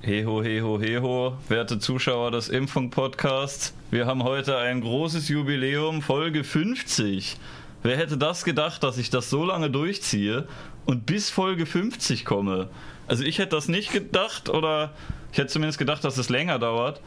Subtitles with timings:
[0.00, 3.74] Heho, heho, heho, werte Zuschauer des Impfung-Podcasts.
[3.90, 7.36] Wir haben heute ein großes Jubiläum, Folge 50.
[7.82, 10.46] Wer hätte das gedacht, dass ich das so lange durchziehe
[10.86, 12.68] und bis Folge 50 komme?
[13.08, 14.92] Also ich hätte das nicht gedacht oder
[15.32, 17.00] ich hätte zumindest gedacht, dass es länger dauert.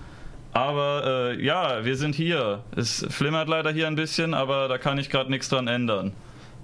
[0.51, 2.61] Aber äh, ja, wir sind hier.
[2.75, 6.11] Es flimmert leider hier ein bisschen, aber da kann ich gerade nichts dran ändern.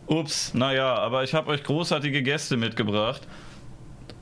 [0.08, 3.22] Ups, naja, aber ich habe euch großartige Gäste mitgebracht.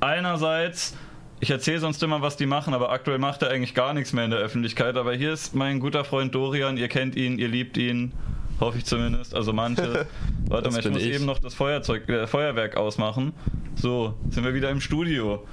[0.01, 0.95] Einerseits
[1.39, 4.25] ich erzähle sonst immer, was die machen, aber aktuell macht er eigentlich gar nichts mehr
[4.25, 4.95] in der Öffentlichkeit.
[4.95, 8.13] Aber hier ist mein guter Freund Dorian, ihr kennt ihn, ihr liebt ihn,
[8.59, 10.07] hoffe ich zumindest, also manche.
[10.47, 11.13] Warte mal, ich muss ich.
[11.13, 13.33] eben noch das Feuerzeug, äh, Feuerwerk ausmachen.
[13.75, 15.45] So, sind wir wieder im Studio.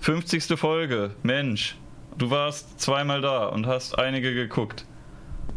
[0.00, 0.58] 50.
[0.58, 1.76] Folge, Mensch,
[2.16, 4.84] du warst zweimal da und hast einige geguckt.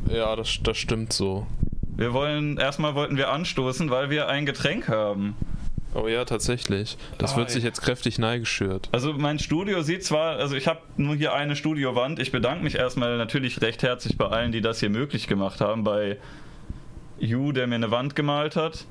[0.09, 1.45] Ja, das, das stimmt so.
[1.95, 5.35] Wir wollen, erstmal wollten wir anstoßen, weil wir ein Getränk haben.
[5.95, 6.97] Oh ja, tatsächlich.
[7.17, 8.89] Das ah, wird sich jetzt kräftig neigeschürt.
[8.91, 12.19] Also mein Studio sieht zwar, also ich habe nur hier eine Studiowand.
[12.19, 15.83] Ich bedanke mich erstmal natürlich recht herzlich bei allen, die das hier möglich gemacht haben.
[15.83, 16.17] Bei
[17.19, 18.85] Yu, der mir eine Wand gemalt hat.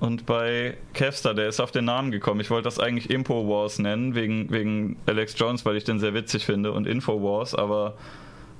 [0.00, 2.40] Und bei Kevster, der ist auf den Namen gekommen.
[2.40, 6.12] Ich wollte das eigentlich Impo Wars nennen, wegen, wegen Alex Jones, weil ich den sehr
[6.12, 7.96] witzig finde und Info Wars, aber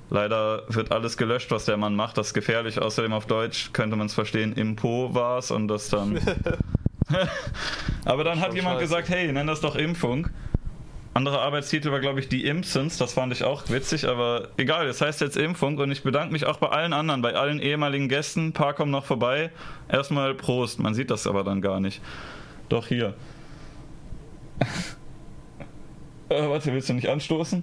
[0.09, 2.17] leider wird alles gelöscht, was der Mann macht.
[2.17, 2.81] Das ist gefährlich.
[2.81, 6.19] Außerdem auf Deutsch könnte man es verstehen, Impo Wars und das dann
[8.05, 8.85] Aber dann hat jemand scheiße.
[8.85, 10.29] gesagt, hey, nenn das doch Impfung.
[11.15, 12.99] Anderer Arbeitstitel war, glaube ich, die Impsons.
[12.99, 16.45] Das fand ich auch witzig, aber egal, das heißt jetzt Impfung und ich bedanke mich
[16.45, 18.49] auch bei allen anderen, bei allen ehemaligen Gästen.
[18.49, 19.53] Ein paar kommen noch vorbei.
[19.89, 20.81] Erstmal Prost.
[20.81, 22.03] Man sieht das aber dann gar nicht.
[22.69, 23.15] Doch hier.
[26.31, 27.63] äh, warte, willst du nicht anstoßen?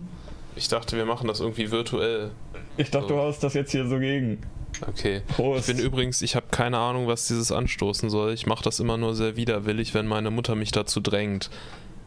[0.56, 2.32] Ich dachte, wir machen das irgendwie virtuell.
[2.78, 3.16] Ich dachte, so.
[3.16, 4.42] du haust das jetzt hier so gegen.
[4.88, 5.22] Okay.
[5.36, 5.70] Prost.
[5.70, 8.34] Ich bin übrigens, ich habe keine Ahnung, was dieses anstoßen soll.
[8.34, 11.50] Ich mache das immer nur sehr widerwillig, wenn meine Mutter mich dazu drängt.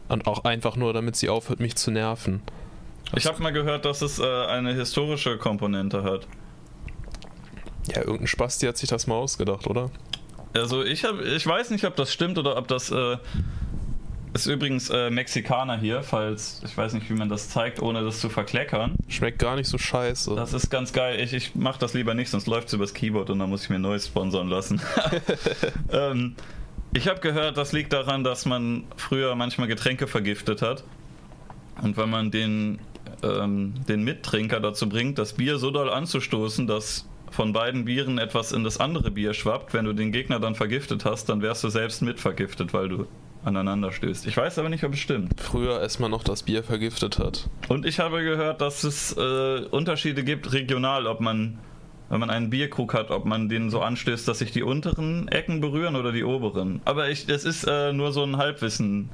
[0.07, 2.41] Und auch einfach nur, damit sie aufhört, mich zu nerven.
[3.15, 6.27] Ich habe mal gehört, dass es äh, eine historische Komponente hat.
[7.87, 9.91] Ja, irgendein Spasti hat sich das mal ausgedacht, oder?
[10.53, 13.17] Also ich hab, ich weiß nicht, ob das stimmt oder ob das äh,
[14.35, 18.19] ist übrigens äh, Mexikaner hier, falls ich weiß nicht, wie man das zeigt, ohne das
[18.19, 18.95] zu verkleckern.
[19.07, 20.35] Schmeckt gar nicht so scheiße.
[20.35, 21.19] Das ist ganz geil.
[21.21, 23.69] Ich, ich mache das lieber nicht, sonst läuft es übers Keyboard und dann muss ich
[23.69, 24.81] mir neues sponsern lassen.
[25.91, 26.35] ähm,
[26.93, 30.83] ich habe gehört, das liegt daran, dass man früher manchmal Getränke vergiftet hat.
[31.81, 32.79] Und wenn man den,
[33.23, 38.51] ähm, den Mittrinker dazu bringt, das Bier so doll anzustoßen, dass von beiden Bieren etwas
[38.51, 41.69] in das andere Bier schwappt, wenn du den Gegner dann vergiftet hast, dann wärst du
[41.69, 43.07] selbst mitvergiftet, weil du
[43.45, 44.27] aneinander stößt.
[44.27, 45.39] Ich weiß aber nicht, ob es stimmt.
[45.39, 47.47] Früher erstmal noch das Bier vergiftet hat.
[47.69, 51.59] Und ich habe gehört, dass es äh, Unterschiede gibt regional, ob man,
[52.09, 55.61] wenn man einen Bierkrug hat, ob man den so anstößt, dass sich die unteren Ecken
[55.61, 56.81] berühren oder die oberen.
[56.85, 59.09] Aber ich, das ist äh, nur so ein Halbwissen.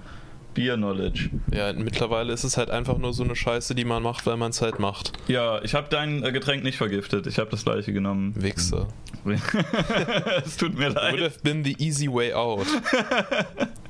[0.53, 1.29] Bier-Knowledge.
[1.53, 4.51] Ja, mittlerweile ist es halt einfach nur so eine Scheiße, die man macht, weil man
[4.51, 5.13] es halt macht.
[5.29, 7.25] Ja, ich habe dein äh, Getränk nicht vergiftet.
[7.25, 8.33] Ich habe das gleiche genommen.
[8.35, 8.89] Wichser.
[10.45, 11.13] es tut mir leid.
[11.13, 12.67] Would have been the easy way out.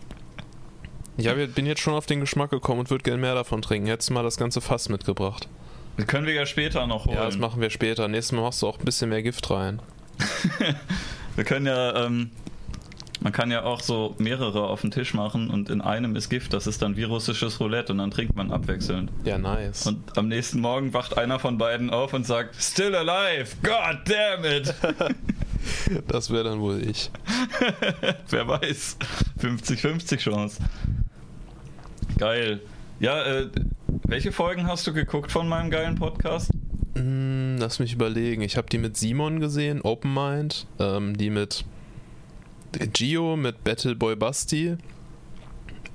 [1.22, 3.88] Ich bin jetzt schon auf den Geschmack gekommen und würde gerne mehr davon trinken.
[3.88, 5.48] Jetzt mal das ganze Fass mitgebracht.
[5.98, 7.16] Das können wir ja später noch holen.
[7.16, 8.08] Ja, das machen wir später.
[8.08, 9.82] Nächstes Mal machst du auch ein bisschen mehr Gift rein.
[11.36, 12.32] wir können ja, ähm,
[13.20, 16.54] man kann ja auch so mehrere auf den Tisch machen und in einem ist Gift.
[16.54, 19.12] Das ist dann wie russisches Roulette und dann trinkt man abwechselnd.
[19.26, 19.86] Ja, nice.
[19.86, 23.56] Und am nächsten Morgen wacht einer von beiden auf und sagt, Still alive!
[23.62, 24.74] God damn it!
[26.08, 27.12] das wäre dann wohl ich.
[28.30, 28.98] Wer weiß.
[29.40, 30.58] 50-50 Chance.
[32.18, 32.60] Geil.
[33.00, 33.50] Ja, äh,
[34.04, 36.52] welche Folgen hast du geguckt von meinem geilen Podcast?
[36.96, 38.42] Mm, lass mich überlegen.
[38.42, 41.66] Ich habe die mit Simon gesehen, Open Mind, ähm, die mit
[42.94, 44.78] Gio, mit Battleboy Basti,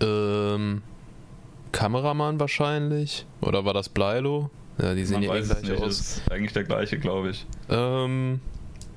[0.00, 0.82] ähm,
[1.72, 3.26] Kameramann wahrscheinlich.
[3.40, 4.50] Oder war das Bleilo?
[4.80, 6.00] Ja, die sehen Man ja eh gleich aus.
[6.00, 7.46] Ist eigentlich der gleiche, glaube ich.
[7.68, 8.40] Ähm,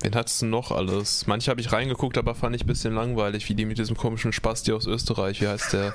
[0.02, 1.26] Wen hattest du noch alles?
[1.26, 4.32] Manche habe ich reingeguckt, aber fand ich ein bisschen langweilig, wie die mit diesem komischen
[4.32, 5.42] Spasti aus Österreich.
[5.42, 5.94] Wie heißt der?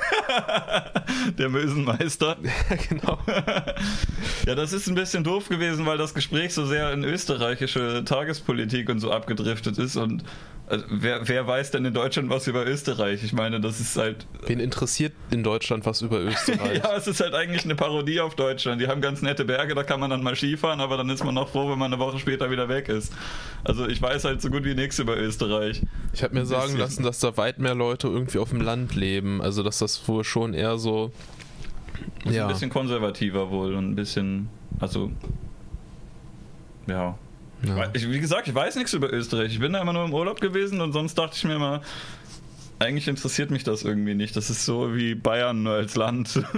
[1.39, 2.37] der Mösenmeister.
[2.69, 3.17] ja, genau.
[4.45, 8.89] ja, das ist ein bisschen doof gewesen, weil das Gespräch so sehr in österreichische Tagespolitik
[8.89, 10.23] und so abgedriftet ist und
[10.67, 13.23] also wer, wer, weiß denn in Deutschland was über Österreich?
[13.23, 14.25] Ich meine, das ist halt.
[14.47, 16.77] Wen interessiert in Deutschland was über Österreich?
[16.83, 18.81] ja, es ist halt eigentlich eine Parodie auf Deutschland.
[18.81, 21.35] Die haben ganz nette Berge, da kann man dann mal Skifahren, aber dann ist man
[21.35, 23.13] noch froh, wenn man eine Woche später wieder weg ist.
[23.63, 25.83] Also ich weiß halt so gut wie nichts über Österreich.
[26.13, 29.43] Ich habe mir sagen lassen, dass da weit mehr Leute irgendwie auf dem Land leben.
[29.43, 31.11] Also dass das wohl schon eher so.
[32.25, 32.47] Ja.
[32.47, 34.49] Ein bisschen konservativer wohl und ein bisschen.
[34.79, 35.11] Also.
[36.87, 37.17] Ja,
[37.67, 37.89] ja.
[37.93, 39.51] Ich, wie gesagt, ich weiß nichts über Österreich.
[39.53, 41.81] Ich bin da immer nur im Urlaub gewesen und sonst dachte ich mir immer,
[42.79, 44.35] eigentlich interessiert mich das irgendwie nicht.
[44.35, 46.43] Das ist so wie Bayern nur als Land.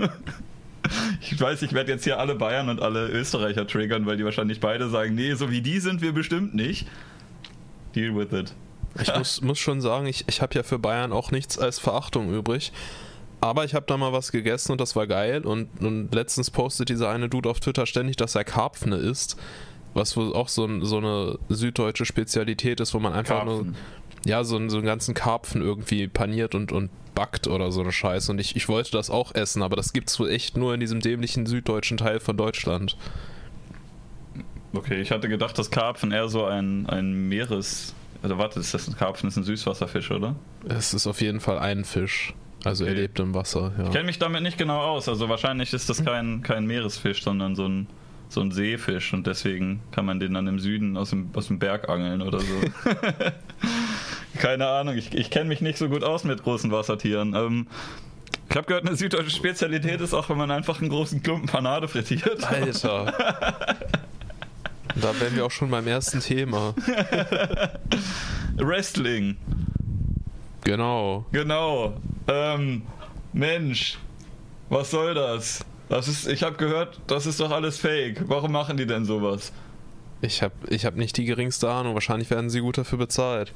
[1.20, 4.62] Ich weiß, ich werde jetzt hier alle Bayern und alle Österreicher triggern, weil die wahrscheinlich
[4.62, 6.88] beide sagen, nee, so wie die sind wir bestimmt nicht.
[7.94, 8.54] Deal with it.
[9.02, 12.34] Ich muss, muss schon sagen, ich, ich habe ja für Bayern auch nichts als Verachtung
[12.34, 12.72] übrig.
[13.40, 15.46] Aber ich habe da mal was gegessen und das war geil.
[15.46, 19.38] Und, und letztens postet dieser eine Dude auf Twitter ständig, dass er Karpfne isst.
[19.98, 23.66] Was wohl auch so, ein, so eine süddeutsche Spezialität ist, wo man einfach Karpfen.
[23.68, 23.76] nur
[24.26, 27.92] ja, so, einen- so einen ganzen Karpfen irgendwie paniert und, und backt oder so eine
[27.92, 28.32] Scheiße.
[28.32, 31.00] Und ich, ich wollte das auch essen, aber das gibt's wohl echt nur in diesem
[31.00, 32.96] dämlichen süddeutschen Teil von Deutschland.
[34.74, 37.94] Okay, ich hatte gedacht, dass Karpfen eher so ein, ein Meeres...
[38.24, 39.30] Oder warte, ist das ein Karpfen?
[39.30, 40.36] ist ein Süßwasserfisch, oder?
[40.68, 42.34] Es ist auf jeden Fall ein Fisch.
[42.64, 43.02] Also er Okay.
[43.02, 43.86] lebt im Wasser, ja.
[43.86, 45.08] Ich kenne mich damit nicht genau aus.
[45.08, 47.88] Also wahrscheinlich ist das kein, kein Meeresfisch, sondern so ein,
[48.30, 49.14] so ein Seefisch.
[49.14, 52.40] Und deswegen kann man den dann im Süden aus dem, aus dem Berg angeln oder
[52.40, 52.46] so.
[54.40, 57.34] Keine Ahnung, ich, ich kenne mich nicht so gut aus mit großen Wassertieren.
[57.34, 57.68] Ähm,
[58.50, 61.88] ich habe gehört, eine süddeutsche Spezialität ist auch, wenn man einfach einen großen Klumpen Panade
[61.88, 62.44] frittiert.
[62.46, 63.14] Alter.
[64.96, 66.74] da wären wir auch schon beim ersten Thema.
[68.58, 69.38] Wrestling,
[70.68, 71.26] Genau.
[71.32, 71.94] genau.
[72.28, 72.82] Ähm,
[73.32, 73.98] Mensch,
[74.70, 75.64] was soll das?
[75.90, 78.24] Das ist, ich habe gehört, das ist doch alles Fake.
[78.28, 79.54] Warum machen die denn sowas?
[80.22, 81.94] Ich habe ich hab nicht die geringste Ahnung.
[81.94, 83.54] Wahrscheinlich werden sie gut dafür bezahlt.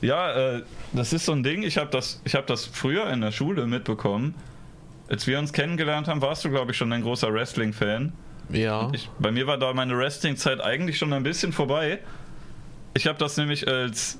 [0.00, 0.62] Ja, äh,
[0.92, 1.62] das ist so ein Ding.
[1.62, 4.34] Ich habe das, ich hab das früher in der Schule mitbekommen.
[5.08, 8.12] Als wir uns kennengelernt haben, warst du, glaube ich, schon ein großer Wrestling-Fan.
[8.50, 8.90] Ja.
[8.92, 12.00] Ich, bei mir war da meine Wrestling-Zeit eigentlich schon ein bisschen vorbei.
[12.94, 14.18] Ich habe das nämlich als,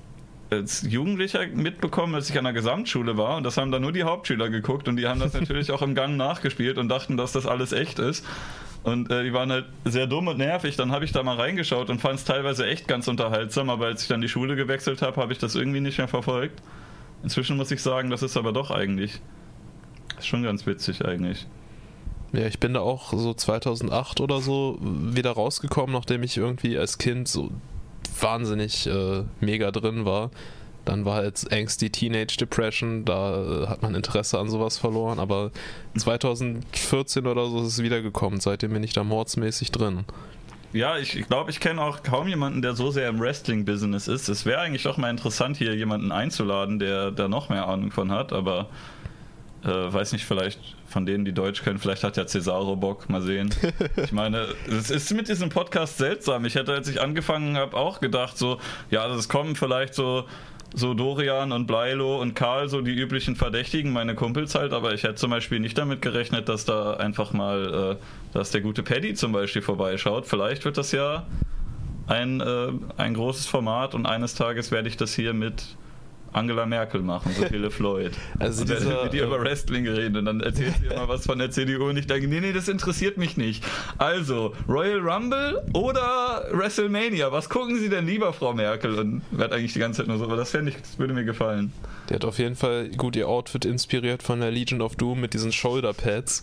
[0.53, 3.37] als Jugendlicher mitbekommen, als ich an der Gesamtschule war.
[3.37, 4.89] Und das haben dann nur die Hauptschüler geguckt.
[4.89, 7.99] Und die haben das natürlich auch im Gang nachgespielt und dachten, dass das alles echt
[7.99, 8.25] ist.
[8.85, 10.77] Und äh, die waren halt sehr dumm und nervig.
[10.77, 13.71] Dann habe ich da mal reingeschaut und fand es teilweise echt ganz unterhaltsam.
[13.71, 16.63] Aber als ich dann die Schule gewechselt habe, habe ich das irgendwie nicht mehr verfolgt.
[17.23, 19.21] Inzwischen muss ich sagen, das ist aber doch eigentlich.
[20.19, 21.47] Ist schon ganz witzig eigentlich.
[22.33, 26.99] Ja, ich bin da auch so 2008 oder so wieder rausgekommen, nachdem ich irgendwie als
[26.99, 27.51] Kind so
[28.21, 30.31] wahnsinnig äh, mega drin war.
[30.85, 35.53] Dann war halt Angsty Teenage Depression, da äh, hat man Interesse an sowas verloren, aber
[35.97, 40.05] 2014 oder so ist es wiedergekommen, seitdem bin ich da mordsmäßig drin.
[40.73, 44.29] Ja, ich glaube, ich, ich kenne auch kaum jemanden, der so sehr im Wrestling-Business ist.
[44.29, 48.11] Es wäre eigentlich doch mal interessant, hier jemanden einzuladen, der da noch mehr Ahnung von
[48.11, 48.69] hat, aber
[49.65, 50.59] äh, weiß nicht, vielleicht
[50.93, 53.51] von denen, die Deutsch können, vielleicht hat ja Cesaro Bock, mal sehen.
[53.97, 56.45] Ich meine, es ist mit diesem Podcast seltsam.
[56.45, 58.59] Ich hätte, als ich angefangen habe, auch gedacht, so,
[58.91, 60.25] ja, es kommen vielleicht so,
[60.75, 65.03] so Dorian und Bleilo und Karl, so die üblichen Verdächtigen, meine Kumpels halt, aber ich
[65.03, 69.15] hätte zum Beispiel nicht damit gerechnet, dass da einfach mal, äh, dass der gute Paddy
[69.15, 70.27] zum Beispiel vorbeischaut.
[70.27, 71.27] Vielleicht wird das ja
[72.07, 75.77] ein, äh, ein großes Format und eines Tages werde ich das hier mit
[76.33, 78.13] Angela Merkel machen, so viele Floyd.
[78.39, 81.27] Also und dann dieser, mit ihr über Wrestling reden und dann erzählt sie immer was
[81.27, 83.65] von der CDU und ich denke, nee, nee, das interessiert mich nicht.
[83.99, 87.31] Also, Royal Rumble oder WrestleMania?
[87.31, 88.99] Was gucken Sie denn lieber, Frau Merkel?
[88.99, 91.25] Und wird eigentlich die ganze Zeit nur so, aber das fände ich, das würde mir
[91.25, 91.73] gefallen.
[92.09, 95.35] Der hat auf jeden Fall gut ihr Outfit inspiriert von der Legion of Doom mit
[95.35, 96.43] diesen Shoulder-Pads.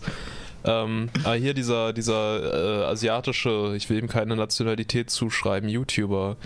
[0.64, 6.36] Ähm, aber hier dieser, dieser äh, asiatische, ich will ihm keine Nationalität zuschreiben, YouTuber,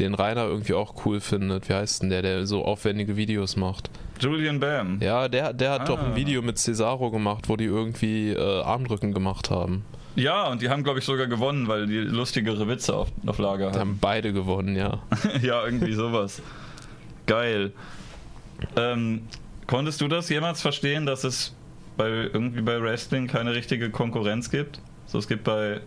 [0.00, 1.68] den Rainer irgendwie auch cool findet.
[1.68, 3.90] Wie heißt denn der, der so aufwendige Videos macht?
[4.20, 4.98] Julian Bam.
[5.00, 5.84] Ja, der, der hat Ah.
[5.84, 9.84] doch ein Video mit Cesaro gemacht, wo die irgendwie äh, Armdrücken gemacht haben.
[10.16, 13.70] Ja, und die haben, glaube ich, sogar gewonnen, weil die lustigere Witze auf, auf Lager
[13.70, 13.98] Die haben haben.
[14.00, 14.98] beide gewonnen, ja.
[15.42, 16.42] ja, irgendwie sowas.
[17.26, 17.72] Geil.
[18.76, 19.22] Ähm,
[19.66, 21.54] konntest du das jemals verstehen, dass es
[21.96, 24.80] bei irgendwie bei Wrestling keine richtige Konkurrenz gibt?
[25.06, 25.80] So, es gibt bei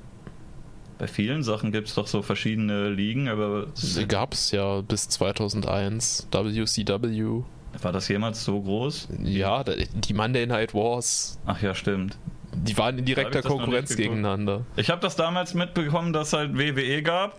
[0.98, 3.68] bei vielen Sachen gibt es doch so verschiedene Ligen, aber
[4.08, 6.28] gab es ja bis 2001.
[6.32, 7.44] WCW.
[7.82, 9.10] war das jemals so groß?
[9.24, 12.18] Ja, die Monday Night Wars, Ach ja, stimmt.
[12.54, 14.66] die waren in direkter Konkurrenz gegeneinander.
[14.76, 17.38] Ich habe das damals mitbekommen, dass halt WWE gab.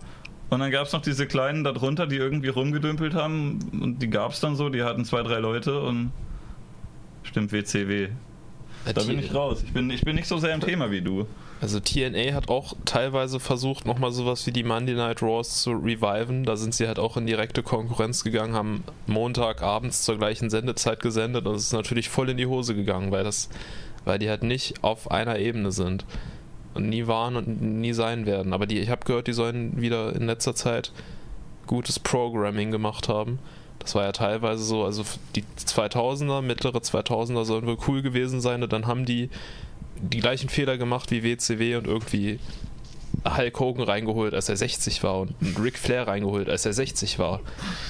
[0.49, 3.59] Und dann gab es noch diese kleinen darunter, die irgendwie rumgedümpelt haben.
[3.81, 4.69] Und die gab es dann so.
[4.69, 6.11] Die hatten zwei, drei Leute und.
[7.23, 8.09] Stimmt, WCW.
[8.93, 9.63] Da bin ich raus.
[9.65, 11.25] Ich bin, ich bin nicht so sehr im Thema wie du.
[11.61, 16.43] Also TNA hat auch teilweise versucht, nochmal sowas wie die Monday Night Wars zu reviven.
[16.43, 21.47] Da sind sie halt auch in direkte Konkurrenz gegangen, haben Montagabends zur gleichen Sendezeit gesendet
[21.47, 23.49] und es ist natürlich voll in die Hose gegangen, weil das,
[24.03, 26.05] weil die halt nicht auf einer Ebene sind.
[26.73, 28.51] Und nie waren und nie sein werden.
[28.51, 30.91] Aber die, ich habe gehört, die sollen wieder in letzter Zeit
[31.67, 33.39] gutes Programming gemacht haben.
[33.79, 35.03] Das war ja teilweise so, also
[35.35, 39.29] die 2000er, mittlere 2000er sollen wohl cool gewesen sein und dann haben die
[40.09, 42.39] die gleichen Fehler gemacht wie WCW und irgendwie
[43.23, 47.41] Hulk Hogan reingeholt, als er 60 war und Ric Flair reingeholt, als er 60 war.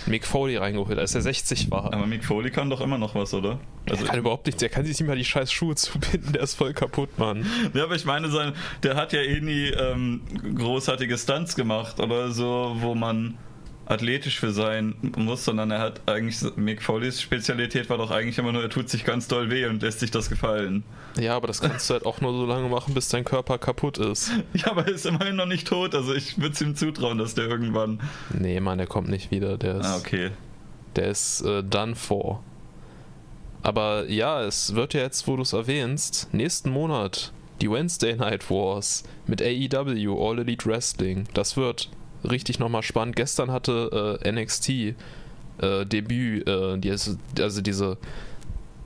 [0.06, 1.94] Mick Foley reingeholt, als er 60 war.
[1.94, 3.60] Aber Mick Foley kann doch immer noch was, oder?
[3.90, 6.42] Also der kann überhaupt nichts, der kann sich nicht mal die scheiß Schuhe zubinden, der
[6.42, 7.46] ist voll kaputt, Mann.
[7.74, 8.54] Ja, aber ich meine, sein,
[8.84, 10.22] der hat ja eh nie ähm,
[10.56, 13.38] großartige Stunts gemacht oder so, wo man
[13.86, 18.52] athletisch für sein muss, sondern er hat eigentlich, Mick Foleys Spezialität war doch eigentlich immer
[18.52, 20.84] nur, er tut sich ganz doll weh und lässt sich das gefallen.
[21.20, 23.98] Ja, aber das kannst du halt auch nur so lange machen, bis dein Körper kaputt
[23.98, 24.32] ist.
[24.54, 27.36] Ja, aber er ist immerhin noch nicht tot, also ich würde es ihm zutrauen, dass
[27.36, 28.00] der irgendwann...
[28.32, 29.86] Nee, Mann, der kommt nicht wieder, der ist...
[29.86, 30.32] Ah, okay.
[30.96, 32.42] Der ist äh, done for.
[33.64, 38.50] Aber ja, es wird ja jetzt, wo du es erwähnst, nächsten Monat die Wednesday Night
[38.50, 41.28] Wars mit AEW, All Elite Wrestling.
[41.34, 41.90] Das wird
[42.30, 43.16] richtig nochmal spannend.
[43.16, 47.98] Gestern hatte äh, NXT äh, Debüt, äh, die, also diese,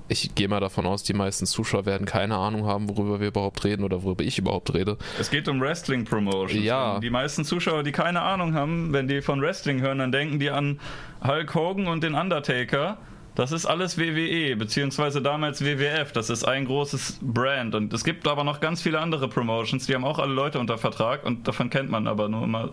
[0.08, 3.64] ich gehe mal davon aus, die meisten Zuschauer werden keine Ahnung haben, worüber wir überhaupt
[3.64, 4.98] reden oder worüber ich überhaupt rede.
[5.20, 6.64] Es geht um Wrestling Promotion.
[6.64, 7.00] Ja.
[7.00, 10.50] Die meisten Zuschauer, die keine Ahnung haben, wenn die von Wrestling hören, dann denken die
[10.50, 10.80] an
[11.26, 12.98] Hulk Hogan und den Undertaker.
[13.36, 16.12] Das ist alles WWE, beziehungsweise damals WWF.
[16.12, 17.74] Das ist ein großes Brand.
[17.74, 20.78] Und es gibt aber noch ganz viele andere Promotions, die haben auch alle Leute unter
[20.78, 22.72] Vertrag und davon kennt man aber nur immer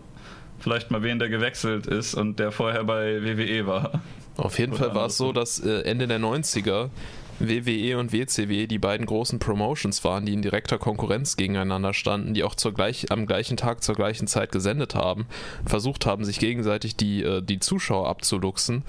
[0.58, 4.02] vielleicht mal wen, der gewechselt ist und der vorher bei WWE war.
[4.36, 6.90] Auf jeden Fall war es so, dass äh, Ende der 90er
[7.38, 12.44] WWE und WCW die beiden großen Promotions waren, die in direkter Konkurrenz gegeneinander standen, die
[12.44, 15.26] auch zur gleich, am gleichen Tag zur gleichen Zeit gesendet haben,
[15.66, 18.84] versucht haben, sich gegenseitig die, äh, die Zuschauer abzuluxen.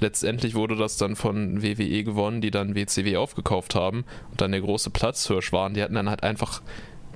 [0.00, 4.62] Letztendlich wurde das dann von WWE gewonnen, die dann WCW aufgekauft haben und dann der
[4.62, 5.74] große Platzhirsch waren.
[5.74, 6.62] Die hatten dann halt einfach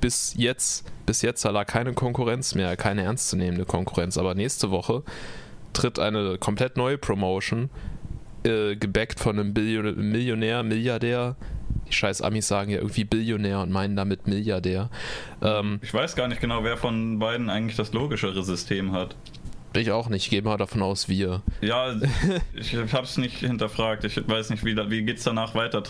[0.05, 4.19] bis jetzt, bis jetzt lag keine Konkurrenz mehr, keine ernstzunehmende Konkurrenz.
[4.19, 5.03] Aber nächste Woche
[5.73, 7.71] tritt eine komplett neue Promotion,
[8.45, 11.37] äh, gebackt von einem Billion Millionär, Milliardär.
[11.89, 14.91] Die scheiß Amis sagen ja irgendwie Billionär und meinen damit Milliardär.
[15.41, 19.17] Ähm, ich weiß gar nicht genau, wer von beiden eigentlich das logischere System hat.
[19.75, 21.41] Ich auch nicht, ich gehe mal davon aus, wir.
[21.63, 21.95] Ja,
[22.55, 24.05] ich habe es nicht hinterfragt.
[24.05, 25.83] Ich weiß nicht, wie, wie geht es danach weiter?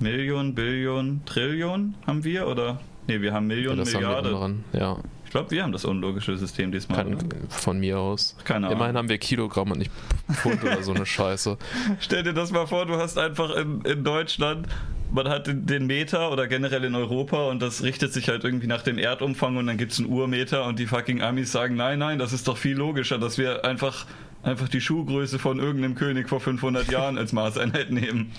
[0.00, 2.80] Million, Billion, Trillion haben wir oder?
[3.06, 4.64] Ne, wir haben Millionen, ja, Milliarden.
[4.72, 4.98] ja.
[5.24, 7.04] Ich glaube, wir haben das unlogische System diesmal.
[7.04, 8.36] Kann, von mir aus.
[8.44, 8.78] Keine Ahnung.
[8.78, 9.90] Immerhin haben wir Kilogramm und nicht
[10.32, 11.58] Pfund oder so eine Scheiße.
[11.98, 14.68] Stell dir das mal vor, du hast einfach in, in Deutschland
[15.12, 18.82] man hat den Meter oder generell in Europa und das richtet sich halt irgendwie nach
[18.82, 22.18] dem Erdumfang und dann gibt es einen Urmeter und die fucking Amis sagen, nein, nein,
[22.18, 24.06] das ist doch viel logischer, dass wir einfach,
[24.42, 28.32] einfach die Schuhgröße von irgendeinem König vor 500 Jahren als Maßeinheit nehmen.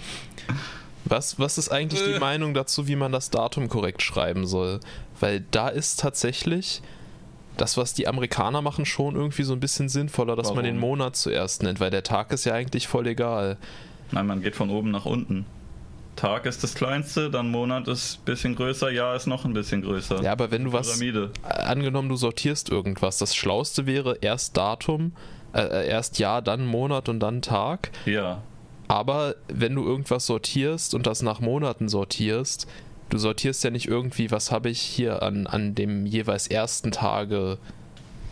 [1.09, 2.19] Was, was ist eigentlich die äh.
[2.19, 4.79] Meinung dazu, wie man das Datum korrekt schreiben soll?
[5.19, 6.81] Weil da ist tatsächlich
[7.57, 10.57] das, was die Amerikaner machen, schon irgendwie so ein bisschen sinnvoller, dass Warum?
[10.57, 13.57] man den Monat zuerst nennt, weil der Tag ist ja eigentlich voll egal.
[14.11, 15.45] Nein, man geht von oben nach unten.
[16.15, 19.83] Tag ist das kleinste, dann Monat ist ein bisschen größer, Jahr ist noch ein bisschen
[19.83, 20.23] größer.
[20.23, 20.87] Ja, aber wenn du was.
[20.87, 21.31] Pyramide.
[21.43, 23.19] Angenommen, du sortierst irgendwas.
[23.19, 25.13] Das Schlauste wäre erst Datum,
[25.53, 27.91] äh, äh erst Jahr, dann Monat und dann Tag.
[28.05, 28.41] Ja.
[28.87, 32.67] Aber wenn du irgendwas sortierst und das nach Monaten sortierst,
[33.09, 37.57] du sortierst ja nicht irgendwie, was habe ich hier an, an dem jeweils ersten Tage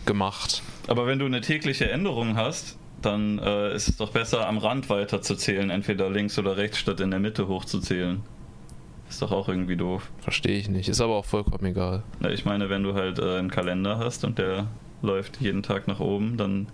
[0.06, 0.62] gemacht.
[0.86, 4.88] Aber wenn du eine tägliche Änderung hast, dann äh, ist es doch besser, am Rand
[4.88, 8.22] weiter zu zählen, entweder links oder rechts, statt in der Mitte hochzuzählen.
[9.08, 10.10] Ist doch auch irgendwie doof.
[10.20, 12.02] Verstehe ich nicht, ist aber auch vollkommen egal.
[12.20, 14.66] Ja, ich meine, wenn du halt äh, einen Kalender hast und der
[15.02, 16.66] läuft jeden Tag nach oben, dann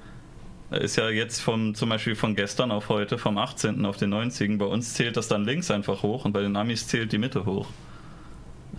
[0.80, 3.84] ist ja jetzt vom, zum Beispiel von gestern auf heute, vom 18.
[3.84, 4.58] auf den 90.
[4.58, 7.44] Bei uns zählt das dann links einfach hoch und bei den Amis zählt die Mitte
[7.44, 7.66] hoch.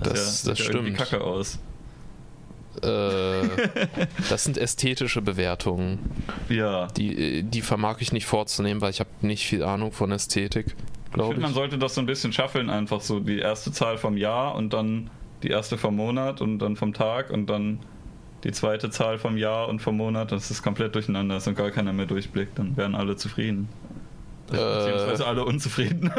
[0.01, 0.97] Das, das, ja, das ja stimmt.
[0.97, 1.59] Kacke aus.
[2.81, 2.87] Äh,
[4.29, 5.99] das sind ästhetische Bewertungen.
[6.49, 6.87] Ja.
[6.87, 10.75] Die, die vermag ich nicht vorzunehmen, weil ich habe nicht viel Ahnung von Ästhetik.
[11.15, 14.17] Ich finde, man sollte das so ein bisschen schaffeln, einfach so die erste Zahl vom
[14.17, 15.11] Jahr und dann
[15.43, 17.79] die erste vom Monat und dann vom Tag und dann
[18.43, 21.71] die zweite Zahl vom Jahr und vom Monat, das ist komplett durcheinander ist und gar
[21.71, 23.69] keiner mehr durchblickt, dann wären alle zufrieden.
[24.51, 26.11] Äh, Beziehungsweise alle unzufrieden.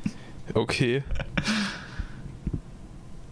[0.54, 1.02] okay.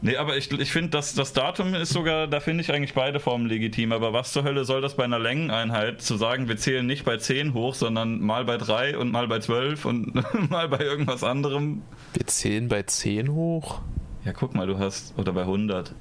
[0.02, 3.18] Nee, aber ich, ich finde, das, das Datum ist sogar, da finde ich eigentlich beide
[3.18, 3.90] Formen legitim.
[3.90, 7.16] Aber was zur Hölle soll das bei einer Längeneinheit, zu sagen, wir zählen nicht bei
[7.16, 10.14] 10 hoch, sondern mal bei 3 und mal bei 12 und
[10.50, 11.82] mal bei irgendwas anderem?
[12.14, 13.80] Wir zählen bei 10 hoch?
[14.24, 15.92] Ja, guck mal, du hast, oder bei 100.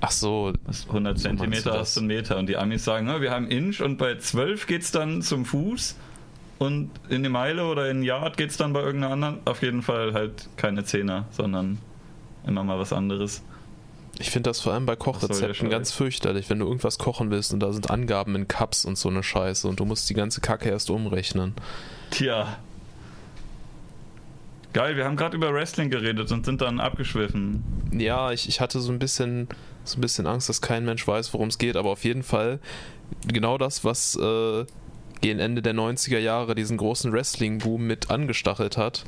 [0.00, 0.52] Ach so.
[0.88, 2.36] 100 Zentimeter hast du einen Meter.
[2.38, 5.96] Und die Amis sagen, wir haben Inch und bei 12 geht es dann zum Fuß.
[6.58, 9.40] Und in die Meile oder in Yard geht es dann bei irgendeiner anderen.
[9.44, 11.78] Auf jeden Fall halt keine Zehner, sondern
[12.46, 13.42] immer mal was anderes.
[14.18, 17.60] Ich finde das vor allem bei Kochrezepten ganz fürchterlich, wenn du irgendwas kochen willst und
[17.60, 20.70] da sind Angaben in Cups und so eine Scheiße und du musst die ganze Kacke
[20.70, 21.54] erst umrechnen.
[22.10, 22.56] Tja.
[24.72, 27.62] Geil, wir haben gerade über Wrestling geredet und sind dann abgeschwiffen.
[27.92, 29.48] Ja, ich, ich hatte so ein bisschen
[29.86, 32.58] so ein bisschen Angst, dass kein Mensch weiß, worum es geht, aber auf jeden Fall
[33.26, 34.64] genau das, was äh,
[35.20, 39.04] gegen Ende der 90er Jahre diesen großen Wrestling-Boom mit angestachelt hat,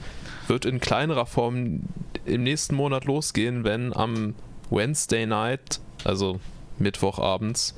[0.47, 1.81] wird in kleinerer Form
[2.25, 4.35] im nächsten Monat losgehen, wenn am
[4.71, 6.41] Wednesday Night, also
[6.79, 7.75] Mittwochabends,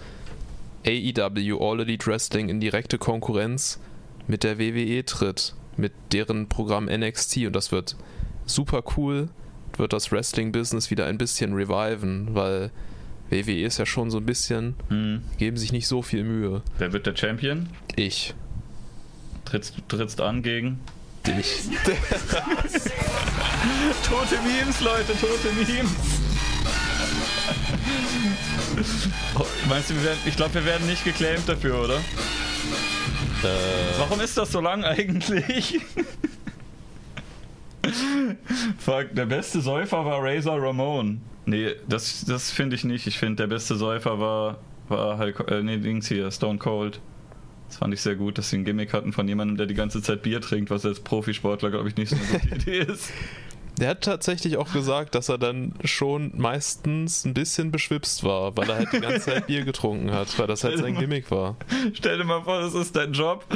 [0.87, 3.79] AEW All Elite Wrestling in direkte Konkurrenz
[4.27, 7.97] mit der WWE tritt, mit deren Programm NXT und das wird
[8.47, 9.29] super cool,
[9.77, 12.71] wird das Wrestling-Business wieder ein bisschen reviven, weil
[13.31, 15.23] WWE ist ja schon so ein bisschen, Hm.
[15.39, 16.63] geben sich nicht so viel Mühe.
[16.79, 17.69] Wer wird der Champion?
[17.97, 18.35] Ich.
[19.45, 20.81] Trittst, trittst an gegen.
[21.39, 21.61] Ich.
[24.09, 25.91] Tote Memes, Leute, tote Memes.
[29.39, 31.97] Oh, meinst du, wir werden, ich glaube, wir werden nicht geclaimed dafür, oder?
[31.97, 35.81] Äh, Warum ist das so lang eigentlich?
[38.91, 41.21] Fuck, der beste Säufer war Razor Ramon.
[41.47, 43.07] Nee, das, das finde ich nicht.
[43.07, 47.01] Ich finde, der beste Säufer war, war Hulk, äh, nee, Dings hier, Stone Cold.
[47.69, 50.03] Das fand ich sehr gut, dass sie ein Gimmick hatten von jemandem, der die ganze
[50.03, 53.13] Zeit Bier trinkt, was als Profisportler, glaube ich, nicht so eine gute Idee ist.
[53.81, 58.69] Der hat tatsächlich auch gesagt, dass er dann schon meistens ein bisschen beschwipst war, weil
[58.69, 61.57] er halt die ganze Zeit Bier getrunken hat, weil das halt sein Gimmick war.
[61.95, 63.47] Stell dir mal vor, das ist dein Job.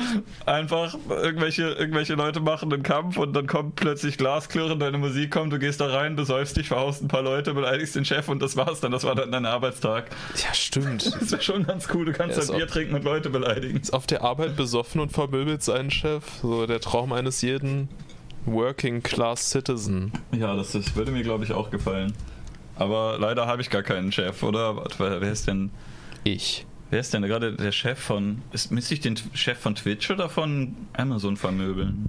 [0.47, 5.53] Einfach irgendwelche, irgendwelche Leute machen einen Kampf und dann kommt plötzlich Glasklirren, deine Musik kommt,
[5.53, 8.41] du gehst da rein, du säufst dich, verhaust ein paar Leute, beleidigst den Chef und
[8.41, 8.93] das war's dann.
[8.93, 10.07] Das war dann dein Arbeitstag.
[10.43, 11.13] Ja, stimmt.
[11.25, 12.05] Das wäre schon ganz cool.
[12.05, 13.79] Du kannst Ja, halt ist Bier trinken und Leute beleidigen.
[13.81, 16.25] Ist auf der Arbeit besoffen und vermöbelt seinen Chef.
[16.43, 17.89] So der Traum eines jeden
[18.47, 20.13] Working Class Citizen.
[20.33, 22.13] Ja, das, das würde mir, glaube ich, auch gefallen.
[22.77, 24.85] Aber leider habe ich gar keinen Chef, oder?
[24.99, 25.71] Wer ist denn.
[26.25, 26.67] Ich.
[26.95, 28.41] Wer ist denn gerade der Chef von.
[28.53, 32.07] Ist, müsste ich den Chef von Twitch oder von Amazon vermöbeln?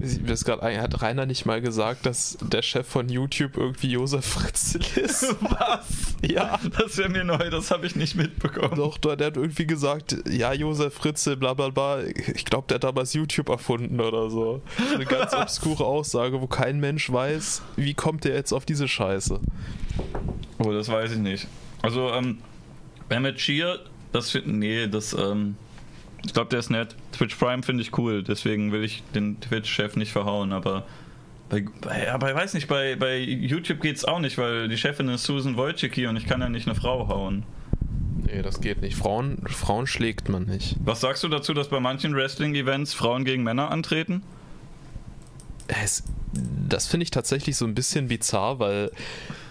[0.00, 4.80] Ist grad Hat Rainer nicht mal gesagt, dass der Chef von YouTube irgendwie Josef Fritzl
[4.98, 5.36] ist?
[5.42, 6.16] Was?
[6.28, 6.58] Ja.
[6.76, 8.74] Das wäre mir neu, das habe ich nicht mitbekommen.
[8.74, 12.02] Doch, der hat irgendwie gesagt, ja, Josef Fritzl, bla bla bla.
[12.02, 14.60] Ich glaube, der hat damals YouTube erfunden oder so.
[14.92, 19.38] Eine ganz obskure Aussage, wo kein Mensch weiß, wie kommt der jetzt auf diese Scheiße.
[20.58, 21.46] Oh, das weiß ich nicht.
[21.80, 22.38] Also, ähm,
[23.08, 23.78] Mehmet Cheer,
[24.16, 25.56] das find, nee, das, ähm,
[26.24, 26.96] ich glaube, der ist nett.
[27.12, 30.86] Twitch Prime finde ich cool, deswegen will ich den Twitch-Chef nicht verhauen, aber
[31.48, 35.08] bei, bei, aber ich weiß nicht, bei, bei YouTube geht's auch nicht, weil die Chefin
[35.08, 37.44] ist Susan Wojcicki und ich kann ja nicht eine Frau hauen.
[38.24, 38.96] Nee, das geht nicht.
[38.96, 40.76] Frauen, Frauen schlägt man nicht.
[40.84, 44.22] Was sagst du dazu, dass bei manchen Wrestling-Events Frauen gegen Männer antreten?
[45.68, 46.02] Es,
[46.68, 48.90] das finde ich tatsächlich so ein bisschen bizarr, weil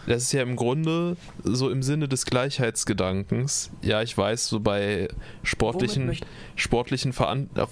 [0.08, 3.72] das ist ja im Grunde so im Sinne des Gleichheitsgedankens.
[3.82, 5.08] Ja, ich weiß, so bei
[5.44, 6.16] sportlichen,
[6.56, 7.68] sportlichen Veran ja,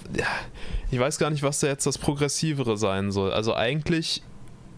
[0.91, 3.31] ich weiß gar nicht, was da jetzt das Progressivere sein soll.
[3.31, 4.23] Also eigentlich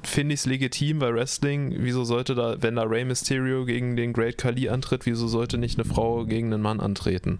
[0.03, 1.75] finde ich es legitim bei Wrestling.
[1.79, 5.79] Wieso sollte da, wenn da Rey Mysterio gegen den Great Khali antritt, wieso sollte nicht
[5.79, 7.39] eine Frau gegen einen Mann antreten?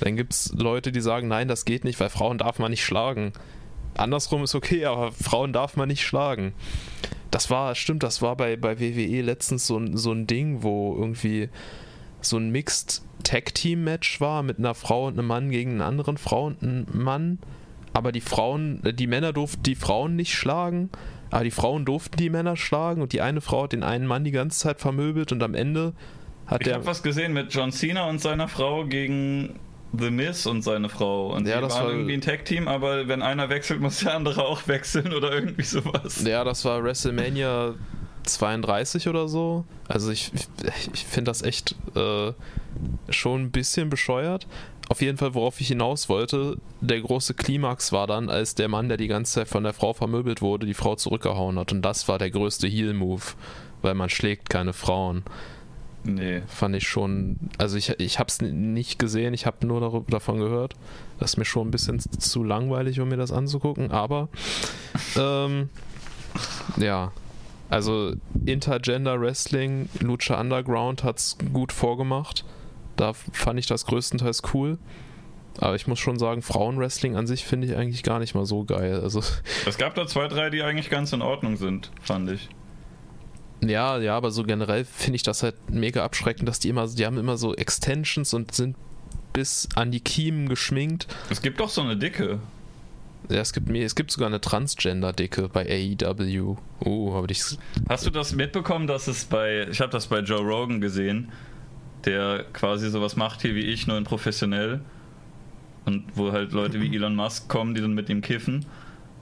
[0.00, 2.84] Dann gibt es Leute, die sagen, nein, das geht nicht, weil Frauen darf man nicht
[2.84, 3.32] schlagen.
[3.94, 6.52] Andersrum ist okay, aber Frauen darf man nicht schlagen.
[7.30, 10.94] Das war, stimmt, das war bei, bei WWE letztens so, ein- so ein Ding, wo
[10.98, 11.48] irgendwie
[12.20, 15.84] so ein Mixed Tag Team Match war mit einer Frau und einem Mann gegen eine
[15.84, 17.38] anderen Frau und einem Mann.
[17.94, 20.90] Aber die Frauen, äh, die Männer durften die Frauen nicht schlagen,
[21.30, 24.24] aber die Frauen durften die Männer schlagen und die eine Frau hat den einen Mann
[24.24, 25.92] die ganze Zeit vermöbelt und am Ende
[26.46, 26.74] hat Ich der.
[26.76, 29.58] habe was gesehen mit John Cena und seiner Frau gegen
[29.98, 31.34] The Miz und seine Frau.
[31.34, 34.14] Und Ja, die das waren war- irgendwie ein Tag-Team, aber wenn einer wechselt, muss der
[34.14, 36.24] andere auch wechseln oder irgendwie sowas.
[36.24, 37.74] Ja, das war WrestleMania
[38.24, 39.64] 32 oder so.
[39.88, 40.30] Also ich,
[40.92, 42.32] ich, finde das echt äh,
[43.10, 44.46] schon ein bisschen bescheuert.
[44.88, 48.88] Auf jeden Fall, worauf ich hinaus wollte, der große Klimax war dann, als der Mann,
[48.88, 51.72] der die ganze Zeit von der Frau vermöbelt wurde, die Frau zurückgehauen hat.
[51.72, 53.22] Und das war der größte Heel-Move,
[53.80, 55.22] weil man schlägt keine Frauen.
[56.04, 56.42] Nee.
[56.48, 60.38] Fand ich schon, also ich, ich habe es nicht gesehen, ich habe nur darüber, davon
[60.38, 60.74] gehört.
[61.18, 64.28] Das ist mir schon ein bisschen zu langweilig, um mir das anzugucken, aber
[65.16, 65.68] ähm,
[66.76, 67.12] ja,
[67.70, 68.12] also
[68.44, 72.44] Intergender Wrestling, Lucha Underground hat's gut vorgemacht.
[72.96, 74.78] Da fand ich das größtenteils cool.
[75.58, 78.64] Aber ich muss schon sagen, Frauenwrestling an sich finde ich eigentlich gar nicht mal so
[78.64, 79.00] geil.
[79.02, 79.22] Also
[79.66, 82.48] Es gab da zwei, drei, die eigentlich ganz in Ordnung sind, fand ich.
[83.64, 87.06] Ja, ja, aber so generell finde ich das halt mega abschreckend, dass die immer, die
[87.06, 88.76] haben immer so Extensions und sind
[89.32, 91.06] bis an die Kiemen geschminkt.
[91.30, 92.40] Es gibt doch so eine dicke.
[93.28, 96.56] Ja, es gibt mir, es gibt sogar eine Transgender-Dicke bei AEW.
[96.80, 97.40] Oh, habe ich.
[97.88, 101.30] Hast du das mitbekommen, dass es bei, ich habe das bei Joe Rogan gesehen,
[102.04, 104.80] der quasi sowas macht hier wie ich, nur in professionell.
[105.84, 108.66] Und wo halt Leute wie Elon Musk kommen, die dann mit ihm kiffen.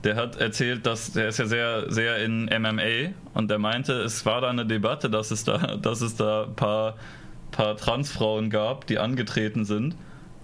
[0.05, 4.25] Der hat erzählt, dass der ist ja sehr, sehr in MMA und der meinte, es
[4.25, 6.97] war da eine Debatte, dass es da, dass es da ein paar,
[7.51, 9.95] paar Transfrauen gab, die angetreten sind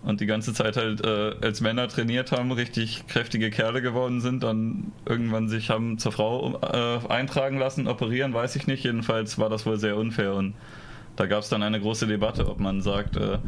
[0.03, 4.43] und die ganze Zeit halt äh, als Männer trainiert haben, richtig kräftige Kerle geworden sind,
[4.43, 8.85] dann irgendwann sich haben zur Frau äh, eintragen lassen, operieren, weiß ich nicht.
[8.85, 10.55] Jedenfalls war das wohl sehr unfair und
[11.17, 13.39] da gab es dann eine große Debatte, ob man sagt, äh,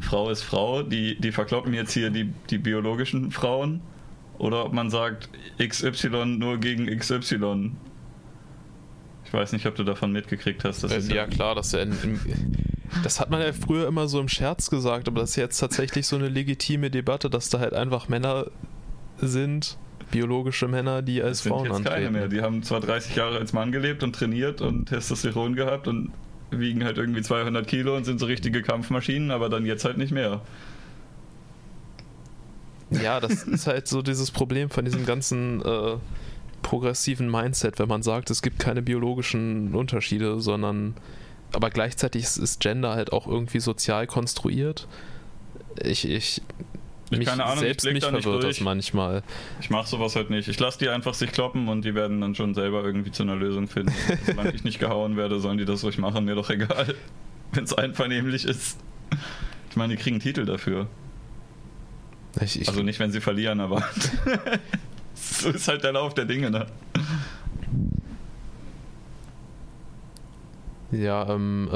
[0.00, 3.80] Frau ist Frau, die, die verkloppen jetzt hier die, die biologischen Frauen
[4.38, 7.72] oder ob man sagt XY nur gegen XY.
[9.24, 10.84] Ich weiß nicht, ob du davon mitgekriegt hast.
[10.84, 11.84] Äh, ja, klar, das, ja
[13.02, 16.06] das hat man ja früher immer so im Scherz gesagt, aber das ist jetzt tatsächlich
[16.06, 18.46] so eine legitime Debatte, dass da halt einfach Männer
[19.18, 19.78] sind,
[20.10, 21.94] biologische Männer, die als das Frauen sind jetzt antreten.
[21.94, 22.28] keine mehr.
[22.28, 26.12] Die haben zwar 30 Jahre als Mann gelebt und trainiert und Testosteron gehabt und
[26.50, 30.12] wiegen halt irgendwie 200 Kilo und sind so richtige Kampfmaschinen, aber dann jetzt halt nicht
[30.12, 30.42] mehr.
[33.02, 35.96] Ja, das ist halt so dieses Problem von diesem ganzen äh,
[36.62, 40.94] progressiven Mindset, wenn man sagt, es gibt keine biologischen Unterschiede, sondern
[41.52, 44.88] aber gleichzeitig ist Gender halt auch irgendwie sozial konstruiert.
[45.80, 46.42] Ich, ich,
[47.10, 49.22] ich mich keine Ahnung, selbst mich verwirrt das manchmal.
[49.60, 50.48] Ich mache sowas halt nicht.
[50.48, 53.36] Ich lasse die einfach sich kloppen und die werden dann schon selber irgendwie zu einer
[53.36, 53.94] Lösung finden.
[54.26, 56.94] Solange ich nicht gehauen werde, sollen die das ruhig machen, mir doch egal.
[57.52, 58.78] Wenn es einvernehmlich ist.
[59.70, 60.88] Ich meine, die kriegen einen Titel dafür.
[62.40, 63.82] Ich, ich also nicht, wenn sie verlieren, aber
[65.14, 66.66] so ist halt der Lauf der Dinge, ne?
[70.90, 71.74] Ja, ähm, äh,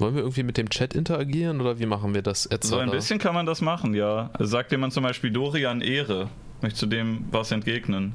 [0.00, 2.66] wollen wir irgendwie mit dem Chat interagieren oder wie machen wir das jetzt?
[2.68, 4.30] So ein bisschen kann man das machen, ja.
[4.38, 6.28] Sagt jemand zum Beispiel Dorian Ehre.
[6.62, 8.14] Möchtest du dem was entgegnen?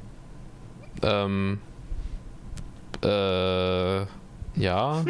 [1.02, 1.58] Ähm,
[3.02, 4.06] äh, ja.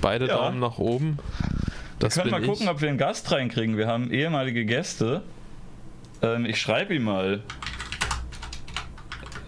[0.00, 0.36] Beide ja.
[0.36, 1.18] Daumen nach oben.
[1.98, 2.48] Das wir können mal ich.
[2.48, 3.76] gucken, ob wir einen Gast reinkriegen.
[3.76, 5.22] Wir haben ehemalige Gäste.
[6.22, 7.42] Ähm, ich schreibe ihm mal.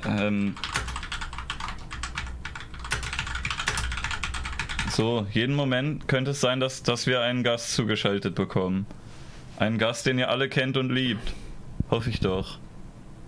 [0.07, 0.55] Ähm,
[4.91, 8.87] so, jeden Moment könnte es sein, dass, dass wir einen Gast zugeschaltet bekommen.
[9.59, 11.35] Einen Gast, den ihr alle kennt und liebt.
[11.91, 12.59] Hoffe ich doch.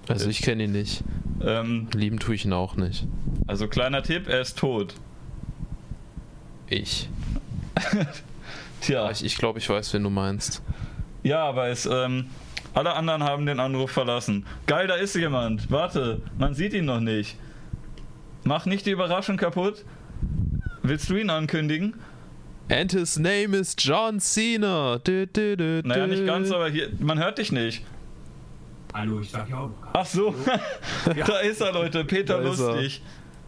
[0.08, 1.02] Also ich kenne ihn nicht.
[1.42, 3.06] Ähm, Lieben tue ich ihn auch nicht.
[3.46, 4.94] Also kleiner Tipp, er ist tot.
[6.68, 7.08] Ich.
[8.80, 9.10] Tja.
[9.10, 10.62] Ich, ich glaube, ich weiß, wen du meinst.
[11.22, 12.26] Ja, aber es, ähm,
[12.74, 14.46] alle anderen haben den Anruf verlassen.
[14.66, 15.70] Geil, da ist jemand.
[15.70, 17.36] Warte, man sieht ihn noch nicht.
[18.44, 19.84] Mach nicht die Überraschung kaputt.
[20.82, 21.94] Willst du ihn ankündigen?
[22.70, 24.98] And his name is John Cena.
[24.98, 27.84] Du, du, du, naja, nicht ganz, aber hier, man hört dich nicht.
[28.94, 29.88] Hallo, ich sag ja auch noch.
[29.92, 30.34] Ach so,
[31.26, 32.04] da ist er, Leute.
[32.04, 33.02] Peter Lustig.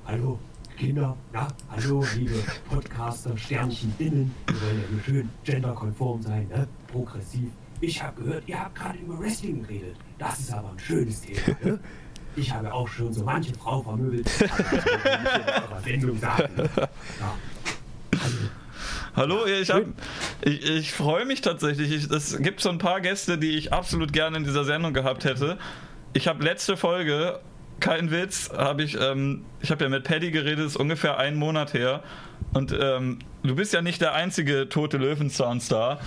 [0.06, 0.40] Hallo.
[0.76, 2.34] Kinder, ja, hallo, liebe
[2.68, 4.34] Podcaster, Sternchen innen.
[4.46, 6.66] Wir wollen ja nur schön genderkonform sein, ne?
[6.90, 7.50] progressiv.
[7.80, 9.96] Ich habe gehört, ihr habt gerade über Wrestling geredet.
[10.18, 11.56] Das ist aber ein schönes Thema.
[11.62, 11.78] Ne?
[12.36, 14.28] Ich habe auch schon so manche Frau vermöbelt.
[15.84, 16.50] Sendung sagen.
[16.76, 16.88] Ja.
[19.14, 19.70] Hallo, ich,
[20.40, 22.10] ich, ich freue mich tatsächlich.
[22.10, 25.58] es gibt so ein paar Gäste, die ich absolut gerne in dieser Sendung gehabt hätte.
[26.14, 27.40] Ich habe letzte Folge
[27.82, 31.74] kein Witz, habe ich, ähm, ich habe ja mit Paddy geredet, ist ungefähr einen Monat
[31.74, 32.02] her.
[32.54, 36.00] Und ähm, du bist ja nicht der einzige tote Löwenzahn-Star.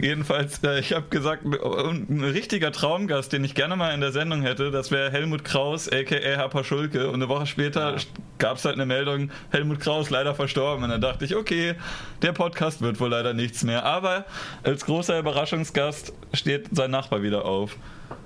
[0.00, 4.42] Jedenfalls, äh, ich habe gesagt, ein richtiger Traumgast, den ich gerne mal in der Sendung
[4.42, 7.08] hätte, das wäre Helmut Kraus, aka Herr Paschulke.
[7.08, 8.02] Und eine Woche später ja.
[8.38, 10.84] gab es halt eine Meldung, Helmut Kraus leider verstorben.
[10.84, 11.76] Und dann dachte ich, okay,
[12.20, 13.84] der Podcast wird wohl leider nichts mehr.
[13.84, 14.26] Aber
[14.64, 17.76] als großer Überraschungsgast steht sein Nachbar wieder auf.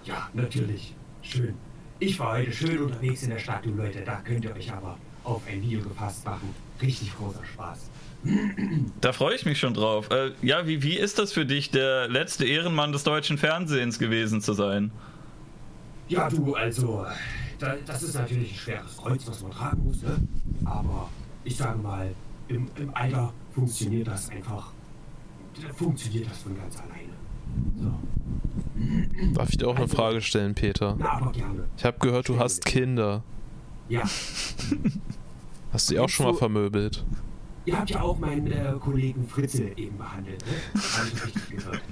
[0.04, 0.94] Ja, natürlich.
[1.22, 1.54] Schön.
[1.98, 4.02] Ich war heute schön unterwegs in der Stadt, du Leute.
[4.02, 6.54] Da könnt ihr euch aber auf ein Video gefasst machen.
[6.82, 7.90] Richtig großer Spaß.
[9.00, 10.10] Da freue ich mich schon drauf.
[10.10, 14.42] Äh, ja, wie, wie ist das für dich, der letzte Ehrenmann des deutschen Fernsehens gewesen
[14.42, 14.90] zu sein?
[16.08, 17.06] Ja, du, also,
[17.58, 20.18] da, das ist natürlich ein schweres Kreuz, was man tragen muss, ne?
[20.66, 21.08] Aber
[21.44, 22.14] ich sage mal,
[22.48, 24.72] im, im Alter funktioniert das einfach.
[25.74, 27.14] Funktioniert das von ganz alleine.
[27.80, 27.94] So.
[29.34, 30.96] Darf ich dir auch eine Frage stellen, Peter?
[30.98, 31.64] Na, aber gerne.
[31.76, 33.22] Ich habe gehört, du hast Kinder.
[33.88, 34.02] Ja.
[35.72, 37.04] Hast du die auch schon mal vermöbelt?
[37.66, 40.80] Ihr habt ja auch meinen äh, Kollegen Fritze eben behandelt, ne?
[40.80, 41.82] Habe ich richtig gehört.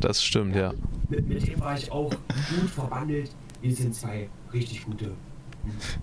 [0.00, 0.72] Das stimmt, ja.
[0.72, 0.74] ja.
[1.08, 3.30] Mit, mit, dem war ich auch gut verbandelt.
[3.60, 5.10] Wir sind zwei richtig gute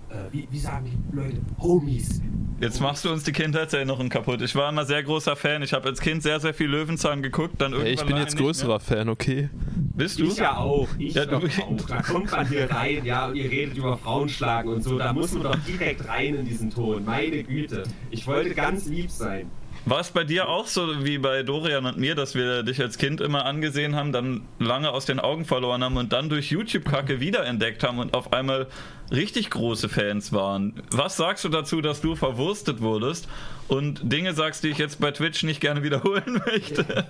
[0.08, 2.20] äh, wie, wie, sagen die Leute, Homies.
[2.60, 4.40] Jetzt machst du uns die Kindheitserinnerung kaputt.
[4.40, 5.62] Ich war immer sehr großer Fan.
[5.62, 7.60] Ich habe als Kind sehr, sehr viel Löwenzahn geguckt.
[7.60, 9.50] Dann irgendwann ich bin jetzt größerer Fan, okay?
[9.96, 10.24] Bist du?
[10.24, 10.88] Ich ja auch.
[10.98, 11.86] Ich ja, du, auch.
[11.88, 14.96] Da kommt man hier rein, ja, und ihr redet über Frauenschlagen und so.
[14.98, 17.04] Da muss man doch direkt rein in diesen Ton.
[17.04, 17.82] Meine Güte.
[18.10, 19.50] Ich wollte ganz lieb sein.
[19.84, 22.98] War es bei dir auch so wie bei Dorian und mir, dass wir dich als
[22.98, 27.18] Kind immer angesehen haben, dann lange aus den Augen verloren haben und dann durch YouTube-Kacke
[27.18, 28.68] wiederentdeckt haben und auf einmal
[29.12, 30.82] richtig große Fans waren?
[30.90, 33.28] Was sagst du dazu, dass du verwurstet wurdest
[33.68, 37.06] und Dinge sagst, die ich jetzt bei Twitch nicht gerne wiederholen möchte?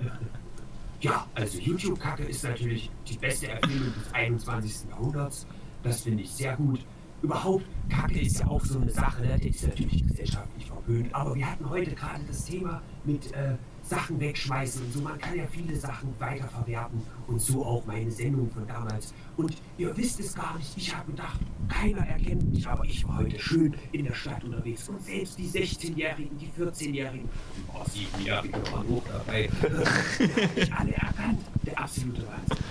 [1.01, 4.91] Ja, also YouTube-Kacke ist natürlich die beste Erfindung des 21.
[4.91, 5.47] Jahrhunderts.
[5.83, 6.81] Das finde ich sehr gut.
[7.23, 9.39] Überhaupt, Kacke ist ja auch so eine Sache, ne?
[9.39, 11.15] die ist natürlich gesellschaftlich verpönt.
[11.15, 13.55] Aber wir hatten heute gerade das Thema mit äh,
[13.93, 15.01] Sachen wegschmeißen so.
[15.01, 19.13] Man kann ja viele Sachen weiterverwerten und so auch meine Sendung von damals.
[19.37, 23.19] Und ihr wisst es gar nicht, ich habe gedacht, keiner erkennt mich, aber ich war
[23.19, 28.73] heute schön in der Stadt unterwegs und selbst die 16-Jährigen, die 14-Jährigen, die oh, 7-Jährigen
[28.73, 29.51] waren hoch dabei,
[30.57, 31.41] die ich alle erkannt.
[31.67, 32.65] Der absolute Wahnsinn.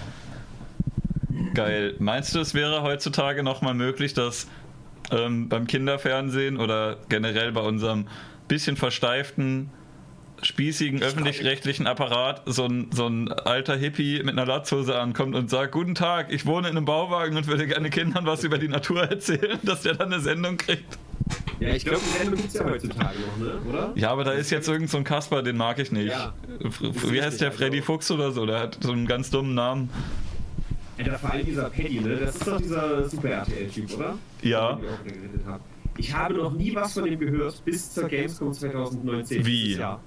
[1.54, 1.96] Geil.
[2.00, 4.48] Meinst du, es wäre heutzutage nochmal möglich, dass
[5.12, 8.08] ähm, beim Kinderfernsehen oder generell bei unserem
[8.48, 9.70] bisschen versteiften,
[10.44, 15.72] spießigen öffentlich-rechtlichen Apparat so ein, so ein alter Hippie mit einer Latzhose ankommt und sagt,
[15.72, 19.04] guten Tag, ich wohne in einem Bauwagen und würde gerne Kindern was über die Natur
[19.10, 20.98] erzählen, dass der dann eine Sendung kriegt?
[21.60, 23.60] Ja, ich glaube, die Sendung gibt es ja heutzutage noch, ne?
[23.70, 23.92] oder?
[23.96, 26.12] Ja, aber da ist jetzt irgend so ein Kasper, den mag ich nicht.
[26.12, 26.34] Ja.
[26.80, 27.50] Wie heißt der?
[27.50, 28.46] Also- Freddy Fuchs oder so?
[28.46, 29.90] Der hat so einen ganz dummen Namen.
[30.98, 32.16] Ja, vor allem dieser Paddy, ne?
[32.18, 34.18] Das ist doch dieser Super-RTL-Typ, oder?
[34.42, 34.80] Ja.
[35.98, 39.46] Ich habe noch nie was von dem gehört, bis zur Gamescom 2019.
[39.46, 39.76] Wie?
[39.76, 40.02] Jahr.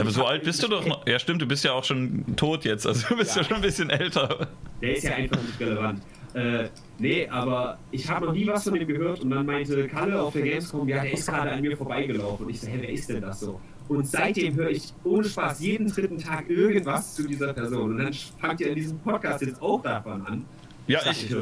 [0.00, 1.06] Aber so alt bist du doch noch.
[1.06, 2.86] Ja, stimmt, du bist ja auch schon tot jetzt.
[2.86, 3.48] Also du bist ja, Ja.
[3.48, 4.48] schon ein bisschen älter.
[4.80, 6.00] Der ist ja einfach nicht relevant.
[6.32, 10.22] Äh, nee, aber ich habe noch nie was von dem gehört und dann meinte Kalle
[10.22, 12.46] auf der Gamescom, ja, der ist gerade an mir vorbeigelaufen.
[12.46, 13.60] Und ich so, hä, wer ist denn das so?
[13.88, 17.90] Und seitdem höre ich ohne Spaß jeden dritten Tag irgendwas zu dieser Person.
[17.90, 20.44] Und dann fangt ihr in diesem Podcast jetzt auch davon an.
[20.90, 21.34] Ja, ich,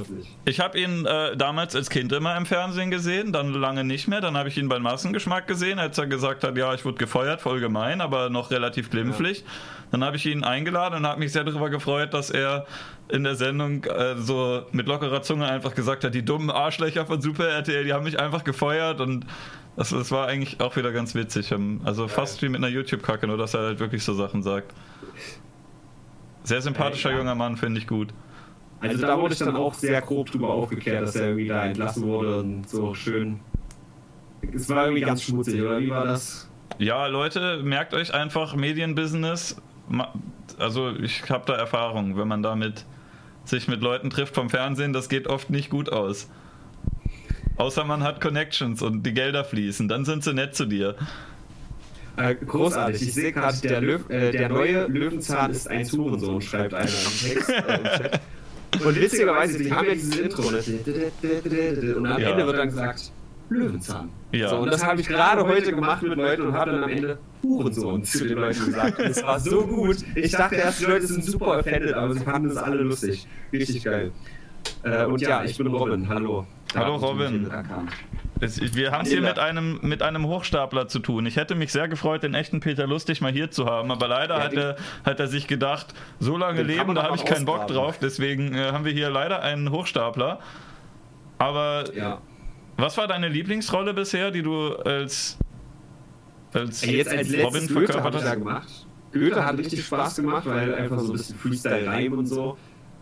[0.45, 4.21] ich habe ihn äh, damals als Kind immer im Fernsehen gesehen, dann lange nicht mehr.
[4.21, 7.41] Dann habe ich ihn beim Massengeschmack gesehen, als er gesagt hat, ja, ich wurde gefeuert,
[7.41, 9.45] voll gemein, aber noch relativ glimpflich.
[9.91, 12.67] Dann habe ich ihn eingeladen und habe mich sehr darüber gefreut, dass er
[13.09, 17.23] in der Sendung äh, so mit lockerer Zunge einfach gesagt hat, die dummen Arschlöcher von
[17.23, 19.25] Super RTL, die haben mich einfach gefeuert und
[19.77, 21.53] das, das war eigentlich auch wieder ganz witzig.
[21.53, 24.75] Ähm, Also fast wie mit einer YouTube-Kacke, nur dass er halt wirklich so Sachen sagt.
[26.45, 27.19] Sehr sympathischer Äh, ja.
[27.19, 28.09] junger Mann, finde ich gut.
[28.81, 32.05] Also da wurde ich dann auch sehr grob drüber aufgeklärt, dass er irgendwie da entlassen
[32.05, 33.41] wurde und so schön.
[34.55, 36.49] Es war irgendwie ganz schmutzig, oder wie war das?
[36.79, 39.57] Ja, Leute, merkt euch einfach Medienbusiness.
[39.89, 40.13] Ma-
[40.59, 42.85] Also ich habe da Erfahrung, wenn man damit
[43.45, 46.29] sich mit Leuten trifft vom Fernsehen, das geht oft nicht gut aus.
[47.57, 50.95] Außer man hat Connections und die Gelder fließen, dann sind sie nett zu dir.
[52.17, 53.03] Äh, großartig.
[53.03, 57.29] Ich sehe gerade, der, Löw, äh, der neue Löwenzahn ist ein Hurensohn, schreibt einer im
[57.33, 57.49] Text.
[57.51, 58.21] Äh, im Chat.
[58.85, 60.51] Und witzigerweise, die haben ja dieses Intro.
[60.51, 61.95] Ne?
[61.97, 62.31] Und am Ja.
[62.31, 63.13] Ende wird dann gesagt,
[63.51, 64.11] Löwenzahn.
[64.33, 64.51] Ja.
[64.51, 67.19] So, und das habe ich gerade heute gemacht mit Leuten und habe dann am Ende
[67.43, 68.99] Hurensohn zu den Leuten gesagt.
[68.99, 69.97] Und es war so gut.
[70.15, 73.27] Ich dachte erst, die Leute sind super offended, aber sie fanden es alle lustig.
[73.53, 74.13] Richtig geil.
[74.83, 76.09] Äh, und ja, ich bin Robin.
[76.09, 76.47] Hallo.
[76.73, 77.51] Da Hallo, Robin.
[78.41, 81.27] Es, wir haben es hier mit einem, mit einem Hochstapler zu tun.
[81.27, 84.37] Ich hätte mich sehr gefreut, den echten Peter Lustig mal hier zu haben, aber leider
[84.39, 87.63] Ja, hat, er, hat er sich gedacht, so lange leben, da habe ich keinen Bock
[87.63, 87.75] ausgraben.
[87.77, 87.99] drauf.
[88.01, 90.39] Deswegen äh, haben wir hier leider einen Hochstapler.
[91.39, 92.19] Aber Ja.
[92.77, 95.37] Was war deine Lieblingsrolle bisher, die du als,
[96.55, 98.35] als Ey, Jetzt als Robin Goethe verkörpert ich hast?
[98.39, 98.87] gemacht.
[99.13, 102.57] Goethe hat richtig Spaß gemacht, weil einfach so ein bisschen Freestyle-Reim und so.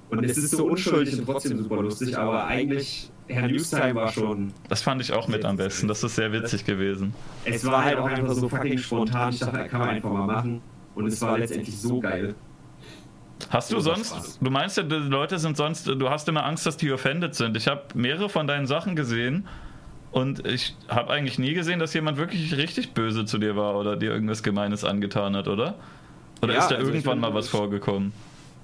[0.09, 4.53] Und es ist so unschuldig und trotzdem super lustig, aber eigentlich, Herr Newstime war schon,
[4.69, 5.89] Das fand ich auch mit am besten.
[5.89, 7.13] Das ist sehr witzig gewesen.
[7.45, 9.33] es war halt auch einfach so fucking spontan.
[9.33, 10.61] Ich dachte, kann man einfach mal machen.
[10.95, 12.35] Und es war letztendlich so geil.
[13.51, 16.77] Hast du sonst, du meinst ja, die Leute sind sonst, du hast immer Angst, dass
[16.77, 17.57] die offended sind.
[17.57, 19.47] Ich habe mehrere von deinen Sachen gesehen
[20.11, 23.97] und ich habe eigentlich nie gesehen, dass jemand wirklich richtig böse zu dir war oder
[23.97, 25.75] dir irgendwas Gemeines angetan hat, oder?
[26.43, 28.13] Oder Ja, ist da also irgendwann mal was vorgekommen?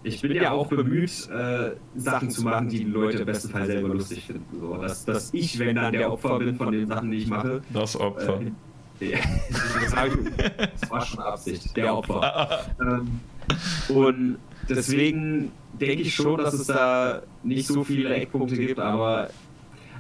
[0.05, 3.67] Ich bin ja auch bemüht, äh, Sachen zu machen, die die Leute im besten Fall
[3.67, 4.45] selber lustig finden.
[4.61, 7.63] So, dass, dass ich, wenn dann der Opfer bin von den Sachen, die ich mache,
[7.73, 8.41] Das Opfer.
[8.41, 8.51] Äh,
[9.81, 12.67] das war schon Absicht, der Opfer.
[12.81, 13.21] ähm,
[13.89, 14.39] und
[14.69, 19.31] deswegen denke ich schon, dass es da nicht so viele Eckpunkte gibt, aber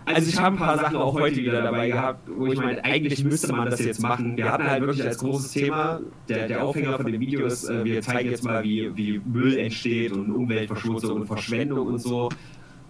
[0.05, 3.25] also ich habe ein paar Sachen auch heute wieder dabei gehabt, wo ich meine, eigentlich
[3.25, 4.37] müsste man das jetzt machen.
[4.37, 7.85] Wir hatten halt wirklich als großes Thema, der, der Aufhänger von dem Video ist, äh,
[7.85, 12.29] wir zeigen jetzt mal, wie, wie Müll entsteht und Umweltverschmutzung und Verschwendung und so.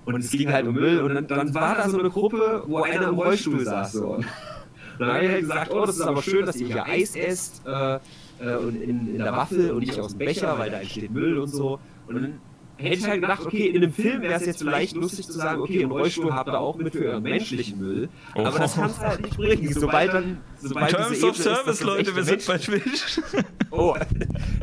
[0.05, 2.83] Und es ging halt um Müll und dann, dann war da so eine Gruppe, wo
[2.83, 3.93] einer im Rollstuhl saß.
[3.93, 4.15] So.
[4.17, 4.27] Und
[4.99, 7.63] dann habe ich halt gesagt, oh, das ist aber schön, dass ihr hier Eis esst
[7.67, 7.99] äh,
[8.41, 11.39] äh, und in, in der Waffel und nicht aus dem Becher, weil da entsteht Müll
[11.39, 11.79] und so.
[12.09, 12.41] Und dann
[12.77, 15.61] hätte ich halt gedacht, okay, in einem Film wäre es jetzt vielleicht lustig zu sagen,
[15.61, 18.09] okay, im Rollstuhl habt ihr auch mit für euren menschlichen Müll.
[18.35, 18.41] Oh.
[18.45, 19.73] Aber das kannst du halt nicht bringen.
[19.79, 20.41] Sobald dann.
[20.61, 23.21] Sobald Terms diese of ist, Service, das Leute, wir sind bei Twitch.
[23.75, 23.97] Oh,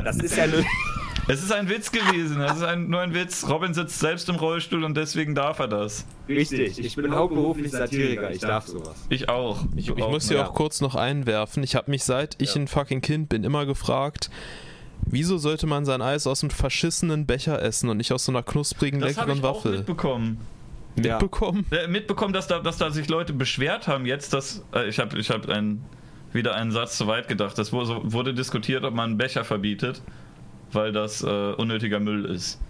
[0.04, 0.64] das ist ja eine.
[1.28, 2.40] Es ist ein Witz gewesen.
[2.40, 3.48] Es ist ein, nur ein Witz.
[3.48, 6.04] Robin sitzt selbst im Rollstuhl und deswegen darf er das.
[6.28, 8.96] Richtig, ich bin hauptberuflich Satiriker, ich darf sowas.
[9.10, 9.64] Ich auch.
[9.76, 10.48] Ich, ich auch, muss hier ja.
[10.48, 11.62] auch kurz noch einwerfen.
[11.62, 12.62] Ich habe mich seit ich Ja.
[12.62, 14.28] ein fucking Kind bin immer gefragt,
[15.06, 18.42] wieso sollte man sein Eis aus einem verschissenen Becher essen und nicht aus so einer
[18.42, 19.72] knusprigen, Das leckeren ich auch Waffel?
[19.78, 20.38] mitbekommen.
[20.96, 21.14] Ja.
[21.18, 21.66] Mitbekommen?
[21.70, 25.18] Äh, mitbekommen, dass da, dass da sich Leute beschwert haben jetzt, dass äh, ich habe
[25.18, 25.82] ich hab ein,
[26.32, 27.58] wieder einen Satz zu weit gedacht.
[27.58, 30.02] Es wurde, wurde diskutiert, ob man einen Becher verbietet,
[30.72, 32.60] weil das äh, unnötiger Müll ist.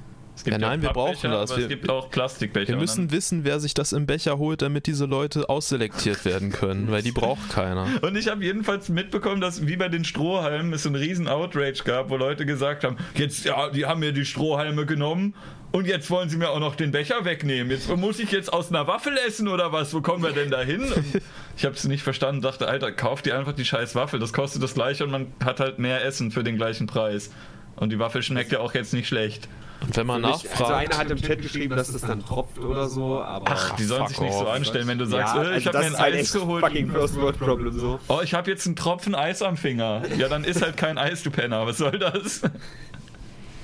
[0.46, 1.56] Es Ja, nein, wir brauchen das.
[1.56, 2.68] Wir- es gibt auch Plastikbecher.
[2.68, 6.50] Wir und müssen wissen, wer sich das im Becher holt, damit diese Leute ausselektiert werden
[6.52, 7.86] können, weil die braucht keiner.
[8.02, 12.10] Und ich habe jedenfalls mitbekommen, dass wie bei den Strohhalmen es einen riesen Outrage gab,
[12.10, 15.34] wo Leute gesagt haben, jetzt, ja, die haben mir die Strohhalme genommen
[15.72, 17.70] und jetzt wollen sie mir auch noch den Becher wegnehmen.
[17.70, 19.94] Jetzt muss ich jetzt aus einer Waffel essen oder was?
[19.94, 20.84] Wo kommen wir denn da hin?
[21.56, 24.62] Ich habe es nicht verstanden, dachte, Alter, kauft dir einfach die scheiß Waffel, das kostet
[24.62, 27.30] das gleiche und man hat halt mehr Essen für den gleichen Preis.
[27.76, 29.46] Und die Waffel schmeckt ja auch jetzt nicht schlecht.
[29.82, 32.88] Und wenn man Also nachfragt, einer hat im Chat geschrieben, dass es dann tropft oder
[32.88, 33.46] so, aber.
[33.50, 35.78] Ach, die sollen sich nicht so anstellen, wenn du sagst, ja, äh, ich also habe
[35.78, 36.64] das mir ein halt Eis geholt.
[36.64, 37.98] fucking First World Problem so.
[38.08, 40.02] Oh, ich habe jetzt einen Tropfen Eis am Finger.
[40.18, 41.66] Ja, dann ist halt kein Eis, du Penner.
[41.66, 42.42] Was soll das?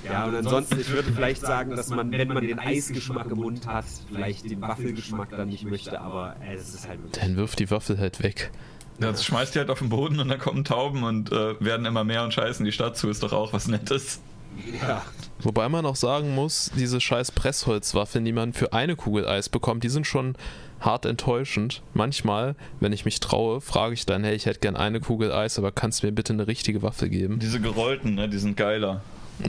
[0.05, 3.67] Ja, und ansonsten, ich würde vielleicht sagen, dass man, wenn man den Eisgeschmack im Mund
[3.67, 7.71] hat, vielleicht den Waffelgeschmack dann nicht möchte, aber äh, es ist halt dann wirft die
[7.71, 8.53] Waffel halt weg.
[9.01, 11.85] Ja, das schmeißt die halt auf den Boden und dann kommen Tauben und äh, werden
[11.85, 13.11] immer mehr und scheißen die Stadt zu.
[13.11, 14.21] Ist doch auch was Nettes.
[14.83, 15.03] Ja.
[15.40, 19.85] Wobei man auch sagen muss, diese scheiß Pressholzwaffeln, die man für eine Kugel Eis bekommt,
[19.85, 20.35] die sind schon
[20.81, 21.83] hart enttäuschend.
[21.95, 25.59] Manchmal, wenn ich mich traue, frage ich dann, hey, ich hätte gern eine Kugel Eis,
[25.59, 27.38] aber kannst du mir bitte eine richtige Waffel geben?
[27.38, 29.03] Diese gerollten, ne, die sind geiler.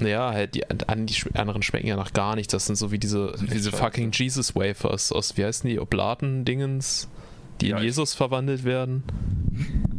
[0.04, 2.52] Ja, halt, die, an- die anderen schmecken ja nach gar nicht.
[2.52, 7.08] Das sind so wie diese, diese fucking Jesus Wafers aus, wie heißen die, Oblaten-Dingens,
[7.62, 9.04] die Ja, in Jesus verwandelt werden.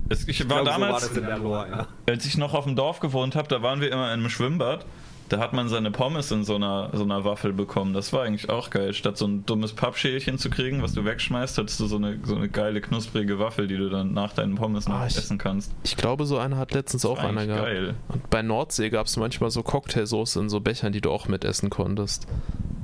[0.09, 1.87] Es, ich Ich war so war damals, das in der Lore, ja.
[2.13, 4.87] als ich noch auf dem Dorf gewohnt habe, da waren wir immer in einem Schwimmbad.
[5.29, 7.93] Da hat man seine Pommes in so einer, so einer Waffel bekommen.
[7.93, 8.95] Das war eigentlich auch geil.
[8.95, 12.35] Statt so ein dummes Pappschälchen zu kriegen, was du wegschmeißt, hattest du so eine, so
[12.35, 15.71] eine geile, knusprige Waffel, die du dann nach deinen Pommes noch Ah, ich- essen kannst.
[15.83, 17.63] Ich glaube, so einer hat letztens auch war einer gehabt.
[17.65, 17.95] geil.
[18.09, 21.69] Und bei Nordsee gab es manchmal so Cocktailsoße in so Bechern, die du auch mitessen
[21.69, 22.27] konntest.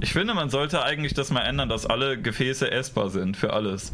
[0.00, 3.90] Ich finde, man sollte eigentlich das mal ändern, dass alle Gefäße essbar sind für alles.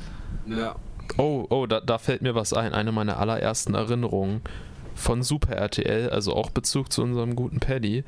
[0.48, 0.74] Ja.
[1.16, 2.72] Oh, oh, da, da fällt mir was ein.
[2.72, 4.42] Eine meiner allerersten Erinnerungen
[4.94, 8.04] von Super RTL, also auch Bezug zu unserem guten Paddy.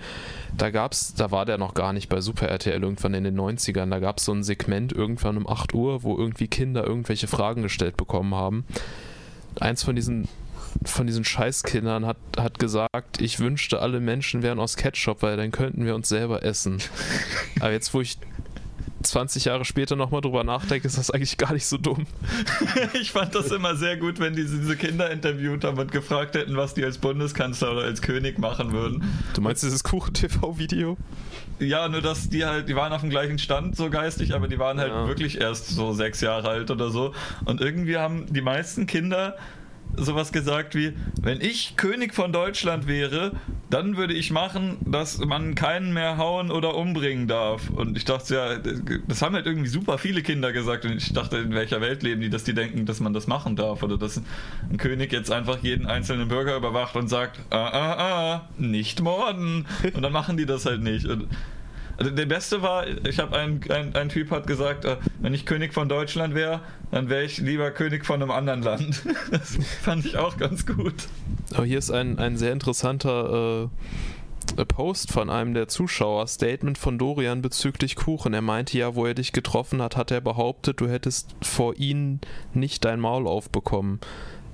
[0.56, 3.90] Da gab's, da war der noch gar nicht bei Super RTL irgendwann in den 90ern.
[3.90, 7.62] Da gab es so ein Segment irgendwann um 8 Uhr, wo irgendwie Kinder irgendwelche Fragen
[7.62, 8.64] gestellt bekommen haben.
[9.58, 10.28] Eins von diesen
[10.84, 15.50] von diesen Scheißkindern hat, hat gesagt, ich wünschte, alle Menschen wären aus Ketchup, weil dann
[15.50, 16.78] könnten wir uns selber essen.
[17.60, 18.16] Aber jetzt, wo ich
[19.04, 22.06] 20 Jahre später nochmal drüber nachdenke, ist das eigentlich gar nicht so dumm.
[22.94, 26.56] Ich fand das immer sehr gut, wenn die diese Kinder interviewt haben und gefragt hätten,
[26.56, 29.02] was die als Bundeskanzler oder als König machen würden.
[29.34, 30.96] Du meinst dieses Kuchen-TV-Video?
[31.58, 34.58] Ja, nur dass die halt, die waren auf dem gleichen Stand so geistig, aber die
[34.58, 35.06] waren halt Ja.
[35.06, 37.14] wirklich erst so sechs Jahre alt oder so.
[37.44, 39.36] Und irgendwie haben die meisten Kinder
[39.96, 43.32] sowas gesagt wie, wenn ich König von Deutschland wäre,
[43.70, 47.70] dann würde ich machen, dass man keinen mehr hauen oder umbringen darf.
[47.70, 48.58] Und ich dachte ja,
[49.06, 52.20] das haben halt irgendwie super viele Kinder gesagt und ich dachte, in welcher Welt leben
[52.20, 54.20] die, dass die denken, dass man das machen darf oder dass
[54.70, 59.66] ein König jetzt einfach jeden einzelnen Bürger überwacht und sagt, ah, ah, ah, nicht morden.
[59.94, 61.06] Und dann machen die das halt nicht.
[61.06, 61.28] Und
[62.10, 65.72] der Beste war, ich habe ein, ein, ein Typ hat gesagt, äh, wenn ich König
[65.74, 66.60] von Deutschland wäre,
[66.90, 69.02] dann wäre ich lieber König von einem anderen Land.
[69.30, 70.94] Das fand ich auch ganz gut.
[71.54, 73.68] Aber hier ist ein, ein sehr interessanter
[74.56, 76.26] äh, Post von einem der Zuschauer.
[76.26, 78.34] Statement von Dorian bezüglich Kuchen.
[78.34, 82.20] Er meinte ja, wo er dich getroffen hat, hat er behauptet, du hättest vor ihm
[82.52, 84.00] nicht dein Maul aufbekommen.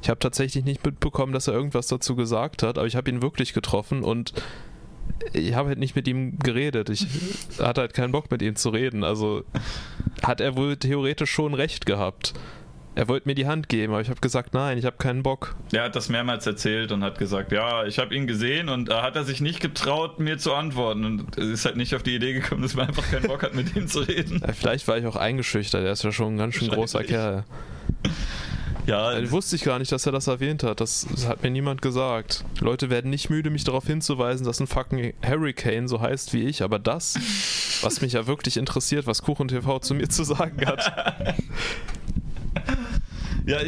[0.03, 3.21] Ich habe tatsächlich nicht mitbekommen, dass er irgendwas dazu gesagt hat, aber ich habe ihn
[3.23, 4.33] wirklich getroffen und
[5.33, 6.91] ich habe halt nicht mit ihm geredet.
[6.91, 7.07] Ich
[7.59, 9.05] hatte halt keinen Bock mit ihm zu reden.
[9.05, 9.45] Also
[10.23, 12.35] hat er wohl theoretisch schon recht gehabt.
[12.95, 15.55] Er wollte mir die Hand geben, aber ich habe gesagt, nein, ich habe keinen Bock.
[15.71, 19.03] Er hat das mehrmals erzählt und hat gesagt, ja, ich habe ihn gesehen und da
[19.03, 22.33] hat er sich nicht getraut, mir zu antworten und ist halt nicht auf die Idee
[22.33, 24.43] gekommen, dass man einfach keinen Bock hat, mit ihm zu reden.
[24.45, 27.05] Ja, vielleicht war ich auch eingeschüchtert, er ist ja schon ein ganz schön großer.
[27.05, 27.45] Kerl.
[28.89, 30.81] Ja, Äh, wusste ich gar nicht, dass er das erwähnt hat.
[30.81, 32.45] Das, das hat mir niemand gesagt.
[32.61, 36.63] Leute werden nicht müde, mich darauf hinzuweisen, dass ein fucking Hurricane so heißt wie ich,
[36.63, 37.19] aber das,
[37.83, 41.37] was mich ja wirklich interessiert, was Kuchen TV zu mir zu sagen hat.
[43.47, 43.61] Ja,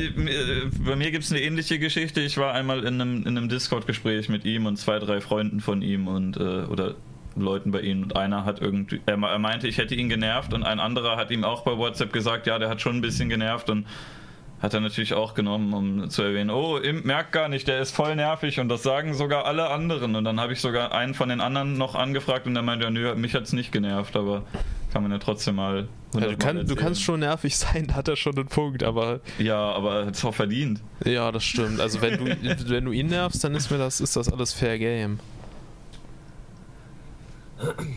[0.84, 2.20] bei mir gibt es eine ähnliche Geschichte.
[2.20, 5.80] Ich war einmal in einem, in einem Discord-Gespräch mit ihm und zwei, drei Freunden von
[5.80, 6.96] ihm und äh, oder
[7.34, 10.64] Leuten bei ihm und einer hat irgendwie, er, er meinte, ich hätte ihn genervt und
[10.64, 13.70] ein anderer hat ihm auch bei WhatsApp gesagt, ja, der hat schon ein bisschen genervt
[13.70, 13.86] und
[14.60, 17.94] hat er natürlich auch genommen, um zu erwähnen, oh, Imp merkt gar nicht, der ist
[17.94, 20.16] voll nervig und das sagen sogar alle anderen.
[20.16, 22.90] Und dann habe ich sogar einen von den anderen noch angefragt und der meinte, ja,
[22.90, 24.42] nö, mich hat es nicht genervt, aber
[24.92, 25.88] kann man ja trotzdem mal.
[26.14, 29.20] Ja, du, kann, du, kannst schon nervig sein, da hat er schon einen Punkt, aber.
[29.38, 30.80] Ja, aber er hat es auch verdient.
[31.04, 31.80] Ja, das stimmt.
[31.80, 32.24] Also wenn du,
[32.68, 35.20] wenn du ihn nervst, dann ist mir das, ist das alles Fair Game.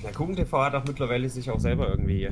[0.03, 2.29] Der KuchenTV hat auch mittlerweile sich auch selber irgendwie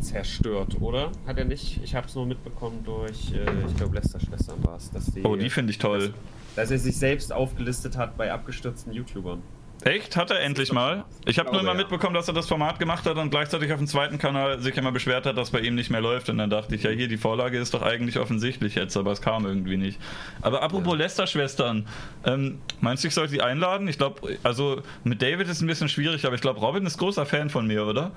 [0.00, 1.10] zerstört, oder?
[1.26, 1.80] Hat er nicht?
[1.82, 4.90] Ich habe es nur mitbekommen durch, äh, ich glaube, Lester-Schwestern war es.
[5.24, 6.08] Oh, die finde ich toll.
[6.54, 9.42] Dass, dass er sich selbst aufgelistet hat bei abgestürzten YouTubern.
[9.82, 10.16] Echt?
[10.16, 11.04] Hat er endlich mal?
[11.24, 11.76] Ich habe nur immer ja.
[11.76, 14.92] mitbekommen, dass er das Format gemacht hat und gleichzeitig auf dem zweiten Kanal sich immer
[14.92, 16.28] beschwert hat, dass bei ihm nicht mehr läuft.
[16.28, 19.22] Und dann dachte ich, ja, hier, die Vorlage ist doch eigentlich offensichtlich jetzt, aber es
[19.22, 19.98] kam irgendwie nicht.
[20.42, 20.98] Aber apropos ja.
[20.98, 21.86] Lester-Schwestern,
[22.24, 23.88] ähm, meinst du, ich sollte die einladen?
[23.88, 26.98] Ich glaube, also mit David ist es ein bisschen schwierig, aber ich glaube, Robin ist
[26.98, 28.12] großer Fan von mir, oder?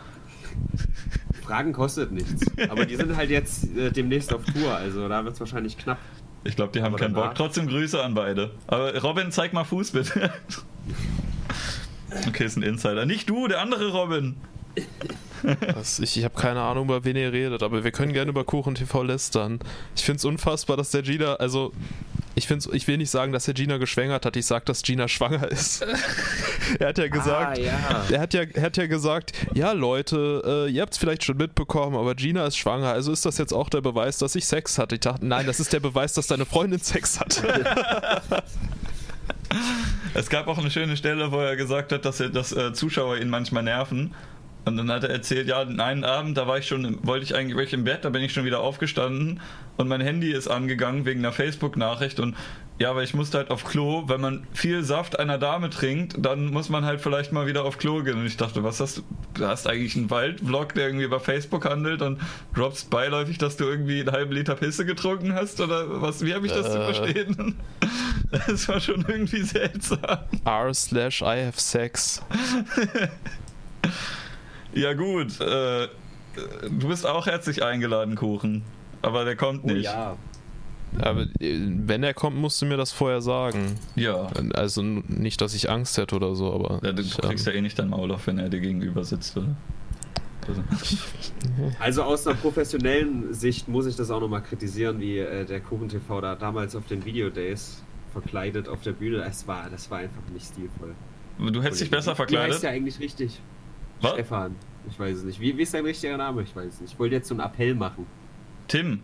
[1.43, 2.45] Fragen kostet nichts.
[2.70, 5.99] Aber die sind halt jetzt äh, demnächst auf Tour, also da wird es wahrscheinlich knapp.
[6.43, 7.30] Ich glaube, die haben aber keinen danach...
[7.30, 7.36] Bock.
[7.36, 8.51] Trotzdem Grüße an beide.
[8.68, 10.32] Aber Robin, zeig mal Fuß bitte.
[12.28, 13.06] Okay, ist ein Insider.
[13.06, 14.36] Nicht du, der andere Robin.
[15.76, 18.44] Was, ich ich habe keine Ahnung, über wen ihr redet, aber wir können gerne über
[18.44, 19.60] Kuchen TV lästern.
[19.96, 21.74] Ich finde es unfassbar, dass der Gina, also
[22.36, 25.08] ich, find's, ich will nicht sagen, dass er Gina geschwängert hat, ich sage, dass Gina
[25.08, 25.86] schwanger ist.
[26.80, 28.06] er hat ja gesagt, ah, ja.
[28.10, 31.38] Er, hat ja, er hat ja gesagt, ja Leute, äh, ihr habt es vielleicht schon
[31.38, 34.78] mitbekommen, aber Gina ist schwanger, also ist das jetzt auch der Beweis, dass ich Sex
[34.78, 34.96] hatte?
[34.96, 37.66] Ich dachte, nein, das ist der Beweis, dass deine Freundin Sex hatte.
[40.14, 43.18] Es gab auch eine schöne Stelle, wo er gesagt hat, dass, er, dass äh, Zuschauer
[43.18, 44.14] ihn manchmal nerven.
[44.66, 47.74] Und dann hat er erzählt, ja, einen Abend, da war ich schon, wollte ich eigentlich
[47.74, 49.41] im Bett, da bin ich schon wieder aufgestanden
[49.76, 52.36] und mein Handy ist angegangen wegen einer Facebook-Nachricht und
[52.84, 56.47] ja, weil ich musste halt auf Klo, wenn man viel Saft einer Dame trinkt, dann
[56.47, 58.19] muss man halt vielleicht mal wieder auf Klo gehen.
[58.19, 59.03] Und ich dachte, was hast du?
[59.36, 62.19] Du hast eigentlich einen Waldvlog, der irgendwie über Facebook handelt und
[62.53, 66.25] droppst beiläufig, dass du irgendwie einen halben Liter Pisse getrunken hast oder was?
[66.25, 66.71] Wie habe ich das äh.
[66.71, 67.55] zu verstehen?
[68.47, 70.17] Das war schon irgendwie seltsam.
[70.43, 72.21] R slash I have sex.
[74.73, 75.39] Ja, gut.
[75.39, 75.88] Äh,
[76.63, 78.63] du bist auch herzlich eingeladen, Kuchen.
[79.03, 79.88] Aber der kommt oh nicht.
[79.88, 80.17] Oh, ja.
[81.00, 83.78] Aber äh, wenn er kommt, musst du mir das vorher sagen.
[83.96, 84.28] Ja.
[84.54, 86.80] Also nicht, dass ich Angst hätte oder so, aber.
[86.84, 89.04] Ja, du ich, kriegst ähm, ja eh nicht dein Maul auf, wenn er dir gegenüber
[89.04, 89.56] sitzt, oder?
[90.48, 90.62] Also.
[91.80, 95.89] also aus einer professionellen Sicht muss ich das auch nochmal kritisieren, wie äh, der Kuchen
[95.89, 99.24] TV da damals auf den Videodays verkleidet auf der Bühne.
[99.24, 100.94] Es war, das war einfach nicht stilvoll.
[101.39, 102.50] Du hättest dich besser verkleidet?
[102.50, 103.39] Wie heißt ja eigentlich richtig?
[104.02, 104.14] Was?
[104.14, 104.56] Stefan.
[104.89, 105.39] Ich weiß es nicht.
[105.39, 106.44] Wie, wie ist dein richtiger Name?
[106.44, 106.94] Ich weiß es nicht.
[106.94, 108.06] Ich wollte jetzt so einen Appell machen.
[108.68, 109.00] Tim.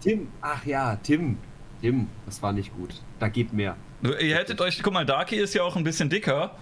[0.00, 0.28] Tim.
[0.40, 1.38] Ach ja, Tim.
[1.80, 2.08] Tim.
[2.26, 2.94] Das war nicht gut.
[3.18, 3.76] Da geht mehr.
[4.02, 6.56] Ihr hättet euch, guck mal, Darky ist ja auch ein bisschen dicker.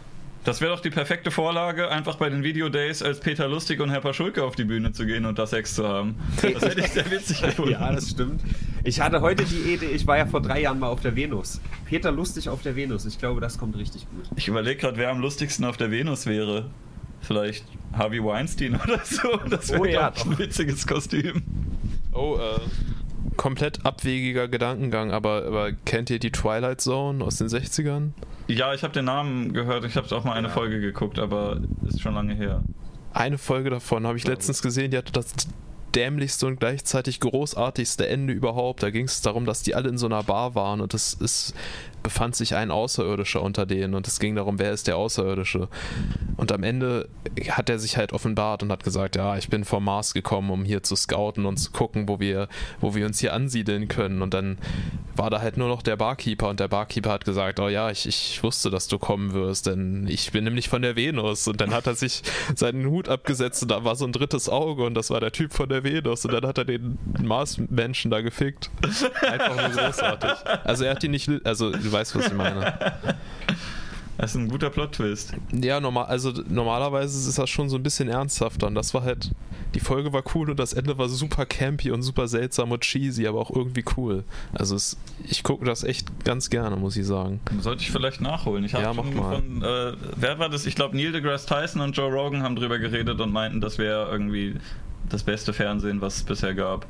[0.44, 4.00] Das wäre doch die perfekte Vorlage, einfach bei den Videodays als Peter Lustig und Herr
[4.00, 6.16] Paschulke auf die Bühne zu gehen und das Sex zu haben.
[6.40, 7.72] Das hätte ich sehr witzig gefunden.
[7.72, 8.40] ja, das stimmt.
[8.84, 11.60] Ich hatte heute die Idee, ich war ja vor drei Jahren mal auf der Venus.
[11.84, 13.04] Peter Lustig auf der Venus.
[13.04, 14.24] Ich glaube, das kommt richtig gut.
[14.36, 16.70] Ich überlege gerade, wer am lustigsten auf der Venus wäre.
[17.20, 19.36] Vielleicht Harvey Weinstein oder so.
[19.50, 21.42] Das wäre oh, ja, ein witziges Kostüm.
[22.12, 22.60] Oh, äh,
[23.38, 28.10] komplett abwegiger Gedankengang, aber, aber kennt ihr die Twilight Zone aus den 60ern?
[28.48, 30.52] Ja, ich habe den Namen gehört, ich habe auch mal eine ja.
[30.52, 32.62] Folge geguckt, aber ist schon lange her.
[33.14, 35.32] Eine Folge davon habe ich letztens gesehen, die hatte das
[35.94, 38.82] dämlichste und gleichzeitig großartigste Ende überhaupt.
[38.82, 41.54] Da ging es darum, dass die alle in so einer Bar waren und es, es
[42.08, 45.68] befand sich ein Außerirdischer unter denen und es ging darum, wer ist der Außerirdische.
[46.38, 47.10] Und am Ende
[47.50, 50.64] hat er sich halt offenbart und hat gesagt, ja, ich bin vom Mars gekommen, um
[50.64, 52.48] hier zu scouten und zu gucken, wo wir,
[52.80, 54.22] wo wir uns hier ansiedeln können.
[54.22, 54.56] Und dann
[55.16, 58.06] war da halt nur noch der Barkeeper und der Barkeeper hat gesagt, oh ja, ich,
[58.06, 61.46] ich wusste, dass du kommen wirst, denn ich bin nämlich von der Venus.
[61.46, 62.22] Und dann hat er sich
[62.54, 65.52] seinen Hut abgesetzt und da war so ein drittes Auge und das war der Typ
[65.52, 66.24] von der Venus.
[66.24, 68.70] Und dann hat er den Mars-Menschen da gefickt.
[69.20, 70.30] Einfach nur großartig.
[70.64, 72.74] Also er hat ihn nicht, also du weißt, was ich meine.
[74.18, 75.34] Das ist ein guter Plot-Twist.
[75.52, 79.30] Ja, normal, also normalerweise ist das schon so ein bisschen ernsthafter und das war halt,
[79.76, 83.28] die Folge war cool und das Ende war super campy und super seltsam und cheesy,
[83.28, 84.24] aber auch irgendwie cool.
[84.52, 87.38] Also es, ich gucke das echt ganz gerne, muss ich sagen.
[87.60, 88.64] Sollte ich vielleicht nachholen.
[88.64, 90.66] Ich habe ja, schon von, äh, wer war das?
[90.66, 94.10] Ich glaube Neil deGrasse Tyson und Joe Rogan haben drüber geredet und meinten, das wäre
[94.10, 94.56] irgendwie
[95.08, 96.88] das beste Fernsehen, was es bisher gab.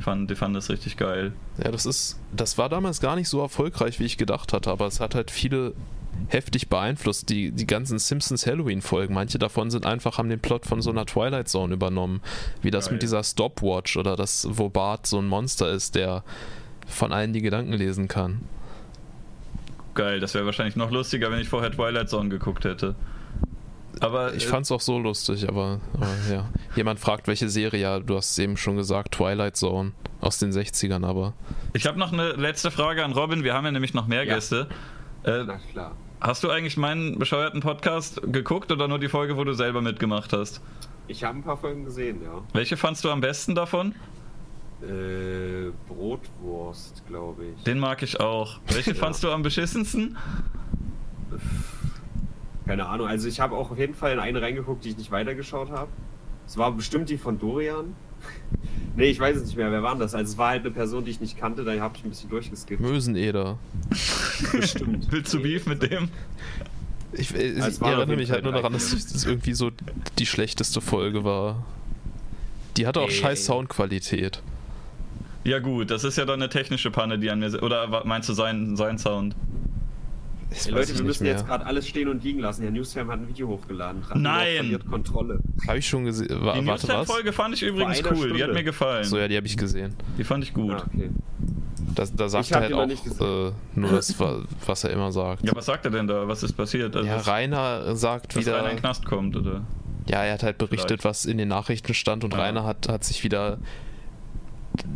[0.00, 1.34] Die fanden, die fanden das richtig geil.
[1.62, 4.86] Ja, das ist, das war damals gar nicht so erfolgreich, wie ich gedacht hatte, aber
[4.86, 5.74] es hat halt viele
[6.28, 7.28] heftig beeinflusst.
[7.28, 11.04] Die, die ganzen Simpsons Halloween-Folgen, manche davon sind einfach, haben den Plot von so einer
[11.04, 12.22] Twilight Zone übernommen.
[12.62, 12.94] Wie das Geil.
[12.94, 16.24] mit dieser Stopwatch oder das, wo Bart so ein Monster ist, der
[16.86, 18.40] von allen die Gedanken lesen kann.
[19.92, 22.94] Geil, das wäre wahrscheinlich noch lustiger, wenn ich vorher Twilight Zone geguckt hätte.
[24.00, 26.48] Aber Ich äh, fand's auch so lustig, aber, aber ja.
[26.74, 30.50] Jemand fragt, welche Serie, ja, du hast es eben schon gesagt, Twilight Zone aus den
[30.52, 31.34] 60ern, aber
[31.72, 33.44] ich habe noch eine letzte Frage an Robin.
[33.44, 34.34] Wir haben ja nämlich noch mehr Ja.
[34.34, 34.68] Gäste.
[35.24, 35.92] Äh, Na klar.
[36.20, 40.32] hast du eigentlich meinen bescheuerten Podcast geguckt oder nur die Folge, wo du selber mitgemacht
[40.32, 40.60] hast?
[41.08, 42.40] Ich habe ein paar Folgen gesehen, ja.
[42.52, 43.94] Welche fandst du am besten davon?
[44.82, 47.64] Äh, Brotwurst, glaube ich.
[47.64, 48.60] Den mag ich auch.
[48.68, 48.96] Welche Ja.
[48.96, 50.16] fandst du am beschissensten?
[52.70, 53.08] Keine Ahnung.
[53.08, 55.90] Also ich habe auch auf jeden Fall in eine reingeguckt, die ich nicht weitergeschaut habe.
[56.46, 57.96] Es war bestimmt die von Dorian.
[58.96, 59.72] nee, ich weiß es nicht mehr.
[59.72, 60.14] Wer war denn das?
[60.14, 62.30] Also es war halt eine Person, die ich nicht kannte, da habe ich ein bisschen
[62.30, 62.80] durchgeskippt.
[62.80, 63.58] Möseneder.
[64.52, 65.08] Bestimmt.
[65.10, 66.10] Willst du Beef mit dem?
[67.12, 69.72] Ich, Es ich erinnere mich halt nur daran, dass das irgendwie so
[70.20, 71.66] die schlechteste Folge war.
[72.76, 73.14] Die hatte auch Ey.
[73.14, 74.44] scheiß Soundqualität.
[75.42, 77.60] Ja gut, das ist ja dann eine technische Panne, die an mir...
[77.64, 79.34] Oder meinst du sein, sein Sound?
[80.50, 81.32] Das Ey, weiß Leute, wir müssen mehr.
[81.32, 82.62] jetzt gerade alles stehen und liegen lassen.
[82.62, 84.02] Herr Newsfam hat ein Video hochgeladen.
[84.02, 84.54] Rattenloch Nein!
[84.56, 85.38] verliert Kontrolle.
[85.66, 86.28] Habe ich schon gesehen.
[86.28, 86.82] Wa Die warte, was?
[86.88, 88.14] Newstime-Folge fand ich übrigens cool.
[88.14, 88.52] Die hat Stunde.
[88.54, 89.04] mir gefallen.
[89.04, 89.94] So, ja, die habe ich gesehen.
[90.18, 90.72] Die fand ich gut.
[90.72, 91.10] Ah, okay.
[91.94, 95.44] Da, da sagt er halt auch äh, nur das, wa- was er immer sagt.
[95.46, 96.26] Ja, was sagt er denn da?
[96.28, 96.94] Was ist passiert?
[96.96, 98.56] Also, Ja, dass- Rainer sagt dass wieder.
[98.58, 99.62] Rainer in den Knast kommt, oder?
[100.08, 101.04] Ja, er hat halt berichtet, Vielleicht.
[101.04, 102.40] was in den Nachrichten stand und Ja.
[102.40, 103.58] Rainer hat, hat sich wieder.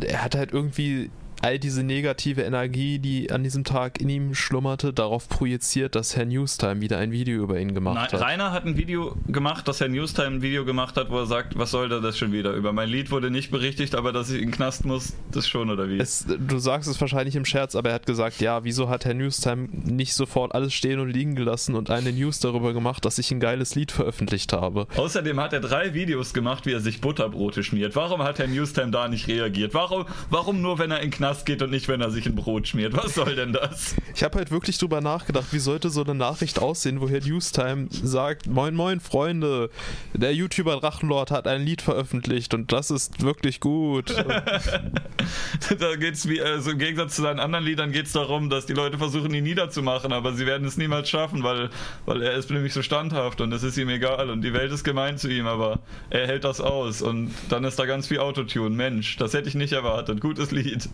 [0.01, 1.09] Er hat halt irgendwie
[1.41, 6.25] all diese negative Energie, die an diesem Tag in ihm schlummerte, darauf projiziert, dass Herr
[6.25, 8.21] Newstime wieder ein Video über ihn gemacht Nein, hat.
[8.21, 11.57] Rainer hat ein Video gemacht, dass Herr Newstime ein Video gemacht hat, wo er sagt,
[11.57, 12.53] was soll da das schon wieder?
[12.53, 15.69] Über mein Lied wurde nicht berichtigt, aber dass ich in den Knast muss, das schon,
[15.69, 15.99] oder wie?
[15.99, 19.13] Es, du sagst es wahrscheinlich im Scherz, aber er hat gesagt, ja, wieso hat Herr
[19.13, 23.31] Newstime nicht sofort alles stehen und liegen gelassen und eine News darüber gemacht, dass ich
[23.31, 24.87] ein geiles Lied veröffentlicht habe.
[24.95, 27.95] Außerdem hat er drei Videos gemacht, wie er sich Butterbrote schmiert.
[27.95, 29.73] Warum hat Herr Newstime da nicht reagiert?
[29.73, 32.35] Warum, warum nur, wenn er in den Knast geht und nicht, wenn er sich ein
[32.35, 32.95] Brot schmiert?
[32.95, 33.95] Was soll denn das?
[34.13, 37.87] Ich habe halt wirklich drüber nachgedacht, wie sollte so eine Nachricht aussehen, wo Herr Newstime
[37.89, 39.69] sagt, moin moin Freunde,
[40.13, 44.15] der YouTuber Drachenlord hat ein Lied veröffentlicht und das ist wirklich gut.
[45.79, 48.73] da geht's wie, also im Gegensatz zu seinen anderen Liedern geht es darum, dass die
[48.73, 51.69] Leute versuchen, ihn niederzumachen, aber sie werden es niemals schaffen, weil,
[52.05, 54.83] weil er ist nämlich so standhaft und es ist ihm egal und die Welt ist
[54.83, 55.79] gemein zu ihm, aber
[56.09, 58.75] er hält das aus und dann ist da ganz viel Autotune.
[58.75, 60.21] Mensch, das hätte ich nicht erwartet.
[60.21, 60.89] Gutes Lied.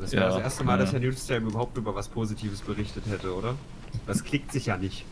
[0.00, 0.78] Das Ja, wäre das erste Mal, ja.
[0.78, 3.54] dass Herr Newsfam überhaupt über was Positives berichtet hätte, oder?
[4.06, 5.04] Das klickt sich ja nicht.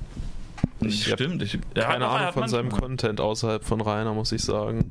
[0.80, 1.43] Ich Stimmt.
[1.43, 4.84] Ich, hat- Keine Ahnung von seinem manchmal- Content außerhalb von Rainer, muss ich sagen.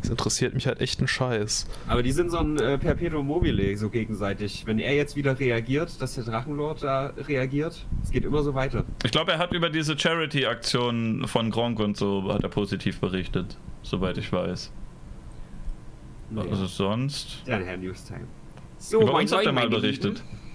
[0.00, 1.66] Das interessiert mich halt echt ein Scheiß.
[1.88, 4.64] Aber die sind so ein äh, Perpetuum mobile, so gegenseitig.
[4.64, 8.84] Wenn er jetzt wieder reagiert, dass der Drachenlord da reagiert, es geht immer so weiter.
[9.04, 13.56] Ich glaube, er hat über diese Charity-Aktion von Gronk und so hat er positiv berichtet,
[13.82, 14.70] soweit ich weiß.
[16.30, 16.50] Naja.
[16.50, 17.42] Also sonst.
[17.46, 18.26] Dann Herr Newstime.
[18.78, 20.18] So, Über uns hat er mal berichtet.
[20.18, 20.47] Lieben.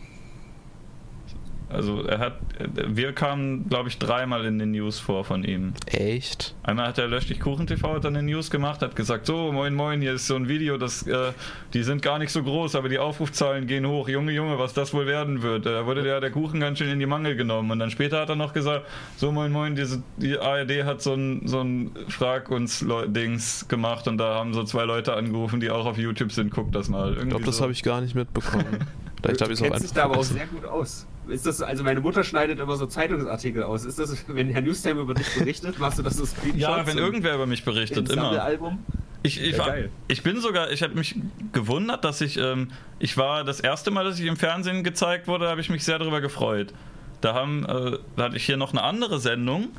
[1.69, 5.73] Also er hat, wir kamen, glaube ich, dreimal in den News vor von ihm.
[5.87, 6.55] Echt?
[6.63, 9.51] Einmal hat er Lösch dich Kuchen TV hat dann eine News gemacht, hat gesagt, so
[9.51, 11.31] moin moin, hier ist so ein Video, das, äh,
[11.73, 14.07] die sind gar nicht so groß, aber die Aufrufzahlen gehen hoch.
[14.07, 15.65] Junge Junge, was das wohl werden wird.
[15.65, 17.71] Da wurde der, der Kuchen ganz schön in die Mangel genommen.
[17.71, 18.85] Und dann später hat er noch gesagt,
[19.17, 24.07] so moin moin, diese, die ARD hat so ein, so ein Frag uns Dings gemacht
[24.07, 26.51] und da haben so zwei Leute angerufen, die auch auf YouTube sind.
[26.51, 27.17] Guck das mal.
[27.17, 28.85] Ich glaube, das habe ich gar nicht mitbekommen.
[29.21, 31.07] Vielleicht habe ich es auch einfach dich da aber auch sehr gut aus.
[31.27, 33.85] Ist das, also meine Mutter schneidet immer so Zeitungsartikel aus.
[33.85, 36.61] Ist das, wenn Herr Newstime über dich berichtet, machst du das so Screenshots?
[36.61, 38.23] Ja, wenn irgendwer über mich berichtet, immer.
[38.23, 38.79] Sammelalbum?
[39.25, 39.75] Ich, ich, Ja, war,
[40.09, 41.15] ich bin sogar, ich habe mich
[41.53, 45.47] gewundert, dass ich, ähm, ich war das erste Mal, dass ich im Fernsehen gezeigt wurde,
[45.47, 46.73] habe ich mich sehr darüber gefreut.
[47.21, 49.69] Da haben, äh, da hatte ich hier noch eine andere Sendung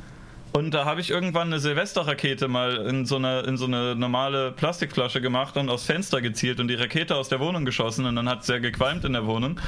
[0.55, 4.53] und da habe ich irgendwann eine Silvesterrakete mal in so eine, in so eine normale
[4.53, 8.29] Plastikflasche gemacht und aufs Fenster gezielt und die Rakete aus der Wohnung geschossen und dann
[8.29, 9.59] hat es sehr gequalmt in der Wohnung.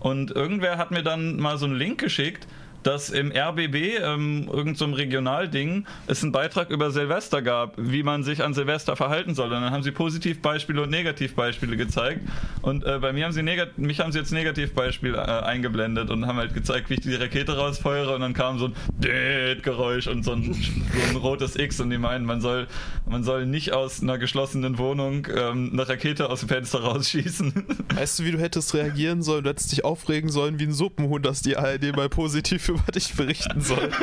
[0.00, 2.46] Und irgendwer hat mir dann mal so einen Link geschickt,
[2.84, 8.22] dass im RBB, ähm, irgend so Regionalding, es einen Beitrag über Silvester gab, wie man
[8.22, 9.46] sich an Silvester verhalten soll.
[9.46, 12.20] Und dann haben sie Positivbeispiele und Negativbeispiele gezeigt.
[12.62, 13.42] Und äh, bei mir haben sie
[13.76, 17.56] mich haben sie jetzt Negativbeispiel äh, eingeblendet und haben halt gezeigt, wie ich die Rakete
[17.56, 21.90] rausfeuere und dann kam so ein Dät-Geräusch und so ein, so ein rotes X und
[21.90, 22.66] die meinen, man soll,
[23.06, 27.66] man soll nicht aus einer geschlossenen Wohnung ähm, eine Rakete aus dem Fenster rausschießen.
[27.94, 29.44] Weißt du, wie du hättest reagieren sollen?
[29.44, 33.14] Du hättest dich aufregen sollen wie ein Suppenhuhn, dass die ARD mal positiv über dich
[33.14, 33.90] berichten soll.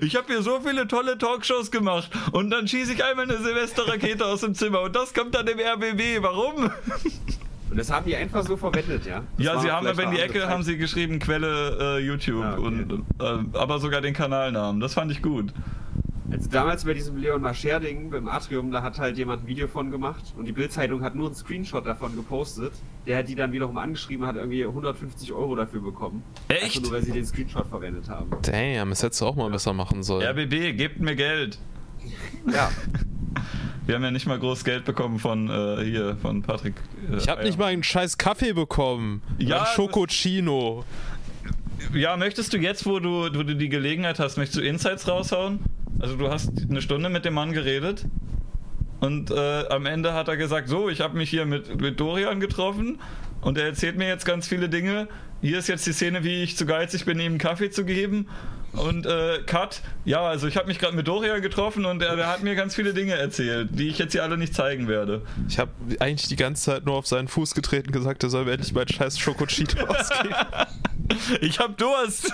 [0.00, 4.26] Ich habe hier so viele tolle Talkshows gemacht und dann schieße ich einmal eine Silvesterrakete
[4.26, 6.20] aus dem Zimmer und das kommt dann im RBB.
[6.20, 6.68] Warum?
[7.70, 9.22] Und das haben die einfach so verwendet, ja?
[9.38, 12.56] Das ja, sie haben aber in die Ecke haben sie geschrieben Quelle äh, YouTube Ah,
[12.58, 12.66] okay.
[12.66, 14.78] und äh, aber sogar den Kanalnamen.
[14.78, 15.54] Das fand ich gut.
[16.30, 19.90] Also damals bei diesem Leon Mascher-Ding beim Atrium, da hat halt jemand ein Video von
[19.90, 22.72] gemacht und die Bild-Zeitung hat nur einen Screenshot davon gepostet.
[23.06, 26.22] Der hat die dann wiederum angeschrieben, hat irgendwie 150 Euro dafür bekommen.
[26.48, 26.64] Echt?
[26.76, 28.30] Also nur weil sie den Screenshot verwendet haben.
[28.42, 30.24] Damn, das hättest du auch mal besser machen sollen.
[30.26, 31.58] RBB, gebt mir Geld.
[32.52, 32.70] Ja.
[33.84, 36.74] Wir haben ja nicht mal groß Geld bekommen von äh, hier, von Patrick.
[37.10, 39.22] Äh, Ich habe nicht mal einen scheiß Kaffee bekommen.
[39.38, 40.84] Ja, Ja, Schokocino.
[41.92, 45.58] Ja, möchtest du jetzt, wo du, wo du die Gelegenheit hast, möchtest du Insights raushauen?
[45.98, 48.06] Also du hast eine Stunde mit dem Mann geredet
[49.00, 52.38] und äh, am Ende hat er gesagt, so, ich habe mich hier mit, mit Dorian
[52.40, 53.00] getroffen
[53.40, 55.08] und er erzählt mir jetzt ganz viele Dinge.
[55.40, 58.28] Hier ist jetzt die Szene, wie ich zu geizig bin, ihm Kaffee zu geben.
[58.72, 62.26] Und äh, Cut, ja, also ich habe mich gerade mit Dorian getroffen und er, er
[62.28, 65.22] hat mir ganz viele Dinge erzählt, die ich jetzt hier alle nicht zeigen werde.
[65.48, 65.70] Ich habe
[66.00, 68.72] eigentlich die ganze Zeit nur auf seinen Fuß getreten und gesagt, er soll mir endlich
[68.72, 70.34] meinen scheiß Schokocino ausgeben.
[71.42, 72.32] Ich hab Durst.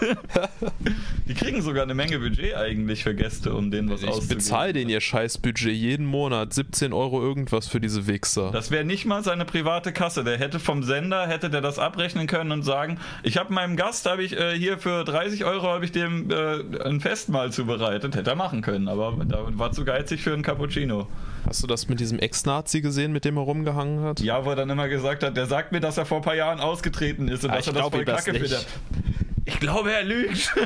[1.27, 4.39] Die kriegen sogar eine Menge Budget eigentlich für Gäste, um denen was Ich auszugeben.
[4.39, 8.51] bezahle den ihr scheiß Budget jeden Monat 17 Euro irgendwas für diese Wichser.
[8.53, 10.23] Das wäre nicht mal seine private Kasse.
[10.23, 14.07] Der hätte vom Sender, hätte der das abrechnen können und sagen, ich habe meinem Gast,
[14.07, 18.15] habe ich äh, hier für 30 Euro, habe ich dem äh, ein Festmahl zubereitet.
[18.17, 21.07] Hätte er machen können, aber da war zu geizig für einen Cappuccino.
[21.47, 24.21] Hast du das mit diesem Ex-Nazi gesehen, mit dem er rumgehangen hat?
[24.21, 26.35] Ja, wo er dann immer gesagt hat, der sagt mir, dass er vor ein paar
[26.35, 28.67] Jahren ausgetreten ist und Ah, dass er das voll das kacke findet.
[29.45, 30.55] Ich glaube, er lügt.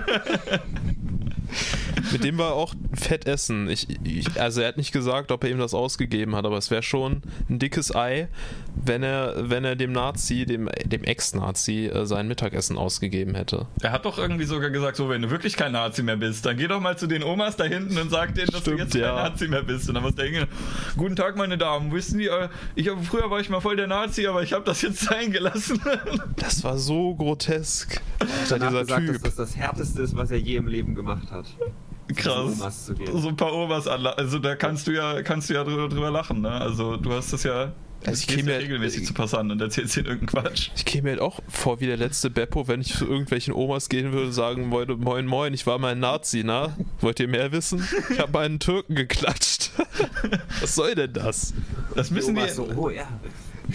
[2.10, 3.68] Mit dem war auch fett essen.
[3.68, 6.70] Ich, ich, also er hat nicht gesagt, ob er ihm das ausgegeben hat, aber es
[6.70, 8.28] wäre schon ein dickes Ei,
[8.74, 13.66] wenn er, wenn er dem Nazi, dem, dem Ex-Nazi, äh, sein Mittagessen ausgegeben hätte.
[13.80, 16.56] Er hat doch irgendwie sogar gesagt, so, wenn du wirklich kein Nazi mehr bist, dann
[16.56, 18.94] geh doch mal zu den Omas da hinten und sag denen, dass Stimmt, du jetzt
[18.94, 19.14] ja.
[19.14, 19.88] kein Nazi mehr bist.
[19.88, 20.48] Und dann muss der hingehen,
[20.96, 23.86] guten Tag, meine Damen, wissen Sie, äh, ich hab, früher war ich mal voll der
[23.86, 25.80] Nazi, aber ich habe das jetzt sein gelassen.
[26.36, 28.00] Das war so grotesk.
[28.18, 29.24] Alter, dieser gesagt, dass Typ.
[29.24, 31.46] das das Härteste ist, was er je im Leben gemacht hat.
[32.14, 32.52] Krass.
[32.60, 33.20] Omas zu gehen.
[33.20, 36.10] So ein paar Omas anla Also da kannst du ja, kannst du ja drüber, drüber
[36.10, 36.50] lachen, ne?
[36.50, 37.72] Also du hast das ja.
[38.04, 40.70] Also ich käme mir- regelmäßig zu Passanten und erzählst ihnen irgendeinen Quatsch.
[40.74, 43.88] Ich käme mir halt auch vor wie der letzte Beppo, wenn ich zu irgendwelchen Omas
[43.88, 46.76] gehen würde und sagen, moin, moin, moin, ich war mal ein Nazi, na?
[47.00, 47.86] Wollt ihr mehr wissen?
[48.10, 49.70] Ich habe einen Türken geklatscht.
[50.60, 51.54] Was soll denn das?
[51.94, 52.40] Das müssen die.
[52.40, 53.06] Omas so, oh ja.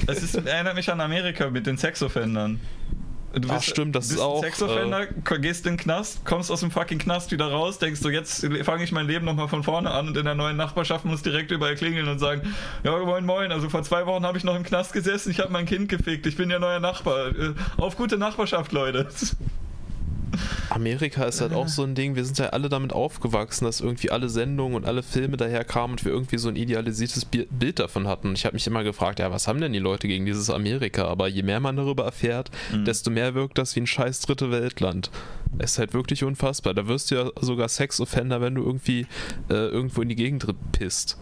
[0.05, 2.59] Das ist, erinnert mich an Amerika mit den Sexoffendern.
[3.34, 6.61] Du Ach, stimmt, das bist ist auch, Sexoffender, ko- gehst in den Knast, kommst aus
[6.61, 9.91] dem fucking Knast wieder raus, denkst du, jetzt fange ich mein Leben nochmal von vorne
[9.91, 12.41] an und in der neuen Nachbarschaft muss direkt überall klingeln und sagen:
[12.84, 15.51] Ja, moin, moin, also vor zwei Wochen habe ich noch im Knast gesessen, ich habe
[15.51, 17.28] mein Kind gefickt, ich bin ja neuer Nachbar.
[17.28, 19.07] Äh, Auf gute Nachbarschaft, Leute.
[20.69, 24.11] Amerika ist halt auch so ein Ding, wir sind ja alle damit aufgewachsen, dass irgendwie
[24.11, 27.79] alle Sendungen und alle Filme daher kamen und wir irgendwie so ein idealisiertes Bi- Bild
[27.79, 28.29] davon hatten.
[28.29, 31.05] Und ich habe mich immer gefragt, ja, was haben denn die Leute gegen dieses Amerika?
[31.05, 32.51] Aber je mehr man darüber erfährt,
[32.85, 35.09] desto mehr wirkt das wie ein scheiß dritte Weltland.
[35.57, 36.73] Es ist halt wirklich unfassbar.
[36.73, 39.07] Da wirst du ja sogar Sexoffender, wenn du irgendwie
[39.49, 41.17] äh, irgendwo in die Gegend pisst.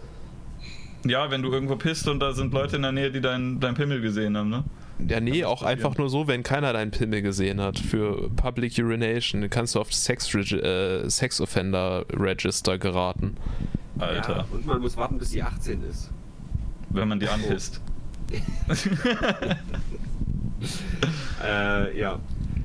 [1.06, 3.74] Ja, wenn du irgendwo pisst und da sind Leute in der Nähe, die dein, dein
[3.74, 4.64] Pimmel gesehen haben, ne?
[4.98, 7.78] Ja, nee, auch einfach nur so, wenn keiner deinen Pimmel gesehen hat.
[7.78, 13.36] Für Public Urination kannst du auf das Sex, äh, Sex Offender Register geraten.
[13.98, 16.10] Alter, Ja, und man muss warten, bis sie 18 ist.
[16.90, 17.80] wenn man die anpisst.
[21.44, 22.18] Äh, ja.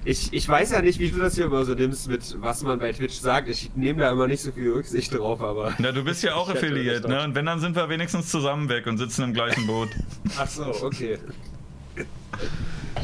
[0.04, 2.80] Ich, ich weiß ja nicht, wie du das hier immer so nimmst, mit was man
[2.80, 3.48] bei Twitch sagt.
[3.50, 5.74] Ich nehme da immer nicht so viel Rücksicht drauf, aber.
[5.78, 7.24] Ja, du bist ja auch das ne?
[7.24, 9.90] Und wenn, dann sind wir wenigstens zusammen weg und sitzen im gleichen Boot.
[10.40, 11.20] Ach so, okay.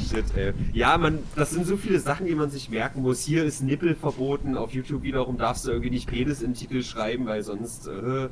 [0.10, 0.54] Shit, ey.
[0.74, 3.22] Ja, man, das sind so viele Sachen, die man sich merken muss.
[3.22, 7.26] Hier ist Nippel verboten, auf YouTube wiederum darfst du irgendwie nicht Penis den Titel schreiben,
[7.26, 8.30] weil sonst, äh,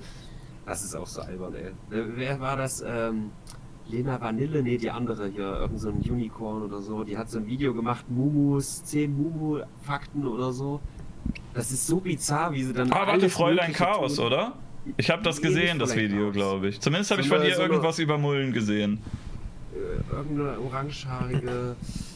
[0.66, 1.72] das ist auch so albern, ey.
[1.90, 2.84] Wer war das?
[2.86, 3.32] Ähm,
[3.88, 4.64] Lena Vanille?
[4.64, 7.04] Nee, die andere hier, irgend so ein Unicorn oder so.
[7.04, 10.80] Die hat so ein Video gemacht, Mumus, 10 Mumu-Fakten oder so.
[11.54, 12.92] Das ist so bizarr, wie sie dann.
[12.92, 14.26] Ah, warte, Fräulein Chaos, tun.
[14.26, 14.54] oder?
[14.98, 16.80] Ich habe das Nee, gesehen, das Video, glaube ich.
[16.80, 19.00] Zumindest habe ich von so eine- irgendwas über Mullen gesehen.
[20.12, 21.76] Irgendeine orangehaarige.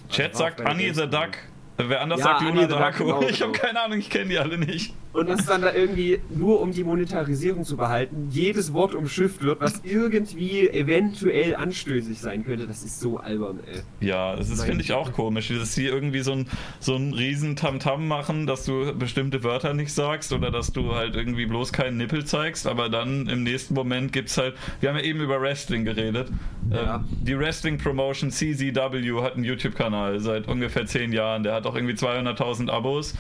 [0.10, 1.08] Chat Also war sagt Annie the.
[1.08, 1.30] Duck.
[1.78, 3.06] Wer anders Ja, sagt Luna the Duck, Darko.
[3.06, 3.64] genau, Ich habe genau.
[3.66, 4.94] keine Ahnung, ich kenne die alle nicht.
[5.12, 9.60] Und dass dann da irgendwie nur um die Monetarisierung zu behalten, jedes Wort umschifft wird,
[9.60, 13.82] was irgendwie eventuell anstößig sein könnte, das ist so albern, ey.
[14.08, 16.48] Ja, das ist, finde ich auch komisch, dass sie irgendwie so ein,
[16.80, 21.16] so ein riesen Tamtam machen, dass du bestimmte Wörter nicht sagst oder dass du halt
[21.16, 25.04] irgendwie bloß keinen Nippel zeigst, aber dann im nächsten Moment gibt's halt, wir haben ja
[25.04, 26.30] eben über Wrestling geredet.
[26.70, 26.98] Ja.
[26.98, 31.76] Ähm, die Wrestling Promotion CZW hat einen YouTube-Kanal seit ungefähr zehn Jahren, der hat auch
[31.76, 33.16] irgendwie 200.000 Abos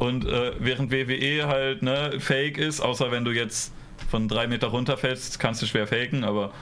[0.00, 3.72] und äh, während WWE halt ne, fake ist, außer wenn du jetzt
[4.08, 6.52] von drei Meter runterfällst, kannst du schwer faken, aber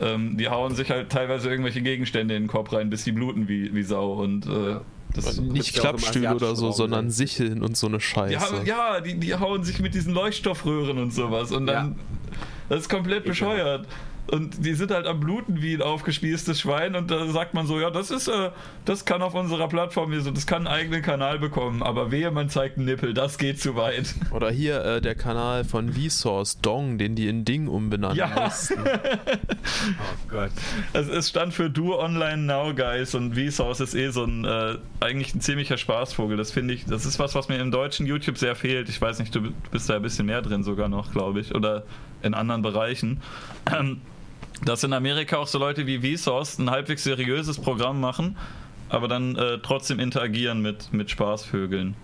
[0.00, 3.48] ähm, die hauen sich halt teilweise irgendwelche Gegenstände in den Kopf rein, bis die bluten
[3.48, 4.14] wie, wie Sau.
[4.14, 4.80] Und äh, Ja.
[5.12, 7.10] Das Nicht ja auch im Klappstühle oder so, Raum, sondern ne?
[7.10, 8.32] Sicheln und so eine Scheiße.
[8.32, 11.96] ja, ja die, die hauen sich mit diesen Leuchtstoffröhren und sowas und dann.
[12.68, 13.88] Das ist komplett bescheuert.
[14.26, 17.80] Und die sind halt am Bluten wie ein aufgespießtes Schwein und da sagt man so,
[17.80, 18.50] ja, das ist, äh,
[18.84, 22.30] das kann auf unserer Plattform hier so, das kann einen eigenen Kanal bekommen, aber wehe,
[22.30, 24.14] man zeigt einen Nippel, das geht zu weit.
[24.30, 28.28] Oder hier äh, der Kanal von Vsauce, Dong, den die in Ding umbenannt Ja.
[28.44, 28.80] mussten.
[29.98, 30.50] Oh Gott.
[30.92, 34.76] Also es stand für Do Online Now Guys und Vsauce ist eh so ein äh,
[35.00, 36.36] eigentlich ein ziemlicher Spaßvogel.
[36.36, 38.88] Das finde ich, das ist was, was mir im deutschen YouTube sehr fehlt.
[38.88, 41.84] Ich weiß nicht, du bist da ein bisschen mehr drin sogar noch, glaube ich, oder
[42.22, 43.20] in anderen Bereichen.
[43.74, 44.00] Ähm,
[44.64, 48.36] dass in Amerika auch so Leute wie Vsauce ein halbwegs seriöses Programm machen,
[48.88, 51.94] aber dann äh, trotzdem interagieren mit, mit Spaßvögeln.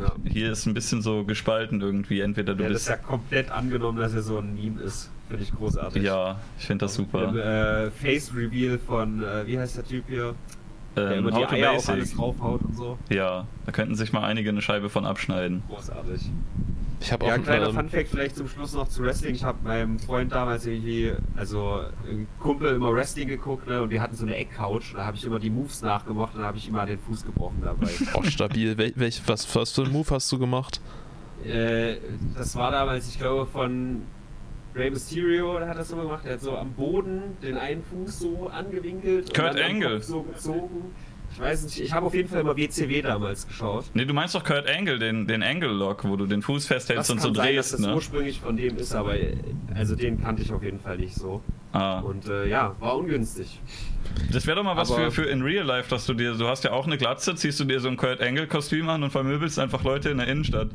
[0.00, 0.12] Ja.
[0.28, 2.20] Hier ist ein bisschen so gespalten irgendwie.
[2.20, 2.88] Entweder du Der hat das bist.
[2.90, 5.10] ja komplett angenommen, dass er so ein Meme ist.
[5.28, 6.02] Finde ich großartig.
[6.02, 7.28] Ja, ich finde das super.
[7.28, 10.34] Im, äh, Face Reveal von, äh, wie heißt der Typ hier?
[10.96, 12.98] Der Ähm, immer die Eier auf alles draufhaut und so.
[13.08, 15.62] Ja, da könnten sich mal einige eine Scheibe von abschneiden.
[15.68, 16.22] Großartig.
[17.04, 19.34] Ich habe auch Ja, ein kleiner ähm, Funfact vielleicht zum Schluss noch zu Wrestling.
[19.34, 24.00] Ich habe meinem Freund damals irgendwie, also ein Kumpel immer Wrestling geguckt ne, und wir
[24.00, 24.94] hatten so eine Eckcouch.
[24.94, 27.60] Da habe ich immer die Moves nachgemacht und dann habe ich immer den Fuß gebrochen
[27.62, 27.90] dabei.
[28.14, 28.78] auch stabil.
[28.78, 30.80] Wel welch, was, was für ein Move hast du gemacht?
[31.44, 31.96] äh,
[32.36, 34.02] das war damals, ich glaube, von
[34.74, 36.24] Rey Mysterio, der hat das so gemacht.
[36.24, 40.00] Der hat so am Boden den einen Fuß so angewinkelt Kurt und dann Angle.
[40.02, 40.94] So gezogen.
[41.34, 43.86] Ich weiß nicht, ich habe auf jeden Fall immer WCW damals geschaut.
[43.92, 47.20] Nee, du meinst doch Kurt Angle, den, den Angle-Lock, wo du den Fuß festhältst und
[47.20, 47.94] so sein, drehst, dass das ne?
[47.96, 49.14] ursprünglich von dem ist, aber
[49.74, 51.42] also den kannte ich auf jeden Fall nicht so.
[51.72, 51.98] Ah.
[51.98, 53.60] Und äh, ja, war ungünstig.
[54.30, 56.46] Das wäre doch mal was Aber- für, für in Real Life, dass du dir, du
[56.46, 59.58] hast ja auch eine Glatze, ziehst du dir so ein Kurt Angle-Kostüm an und vermöbelst
[59.58, 60.68] einfach Leute in der Innenstadt.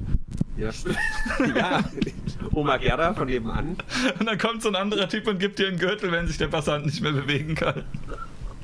[0.58, 0.98] Ja, stimmt.
[1.56, 1.86] ja,
[2.52, 3.78] Oma Gerda von nebenan.
[4.20, 6.48] Und dann kommt so ein anderer Typ und gibt dir einen Gürtel, wenn sich der
[6.48, 7.86] Passant nicht mehr bewegen kann.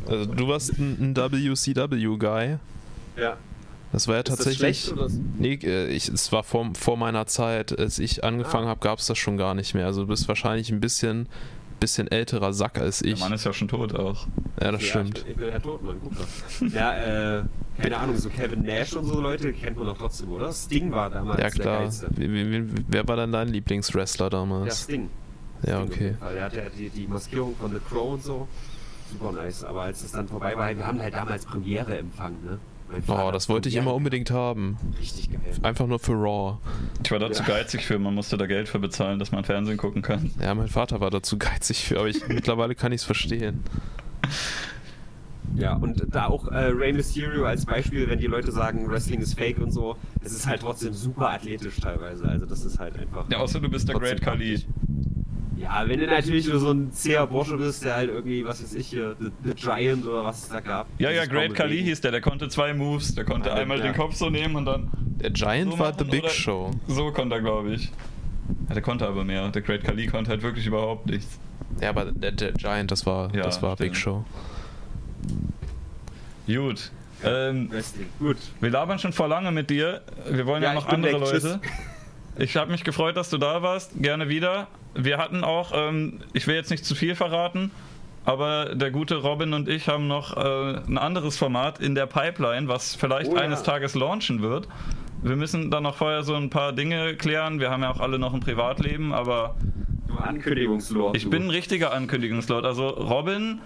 [0.08, 2.58] Also, du warst ein, ein WCW-Guy.
[3.18, 3.38] Ja.
[3.92, 4.82] Das war ja Ist das tatsächlich.
[4.86, 5.08] schlecht oder?
[5.38, 8.72] Nee, äh, ich, es war vor, vor meiner Zeit, als ich angefangen Ah.
[8.72, 9.86] habe, gab es das schon gar nicht mehr.
[9.86, 11.30] Also du bist wahrscheinlich ein bisschen,
[11.80, 13.20] bisschen älterer Sack als Der ich.
[13.22, 14.28] Mann ist ja schon tot auch.
[14.62, 15.20] Ja, das ja, stimmt.
[15.20, 16.70] Ich ich bin Herr Totmann, guck mal.
[16.74, 17.44] Ja, äh,
[17.82, 20.52] keine Ahnung, so Kevin Nash und so Leute kennt man doch trotzdem, oder?
[20.52, 21.90] Sting war damals Ja, der klar.
[22.18, 24.84] wer war denn dein Lieblingswrestler Der damals?
[24.84, 25.10] Sting.
[25.66, 26.16] Ja, Sting okay.
[26.34, 28.48] Der hatte ja die, die Maskierung von The Crow und so.
[29.12, 29.64] Super nice.
[29.64, 32.60] Aber als es dann vorbei war, wir haben halt damals Premiere empfangen, ne?
[32.92, 34.78] Oh, Vater das wollte ich Premiere immer unbedingt haben.
[35.00, 35.42] Richtig geil.
[35.64, 36.58] Einfach nur für Raw.
[37.04, 37.50] Ich war da zu Ja.
[37.50, 40.32] geizig für, man musste da Geld für bezahlen, dass man Fernsehen gucken kann.
[40.40, 43.64] Ja, mein Vater war dazu geizig für, aber ich, mittlerweile kann ich es verstehen.
[45.56, 49.38] Ja, und da auch äh, Rey Mysterio als Beispiel, wenn die Leute sagen, Wrestling ist
[49.38, 52.26] fake und so, es ist halt trotzdem super athletisch teilweise.
[52.26, 53.26] Also das ist halt einfach.
[53.30, 54.66] Ja, außer du bist der Great Khali.
[55.58, 58.74] Ja, wenn du natürlich nur so ein zäher Bursche bist, der halt irgendwie, was weiß
[58.76, 60.88] ich hier, The, The Giant oder was es da gab.
[61.00, 61.86] Ja, ja, Great bewegen.
[61.86, 63.16] hieß der, der konnte zwei Moves.
[63.16, 63.86] Der konnte Ja, einmal ja.
[63.86, 64.90] den Kopf so nehmen und dann
[65.22, 66.72] Der Giant so war The Big Show.
[66.88, 67.86] So konnte er, glaube ich.
[68.68, 69.48] Ja, der konnte aber mehr.
[69.50, 71.40] Der Great Khali konnte halt wirklich überhaupt nichts.
[71.82, 73.96] Ja, aber der, der Giant, das war, Ja, das war Big.
[73.96, 74.26] Show.
[76.48, 76.92] Gut.
[77.24, 77.72] Ähm.
[78.20, 78.38] Gut.
[78.60, 80.02] wir labern schon vor lange mit dir.
[80.30, 81.30] Wir wollen ja, Ja, noch ich bin andere weg.
[81.30, 81.44] Tschüss.
[81.44, 81.62] Leute.
[82.38, 83.92] Ich habe mich gefreut, dass du da warst.
[83.96, 84.68] Gerne wieder.
[84.96, 87.72] Wir hatten auch, ähm, ich will jetzt nicht zu viel verraten,
[88.24, 92.68] aber der gute Robin und ich haben noch äh, ein anderes Format in der Pipeline,
[92.68, 93.42] was vielleicht Oh ja.
[93.42, 94.68] eines Tages launchen wird.
[95.22, 97.60] Wir müssen dann noch vorher so ein paar Dinge klären.
[97.60, 99.56] Wir haben ja auch alle noch ein Privatleben, aber
[100.08, 101.16] Du Ankündigungslord.
[101.18, 102.64] ich bin ein richtiger Ankündigungslord.
[102.66, 103.60] Also Robin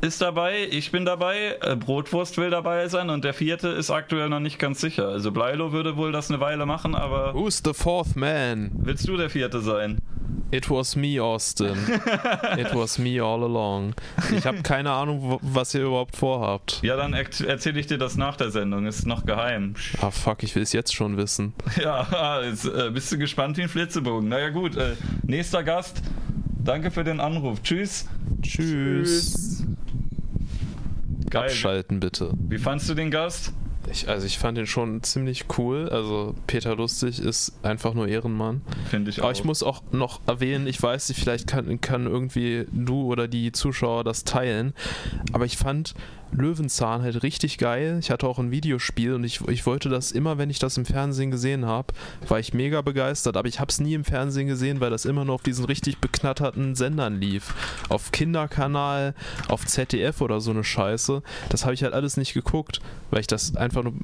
[0.00, 4.28] ist dabei, ich bin dabei, äh, Brotwurst will dabei sein und der vierte ist aktuell
[4.28, 5.08] noch nicht ganz sicher.
[5.08, 8.70] Also Bleilo würde wohl das eine Weile machen, aber Who's the fourth man?
[8.74, 9.98] willst du der vierte sein?
[10.50, 11.76] It was me, Austin.
[12.56, 13.92] It was me all along.
[14.34, 16.80] Ich habe keine Ahnung, was ihr überhaupt vorhabt.
[16.82, 18.86] Ja, dann erzähle ich dir das nach der Sendung.
[18.86, 19.74] Ist noch geheim.
[20.00, 21.52] Ah, fuck, ich will es jetzt schon wissen.
[21.82, 24.28] Ja, jetzt äh, bist du gespannt wie ein Flitzebogen.
[24.28, 26.02] Naja gut, äh, nächster Gast.
[26.64, 27.62] Danke für den Anruf.
[27.62, 28.06] Tschüss.
[28.40, 29.57] Tschüss.
[31.30, 31.44] Geil.
[31.44, 32.32] Abschalten bitte.
[32.48, 33.52] Wie fandst du den Gast?
[33.90, 35.88] Ich, also ich fand den schon ziemlich cool.
[35.88, 38.62] Also Peter Lustig ist einfach nur Ehrenmann.
[38.90, 39.24] Finde ich auch.
[39.24, 43.28] Aber ich muss auch noch erwähnen, ich weiß nicht, vielleicht kann, kann irgendwie du oder
[43.28, 44.74] die Zuschauer das teilen,
[45.32, 45.94] aber ich fand
[46.32, 47.98] Löwenzahn halt richtig geil.
[48.00, 50.84] Ich hatte auch ein Videospiel und ich, ich wollte das immer, wenn ich das im
[50.84, 51.94] Fernsehen gesehen habe,
[52.28, 55.24] war ich mega begeistert, aber ich habe es nie im Fernsehen gesehen, weil das immer
[55.24, 57.54] nur auf diesen richtig beknatterten Sendern lief.
[57.88, 59.14] Auf Kinderkanal,
[59.48, 61.22] auf ZDF oder so eine Scheiße.
[61.48, 63.94] Das habe ich halt alles nicht geguckt, weil ich das einfach nur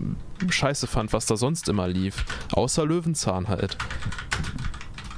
[0.49, 2.25] scheiße fand, was da sonst immer lief.
[2.53, 3.77] Außer Löwenzahn halt.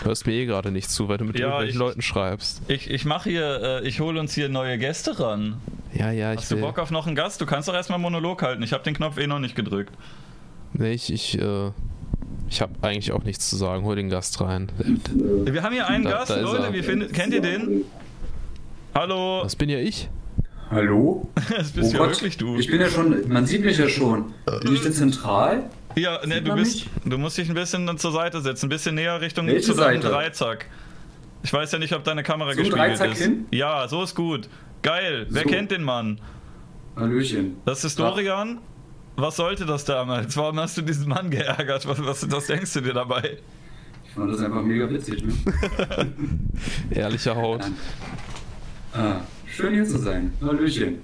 [0.05, 2.63] Hörst mir eh gerade nicht zu, weil du mit Ja, irgendwelchen ich- Leuten schreibst.
[2.69, 5.57] Ich, ich mache hier, äh, ich hole uns hier neue Gäste ran.
[5.95, 6.63] Ja, ja, ich Hast du will.
[6.63, 7.41] Bock auf noch einen Gast?
[7.41, 8.63] Du kannst doch erstmal Monolog halten.
[8.63, 9.93] Ich habe den Knopf eh noch nicht gedrückt.
[10.75, 11.71] Nee, ich, ich, äh,
[12.51, 13.85] ich habe eigentlich auch nichts zu sagen.
[13.85, 14.69] Hol den Gast rein.
[15.15, 16.73] Wir haben hier einen Da- Gast, da Leute.
[16.75, 17.85] Wie findet, kennt ihr den?
[18.95, 20.09] Hallo, Das bin ja ich.
[20.71, 21.29] Hallo?
[21.57, 22.59] das bist ja wirklich du.
[22.59, 24.35] Ich bin ja schon, man sieht mich ja schon.
[24.63, 25.65] Bin ich denn zentral?
[25.99, 26.87] Ja, ne, Sieht du bist.
[27.05, 30.03] Du musst dich ein bisschen zur Seite setzen, ein bisschen näher Richtung Welche zu deinem
[30.03, 30.13] Seite?
[30.15, 30.67] Dreizack.
[31.43, 33.19] Ich weiß ja nicht, ob deine Kamera So gespiegelt ist.
[33.23, 33.47] hin?
[33.51, 34.49] Ja, so ist gut.
[34.83, 35.27] Geil.
[35.31, 35.49] Wer So.
[35.49, 36.21] kennt den Mann?
[36.97, 37.57] Hallöchen.
[37.65, 37.99] Das ist.
[37.99, 38.59] Dorian.
[39.17, 40.37] Was sollte das damals?
[40.37, 41.87] Warum hast du diesen Mann geärgert?
[41.89, 43.39] Was, was, was denkst du dir dabei?
[44.05, 45.33] Ich fand das einfach mega witzig, ne?
[46.91, 47.65] Ehrlicher Haut.
[48.93, 50.33] Ah, schön hier zu sein.
[50.43, 50.99] Hallöchen.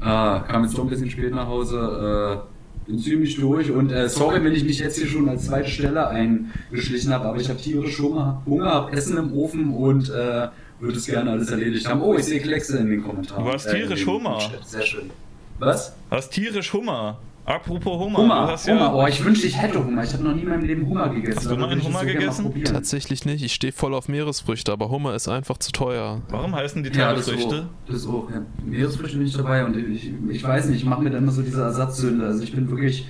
[0.00, 2.44] Ah, kam jetzt doch ein bisschen spät nach Hause.
[2.46, 2.55] Äh,
[2.86, 6.08] bin ziemlich durch und äh, sorry, wenn ich mich jetzt hier schon als zweite Stelle
[6.08, 10.96] eingeschlichen habe, aber ich habe tierisch Hunger, Hunger, hab Essen im Ofen und äh, würde
[10.96, 12.00] es gerne alles erledigt haben.
[12.02, 13.44] Oh, ich sehe Kleckse in den Kommentaren.
[13.44, 14.38] Du hast Äh, tierisch Hummer.
[14.38, 14.66] Chat.
[14.66, 15.10] Sehr schön.
[15.58, 15.94] Was?
[16.10, 17.18] Hast tierisch Hummer.
[17.46, 18.18] Apropos Hummer.
[18.18, 18.80] Hummer, du hast Hummer.
[18.80, 18.94] ja.
[18.94, 20.02] Oh, ich wünschte, ich hätte Hummer.
[20.02, 21.36] Ich habe noch nie in meinem Leben Hummer gegessen.
[21.36, 22.64] Hast du mal einen Hummer so gegessen?
[22.64, 23.44] Tatsächlich nicht.
[23.44, 26.22] Ich stehe voll auf Meeresfrüchte, aber Hummer ist einfach zu teuer.
[26.28, 27.32] Warum heißen die Ja, Teile das auch.
[27.34, 27.68] Früchte?
[27.88, 28.28] Das auch.
[28.30, 28.42] Ja.
[28.64, 31.42] Meeresfrüchte bin ich dabei und ich, ich weiß nicht, ich mache mir dann immer so
[31.42, 32.26] diese Ersatzsünde.
[32.26, 33.06] Also ich bin wirklich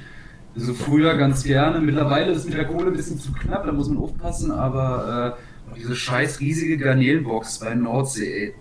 [0.55, 1.80] so früher ganz gerne.
[1.80, 5.37] Mittlerweile ist mit der Kohle ein bisschen zu knapp, da muss man aufpassen, aber
[5.74, 8.55] äh, diese scheiß riesige Garnelenbox bei Nordsee, ey.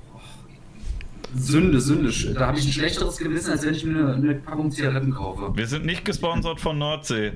[1.38, 2.11] Sünde, Sünde.
[2.33, 5.51] Da habe ich ein schlechteres Gewissen, als wenn ich mir eine, eine Packung Zigaretten kaufe.
[5.55, 7.33] Wir sind nicht gesponsert von Nordsee.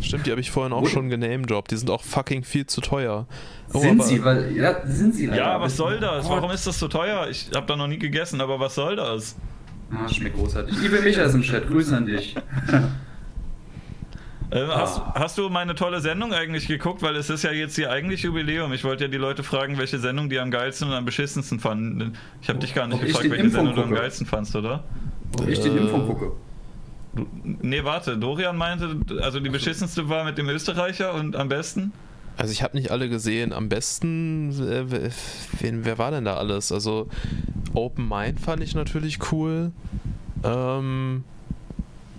[0.00, 1.70] Stimmt, die habe ich vorhin auch Wo- schon genamedroppt.
[1.70, 3.26] Die sind auch fucking viel zu teuer.
[3.72, 5.38] Oh, sind aber- sie, weil, ja, sind sie leider.
[5.42, 6.26] Ja, was Aber- soll das?
[6.26, 6.36] Gott.
[6.36, 7.28] Warum ist das so teuer?
[7.30, 9.36] Ich habe da noch nie gegessen, aber was soll das?
[9.90, 10.76] Ah, schmeckt großartig.
[10.82, 12.34] Liebe Michael im Chat, Grüße an dich.
[14.50, 15.14] Äh, hast, Ah.
[15.16, 17.02] hast du meine tolle Sendung eigentlich geguckt?
[17.02, 18.72] Weil es ist ja jetzt hier eigentlich Jubiläum.
[18.72, 22.14] Ich wollte ja die Leute fragen, welche Sendung die am geilsten und am beschissensten fanden.
[22.42, 24.00] Ich habe dich gar nicht Ob gefragt, den welche Impfung Sendung du am gucke?
[24.00, 24.84] geilsten fandst, oder?
[25.40, 26.32] Ob ich die Äh, Impfung gucke.
[27.62, 28.16] Nee, warte.
[28.18, 31.92] Dorian meinte, also die beschissenste war mit dem Österreicher und am besten?
[32.36, 33.52] Also ich habe nicht alle gesehen.
[33.52, 35.10] Am besten, äh, wer-
[35.60, 36.72] wen, wer war denn da alles?
[36.72, 37.08] Also
[37.72, 39.70] Open Mind fand ich natürlich cool.
[40.42, 41.22] Ähm,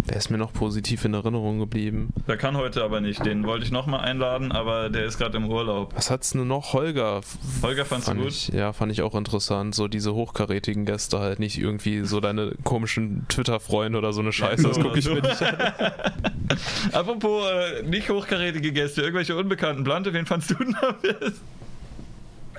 [0.06, 2.14] wer ist mir noch positiv in Erinnerung geblieben?
[2.28, 3.26] Der kann heute aber nicht.
[3.26, 5.94] Den wollte ich nochmal einladen, aber der ist gerade im Urlaub.
[5.96, 6.74] Was hat's denn noch?
[6.74, 7.22] Holger.
[7.62, 8.32] Holger fandst du fand gut?
[8.32, 9.76] Ich, ja, fand ich auch interessant.
[9.76, 11.40] So diese hochkarätigen Gäste halt.
[11.40, 14.64] Nicht irgendwie so deine komischen Twitter-Freunde oder so eine Scheiße.
[14.64, 15.74] Das gucke ich mir nicht an.
[16.92, 19.84] Apropos äh, nicht hochkarätige Gäste, irgendwelche Unbekannten.
[19.84, 21.42] Blante, wen fandst du denn am besten?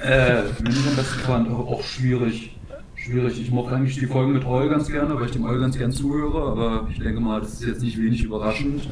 [0.03, 2.56] Äh, am besten fand, auch, auch schwierig.
[3.07, 3.41] Schwierig.
[3.41, 5.93] Ich mochte eigentlich die Folgen mit Eul ganz gerne, weil ich dem Eul ganz gern
[5.93, 8.83] zuhöre, aber ich denke mal, das ist jetzt nicht wenig überraschend.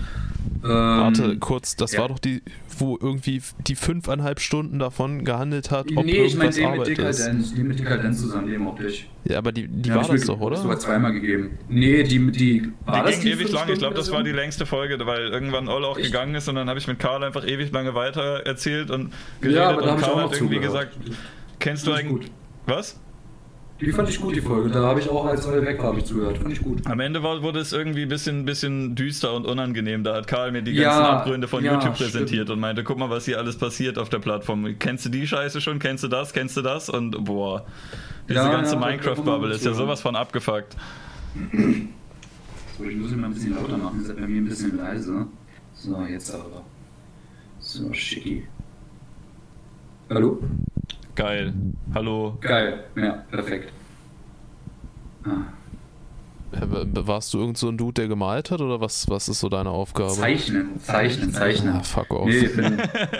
[0.63, 2.01] Ähm, Warte, kurz, das ja.
[2.01, 2.43] war doch die,
[2.79, 6.81] wo irgendwie die fünfeinhalb Stunden davon gehandelt hat, ob Nee, ich meine irgendwas den mit
[6.81, 7.19] Arbeit ist.
[7.19, 9.09] Dekadenz, die mit Dekadenz zusammen, den mochte ich.
[9.25, 10.57] Ja, aber die, die Die war ich das mir doch, oder?
[10.59, 11.59] sogar zweimal gegeben.
[11.69, 13.69] Nee, die, die war die das ging ewig lang.
[13.69, 16.07] Ich glaube, das war die längste Folge, weil irgendwann Oll auch Echt?
[16.07, 19.59] gegangen ist und dann habe ich mit Karl einfach ewig lange weiter erzählt und geredet
[19.61, 20.93] Ja, aber da und ich Karl auch noch hat irgendwie zugehört.
[20.93, 21.19] gesagt,
[21.59, 22.31] kennst du ich eigentlich.
[22.67, 23.01] Was?
[23.81, 24.71] Die fand ich gut, die Folge.
[24.71, 26.39] Da habe ich auch, als Eul weg war, habe ich zugehört.
[26.39, 26.87] Fand ich gut.
[26.87, 30.05] Am Ende war, wurde es irgendwie ein bisschen, bisschen düster und unangenehm.
[30.05, 32.13] Da hat Karl mir die Ja, ganzen Abgründe von ja, YouTube stimmt.
[32.13, 34.79] präsentiert und meinte, guck mal, was hier alles passiert auf der Plattform.
[34.79, 35.81] Kennst du die Scheiße schon?
[35.81, 36.33] Kennst du das?
[36.33, 36.89] Kennst du das?
[36.89, 37.67] Und boah,
[38.29, 40.77] diese Ja, ganze ja, Minecraft-Bubble ist ja sowas von abgefuckt.
[42.79, 44.77] So, ich muss ihn mal ein bisschen lauter machen, ist ja bei mir ein bisschen
[44.77, 45.27] leise.
[45.75, 46.65] So, jetzt aber.
[47.59, 48.47] So, schicki.
[50.09, 50.39] Hallo?
[51.15, 51.53] Geil.
[51.95, 52.39] Hallo.
[52.41, 53.73] Geil, ja, perfekt.
[55.25, 55.64] Ah.
[56.61, 59.71] Warst du irgend so ein Dude, der gemalt hat, oder was, was ist so deine
[59.71, 60.13] Aufgabe?
[60.13, 61.77] Zeichnen, zeichnen, zeichnen.
[61.77, 62.27] Ah, fuck off.
[62.27, 62.79] Nee, bin,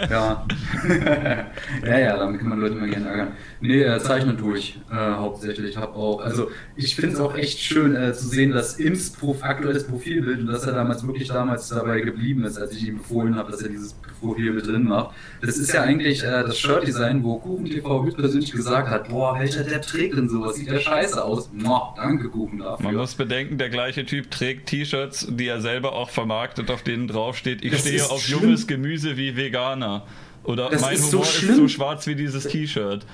[0.09, 0.45] ja.
[1.85, 3.27] ja, ja, damit kann man Leute mal gerne ärgern.
[3.61, 5.71] Nee, äh, zeichnen tue ich äh, hauptsächlich.
[5.71, 9.11] Ich habe auch, also ich finde es auch echt schön äh, zu sehen, dass Imps
[9.11, 12.97] Prof aktuelles Profilbild und dass er damals wirklich damals dabei geblieben ist, als ich ihm
[12.97, 15.15] befohlen habe, dass er dieses Profilbild drin macht.
[15.41, 19.63] Das ist ja eigentlich äh, das Shirt-Design, wo Kuchen TV höchstpersönlich gesagt hat, boah, welcher
[19.63, 20.55] Depp trägt denn sowas?
[20.55, 21.49] Sieht ja scheiße aus.
[21.53, 22.85] Moah, danke Kuchen dafür.
[22.85, 27.07] Man muss bedenken, der gleiche Typ trägt T-Shirts, die er selber auch vermarktet, auf denen
[27.07, 28.41] draufsteht, ich Das stehe ist auf schlimm.
[28.43, 30.05] junges Gemüse wie Veganer.
[30.43, 31.55] Oder Das mein ist so Humor ist schlimm.
[31.55, 33.05] so schwarz wie dieses T-Shirt.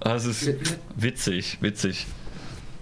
[0.00, 0.54] Das ist
[0.96, 2.06] witzig, witzig.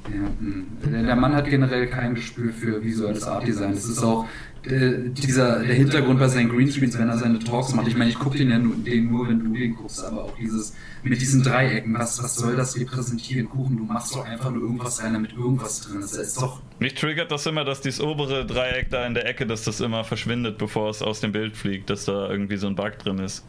[0.08, 1.02] Ja, mh.
[1.06, 3.72] der, Mann hat generell kein Gespür für visuelles Art-Design.
[3.74, 4.26] Das ist auch
[4.66, 7.88] äh, dieser, der Hintergrund bei seinen Greenscreens, wenn er seine Talks macht.
[7.88, 10.36] Ich meine, ich gucke den ja nur, den nur, wenn du den guckst, aber auch
[10.36, 13.48] dieses mit diesen Dreiecken, was, was soll das repräsentieren?
[13.48, 16.16] Kuchen, du machst doch einfach nur irgendwas rein, damit irgendwas drin ist.
[16.16, 16.60] Das ist doch.
[16.80, 20.02] Mich triggert das immer, dass dieses obere Dreieck da in der Ecke, dass das immer
[20.04, 23.44] verschwindet, bevor es aus dem Bild fliegt, dass da irgendwie so ein Bug drin ist.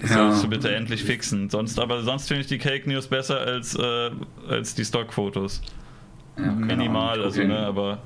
[0.00, 0.16] Das Ja.
[0.18, 1.50] solltest du bitte endlich fixen.
[1.50, 4.10] Sonst, aber sonst finde ich die Cake News besser als, äh,
[4.48, 5.60] als die Stockfotos.
[6.38, 8.02] Ja, minimal, also ne, aber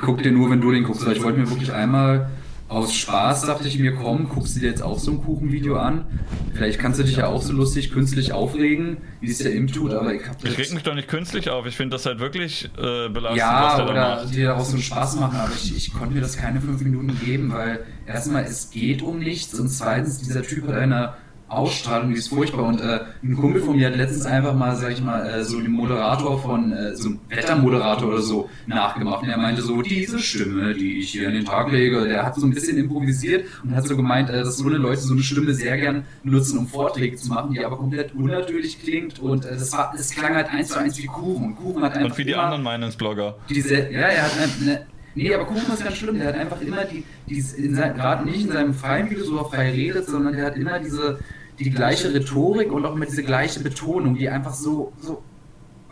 [0.00, 2.30] guck den nur, wenn du den guckst, weil ich wollte mir wirklich einmal
[2.66, 6.06] aus Spaß, dachte ich mir, komm, guckst du dir jetzt auch so ein Kuchenvideo an.
[6.54, 9.92] Vielleicht kannst du dich ja auch so lustig künstlich aufregen, wie es der Im tut,
[9.92, 11.66] aber ich hab ich reg mich doch nicht künstlich auf.
[11.66, 14.34] Ich finde das halt wirklich äh, belastend, was Ja, der da oder macht.
[14.34, 17.16] dir auch so einen Spaß machen, aber ich, ich konnte mir das keine fünf Minuten
[17.24, 21.12] geben, weil erstmal es geht um nichts und zweitens dieser Typ hat eine
[21.56, 22.64] Ausstrahlung, die ist furchtbar.
[22.64, 25.60] Und äh, ein Kumpel von mir hat letztens einfach mal, sag ich mal, äh, so
[25.60, 29.22] den Moderator von, äh, so ein Wettermoderator oder so nachgemacht.
[29.22, 32.34] Und er meinte so, diese Stimme, die ich hier an den Tag lege, der hat
[32.34, 35.22] so ein bisschen improvisiert und hat so gemeint, äh, dass so eine Leute so eine
[35.22, 39.18] Stimme sehr gern nutzen, um Vorträge zu machen, die aber komplett unnatürlich klingt.
[39.18, 41.44] Und äh, das war, das klang halt eins zu eins wie Kuchen.
[41.46, 43.36] Und Kuchen hat einfach Und wie die anderen Meinungsblogger.
[43.48, 46.84] diese, ja, er hat eine, nee, aber Kuchen ist ganz schlimm, der hat einfach immer
[46.84, 47.42] die, die
[47.72, 51.18] gerade nicht in seinem freien Video so frei redet, sondern der hat immer diese,
[51.58, 55.22] die gleiche Rhetorik und auch immer diese gleiche Betonung, die einfach so, so,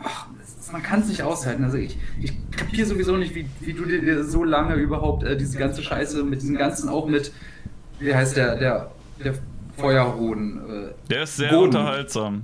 [0.03, 1.63] ach, ist, man kann es nicht aushalten.
[1.63, 5.57] Also ich, ich kapiere sowieso nicht, wie, wie du dir so lange überhaupt äh, diese
[5.57, 7.31] ganze Scheiße mit diesem ganzen, auch mit,
[7.99, 8.91] wie heißt der, der,
[9.23, 9.35] der
[9.77, 11.65] Feuerhoden, äh, Der ist sehr Boden.
[11.65, 12.43] unterhaltsam.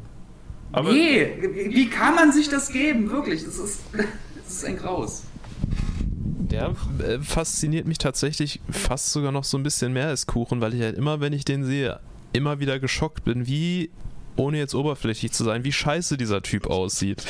[0.71, 3.09] Aber nee, wie wie kann man sich das geben?
[3.11, 5.23] Wirklich, das ist, das ist ein Graus.
[6.51, 6.73] Der
[7.05, 10.81] äh, fasziniert mich tatsächlich fast sogar noch so ein bisschen mehr als Kuchen, weil ich
[10.81, 11.99] halt immer, wenn ich den sehe,
[12.33, 13.91] immer wieder geschockt bin, wie,
[14.39, 17.25] ohne jetzt oberflächlich zu sein, wie scheiße dieser Typ aussieht.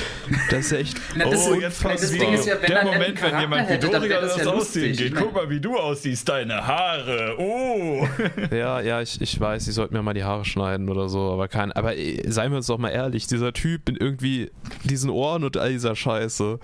[0.50, 0.98] Das ist ja echt.
[1.16, 4.36] Na, das oh, ist- jetzt ist ja, Der er Moment, wenn jemand wie Dorian das
[4.36, 5.08] das ja aussehen geht.
[5.08, 7.36] Ich mein- Guck mal, wie du aussiehst, deine Haare.
[7.38, 8.08] Oh.
[8.52, 11.48] Ja, ja, ich, ich weiß, ich sollte mir mal die Haare schneiden oder so, aber
[11.48, 11.72] kein.
[11.72, 14.52] Aber äh, seien wir uns doch mal ehrlich, dieser Typ mit irgendwie
[14.84, 16.60] diesen Ohren und all dieser Scheiße,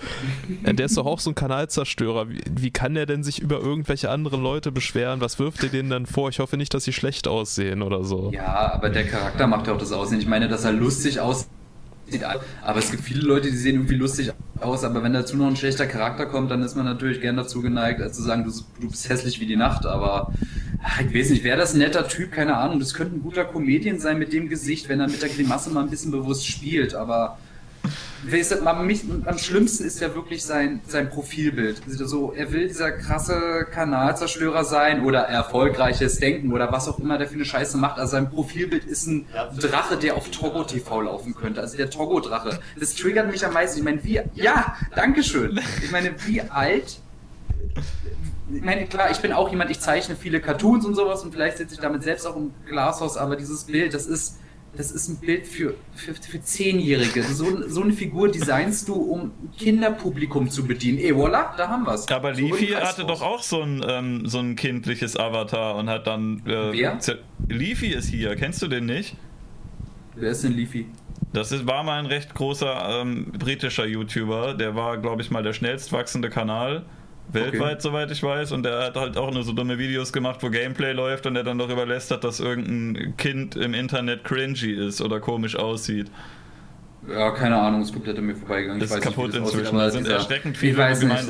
[0.63, 2.29] äh, der ist doch auch so ein Kanalzerstörer.
[2.29, 5.21] Wie, wie kann der denn sich über irgendwelche anderen Leute beschweren?
[5.21, 6.29] Was wirft ihr denen dann vor?
[6.29, 8.31] Ich hoffe nicht, dass sie schlecht aussehen oder so.
[8.33, 10.19] Ja, aber der Charakter macht ja auch das Aussehen.
[10.19, 11.47] Ich meine, dass er lustig aussieht,
[12.61, 15.55] aber es gibt viele Leute, die sehen irgendwie lustig aus, aber wenn dazu noch ein
[15.55, 18.89] schlechter Charakter kommt, dann ist man natürlich gern dazu geneigt, äh, zu sagen, du, du
[18.89, 20.31] bist hässlich wie die Nacht, aber
[20.99, 23.99] ich weiß nicht, wäre das ein netter Typ, keine Ahnung, das könnte ein guter Comedian
[23.99, 27.37] sein mit dem Gesicht, wenn er mit der Grimasse mal ein bisschen bewusst spielt, aber
[28.65, 31.81] Am, mich- am schlimmsten ist ja wirklich sein, sein Profilbild.
[31.87, 37.17] Also So, er will dieser krasse Kanalzerstörer sein oder erfolgreiches Denken oder was auch immer
[37.17, 37.99] der für eine Scheiße macht.
[37.99, 39.25] Also sein Profilbild ist ein
[39.59, 41.61] Drache, der auf Togo TV laufen könnte.
[41.61, 42.59] Also der Togo-Drache.
[42.79, 43.77] Das triggert mich am meisten.
[43.79, 45.59] Ich meine, wie, ja, Dankeschön.
[45.83, 46.99] Ich meine, wie alt
[48.53, 51.57] ich meine, klar, ich bin auch jemand, ich zeichne viele Cartoons und sowas und vielleicht
[51.57, 54.37] sitze ich damit selbst auch im Glashaus, aber dieses Bild, das ist,
[54.77, 57.23] das ist ein Bild für, für, für Zehnjährige.
[57.23, 60.99] So, so eine Figur designst du, um Kinderpublikum zu bedienen.
[60.99, 62.07] Eh, voilà, da haben wir's.
[62.09, 63.19] Aber So Leafy hatte raus.
[63.19, 66.41] doch auch so ein, ähm, so ein kindliches Avatar und hat dann.
[66.45, 66.99] Äh, Wer?
[67.47, 69.15] Leafy ist hier, kennst du den nicht?
[70.15, 70.87] Wer ist denn Leafy?
[71.33, 74.53] Das ist, war mal ein recht großer ähm, britischer YouTuber.
[74.53, 76.85] Der war, glaube ich, mal der schnellst wachsende Kanal.
[77.31, 78.51] Weltweit, soweit ich weiß.
[78.51, 81.43] Und der hat halt auch nur so dumme Videos gemacht, wo Gameplay läuft und der
[81.43, 86.11] dann darüber lästert, dass irgendein Kind im Internet cringy ist oder komisch aussieht.
[87.07, 88.79] Ja, keine Ahnung, ist komplett an mir vorbeigegangen.
[88.79, 89.75] Das Ich ist weiß nicht, kaputt aussieht, inzwischen.
[89.75, 91.27] aber Da sind erschreckend viele weiß nicht,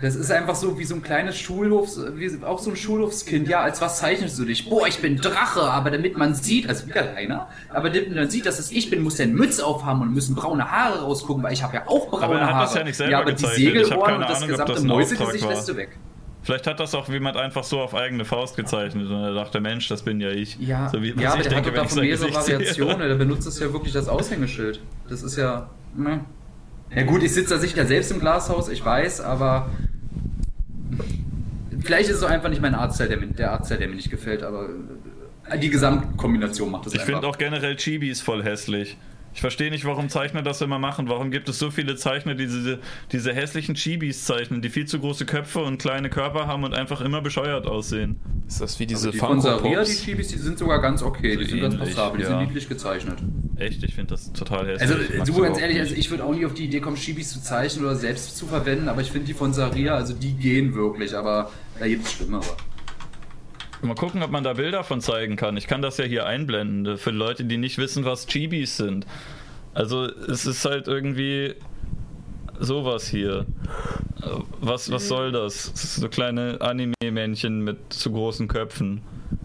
[0.00, 3.48] das ist- einfach so wie so ein kleines Schulhofs, wie auch so ein Schulhofskind.
[3.48, 4.68] Ja, als was zeichnest du dich?
[4.68, 8.46] Boah, ich bin Drache, aber damit man sieht, also wieder keiner, aber damit man sieht,
[8.46, 11.52] dass es ich bin, muss der eine Mütze aufhaben und müssen braune Haare rausgucken, weil
[11.52, 12.64] ich habe ja auch braune Aber er hat Haare.
[12.64, 13.58] das ja nicht selber ja, aber gezeichnet.
[13.58, 15.98] Die Segelohren keine und das Ahnung, gesamte Mäusegesicht lässt du weg.
[16.42, 19.88] Vielleicht hat das auch jemand einfach so auf eigene Faust gezeichnet und er dachte, Mensch,
[19.88, 20.58] das bin ja ich.
[20.58, 22.54] Ja, so wie, ja aber ich der denke, hat doch davon mehrere Gesicht sehe.
[22.56, 22.98] Variationen.
[23.08, 24.80] Der benutzt das ja wirklich als Aushängeschild.
[25.10, 25.68] Das ist ja.
[25.94, 26.20] Ne.
[26.94, 29.68] Ja gut, ich sitze da sicher selbst im Glashaus, ich weiß, aber
[31.82, 34.10] vielleicht ist es auch einfach nicht mein Artstyle, der, mir- der Artstyle, der mir nicht
[34.10, 34.68] gefällt, aber
[35.48, 37.12] äh, die Gesamtkombination macht es Ich einfach.
[37.14, 38.96] finde auch generell Chibis voll hässlich.
[39.32, 41.08] Ich verstehe nicht, warum Zeichner das immer machen.
[41.08, 42.80] Warum gibt es so viele Zeichner, die diese,
[43.12, 47.00] diese hässlichen Chibis zeichnen, die viel zu große Köpfe und kleine Körper haben und einfach
[47.00, 48.18] immer bescheuert aussehen?
[48.48, 50.02] Ist das wie diese die von Funko Saria, die Pops?
[50.02, 52.28] Chibis, die sind sogar ganz okay, die So sind ganz ähnlich, passabel, die ja.
[52.30, 53.18] sind niedlich gezeichnet.
[53.54, 54.90] Echt, ich finde das total hässlich.
[54.90, 57.30] Also, Ich du ganz ehrlich, also ich würde auch nie auf die Idee kommen, Chibis
[57.30, 60.74] zu zeichnen oder selbst zu verwenden, aber ich finde die von Saria, also die gehen
[60.74, 62.44] wirklich, aber da gibt es Schlimmere.
[63.82, 65.56] Mal gucken, ob man da Bilder von zeigen kann.
[65.56, 69.06] Ich kann das ja hier einblenden, für Leute, die nicht wissen, was Chibis sind.
[69.72, 71.54] Also, es ist halt irgendwie
[72.58, 73.46] sowas hier.
[74.22, 74.26] Äh,
[74.60, 75.72] Was, was soll das?
[75.96, 79.00] So kleine Anime-Männchen mit zu großen Köpfen.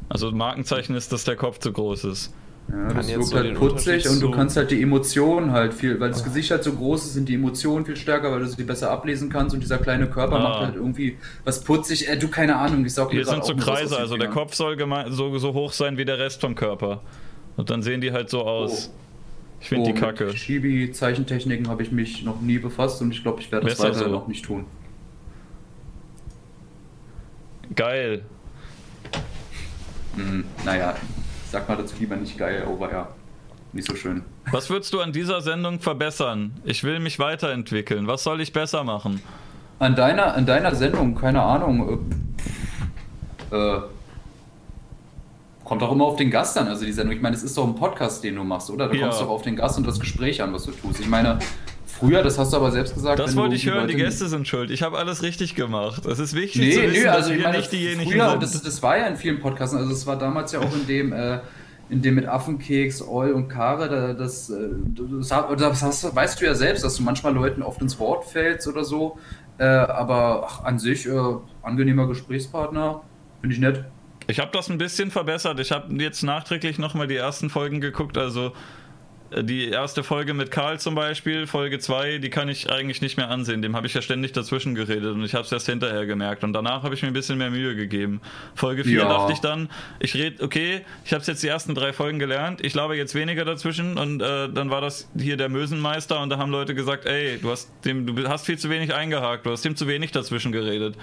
[0.09, 2.33] Also, Markenzeichen ist, dass der Kopf zu groß ist.
[2.67, 6.09] Ja, das wirkt so halt putzig und du kannst halt die Emotionen halt viel, weil
[6.09, 8.89] das Gesicht halt so groß ist, sind die Emotionen viel stärker, weil du sie besser
[8.89, 10.39] ablesen kannst und dieser kleine Körper Ah.
[10.43, 12.09] macht halt irgendwie was putzig.
[12.09, 14.29] Äh, du, keine Ahnung, ich Hier gerade sind so Kreise, also der.
[14.29, 14.77] Kopf soll
[15.09, 17.01] so, so hoch sein wie der Rest vom Körper.
[17.55, 18.91] Und dann sehen die halt so aus.
[19.61, 20.25] Ich finde die kacke.
[20.25, 23.89] Mit Chibi-Zeichentechniken habe ich mich noch nie befasst und ich glaube, ich werde das Besser
[23.89, 24.11] weiter so.
[24.11, 24.65] noch nicht tun.
[27.75, 28.21] Geil.
[30.15, 30.95] Hm, naja,
[31.51, 33.07] sag mal dazu lieber nicht geil, aber ja,
[33.73, 34.23] nicht so schön.
[34.51, 36.51] Was würdest du an dieser Sendung verbessern?
[36.63, 38.07] Ich will mich weiterentwickeln.
[38.07, 39.21] Was soll ich besser machen?
[39.79, 41.99] An deiner, an deiner Sendung, keine Ahnung.
[43.51, 43.81] Äh, äh,
[45.63, 47.15] kommt auch immer auf den Gast an, also die Sendung.
[47.15, 48.87] Ich meine, es ist doch ein Podcast, den du machst, oder?
[48.87, 49.01] Da Ja.
[49.03, 50.99] kommst du doch auf den Gast und das Gespräch an, was du tust.
[50.99, 51.39] Ich meine,
[51.99, 53.19] früher, das hast du aber selbst gesagt.
[53.19, 54.71] Das wollte ich hören, die Leute- Gäste sind schuld.
[54.71, 56.05] Ich habe alles richtig gemacht.
[56.05, 58.29] Es ist wichtig Nee, zu wissen, nee, dass also ich wir meine, nicht diejenigen früher,
[58.31, 58.43] sind.
[58.43, 61.13] das, das war ja in vielen Podcasts, also es war damals ja auch in dem,
[61.13, 61.39] äh,
[61.89, 64.55] in dem mit Affenkeks, Oll und Kare, da, das, äh,
[65.19, 68.67] das, das hast, weißt du ja selbst, dass du manchmal Leuten oft ins Wort fällst
[68.67, 69.17] oder so,
[69.57, 71.11] äh, aber ach, an sich äh,
[71.63, 73.01] angenehmer Gesprächspartner,
[73.41, 73.85] finde ich nett.
[74.27, 75.59] Ich habe das ein bisschen verbessert.
[75.59, 78.17] Ich habe jetzt nachträglich nochmal die ersten Folgen geguckt.
[78.17, 78.53] Also
[79.41, 83.29] die erste Folge mit Karl zum Beispiel, Folge 2, die kann ich eigentlich nicht mehr
[83.29, 83.61] ansehen.
[83.61, 86.43] Dem habe ich ja ständig dazwischen geredet und ich habe es erst hinterher gemerkt.
[86.43, 88.21] Und danach habe ich mir ein bisschen mehr Mühe gegeben.
[88.55, 89.09] Folge 4 Ja.
[89.09, 89.69] dachte ich dann,
[89.99, 93.45] ich rede, okay, ich habe jetzt die ersten drei Folgen gelernt, ich laber jetzt weniger
[93.45, 97.37] dazwischen und äh, dann war das hier der Mösenmeister und da haben Leute gesagt, ey,
[97.41, 100.51] du hast dem, du hast viel zu wenig eingehakt, du hast dem zu wenig dazwischen
[100.51, 100.95] geredet.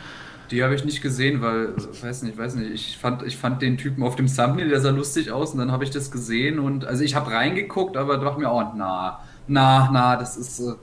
[0.52, 3.78] Die habe ich nicht gesehen, weil, weiß nicht, weiß nicht, ich fand, ich fand den
[3.78, 6.84] Typen auf dem Thumbnail, der sah lustig aus und dann habe ich das gesehen und,
[6.84, 10.74] also ich habe reingeguckt, aber dachte mir, oh, na, na, na, das ist, äh,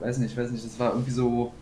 [0.00, 1.52] weiß nicht, weiß nicht, das war irgendwie so,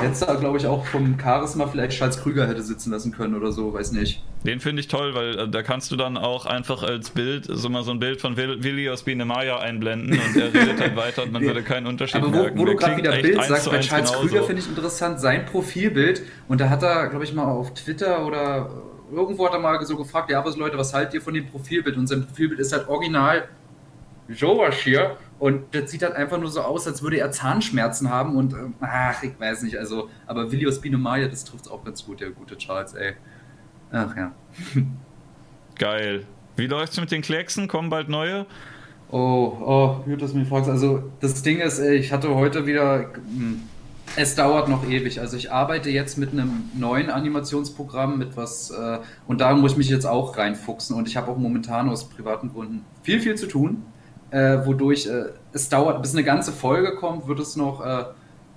[0.00, 3.52] hätte da, glaube ich, auch vom Charisma vielleicht Charles Krüger hätte sitzen lassen können oder
[3.52, 4.22] so, weiß nicht.
[4.44, 7.68] Den finde ich toll, weil äh, da kannst du dann auch einfach als Bild so
[7.68, 10.96] mal so ein Bild von Will, Willi aus Biene Maya einblenden und er redet halt
[10.96, 12.58] weiter und man würde keinen Unterschied Aber wo, merken.
[12.58, 14.28] wo du gerade wieder Bild sagst, bei Charles genauso.
[14.28, 16.22] Krüger finde ich interessant, sein Profilbild.
[16.48, 18.70] Und da hat er, glaube ich, mal auf Twitter oder
[19.12, 21.96] irgendwo hat er mal so gefragt, ja, was Leute, was haltet ihr von dem Profilbild?
[21.96, 23.44] Und sein Profilbild ist halt original
[24.28, 25.16] sowas hier.
[25.42, 28.74] Und das sieht halt einfach nur so aus, als würde er Zahnschmerzen haben und ähm,
[28.80, 32.20] ach, ich weiß nicht, also, aber Willi aus Biene Maya, das trifft auch ganz gut,
[32.20, 33.14] der gute Charles, ey.
[33.90, 34.36] Ach ja.
[35.74, 36.26] Geil.
[36.56, 37.66] Wie läuft's mit den Klecksen?
[37.66, 38.46] Kommen bald neue?
[39.08, 40.70] Oh, oh, gut, dass du mich fragst.
[40.70, 43.12] Also, das Ding ist, ich hatte heute wieder.
[43.14, 43.68] hm,
[44.14, 45.20] Es dauert noch ewig.
[45.20, 48.70] Also, ich arbeite jetzt mit einem neuen Animationsprogramm, mit was.
[48.70, 50.96] Äh, und da muss ich mich jetzt auch reinfuchsen.
[50.96, 53.91] Und ich habe auch momentan aus privaten Gründen viel, viel zu tun.
[54.32, 58.04] Äh, wodurch äh, es dauert, bis eine ganze Folge kommt, wird es noch äh,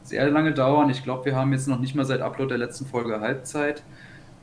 [0.03, 0.89] sehr lange dauern.
[0.89, 3.84] Ich glaube, wir haben jetzt noch nicht mal seit Upload der letzten Folge Halbzeit.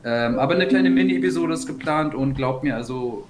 [0.04, 3.26] Ähm, aber eine kleine Mini-Episode ist geplant und glaubt mir, also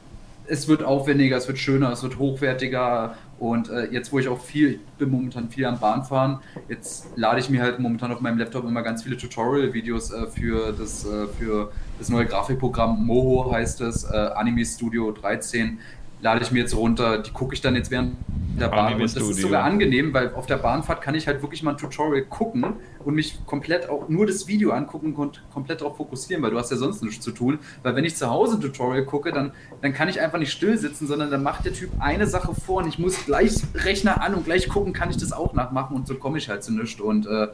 [0.46, 4.40] es wird aufwendiger, es wird schöner, es wird hochwertiger und äh, jetzt, wo ich auch
[4.40, 6.38] viel, ich bin momentan viel am Bahnfahren,
[6.68, 10.72] jetzt lade ich mir halt momentan auf meinem Laptop immer ganz viele Tutorial-Videos äh, für,
[10.72, 15.78] das, äh, für das neue Grafikprogramm Moho heißt es, äh, Anime Studio 13,
[16.23, 18.16] lade ich mir jetzt runter, die gucke ich dann jetzt während
[18.59, 21.62] der Bahn und das ist sogar angenehm, weil auf der Bahnfahrt kann ich halt wirklich
[21.62, 22.64] mal ein Tutorial gucken
[23.05, 26.70] und mich komplett auch nur das Video angucken und komplett darauf fokussieren, weil du hast
[26.70, 27.59] ja sonst nichts zu tun.
[27.83, 30.79] Weil wenn ich zu Hause ein Tutorial gucke, dann, dann kann ich einfach nicht still
[30.79, 34.35] sitzen, sondern dann macht der Typ eine Sache vor und ich muss gleich Rechner an
[34.35, 37.01] und gleich gucken, kann ich das auch nachmachen und so komme ich halt zu nichts.
[37.01, 37.49] Und äh,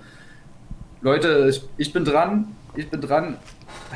[1.01, 3.39] Leute, ich, ich bin dran, ich bin dran,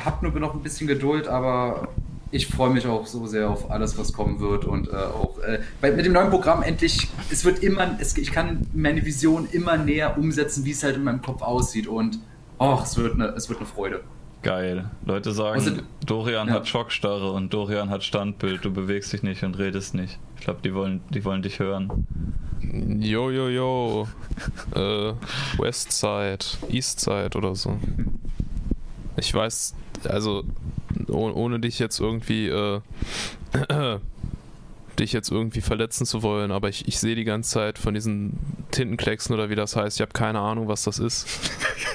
[0.03, 1.89] hab nur noch ein bisschen Geduld, aber
[2.33, 5.59] ich freue mich auch so sehr auf alles, was kommen wird und äh, auch, äh,
[5.81, 9.77] weil mit dem neuen Programm endlich, es wird immer, es, ich kann meine Vision immer
[9.77, 12.17] näher umsetzen, wie es halt in meinem Kopf aussieht und
[12.57, 14.01] oh, es wird eine, es wird eine Freude.
[14.41, 14.89] Geil.
[15.05, 15.71] Leute sagen, Also-
[16.05, 16.55] Dorian ja.
[16.55, 18.65] hat Schockstarre und Dorian hat Standbild.
[18.65, 20.19] Du bewegst dich nicht und redest nicht.
[20.37, 22.05] Ich glaube, die wollen, die wollen dich hören.
[22.99, 24.07] Yo, yo, yo.
[24.75, 25.13] Äh,
[25.59, 27.77] Westside, Eastside oder so.
[29.17, 30.43] Ich weiß, also
[31.07, 32.81] oh, ohne dich jetzt irgendwie äh,
[34.99, 38.37] dich jetzt irgendwie verletzen zu wollen, aber ich, ich sehe die ganze Zeit von diesen
[38.71, 39.97] Tintenklecksen oder wie das heißt.
[39.97, 41.27] Ich habe keine Ahnung, was das ist.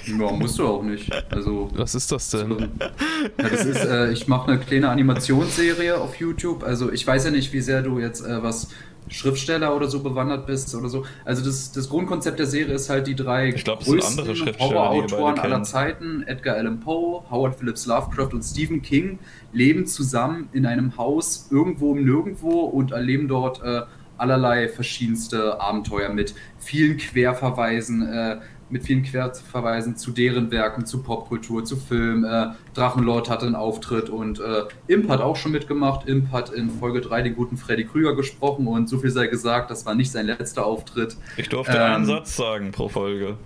[0.07, 1.11] Ja, musst du auch nicht.
[1.31, 2.71] Also Was ist das denn?
[2.81, 2.91] Ja,
[3.37, 6.63] das ist, äh, ich mache eine kleine Animationsserie auf YouTube.
[6.63, 8.69] Also ich weiß ja nicht, wie sehr du jetzt äh, was
[9.11, 11.05] Schriftsteller oder so bewandert bist oder so.
[11.25, 14.27] Also das, das Grundkonzept der Serie ist halt die drei Ich glaub, größten
[14.59, 15.63] Horrorautoren aller.
[15.63, 19.19] Zeiten, Edgar Allan Poe, Howard Phillips Lovecraft und Stephen King,
[19.53, 23.83] leben zusammen in einem Haus irgendwo im Nirgendwo und erleben dort äh,
[24.17, 28.39] allerlei verschiedenste Abenteuer mit vielen Querverweisen, äh,
[28.71, 32.25] mit vielen Querverweisen zu deren Werken, zu Popkultur, zu Film.
[32.25, 36.07] Äh, Drachenlord hatte einen Auftritt und äh, Imp hat auch schon mitgemacht.
[36.09, 39.71] Imp hat in Folge 3 den guten Freddy Krüger gesprochen und so viel sei gesagt,
[39.71, 41.17] das war nicht sein letzter Auftritt.
[41.37, 43.37] Ich durfte Ähm, einen Satz sagen pro Folge.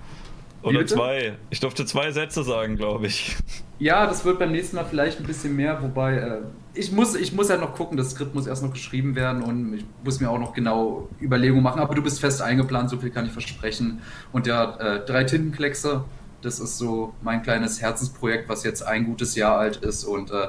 [0.63, 1.35] Oder zwei.
[1.51, 3.37] Ich durfte zwei Sätze sagen, glaube ich.
[3.79, 6.39] Ja, das wird beim nächsten Mal vielleicht ein bisschen mehr, wobei äh,
[6.75, 9.75] ich muss, ich muss ja noch gucken, das Skript muss erst noch geschrieben werden und
[9.75, 13.11] ich muss mir auch noch genau Überlegungen machen, aber du bist fest eingeplant, so viel
[13.11, 14.01] kann ich versprechen.
[14.33, 16.05] Und ja, äh, drei Tintenkleckse,
[16.41, 20.05] das ist so mein kleines Herzensprojekt, was jetzt ein gutes Jahr alt ist.
[20.05, 20.49] Und äh,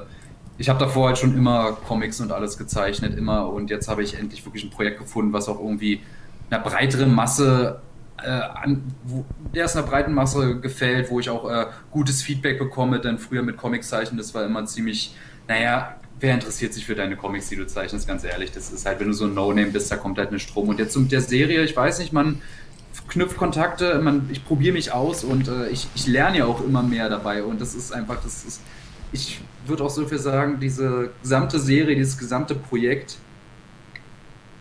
[0.58, 3.50] ich habe davor halt schon immer Comics und alles gezeichnet, immer.
[3.50, 6.02] Und jetzt habe ich endlich wirklich ein Projekt gefunden, was auch irgendwie
[6.50, 7.82] einer breiteren Masse
[8.24, 12.60] äh, an, wo, der ist einer breiten Masse gefällt, wo ich auch äh, gutes Feedback
[12.60, 15.16] bekomme, denn früher mit Comics zeichnen, das war immer ziemlich,
[15.48, 19.00] naja, wer interessiert sich für deine Comics, die du zeichnest, ganz ehrlich, das ist halt,
[19.00, 21.22] wenn du so ein No-Name bist, da kommt halt eine Strom und jetzt mit der
[21.22, 22.42] Serie, ich weiß nicht, man
[23.08, 26.84] knüpft Kontakte, man, ich probiere mich aus und äh, ich, ich lerne ja auch immer
[26.84, 27.44] mehr dabei.
[27.44, 28.62] Und das ist einfach, das ist,
[29.12, 33.18] ich würde auch so viel sagen, diese gesamte Serie, dieses gesamte Projekt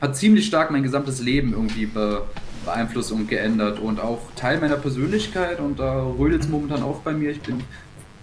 [0.00, 2.22] hat ziemlich stark mein gesamtes Leben irgendwie be
[2.64, 3.80] beeinflusst und geändert.
[3.80, 7.30] Und auch Teil meiner Persönlichkeit und da rödelt es momentan auch bei mir.
[7.30, 7.64] Ich bin,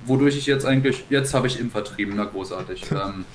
[0.05, 2.85] wodurch ich jetzt eigentlich, jetzt habe ich im vertrieben, na großartig.
[2.99, 3.25] Ähm,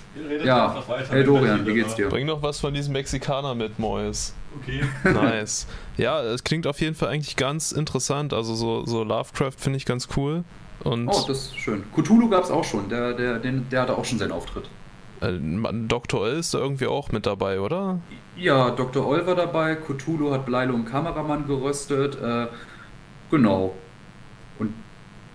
[0.45, 2.09] ja, hey Dorian, wie geht's dir?
[2.09, 4.35] Bring noch was von diesem Mexikaner mit, Mois.
[4.61, 4.83] Okay.
[5.05, 5.67] Nice.
[5.97, 8.33] ja, es klingt auf jeden Fall eigentlich ganz interessant.
[8.33, 10.45] Also so, so Lovecraft finde ich ganz cool.
[10.81, 11.83] Und oh, das ist schön.
[11.95, 14.69] Cthulhu gab es auch schon, der, der, den, der hatte auch schon seinen Auftritt.
[15.21, 15.33] Äh,
[15.89, 16.21] Dr.
[16.21, 18.01] Oll ist da irgendwie auch mit dabei, oder?
[18.37, 19.07] Ja, Dr.
[19.07, 22.49] Oll war dabei, Cthulhu hat Bleilo und Kameramann geröstet, äh,
[23.31, 23.75] genau.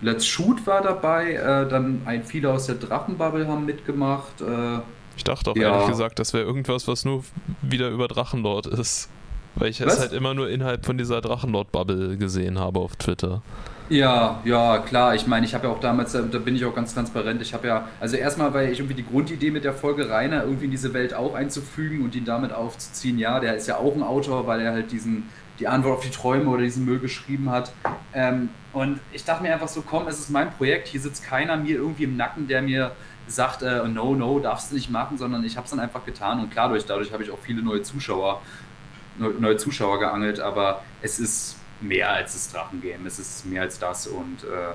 [0.02, 4.40] Let's Shoot war dabei, äh, dann ein viele aus der Drachenbubble haben mitgemacht.
[4.40, 4.78] Äh,
[5.16, 5.72] ich dachte auch Ja.
[5.74, 7.24] ehrlich gesagt, das wäre irgendwas, was nur
[7.62, 9.08] wieder über Drachenlord ist.
[9.56, 9.94] Weil ich Was?
[9.94, 13.42] es halt immer nur innerhalb von dieser Drachenlord-Bubble gesehen habe auf Twitter.
[13.88, 15.16] Ja, ja, klar.
[15.16, 17.42] Ich meine, ich habe ja auch damals, da da bin ich auch ganz transparent.
[17.42, 20.66] Ich habe ja, also erstmal, weil ich irgendwie die Grundidee mit der Folge Rainer irgendwie
[20.66, 23.18] in diese Welt auch einzufügen und ihn damit aufzuziehen.
[23.18, 25.28] Ja, der ist ja auch ein Autor, weil er halt diesen,
[25.60, 27.72] die Antwort auf die Träume oder diesen Müll geschrieben hat.
[28.12, 30.88] Ähm, und ich dachte mir einfach so, komm, es ist mein Projekt.
[30.88, 32.92] Hier sitzt keiner mir irgendwie im Nacken, der mir
[33.28, 36.40] sagt, äh, no, no, darfst du nicht machen, sondern ich habe es dann einfach getan.
[36.40, 38.42] Und klar, dadurch, dadurch habe ich auch viele neue Zuschauer,
[39.18, 43.78] neu- neue Zuschauer geangelt, aber es ist mehr als das Drachengame, es ist mehr als
[43.78, 44.74] das und äh,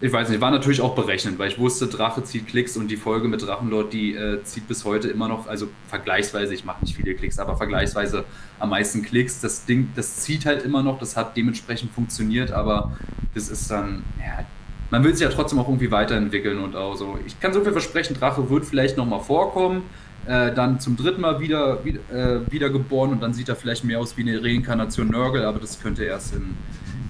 [0.00, 2.96] ich weiß nicht, war natürlich auch berechnend, weil ich wusste, Drache zieht Klicks und die
[2.96, 6.96] Folge mit Drachenlord, die äh, zieht bis heute immer noch, also vergleichsweise, ich mache nicht
[6.96, 8.24] viele Klicks, aber vergleichsweise
[8.60, 9.40] am meisten Klicks.
[9.40, 12.96] Das Ding, das zieht halt immer noch, das hat dementsprechend funktioniert, aber
[13.34, 14.44] das ist dann, ja,
[14.90, 17.18] man will sich ja trotzdem auch irgendwie weiterentwickeln und auch so.
[17.26, 19.82] Ich kann so viel versprechen, Drache wird vielleicht nochmal vorkommen,
[20.26, 23.98] äh, dann zum dritten Mal wieder, wieder, äh, wiedergeboren und dann sieht er vielleicht mehr
[23.98, 26.56] aus wie eine Reinkarnation Nörgel, aber das könnte erst in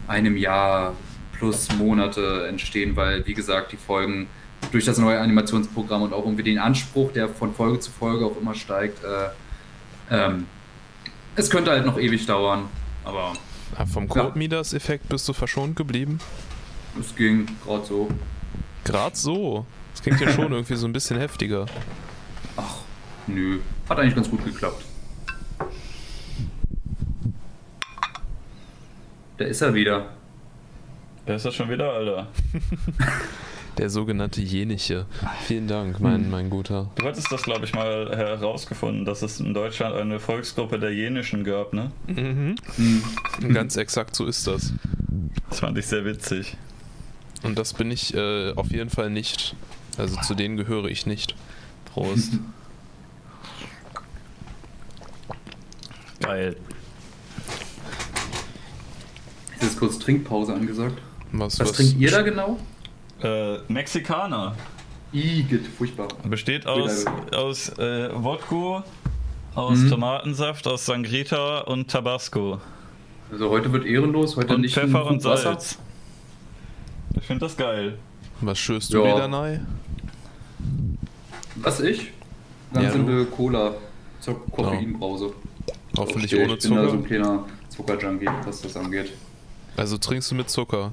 [0.07, 0.95] einem Jahr
[1.39, 4.27] plus Monate entstehen, weil, wie gesagt, die Folgen
[4.73, 8.37] durch das neue Animationsprogramm und auch irgendwie den Anspruch, der von Folge zu Folge auch
[8.41, 9.29] immer steigt, äh,
[10.11, 10.47] ähm,
[11.37, 12.65] es könnte halt noch ewig dauern,
[13.05, 13.33] aber
[13.77, 16.19] Ah, Vom Code Midas-Effekt bist du verschont geblieben?
[16.99, 18.09] es ging gerade so.
[18.85, 19.67] Gerade so.
[19.93, 21.67] Das klingt ja schon irgendwie so ein bisschen heftiger.
[22.57, 22.77] Ach,
[23.27, 23.61] nö.
[23.89, 24.85] Hat eigentlich ganz gut geklappt.
[29.37, 30.09] Da ist er wieder.
[31.29, 32.27] Wer ist das schon wieder, Alter?
[33.77, 35.05] Der sogenannte Jeniche.
[35.47, 36.91] Vielen Dank, mein, mein Guter.
[36.95, 41.45] Du hattest das, glaube ich, mal herausgefunden, dass es in Deutschland eine Volksgruppe der Jenischen
[41.45, 41.93] gab, ne?
[42.07, 42.57] Mhm.
[42.77, 43.53] Hm.
[43.53, 44.73] Ganz exakt so ist das.
[45.51, 46.57] Das fand ich sehr witzig.
[47.43, 49.55] Und das bin ich äh, auf jeden Fall nicht.
[49.99, 51.35] Also zu denen gehöre ich nicht.
[51.85, 52.39] Prost.
[56.21, 56.57] Geil.
[59.57, 61.03] Ist jetzt kurz Trinkpause angesagt.
[61.33, 62.59] Was, Was, trinkt ihr da genau?
[63.23, 64.55] Äh, Mexikaner.
[65.13, 66.09] Igitt, furchtbar.
[66.25, 68.85] Besteht aus, aus äh, Wodka,
[69.55, 69.91] aus Mhm.
[69.91, 72.61] Tomatensaft, aus Sangrita und Tabasco.
[73.33, 75.43] Also heute wird ehrenlos, heute Und nicht Pfeffer und Wasser.
[75.43, 75.79] Salz.
[77.19, 77.99] Ich finde das geil.
[78.41, 79.17] Was schürst du Ja.
[79.17, 79.61] wieder nei?
[81.57, 82.13] Was ich?
[82.73, 83.75] Ganz Ja, simple Cola.
[84.21, 85.33] Zur Koffeinbrause.
[85.97, 87.03] Hoffentlich Ich ohne bin da so ein Zucker.
[87.09, 89.13] kleiner Zuckerjunkie, was das angeht.
[89.77, 90.93] Also trinkst du mit Zucker.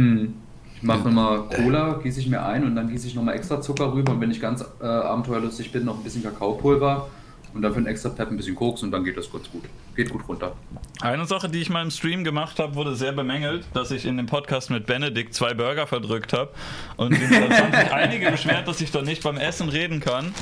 [0.00, 0.34] Hm.
[0.76, 3.92] Ich mache immer Cola, gieße ich mir ein und dann gieße ich nochmal extra Zucker
[3.92, 7.10] rüber und wenn ich ganz äh, abenteuerlustig bin, noch ein bisschen Kakaopulver
[7.52, 9.64] und dafür ein extra Pep, ein bisschen Koks und dann geht das ganz gut.
[9.94, 10.56] Geht gut runter.
[11.02, 14.16] Eine Sache, die ich mal im Stream gemacht habe, wurde sehr bemängelt, dass ich in
[14.16, 16.50] dem Podcast mit Benedikt zwei Burger verdrückt habe.
[16.96, 20.32] Und es haben sich einige beschwert, dass ich doch nicht beim Essen reden kann.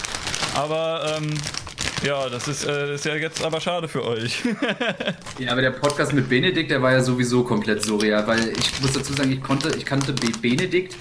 [0.54, 1.30] Aber ähm,
[2.04, 4.42] ja, das ist, äh, ist ja jetzt aber schade für euch.
[5.38, 8.92] Ja, aber der Podcast mit Benedikt, der war ja sowieso komplett surreal, weil ich muss
[8.92, 10.96] dazu sagen, ich konnte, ich kannte Be- Benedikt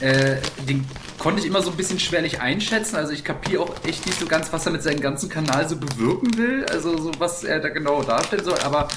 [0.00, 0.36] äh,
[0.68, 0.84] den
[1.18, 2.96] konnte ich immer so ein bisschen schwerlich einschätzen.
[2.96, 5.76] Also ich kapiere auch echt nicht so ganz, was er mit seinem ganzen Kanal so
[5.76, 6.66] bewirken will.
[6.70, 8.58] Also so was er da genau darstellen soll.
[8.60, 8.88] Aber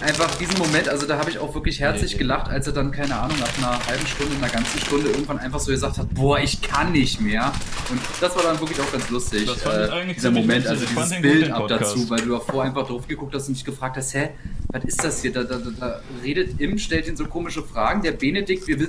[0.00, 3.16] einfach diesen Moment, also da habe ich auch wirklich herzlich gelacht, als er dann, keine
[3.16, 6.60] Ahnung, nach einer halben Stunde, einer ganzen Stunde irgendwann einfach so gesagt hat, boah, ich
[6.60, 7.52] kann nicht mehr.
[7.90, 9.46] Und das war dann wirklich auch ganz lustig.
[9.46, 12.30] Das fand ich äh, eigentlich dieser Moment, also Ich dieses Bild ab dazu, weil du
[12.30, 14.30] davor einfach drauf geguckt hast und dich gefragt hast, hä,
[14.68, 15.32] was ist das hier?
[15.32, 18.02] Da, da, da, da redet Im, stellt ihn so komische Fragen.
[18.02, 18.88] Der Benedikt, wir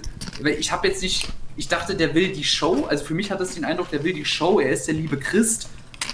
[0.60, 1.28] ich habe jetzt nicht,
[1.60, 4.14] ich dachte, der will die Show, also für mich hat es den Eindruck, der will
[4.14, 5.70] die Show, er ist der liebe Christ,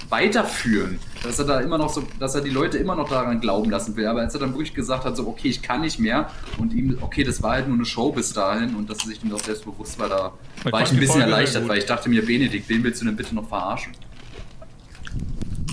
[0.09, 0.97] weiterführen.
[1.21, 3.95] Dass er da immer noch so, dass er die Leute immer noch daran glauben lassen
[3.95, 4.07] will.
[4.07, 6.97] Aber als er dann wirklich gesagt hat, so, okay, ich kann nicht mehr und ihm,
[6.99, 9.39] okay, das war halt nur eine Show bis dahin und dass er sich dem doch
[9.39, 12.67] selbstbewusst war, da Ich war ich ein bisschen Folge erleichtert, weil ich dachte mir, Benedikt,
[12.67, 13.93] wen willst du denn bitte noch verarschen?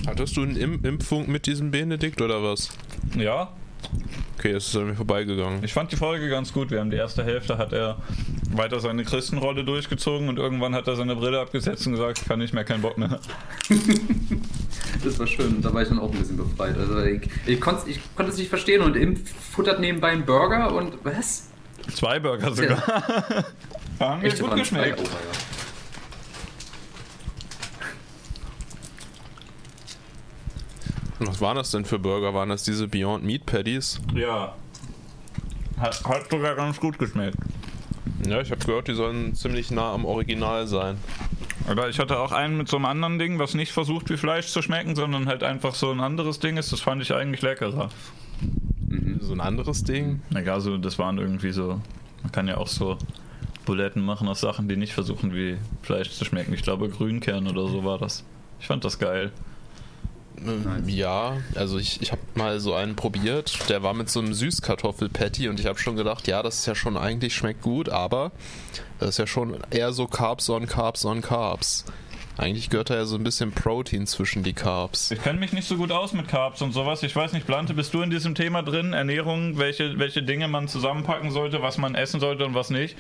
[0.07, 2.69] Hattest du einen Im Impfung mit diesem Benedikt oder was?
[3.17, 3.55] Ja,
[4.39, 5.63] Okay, es ist an mir vorbeigegangen.
[5.63, 6.71] ich fand die Folge ganz gut.
[6.71, 7.99] Wir haben die erste Hälfte, hat er
[8.51, 12.41] weiter seine Christenrolle durchgezogen und irgendwann hat er seine Brille abgesetzt und gesagt, ich kann
[12.41, 13.21] nicht mehr, kein Bock mehr.
[15.05, 16.77] Das war schön, da war ich dann auch ein bisschen befreit.
[16.77, 20.73] Also ich, ich konnte ich konnte es nicht verstehen und Im futtert nebenbei einen Burger
[20.75, 21.49] und was?
[21.95, 22.87] Zwei Burger sogar.
[23.99, 25.01] Haben mir Echt, gut geschmeckt.
[25.01, 25.72] Oh, ja.
[31.19, 32.35] Was waren das denn für Burger?
[32.35, 34.01] Waren das diese Beyond Meat Patties?
[34.15, 34.55] Ja.
[35.79, 37.39] Hat, hat sogar ganz gut geschmeckt.
[38.27, 40.97] Ja, ich habe gehört, die sollen ziemlich nah am Original sein.
[41.71, 44.49] Oder ich hatte auch einen mit so einem anderen Ding, was nicht versucht wie Fleisch
[44.49, 46.73] zu schmecken, sondern halt einfach so ein anderes Ding ist.
[46.73, 47.89] Das fand ich eigentlich leckerer.
[49.21, 50.23] So ein anderes Ding.
[50.35, 51.81] Egal, so, das waren irgendwie so.
[52.23, 52.99] Man kann ja auch so
[53.65, 56.53] Buletten machen aus Sachen, die nicht versuchen wie Fleisch zu schmecken.
[56.53, 58.25] Ich glaube, Grünkern oder so war das.
[58.61, 59.33] Ich fand das geil.
[60.47, 64.35] Ähm, Ja, also ich, ich habe mal so einen probiert, der war mit so einem
[64.35, 68.33] Süßkartoffel-Patty und ich habe schon gedacht, ja, das ist ja schon eigentlich schmeckt gut, aber
[68.99, 71.85] das ist ja schon eher so Carbs on Carbs on Carbs.
[72.39, 75.11] Eigentlich gehört da ja so ein bisschen Protein zwischen die Carbs.
[75.11, 77.03] Ich kenne mich nicht so gut aus mit Carbs und sowas.
[77.03, 78.95] Ich weiß nicht, Blante, bist du in diesem Thema drin?
[78.95, 82.97] Ernährung, welche, welche Dinge man zusammenpacken sollte, was man essen sollte und was nicht?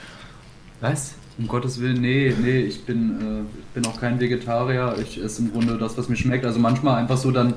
[0.82, 1.14] Was?
[1.38, 4.96] Um Gottes Willen, nee, nee, ich bin, äh, bin auch kein Vegetarier.
[5.00, 6.44] Ich esse im Grunde das, was mir schmeckt.
[6.44, 7.54] Also manchmal einfach so dann.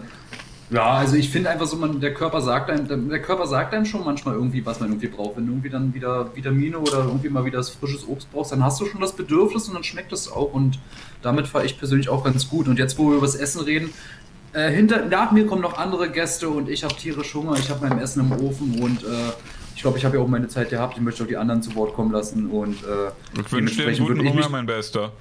[0.70, 3.86] Ja, also ich finde einfach so, man, der Körper sagt einem, der Körper sagt einem
[3.86, 5.38] schon manchmal irgendwie, was man irgendwie braucht.
[5.38, 8.64] Wenn du irgendwie dann wieder Vitamine oder irgendwie mal wieder das frisches Obst brauchst, dann
[8.64, 10.54] hast du schon das Bedürfnis und dann schmeckt es auch.
[10.54, 10.80] Und
[11.24, 12.68] damit fahre ich persönlich auch ganz gut.
[12.68, 13.90] Und jetzt, wo wir über das Essen reden,
[14.54, 17.58] äh, hinter, nach mir kommen noch andere Gäste und ich habe tierisch Hunger.
[17.58, 19.34] Ich habe mein Essen im Ofen und äh,
[19.76, 20.96] ich glaube, ich habe ja auch meine Zeit gehabt.
[20.98, 23.98] Ich möchte auch die anderen zu Wort kommen lassen und äh, Ich wünsche dir einen
[24.00, 25.12] guten Hunger, mich- mein Bester.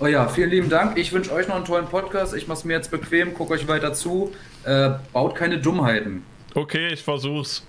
[0.00, 0.98] Oh ja, vielen lieben Dank.
[0.98, 2.34] Ich wünsche euch noch einen tollen Podcast.
[2.34, 4.32] Ich mache es mir jetzt bequem, gucke euch weiter zu.
[4.64, 6.24] Äh, baut keine Dummheiten.
[6.54, 7.64] Okay, ich versuch's.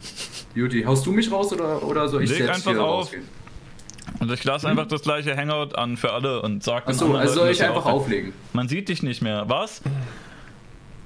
[0.53, 2.99] Beauty, haust du mich raus oder, oder soll ich Leg selbst einfach hier auf.
[3.05, 3.23] rausgehen?
[4.19, 7.49] Und ich lasse einfach das gleiche Hangout an für alle und sag Achso, also soll
[7.49, 8.33] ich einfach auflegen?
[8.53, 9.43] Man sieht dich nicht mehr.
[9.47, 9.81] Was?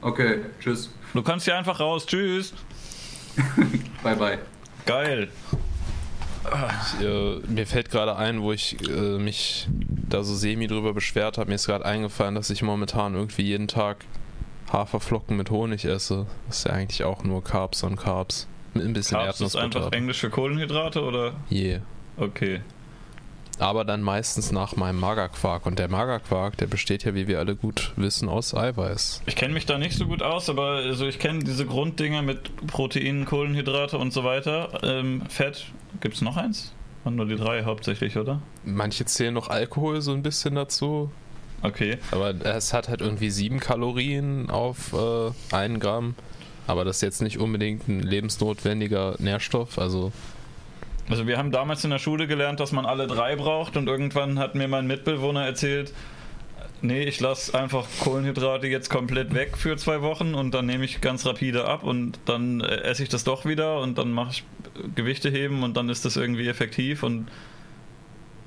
[0.02, 0.94] Okay, tschüss.
[1.14, 2.06] Du kannst hier einfach raus.
[2.06, 2.54] Tschüss.
[4.04, 4.40] Bye, bye.
[4.86, 5.30] Geil.
[6.50, 9.68] Ich, äh, mir fällt gerade ein, wo ich äh, mich
[10.10, 11.50] da so semi drüber beschwert habe.
[11.50, 13.98] Mir ist gerade eingefallen, dass ich momentan irgendwie jeden Tag
[14.72, 16.26] Haferflocken mit Honig esse.
[16.48, 18.48] Das ist ja eigentlich auch nur Carbs on Carbs.
[18.74, 19.98] Mit ein bisschen Carbs ist einfach Erdnussbutter.
[19.98, 21.34] Englisch für Kohlenhydrate oder?
[21.52, 21.82] Yeah.
[22.18, 22.62] Okay.
[23.60, 25.66] Aber dann meistens nach meinem Magerquark.
[25.66, 29.22] Und der Magerquark, der besteht ja, wie wir alle gut wissen, aus Eiweiß.
[29.26, 32.68] Ich kenne mich da nicht so gut aus, aber also ich kenne diese Grunddinger mit
[32.68, 34.80] Proteinen, Kohlenhydrate und so weiter.
[34.84, 35.66] Ähm, Fett,
[36.00, 36.74] gibt's noch eins?
[37.04, 38.42] Waren nur die drei hauptsächlich, oder?
[38.64, 41.12] Manche zählen noch Alkohol so ein bisschen dazu.
[41.62, 41.98] Okay.
[42.12, 46.16] Aber es hat halt irgendwie sieben Kalorien auf äh, einen Gramm.
[46.68, 49.80] Aber das ist jetzt nicht unbedingt ein lebensnotwendiger Nährstoff.
[49.80, 50.12] Also
[51.10, 54.38] Also wir haben damals in der Schule gelernt, dass man alle drei braucht und irgendwann
[54.38, 55.92] hat mir mein Mitbewohner erzählt,
[56.82, 61.02] nee, ich lasse einfach Kohlenhydrate jetzt komplett weg für zwei Wochen und dann nehme ich
[61.02, 64.44] ganz rapide ab und dann äh, esse ich das doch wieder und dann mache ich
[64.96, 67.28] Gewichte heben und dann ist das irgendwie effektiv und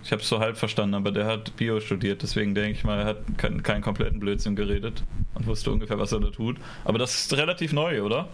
[0.04, 3.00] ich habe es so halb verstanden, aber der hat Bio studiert, deswegen denke ich mal,
[3.00, 6.56] er hat keinen keinen kompletten Blödsinn geredet und wusste ungefähr, was er da tut.
[6.84, 8.28] Aber das ist relativ neu, oder?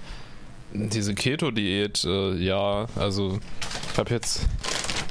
[0.72, 3.38] Diese Keto-Diät, äh, ja, also
[3.92, 4.46] ich habe jetzt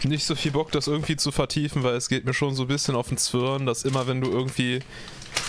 [0.04, 2.68] nicht so viel Bock, das irgendwie zu vertiefen, weil es geht mir schon so ein
[2.68, 4.80] bisschen auf den Zwirn, dass immer wenn du irgendwie,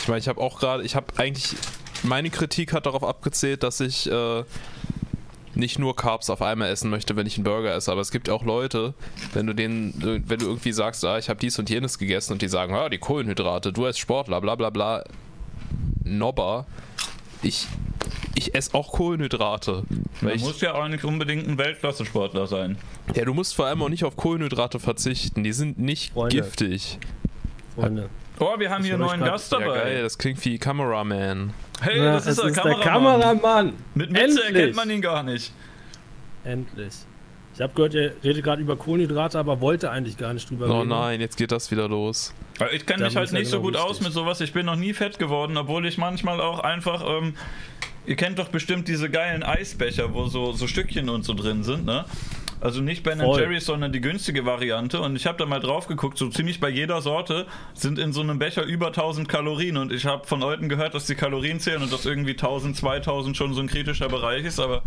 [0.01, 1.57] ich meine, ich habe auch gerade, ich habe eigentlich,
[2.03, 4.45] meine Kritik hat darauf abgezählt, dass ich äh,
[5.55, 8.31] nicht nur Carbs auf einmal essen möchte, wenn ich einen Burger esse, aber es gibt
[8.31, 8.95] auch Leute,
[9.35, 9.95] wenn du denen,
[10.27, 12.89] wenn du irgendwie sagst, ah, ich habe dies und jenes gegessen und die sagen, ah,
[12.89, 15.05] die Kohlenhydrate, du als Sportler, bla bla bla,
[16.05, 16.67] Nobber,
[17.43, 17.67] ich,
[18.39, 19.83] ich esse auch Kohlenhydrate.
[19.89, 22.79] Weil Man ich, muss ja auch nicht unbedingt ein Weltklasse-Sportler sein.
[23.15, 25.45] ja, du musst vor allem auch nicht auf Kohlenhydrate verzichten.
[25.45, 26.37] Die sind nicht Freunde.
[26.37, 26.99] giftig.
[27.75, 28.09] Freunde.
[28.41, 29.79] Oh, wir haben Ich hier einen neuen Gast Ja, dabei.
[29.79, 31.53] geil, das klingt wie Cameraman.
[31.81, 33.21] hey, Ja, das ist, der, ist Kameramann.
[33.21, 33.73] der Kameramann.
[33.95, 34.45] Mit Mütze Endlich.
[34.55, 35.53] erkennt man ihn gar nicht.
[36.45, 36.95] Endlich.
[37.55, 40.79] Ich habe gehört, ihr redet gerade über Kohlenhydrate, aber wollte eigentlich gar nicht drüber Oh
[40.79, 40.91] reden.
[40.91, 42.33] nein, jetzt geht das wieder los.
[42.73, 44.07] Ich kenne mich halt ja nicht so genau gut aus richtig.
[44.07, 44.41] mit sowas.
[44.41, 47.05] Ich bin noch nie fett geworden, obwohl ich manchmal auch einfach.
[47.07, 47.35] Ähm,
[48.09, 51.85] ihr kennt doch bestimmt diese geilen Eisbecher, wo so, so Stückchen und so drin sind,
[51.85, 52.07] ne?
[52.61, 53.21] Also nicht Ben.
[53.21, 55.01] Jerry's, sondern die günstige Variante.
[55.01, 58.21] Und ich habe da mal drauf geguckt, so ziemlich bei jeder Sorte sind in so
[58.21, 59.77] einem Becher über 1000 Kalorien.
[59.77, 63.37] Und ich habe von Leuten gehört, dass die Kalorien zählen und dass irgendwie 1000, 2000
[63.37, 64.59] schon so ein kritischer Bereich ist.
[64.59, 64.83] Aber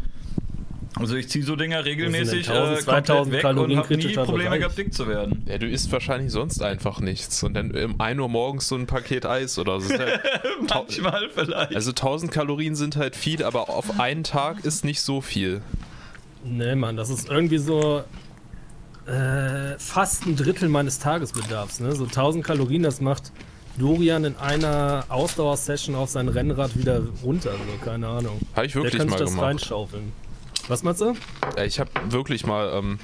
[1.02, 3.98] also ich ziehe so Dinger regelmäßig denn 1000, äh, komplett 2000 weg Kalorien und habe
[3.98, 4.60] nie Probleme Bereich?
[4.60, 5.44] gehabt, dick zu werden.
[5.48, 7.44] Ja, du isst wahrscheinlich sonst einfach nichts.
[7.44, 9.94] Und dann um 1 Uhr morgens so ein Paket Eis oder so.
[9.98, 10.22] Halt-
[10.70, 11.76] Manchmal vielleicht.
[11.76, 15.62] Also 1000 Kalorien sind halt viel, aber auf einen Tag ist nicht so viel.
[16.44, 18.04] Nee, Mann, das ist irgendwie so
[19.08, 21.80] äh, fast ein Drittel meines Tagesbedarfs.
[21.80, 21.94] Ne?
[21.96, 23.32] So 1000 Kalorien, das macht
[23.78, 27.52] Dorian in einer Ausdauersession auf sein Rennrad wieder runter.
[27.52, 28.40] So, keine Ahnung.
[28.56, 29.46] Habe ich Der wirklich kann mal sich das gemacht.
[29.48, 30.12] reinschaufeln.
[30.68, 31.16] Was meinst du?
[31.58, 33.00] Ja, Ich habe wirklich mal, ähm,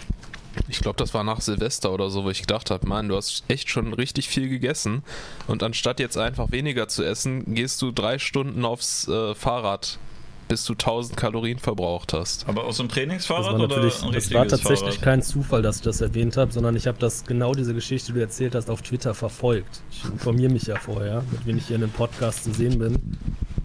[0.67, 3.43] ich glaube, das war nach Silvester oder so, wo ich gedacht habe, Mann, du hast
[3.47, 5.03] echt schon richtig viel gegessen.
[5.47, 9.99] Und anstatt jetzt einfach weniger zu essen, gehst du drei Stunden aufs äh, Fahrrad,
[10.47, 12.47] bis du 1000 Kalorien verbraucht hast.
[12.47, 15.01] Aber aus so einem Das Trainingsfahrrad war, oder natürlich, ein das war tatsächlich Fahrrad?
[15.01, 18.19] kein Zufall, dass ich das erwähnt habe, sondern ich habe das genau diese Geschichte, die
[18.19, 19.81] du erzählt hast, auf Twitter verfolgt.
[19.91, 23.17] Ich informiere mich ja vorher, mit wem ich hier in einem Podcast zu sehen bin,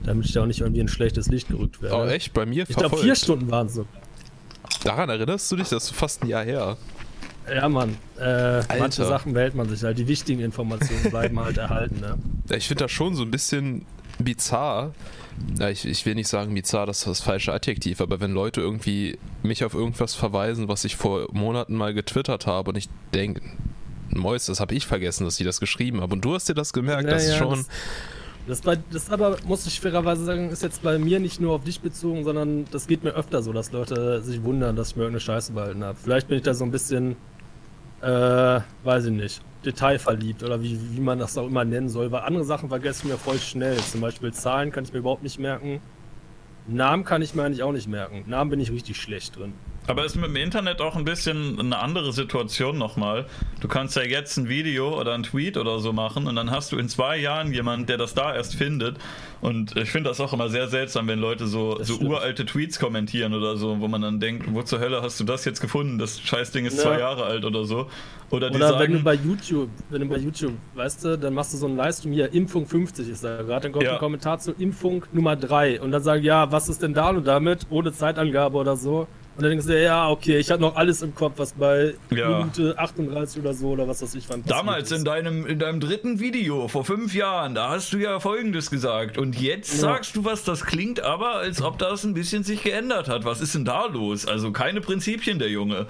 [0.05, 1.97] damit ich da auch nicht irgendwie in ein schlechtes Licht gerückt werde.
[1.97, 2.33] Oh, echt?
[2.33, 3.05] Bei mir Ich glaube, verfolgt.
[3.05, 3.87] vier Stunden waren es so.
[4.85, 5.69] Daran erinnerst du dich?
[5.69, 6.77] Das ist fast ein Jahr her.
[7.53, 7.97] Ja, Mann.
[8.21, 9.99] Äh, manche Sachen behält man sich halt.
[9.99, 12.01] Die wichtigen Informationen bleiben halt erhalten.
[12.01, 12.17] Ne?
[12.49, 13.85] Ja, Ich finde das schon so ein bisschen
[14.19, 14.93] bizarr.
[15.59, 18.61] Ja, ich, ich will nicht sagen bizarr, das ist das falsche Adjektiv, aber wenn Leute
[18.61, 23.43] irgendwie mich auf irgendwas verweisen, was ich vor Monaten mal getwittert habe und ich denke,
[24.11, 26.13] Mäus, das habe ich vergessen, dass sie das geschrieben haben.
[26.13, 27.67] Und du hast dir das gemerkt, das ist Ja, ja, schon.
[28.47, 31.65] Das, das, das aber, muss ich fairerweise sagen, ist jetzt bei mir nicht nur auf
[31.65, 35.03] dich bezogen, sondern das geht mir öfter so, dass Leute sich wundern, dass ich mir
[35.03, 35.97] irgendeine Scheiße behalten habe.
[36.03, 37.17] Vielleicht bin ich da so ein bisschen,
[38.03, 42.23] äh, weiß ich nicht, detailverliebt oder wie, wie man das auch immer nennen soll, weil
[42.23, 43.77] andere Sachen vergesse ich mir voll schnell.
[43.77, 45.81] Zum Beispiel Zahlen kann ich mir überhaupt nicht merken.
[46.66, 48.24] Namen kann ich mir eigentlich auch nicht merken.
[48.27, 49.53] Namen bin ich richtig schlecht drin.
[49.89, 53.27] Aber ist mit dem Internet auch ein bisschen eine andere Situation nochmal.
[53.61, 56.71] Du kannst ja jetzt ein Video oder ein Tweet oder so machen und dann hast
[56.71, 58.97] du in zwei Jahren jemanden, der das da erst findet.
[59.41, 62.11] Und ich finde das auch immer sehr seltsam, wenn Leute so, Das so stimmt.
[62.11, 65.45] uralte Tweets kommentieren oder so, wo man dann denkt, wo zur Hölle hast du das
[65.45, 65.99] jetzt gefunden?
[65.99, 66.85] Das Scheißding ist Ja.
[66.85, 67.89] zwei Jahre alt oder so.
[68.31, 71.35] Oder die Oder wenn du sagen, bei YouTube, wenn du bei YouTube, weißt du, dann
[71.35, 73.95] machst du so einen Livestream hier, Impfung 50 ist da gerade, dann kommt Ja.
[73.95, 77.27] ein Kommentar zu Impfung Nummer 3 und dann sagen, ja, was ist denn da und
[77.27, 79.09] damit, ohne Zeitangabe oder so.
[79.35, 82.29] Und dann denkst du, ja, okay, ich hatte noch alles im Kopf, was bei Ja.
[82.39, 86.21] Minute 38 oder so oder was weiß ich wann Damals in deinem, in deinem dritten
[86.21, 89.17] Video vor fünf Jahren, da hast du ja Folgendes gesagt.
[89.17, 89.79] Und jetzt Ja.
[89.81, 93.25] sagst du was, das klingt aber, als ob das ein bisschen sich geändert hat.
[93.25, 94.27] Was ist denn da los?
[94.27, 95.87] Also keine Prinzipien, der Junge.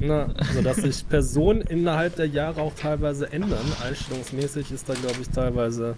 [0.00, 5.16] Na, also dass sich Personen innerhalb der Jahre auch teilweise ändern, einstellungsmäßig ist da, glaube
[5.20, 5.96] ich, teilweise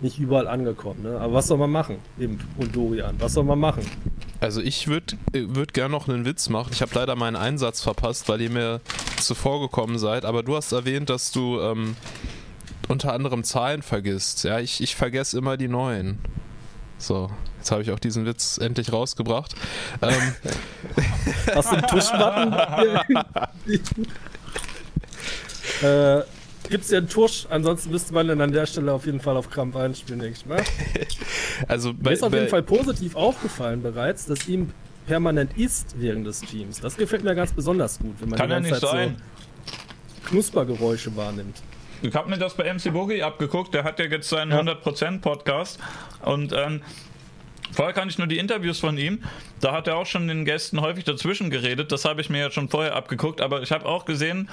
[0.00, 1.02] nicht überall angekommen.
[1.02, 1.18] Ne?
[1.18, 1.96] Aber was soll man machen?
[2.18, 3.84] Eben, und Dorian, was soll man machen?
[4.40, 6.70] Also ich würde würd gerne noch einen Witz machen.
[6.72, 8.80] Ich habe leider meinen Einsatz verpasst, weil ihr mir
[9.20, 10.24] zuvor gekommen seid.
[10.24, 11.96] Aber du hast erwähnt, dass du ähm,
[12.88, 14.44] unter anderem Zahlen vergisst.
[14.44, 16.18] Ja, ich, ich vergesse immer die neuen.
[16.98, 19.54] So, jetzt habe ich auch diesen Witz endlich rausgebracht.
[20.02, 20.34] Ähm,
[21.54, 22.52] Hast du einen Tuschbutton?
[25.82, 26.22] äh,
[26.68, 29.50] gibt's ja einen Tusch, ansonsten müsste man dann an der Stelle auf jeden Fall auf
[29.50, 30.62] Krampf einspielen, denke ich mal.
[31.68, 34.72] also Mir bei, ist auf jeden Fall positiv aufgefallen bereits, dass ihm
[35.06, 36.80] permanent isst während des Streams.
[36.80, 39.16] Das gefällt mir ganz besonders gut, wenn man Kann die ja ganze nicht Zeit sein.
[39.16, 41.56] so Knuspergeräusche wahrnimmt.
[42.02, 44.60] Ich habe mir das bei MC Boogie abgeguckt, der hat ja jetzt seinen Ja.
[44.60, 45.80] 100% Podcast
[46.22, 46.82] und ähm,
[47.72, 49.24] vorher kann ich nur die Interviews von ihm,
[49.60, 52.50] da hat er auch schon den Gästen häufig dazwischen geredet, das habe ich mir ja
[52.50, 54.48] schon vorher abgeguckt, aber ich habe auch gesehen,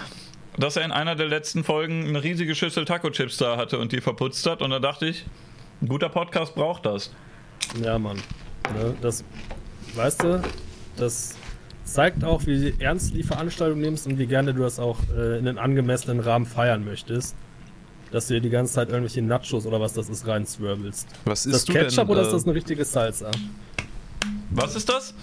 [0.58, 4.02] dass er in einer der letzten Folgen eine riesige Schüssel Taco-Chips da hatte und die
[4.02, 5.26] verputzt hat und da dachte ich,
[5.82, 7.12] ein guter Podcast braucht das.
[7.82, 8.18] Ja, Mann.
[8.74, 9.24] Ne, das,
[9.96, 10.42] weißt du,
[10.98, 11.36] das
[11.84, 15.38] zeigt auch, wie ernst du die Veranstaltung nimmst und wie gerne du das auch äh,
[15.40, 17.36] in einem angemessenen Rahmen feiern möchtest.
[18.12, 21.08] Dass du dir die ganze Zeit irgendwelche Nachos oder was das ist reinzwirbelst.
[21.26, 22.10] was Ist das Ketchup denn?
[22.10, 23.32] oder ist äh, das eine richtige Salsa?
[24.52, 25.14] Was ist das?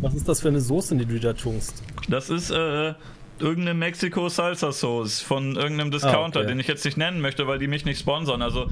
[0.00, 1.82] Was ist das für eine Soße, die du da tunkst?
[2.08, 2.94] Das ist äh,
[3.38, 6.48] irgendeine Mexiko Salsa Sauce von irgendeinem Discounter, Ah, okay.
[6.52, 8.42] den ich jetzt nicht nennen möchte, weil die mich nicht sponsern.
[8.42, 8.68] Also,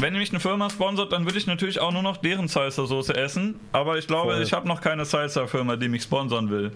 [0.00, 3.14] wenn mich eine Firma sponsert, dann würde ich natürlich auch nur noch deren Salsa Soße
[3.16, 3.58] essen.
[3.72, 4.42] Aber ich glaube, Voll.
[4.42, 6.72] ich habe noch keine Salsa Firma, die mich sponsern will.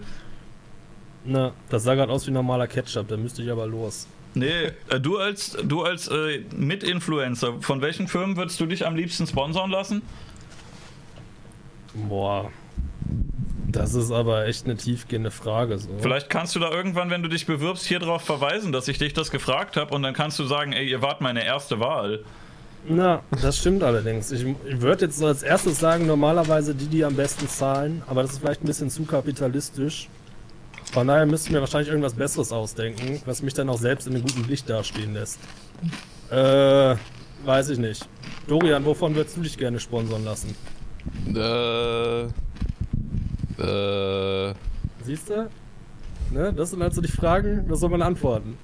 [1.25, 4.07] Na, das sah gerade aus wie normaler Ketchup, da müsste ich aber los.
[4.35, 8.95] Nee, äh, du als, du als äh, Mitinfluencer, von welchen Firmen würdest du dich am
[8.95, 10.01] liebsten sponsern lassen?
[11.93, 12.51] Boah.
[13.67, 15.77] Das ist aber echt eine tiefgehende Frage.
[15.79, 15.89] So.
[15.99, 19.13] Vielleicht kannst du da irgendwann, wenn du dich bewirbst, hier drauf verweisen, dass ich dich
[19.13, 22.23] das gefragt habe und dann kannst du sagen, ey, ihr wart meine erste Wahl.
[22.87, 24.31] Na, das stimmt allerdings.
[24.31, 28.23] Ich, ich würde jetzt so als erstes sagen, normalerweise die, die am besten zahlen, aber
[28.23, 30.09] das ist vielleicht ein bisschen zu kapitalistisch.
[30.91, 34.15] Von daher müsste ich mir wahrscheinlich irgendwas Besseres ausdenken, was mich dann auch selbst in
[34.15, 35.39] einem guten Licht dastehen lässt.
[36.29, 36.95] Äh,
[37.45, 38.07] weiß ich nicht.
[38.47, 40.55] Dorian, wovon würdest du dich gerne sponsern lassen?
[41.33, 42.27] Äh.
[43.59, 44.53] Äh.
[45.03, 45.49] Siehst du?
[46.31, 46.53] Ne?
[46.53, 48.57] Das sind halt so die Fragen, was soll man antworten?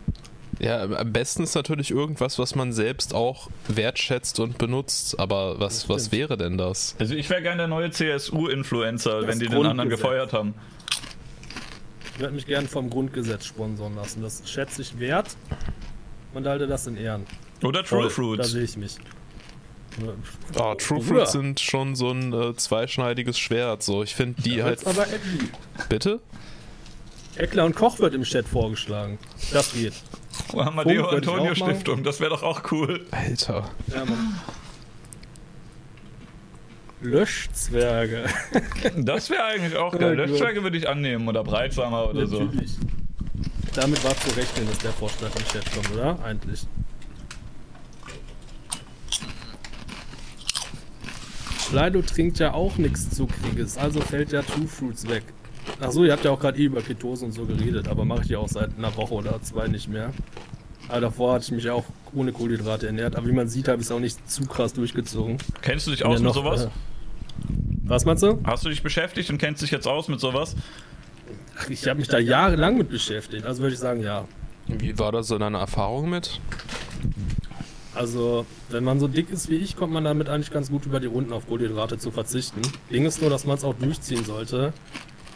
[0.60, 5.18] Ja, am besten ist natürlich irgendwas, was man selbst auch wertschätzt und benutzt.
[5.18, 6.96] Aber was, was wäre denn das?
[7.00, 10.54] Also ich wäre gerne der neue CSU-Influencer, wenn die den anderen gefeuert haben.
[12.14, 14.22] Ich würde mich gerne vom Grundgesetz sponsern lassen.
[14.22, 15.38] Das schätze ich wert
[16.34, 17.26] und halte das in Ehren.
[17.64, 18.98] Oder True Voll, Da sehe ich mich.
[20.60, 21.04] Ah, True Bruder.
[21.20, 23.84] Fruits sind schon so ein äh, zweischneidiges Schwert.
[23.84, 24.86] So, ich finde die Da halt.
[24.88, 25.06] aber.
[25.90, 26.20] Bitte?
[27.36, 29.18] Eckler und Koch wird im Chat vorgeschlagen.
[29.54, 29.94] Das geht.
[30.54, 31.56] Amadeo Funk würde ich Antonio.
[31.56, 33.06] Stiftung, das wäre doch auch cool.
[33.12, 33.70] Alter.
[33.88, 34.40] Ja, Mann.
[37.02, 38.26] Löschzwerge.
[38.98, 40.16] Das wäre eigentlich auch geil.
[40.16, 42.44] Löschzwerge würde ich annehmen oder Breitsamer oder so.
[42.44, 42.72] Natürlich.
[43.74, 46.22] Damit war zu rechnen, dass der Vorschlag im Chat kommt, oder?
[46.24, 46.66] Eigentlich.
[51.70, 55.24] Slido trinkt ja auch nichts Zuckriges, also fällt ja Two Fruits weg.
[55.80, 58.30] Achso, ihr habt ja auch gerade eh über Ketose und so geredet, aber mache ich
[58.30, 60.12] ja auch seit einer Woche oder zwei nicht mehr.
[60.88, 61.84] Aber davor hatte ich mich auch
[62.14, 65.38] ohne Kohlenhydrate ernährt, aber wie man sieht, habe ich es auch nicht zu krass durchgezogen.
[65.62, 66.66] Kennst du dich aus ja mit noch, sowas?
[66.66, 66.70] äh,
[67.84, 68.40] was meinst du?
[68.44, 70.56] Hast du dich beschäftigt und kennst dich jetzt aus mit sowas?
[71.60, 74.26] Ach, Ich habe mich da jahrelang mit beschäftigt, also würde ich sagen, ja.
[74.68, 76.40] Wie war da so deine Erfahrung mit?
[77.96, 81.00] Also, wenn man so dick ist wie ich, kommt man damit eigentlich ganz gut über
[81.00, 82.62] die Runden auf Kohlenhydrate zu verzichten.
[82.92, 84.74] Ding ist nur, dass man es auch durchziehen sollte,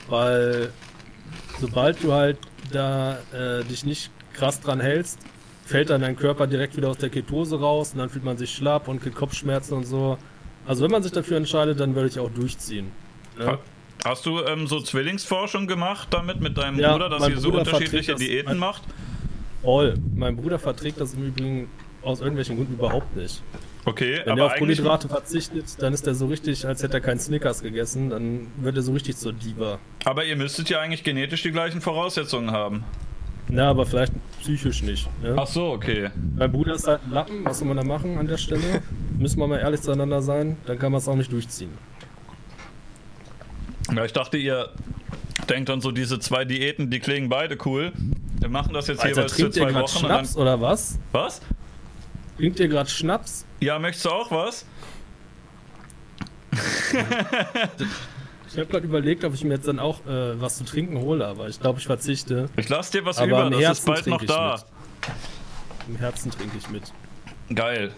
[0.07, 0.69] weil
[1.59, 2.37] sobald du halt
[2.71, 5.19] da äh, dich nicht krass dran hältst,
[5.65, 8.53] fällt dann dein Körper direkt wieder aus der Ketose raus und dann fühlt man sich
[8.53, 10.17] schlapp und kriegt Kopfschmerzen und so.
[10.65, 12.91] Also wenn man sich dafür entscheidet, dann würde ich auch durchziehen.
[13.37, 13.47] Ne?
[13.47, 13.59] Ha-
[14.05, 17.59] Hast du ähm, so Zwillingsforschung gemacht damit mit deinem Ja, Bruder, dass ihr so Bruder
[17.59, 18.83] unterschiedliche Diäten macht?
[19.61, 19.93] Voll.
[20.15, 21.69] Mein Bruder verträgt das im Übrigen
[22.03, 23.41] aus irgendwelchen Gründen überhaupt nicht.
[23.85, 24.59] Okay, Wenn er aber auf eigentlich.
[24.59, 28.77] Kohlenhydrate verzichtet, dann ist er so richtig, als hätte er keinen Snickers gegessen, dann wird
[28.77, 29.79] er so richtig zur Diva.
[30.05, 32.85] Aber ihr müsstet ja eigentlich genetisch die gleichen Voraussetzungen haben.
[33.49, 35.09] Na, aber vielleicht psychisch nicht.
[35.21, 35.35] Ne?
[35.37, 36.09] Ach so, okay.
[36.37, 38.81] Mein Bruder ist halt ein Lappen, was soll man da machen an der Stelle?
[39.17, 41.71] Müssen wir mal ehrlich zueinander sein, dann kann man es auch nicht durchziehen.
[43.93, 44.69] Ja, ich dachte, ihr
[45.49, 47.91] denkt dann so, diese zwei Diäten, die klingen beide cool.
[48.39, 49.99] Wir machen das jetzt Alter, jeweils für zwei Wochen.
[49.99, 50.99] Schnaps oder was?
[51.11, 51.41] was?
[52.37, 53.45] Trinkt ihr gerade Schnaps?
[53.59, 54.65] Ja, möchtest du auch was?
[58.53, 61.25] Ich habe gerade überlegt, ob ich mir jetzt dann auch äh, was zu trinken hole,
[61.25, 62.49] aber ich glaube, ich verzichte.
[62.55, 64.63] Ich lass dir was Aber über, das ist bald noch da.
[65.87, 66.93] Im Herzen trinke ich mit.
[67.53, 67.91] Geil.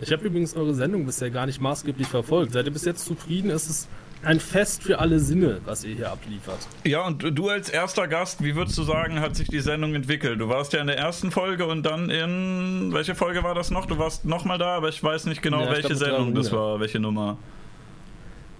[0.00, 2.52] Ich habe übrigens eure Sendung bisher gar nicht maßgeblich verfolgt.
[2.52, 3.50] Seid ihr bis jetzt zufrieden?
[3.50, 3.88] Es ist
[4.26, 6.58] ein Fest für alle Sinne, was ihr hier abliefert.
[6.84, 10.40] Ja, und du als erster Gast, wie würdest du sagen, hat sich die Sendung entwickelt?
[10.40, 12.92] Du warst ja in der ersten Folge und dann in.
[12.92, 13.86] Welche Folge war das noch?
[13.86, 16.52] Du warst nochmal da, aber ich weiß nicht genau, Ja, welche glaub, Sendung das 300.
[16.52, 17.38] war, welche Nummer.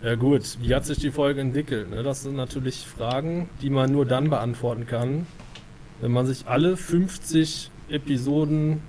[0.03, 1.91] Ja gut, wie hat sich die Folge entwickelt?
[1.91, 2.03] Ne?
[2.05, 5.27] Das sind natürlich Fragen, die man nur dann beantworten kann,
[6.01, 8.83] wenn man sich alle 50 Episoden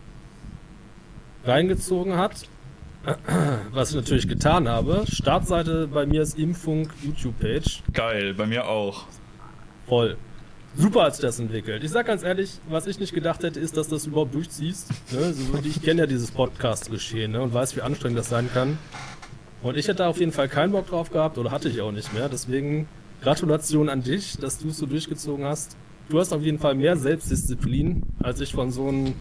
[1.43, 2.47] reingezogen hat.
[3.71, 5.05] Was ich natürlich getan habe.
[5.09, 7.83] Startseite bei mir ist Impfung YouTube-Page.
[7.93, 9.05] Geil, bei mir auch.
[9.87, 10.17] Voll.
[10.75, 11.83] Super hat sich das entwickelt.
[11.83, 14.89] Ich sag ganz ehrlich, was ich nicht gedacht hätte, ist, dass du das überhaupt durchziehst.
[15.11, 15.33] Ne?
[15.63, 17.41] Ich kenne ja dieses Podcast-Geschehen ne?
[17.41, 18.77] und weiß, wie anstrengend das sein kann.
[19.63, 22.13] Und ich hätte auf jeden Fall keinen Bock drauf gehabt oder hatte ich auch nicht
[22.13, 22.29] mehr.
[22.29, 22.87] Deswegen
[23.21, 25.77] Gratulation an dich, dass du es so durchgezogen hast.
[26.09, 29.13] Du hast auf jeden Fall mehr Selbstdisziplin, als ich von so einem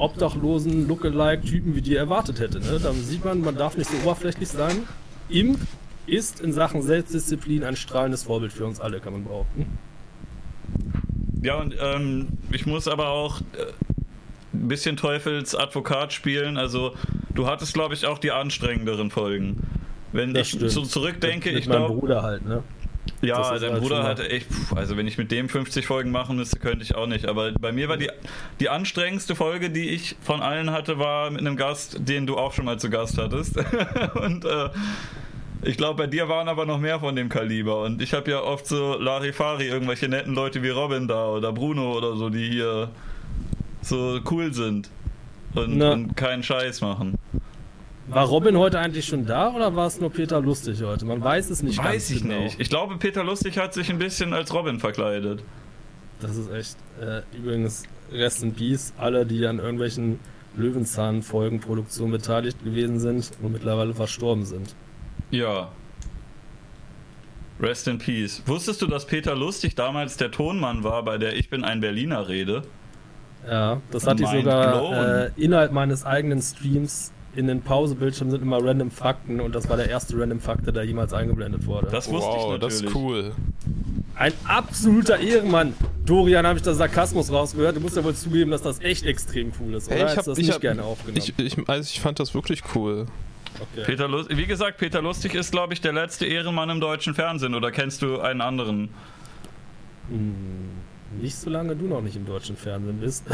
[0.00, 2.58] obdachlosen Lookalike-Typen wie dir erwartet hätte.
[2.60, 2.78] Ne?
[2.82, 4.84] Da sieht man, man darf nicht so oberflächlich sein.
[5.28, 5.58] Imp
[6.06, 9.66] ist in Sachen Selbstdisziplin ein strahlendes Vorbild für uns alle, kann man behaupten.
[11.42, 13.44] Ja, und ähm, ich muss aber auch äh,
[14.52, 16.56] ein bisschen Teufels Advokat spielen.
[16.56, 16.94] Also,
[17.34, 19.56] du hattest, glaube ich, auch die anstrengenderen Folgen.
[20.12, 20.70] Wenn Das ich stimmt.
[20.72, 21.94] so zurückdenke, mit, ich glaube.
[21.94, 22.62] Bruder halt, ne?
[23.22, 26.58] Ja, dein halt Bruder hatte echt, also wenn ich mit dem 50 Folgen machen müsste,
[26.58, 27.26] könnte ich auch nicht.
[27.26, 28.08] Aber bei mir war die,
[28.60, 32.52] die anstrengendste Folge, die ich von allen hatte, war mit einem Gast, den du auch
[32.52, 33.56] schon mal zu Gast hattest.
[34.14, 34.70] Und äh,
[35.62, 37.82] Ich glaube, bei dir waren aber noch mehr von dem Kaliber.
[37.82, 41.92] Und ich habe ja oft so Larifari, irgendwelche netten Leute wie Robin da oder Bruno
[41.96, 42.90] oder so, die hier
[43.82, 44.88] so cool sind
[45.54, 47.18] und, und keinen Scheiß machen.
[48.10, 51.04] War Robin heute eigentlich schon da oder war es nur Peter Lustig heute?
[51.04, 52.40] Man weiß es nicht ganz Weiß ich genau.
[52.40, 52.60] nicht.
[52.60, 55.44] Ich glaube, Peter Lustig hat sich ein bisschen als Robin verkleidet.
[56.20, 56.76] Das ist echt.
[57.00, 60.18] Äh, übrigens, Rest in Peace, alle, die an irgendwelchen
[60.56, 64.74] Löwenzahn-Folgenproduktionen beteiligt gewesen sind und mittlerweile verstorben sind.
[65.30, 65.70] Ja.
[67.60, 68.42] Rest in Peace.
[68.46, 72.28] Wusstest du, dass Peter Lustig damals der Tonmann war bei der Ich bin ein Berliner
[72.28, 72.62] Rede?
[73.48, 77.12] Ja, das hatte ich sogar äh, innerhalb meines eigenen Streams.
[77.36, 80.82] In den Pausebildschirmen sind immer random Fakten und das war der erste random Fakte, der
[80.84, 81.86] jemals eingeblendet wurde.
[81.90, 82.80] Das wusste wow, ich natürlich.
[82.82, 83.32] das ist cool.
[84.16, 85.74] Ein absoluter Ehrenmann.
[86.04, 87.76] Dorian, habe ich da Sarkasmus rausgehört.
[87.76, 89.96] Du musst ja wohl zugeben, dass das echt extrem cool ist, oder?
[89.96, 91.18] Hey, ich Hättest hab, du das ich nicht hab, gerne aufgenommen.
[91.18, 93.06] Ich, ich, also ich fand das wirklich cool.
[93.60, 93.84] okay.
[93.86, 97.54] Peter Lust Wie gesagt, Peter Lustig ist, glaube ich, der letzte Ehrenmann im deutschen Fernsehen.
[97.54, 98.88] Oder kennst du einen anderen?
[100.08, 100.34] Hm,
[101.20, 103.24] Nicht solange du noch nicht im deutschen Fernsehen bist.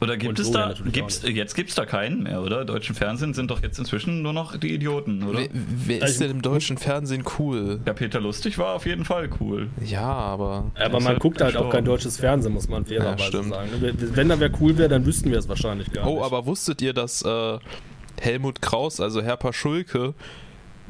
[0.00, 2.64] Oder gibt Und es da, gibt's, jetzt gibt es da keinen mehr, oder?
[2.64, 5.40] Deutschen Fernsehen sind doch jetzt inzwischen nur noch die Idioten, oder?
[5.40, 7.80] Wer, wer Also- ist denn im deutschen Fernsehen cool?
[7.84, 9.68] Ja, Peter Lustig war auf jeden Fall cool.
[9.84, 10.70] Ja, aber.
[10.74, 13.68] Aber man halt guckt halt auch kein deutsches Fernsehen, muss man fairerweise Ja, sagen.
[14.14, 16.14] Wenn da wer cool wäre, dann wüssten wir es wahrscheinlich gar nicht.
[16.14, 17.58] Oh, aber wusstet ihr, dass äh,
[18.20, 20.14] Helmut Kraus, also Herr Paschulke,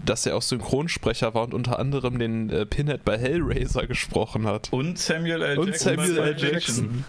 [0.06, 4.68] dass er auch Synchronsprecher war und unter anderem den äh, Pinhead bei Hellraiser gesprochen hat?
[4.72, 5.58] Und Samuel L.
[5.58, 5.96] Und Jackson.
[5.96, 6.36] Samuel L.
[6.38, 7.04] Jackson.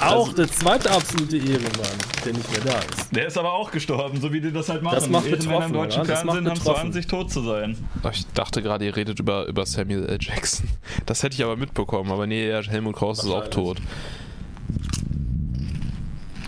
[0.00, 3.14] Auch der zweite absolute Ehrenmann, der nicht mehr da ist.
[3.14, 4.94] Der ist aber auch gestorben, so wie die das halt machen.
[4.94, 6.16] Das macht Ehrenmänner im deutschen oder?
[6.16, 6.86] Fernsehen haben betroffen.
[6.86, 7.76] an sich tot zu sein.
[8.12, 10.18] Ich dachte gerade, ihr redet über, über Samuel L.
[10.20, 10.68] Jackson.
[11.06, 13.78] Das hätte ich aber mitbekommen, aber nee, Helmut Kraus ist auch tot.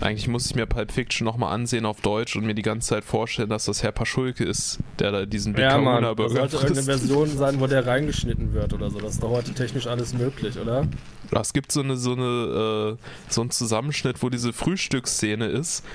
[0.01, 3.03] Eigentlich muss ich mir Pulp Fiction nochmal ansehen auf Deutsch und mir die ganze Zeit
[3.03, 6.33] vorstellen, dass das Herr Paschulke ist, der da diesen Big Ja, Mann, Kahuna das Burger
[6.49, 7.07] sollte irgendeine frisst.
[7.07, 8.99] Version sein, wo der reingeschnitten wird oder so.
[8.99, 10.87] Das ist doch heute technisch alles möglich, oder?
[11.31, 15.85] Es gibt so eine, so eine, äh, so einen Zusammenschnitt, wo diese Frühstücksszene ist.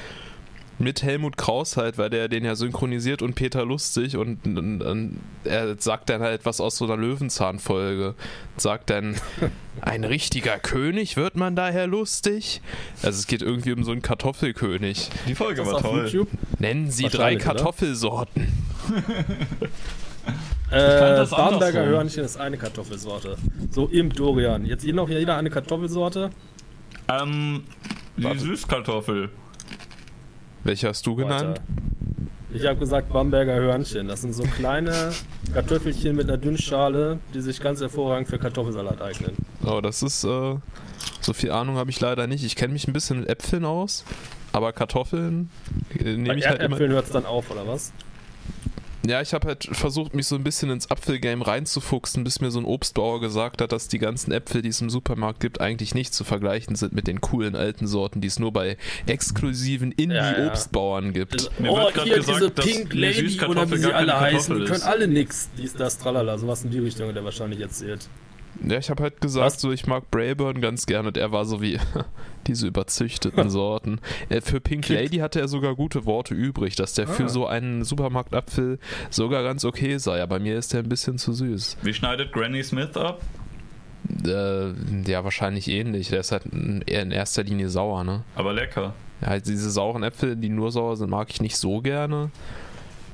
[0.78, 5.20] Mit Helmut Kraus halt, weil der den ja synchronisiert und Peter Lustig und, und, und
[5.44, 8.14] er sagt dann halt was aus so einer Löwenzahn-Folge.
[8.56, 9.16] Sagt dann,
[9.80, 12.60] ein richtiger König wird man daher lustig?
[13.02, 15.08] Also es geht irgendwie um so einen Kartoffelkönig.
[15.26, 16.04] Die Folge war auf toll.
[16.04, 16.28] YouTube.
[16.58, 17.36] Nennen Sie drei?
[17.36, 18.52] Kartoffelsorten.
[20.70, 21.84] Äh, das Bamberger.
[21.84, 23.36] Hörnchen ist eine Kartoffelsorte.
[23.70, 24.64] So im Dorian.
[24.64, 26.30] Jetzt noch jeder eine Kartoffelsorte?
[27.08, 27.62] Ähm,
[28.16, 28.40] die Warte.
[28.40, 29.30] Süßkartoffel.
[30.66, 31.60] Welche hast du genannt?
[32.52, 34.08] Ich habe gesagt Bamberger Hörnchen.
[34.08, 35.12] Das sind so kleine
[35.54, 39.36] Kartoffelchen mit einer Dünnschale, die sich ganz hervorragend für Kartoffelsalat eignen.
[39.64, 40.56] Oh, das ist, äh,
[41.20, 42.44] so viel Ahnung habe ich leider nicht.
[42.44, 44.04] Ich kenne mich ein bisschen mit Äpfeln aus,
[44.52, 45.50] aber Kartoffeln
[46.00, 46.64] äh, nehme ich halt immer.
[46.64, 47.92] Erdäpfeln hört es dann auf, oder was?
[49.08, 52.58] Ja, ich habe halt versucht, mich so ein bisschen ins Apfelgame reinzufuchsen, bis mir so
[52.58, 56.12] ein Obstbauer gesagt hat, dass die ganzen Äpfel, die es im Supermarkt gibt, eigentlich nicht
[56.14, 58.76] zu vergleichen sind mit den coolen alten Sorten, die es nur bei
[59.06, 60.30] exklusiven Ja, ja.
[60.30, 61.34] Indie-Obstbauern gibt.
[61.34, 64.18] Also, Mir oh, wird grad hier gesagt, diese dass Pink Lady oder wie sie alle
[64.20, 64.82] heißen, die können ist.
[64.84, 65.48] alle nix.
[65.56, 66.38] Dies, das, tralala.
[66.38, 68.08] Sowas in die Richtung, der wahrscheinlich erzählt.
[68.66, 69.60] Ja, ich habe halt gesagt, Was?
[69.60, 71.78] so ich mag Brayburn ganz gerne und er war so wie
[72.46, 74.00] diese überzüchteten Sorten.
[74.28, 77.12] Äh, für Pink Lady hatte er sogar gute Worte übrig, dass der Ah.
[77.12, 78.78] für so einen Supermarktapfel
[79.10, 80.22] sogar ganz okay sei.
[80.22, 81.78] Aber mir ist der ein bisschen zu süß.
[81.82, 83.20] Wie schneidet Granny Smith ab?
[84.24, 84.68] Äh,
[85.10, 86.08] ja, wahrscheinlich ähnlich.
[86.10, 86.44] Der ist halt
[86.86, 88.22] eher in erster Linie sauer, ne?
[88.36, 88.94] Aber lecker.
[89.20, 92.30] Ja, halt diese sauren Äpfel, die nur sauer sind, mag ich nicht so gerne.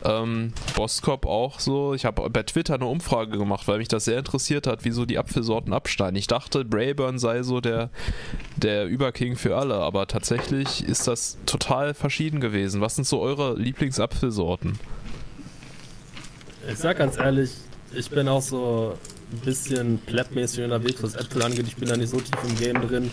[0.05, 1.95] Ähm, Boskop auch so.
[1.95, 5.19] Ich habe bei Twitter eine Umfrage gemacht, weil mich das sehr interessiert hat, wieso die
[5.19, 6.17] Apfelsorten abschneiden.
[6.17, 7.91] Ich dachte, Brayburn sei so der,
[8.57, 12.81] der Überking für alle, aber tatsächlich ist das total verschieden gewesen.
[12.81, 14.79] Was sind so eure Lieblingsapfelsorten?
[16.69, 17.51] Ich sag ganz ehrlich,
[17.95, 18.97] ich bin auch so
[19.33, 21.67] ein bisschen plebmäßig unterwegs, was Äpfel angeht.
[21.67, 23.11] Ich bin da nicht so tief im Game drin.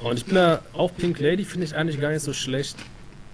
[0.00, 2.76] Und ich bin da, auch Pink Lady finde ich eigentlich gar nicht so schlecht,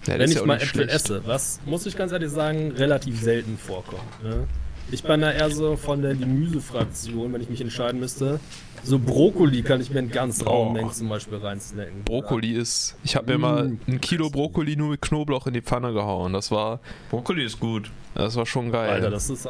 [0.06, 0.90] Ja, wenn ich ja mal Äpfel schlecht.
[0.94, 1.22] esse.
[1.26, 4.02] Was, muss ich ganz ehrlich sagen, relativ selten vorkommt.
[4.22, 4.46] Ne?
[4.90, 8.40] Ich bin da eher so von der Gemüsefraktion, wenn ich mich entscheiden müsste.
[8.84, 10.72] So Brokkoli kann ich mir in ganz rauen Oh.
[10.72, 12.02] Mengen zum Beispiel reinsnacken.
[12.04, 12.96] Brokkoli ist.
[13.04, 13.78] Ich habe mir mal Mm.
[13.86, 16.32] ein Kilo Brokkoli nur mit Knoblauch in die Pfanne gehauen.
[16.32, 16.80] Das war,
[17.10, 17.90] Brokkoli ist gut.
[18.14, 18.90] das war schon geil.
[18.90, 19.48] Alter, das ist,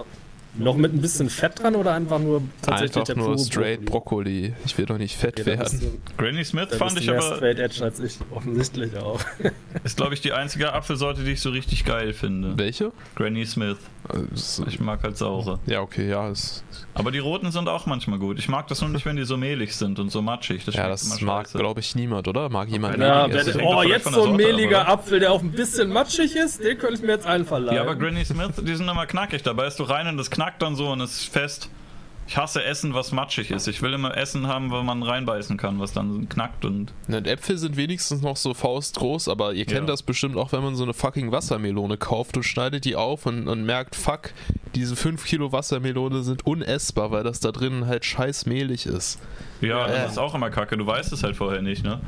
[0.55, 3.85] Noch mit ein bisschen Fett dran oder einfach nur tatsächlich Einfach der nur pure straight
[3.87, 4.55] Brokkoli.
[4.67, 5.81] Ich will doch nicht fett Okay, werden.
[5.81, 9.21] du, Granny Smith fand ich aber, straight edge als ich, offensichtlich auch.
[9.85, 12.59] ist glaube ich die einzige Apfelsorte, die ich so richtig geil finde.
[12.59, 12.93] Welche?
[13.15, 13.79] Granny Smith.
[14.09, 15.61] Also, Ich mag halt saure.
[15.67, 16.29] Ja, okay, ja.
[16.29, 16.65] Es,
[16.95, 18.39] Aber die roten sind auch manchmal gut.
[18.39, 20.65] Ich mag das nur nicht, wenn die so mehlig sind und so matschig.
[20.65, 22.49] Das ja, das mag, glaube ich, niemand, oder?
[22.49, 24.89] Mag jemand Ja, hängt doch oh, jetzt so ein ab, mehliger oder?
[24.89, 27.77] Apfel, der auch ein bisschen matschig ist, den könnte ich mir jetzt einverleiben.
[27.77, 29.43] Ja, aber Granny Smith, die sind immer knackig.
[29.45, 31.69] Da beißt du rein und das knackt dann so und ist fest.
[32.27, 33.67] Ich hasse Essen, was matschig ist.
[33.69, 36.93] Ich will immer Essen haben, wo man reinbeißen kann, was dann knackt und.
[37.09, 39.87] Ne, Äpfel sind wenigstens noch so faustgroß, aber ihr kennt Ja.
[39.87, 43.49] das bestimmt auch, wenn man so eine fucking Wassermelone kauft und schneidet die auf und,
[43.49, 44.31] und merkt, fuck,
[44.75, 49.19] diese 5 Kilo Wassermelone sind unessbar, weil das da drin halt scheiß mehlig ist.
[49.61, 50.03] Ja, Äh.
[50.03, 50.77] das ist auch immer kacke.
[50.77, 52.01] Du weißt es halt vorher nicht, ne?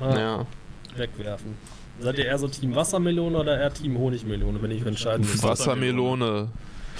[0.00, 0.46] Ah, Ja.
[0.96, 1.54] Wegwerfen.
[2.00, 5.46] Seid ihr eher so Team Wassermelone oder eher Team Honigmelone, wenn ich entscheiden müsste?
[5.46, 6.48] Wassermelone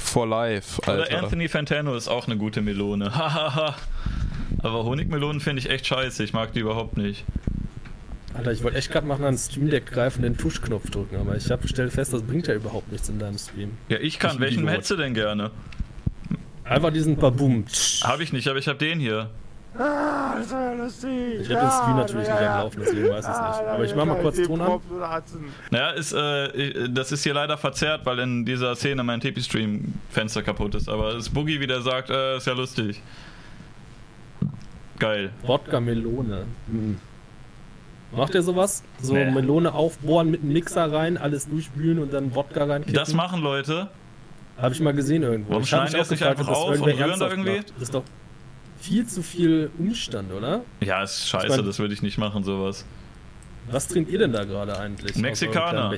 [0.01, 1.23] for life, Oder Alter.
[1.25, 3.15] Anthony Fantano ist auch eine gute Melone.
[3.15, 3.77] Hahaha.
[4.63, 6.23] Aber Honigmelonen finde ich echt scheiße.
[6.25, 7.25] Ich mag die überhaupt nicht.
[8.35, 11.37] Alter, ich wollte echt gerade mal nach einem Stream Deck greifen, den Tuschknopf drücken, aber
[11.37, 13.73] ich habe gestellt fest, das bringt ja überhaupt nichts in deinem Stream.
[13.89, 14.35] Ja, ich kann.
[14.35, 15.51] Ich Welchen hättest du denn gerne?
[16.65, 17.65] Einfach diesen Babum.
[18.05, 19.31] Habe ich nicht, aber ich habe den hier.
[19.73, 23.69] Ich habe den Stream natürlich nicht am Laufen, deswegen weiß ich es nicht.
[23.69, 24.81] Aber ich mach mal kurz Ton an.
[25.71, 30.75] Naja, ist, äh, das ist hier leider verzerrt, weil in dieser Szene mein TP-Stream-Fenster kaputt
[30.75, 30.89] ist.
[30.89, 33.01] Aber das Boogie wieder sagt, äh, ist ja lustig.
[34.99, 35.31] Geil.
[35.43, 36.47] Wodka Melone.
[36.69, 36.99] Hm.
[38.13, 38.83] Macht ihr sowas?
[39.01, 39.31] So Nee.
[39.31, 42.95] Melone aufbohren mit einem Mixer rein, alles durchspülen und dann Wodka reinkippen?
[42.95, 43.89] Das machen Leute.
[44.59, 45.51] Habe ich mal gesehen irgendwo.
[45.51, 47.05] Warum ich schneiden die auch das nicht gefragt, ob einfach das auf und rühren da
[47.07, 47.57] ernsthaft irgendwie?
[47.57, 47.71] macht.
[47.77, 48.03] Das ist doch
[48.81, 50.63] viel zu viel Umstand, oder?
[50.81, 52.85] Ja, ist scheiße, Ich mein- das würde ich nicht machen, sowas.
[53.71, 55.15] Was trinkt ihr denn da gerade eigentlich?
[55.17, 55.93] Mexikaner.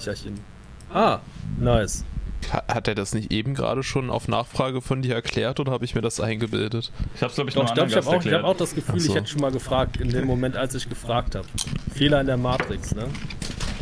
[0.92, 1.20] Ah,
[1.58, 2.04] nice.
[2.52, 5.84] Ha- Hat er das nicht eben gerade schon auf Nachfrage von dir erklärt oder habe
[5.84, 6.90] ich mir das eingebildet?
[7.14, 8.74] Ich hab's, glaube ich, Doch, noch ich glaube, ich habe auch, ich hab auch das
[8.74, 9.10] Gefühl, so.
[9.10, 11.46] ich hätte schon mal gefragt, in dem Moment, als ich gefragt habe.
[11.94, 13.04] Fehler in der Matrix, ne?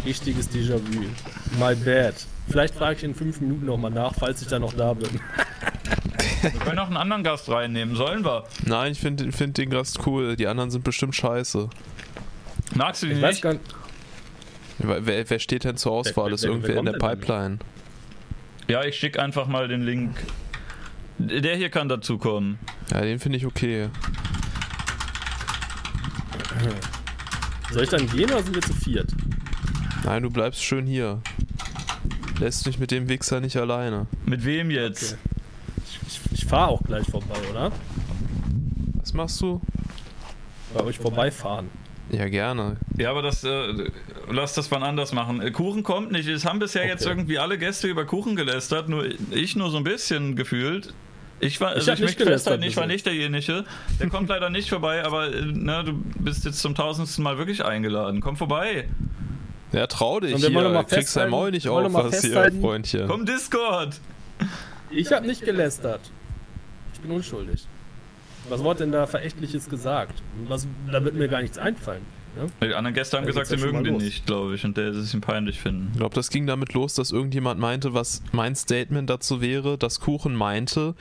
[0.04, 1.00] Richtiges Déjà-vu.
[1.58, 2.14] My bad.
[2.50, 5.08] Vielleicht frage ich in fünf Minuten nochmal nach, falls ich da noch da bin.
[6.42, 8.44] Wir können auch einen anderen Gast reinnehmen, sollen wir?
[8.64, 10.36] Nein, ich finde find den Gast cool.
[10.36, 11.68] Die anderen sind bestimmt scheiße.
[12.74, 13.42] Magst du die Ich weiß nicht?
[13.42, 13.64] gar nicht.
[14.78, 16.26] Wer, wer- steht denn zur Auswahl?
[16.26, 17.58] wer- ist wer- irgendwer wer in der Pipeline?
[18.68, 20.16] Ja, ich schicke einfach mal den Link.
[21.18, 22.58] Der hier kann dazukommen.
[22.90, 23.88] Ja, den finde ich okay.
[27.70, 29.10] Soll ich dann gehen oder sind wir zu viert?
[30.04, 31.20] Nein, du bleibst schön hier.
[32.40, 34.06] Lässt mich mit dem Wichser nicht alleine.
[34.24, 35.12] Mit wem jetzt?
[35.12, 35.22] Okay.
[36.06, 37.70] Ich, ich fahre auch gleich vorbei, oder?
[38.94, 39.60] Was machst du?
[40.72, 41.68] Bei euch vorbeifahren.
[42.10, 42.78] Ja, gerne.
[42.96, 43.90] Ja, aber das, äh,
[44.30, 45.42] lass das wann anders machen.
[45.42, 46.28] Äh, Kuchen kommt nicht.
[46.28, 47.10] Es haben bisher jetzt Okay.
[47.10, 50.94] irgendwie alle Gäste über Kuchen gelästert, nur ich nur so ein bisschen gefühlt.
[51.40, 53.64] Ich war, also hab ich, nicht festhalten, gelästert ich war nicht derjenige.
[54.00, 57.64] Der kommt leider nicht vorbei, aber äh, ne, du bist jetzt zum tausendsten Mal wirklich
[57.64, 58.20] eingeladen.
[58.20, 58.88] Komm vorbei.
[59.72, 60.74] Ja, trau dich Und wir wollen hier.
[60.74, 63.08] mal Kriegst dein Maul nicht auf, was hier, Freundchen.
[63.08, 64.00] Komm Discord.
[64.90, 66.00] Ich habe nicht gelästert.
[66.94, 67.66] Ich bin unschuldig.
[68.48, 70.22] Was wurde denn da Verächtliches gesagt?
[70.48, 72.02] Was, da wird mir gar nichts einfallen.
[72.36, 72.46] Ne?
[72.62, 74.02] Die anderen Gäste haben Da gesagt, sie ja mögen den los.
[74.02, 75.90] nicht, glaube ich, und der es ihm peinlich finden.
[75.92, 80.00] Ich glaube, das ging damit los, dass irgendjemand meinte, was mein Statement dazu wäre, dass
[80.00, 80.94] Kuchen meinte,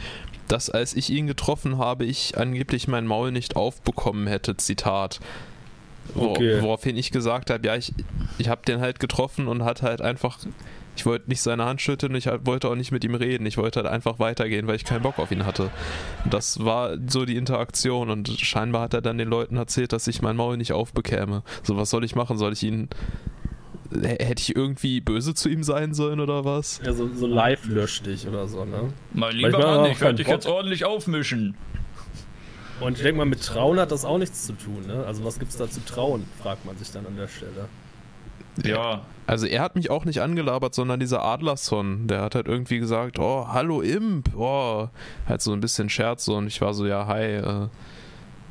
[0.48, 4.58] dass als ich ihn getroffen habe, ich angeblich mein Maul nicht aufbekommen hätte.
[4.58, 5.20] Zitat.
[6.16, 6.62] Okay.
[6.62, 7.94] Woraufhin ich gesagt habe, ja, ich,
[8.38, 10.40] ich habe den halt getroffen und hat halt einfach,
[10.96, 13.58] ich wollte nicht seine Hand schütteln, ich halt wollte auch nicht mit ihm reden, ich
[13.58, 15.70] wollte halt einfach weitergehen, weil ich keinen Bock auf ihn hatte.
[16.24, 20.08] Und das war so die Interaktion und scheinbar hat er dann den Leuten erzählt, dass
[20.08, 21.44] ich mein Maul nicht aufbekäme.
[21.64, 22.38] So, was soll ich machen?
[22.38, 22.90] Soll ich ihn
[23.92, 26.80] Hätte ich irgendwie böse zu ihm sein sollen oder was?
[26.86, 28.94] Ja, so, so live löscht dich oder so, ne?
[29.14, 31.56] Mein ich lieber Mann, ich werde dich jetzt ordentlich aufmischen.
[32.82, 35.04] Und ich denke mal, mit Trauen hat das auch nichts zu tun, ne?
[35.06, 37.68] Also was gibt's da zu trauen, fragt man sich dann an der Stelle.
[38.64, 42.80] Ja, Also er hat mich auch nicht angelabert, sondern dieser Adlerson, der hat halt irgendwie
[42.80, 44.90] gesagt, oh, hallo Imp, oh,
[45.28, 47.68] halt so ein bisschen Scherz so und ich war so, ja, hi, äh,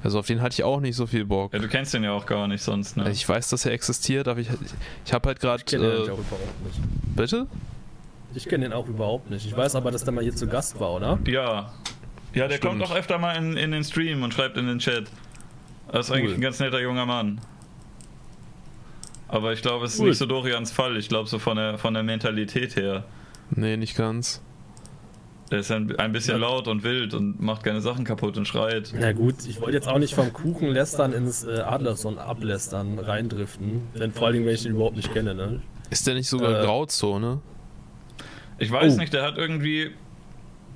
[0.02, 1.52] also auf den hatte ich auch nicht so viel Bock.
[1.52, 3.10] ja, du kennst den ja auch gar nicht sonst, ne?
[3.10, 4.48] Ich weiß, dass er existiert, aber ich,
[5.04, 7.16] ich habe halt gerade, Ich kenne den äh, nämlich auch überhaupt nicht.
[7.16, 7.46] bitte?
[8.34, 9.44] Ich kenne den auch überhaupt nicht.
[9.46, 11.18] Ich weiß aber, dass der mal hier zu Gast war, oder?
[11.26, 11.72] Ja.
[12.34, 12.78] Ja, der Stimmt.
[12.80, 15.04] kommt auch öfter mal in, in den Stream und schreibt in den Chat.
[15.90, 16.34] Das ist eigentlich Cool.
[16.36, 17.40] ein ganz netter junger Mann.
[19.28, 20.08] Aber ich glaube, es ist Cool.
[20.10, 20.96] nicht so Dorians Fall.
[20.96, 23.04] Ich glaube, so von der, von der Mentalität her.
[23.50, 24.42] Nee, nicht ganz.
[25.50, 28.92] Der ist ein, ein bisschen laut und wild und macht gerne Sachen kaputt und schreit.
[28.94, 33.82] Na gut, ich wollte jetzt auch nicht vom Kuchen lästern ins äh, Adlerson ablästern, reindriften.
[33.98, 35.62] Denn vor allen Dingen, wenn ich den überhaupt nicht kenne, ne?
[35.88, 37.40] Ist der nicht sogar Äh, Grauzone?
[38.58, 38.98] Ich weiß Oh.
[38.98, 39.92] nicht, der hat irgendwie.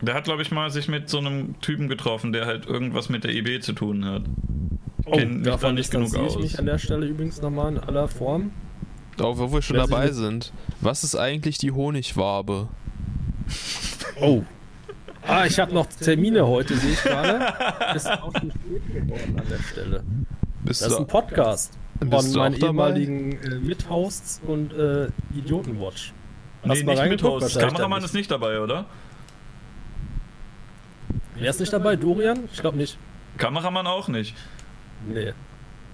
[0.03, 3.25] Der hat, glaube ich, mal sich mit so einem Typen getroffen, der halt irgendwas mit
[3.25, 4.23] der IB zu tun hat.
[5.05, 6.43] Oh, Kenn mich da davon nicht genug distanziere ich aus.
[6.43, 8.51] mich an der Stelle übrigens nochmal in aller Form.
[9.21, 10.53] Oh, wo wir schon Wer dabei sind.
[10.81, 12.69] Was ist eigentlich die Honigwabe?
[14.21, 14.43] Oh.
[15.27, 17.47] Ah, ich habe noch Termine heute, sehe ich gerade.
[17.95, 20.03] Ist auch schon spät geworden an der Stelle.
[20.65, 22.67] Bist Das ist ein Podcast Bist von du auch meinen dabei?
[22.67, 26.13] ehemaligen äh, Mithosts und äh, Idiotenwatch.
[26.65, 27.23] Nee, Hast du mal nicht mit reingeguckt?
[27.35, 27.43] Host.
[27.55, 28.87] Wahrscheinlich Kameramann ist nicht dabei, oder?
[31.43, 31.97] Wer ist nicht dabei?
[31.97, 32.49] Dorian?
[32.53, 32.97] Ich glaube nicht.
[33.39, 34.35] Kameramann auch nicht.
[35.07, 35.33] Nee.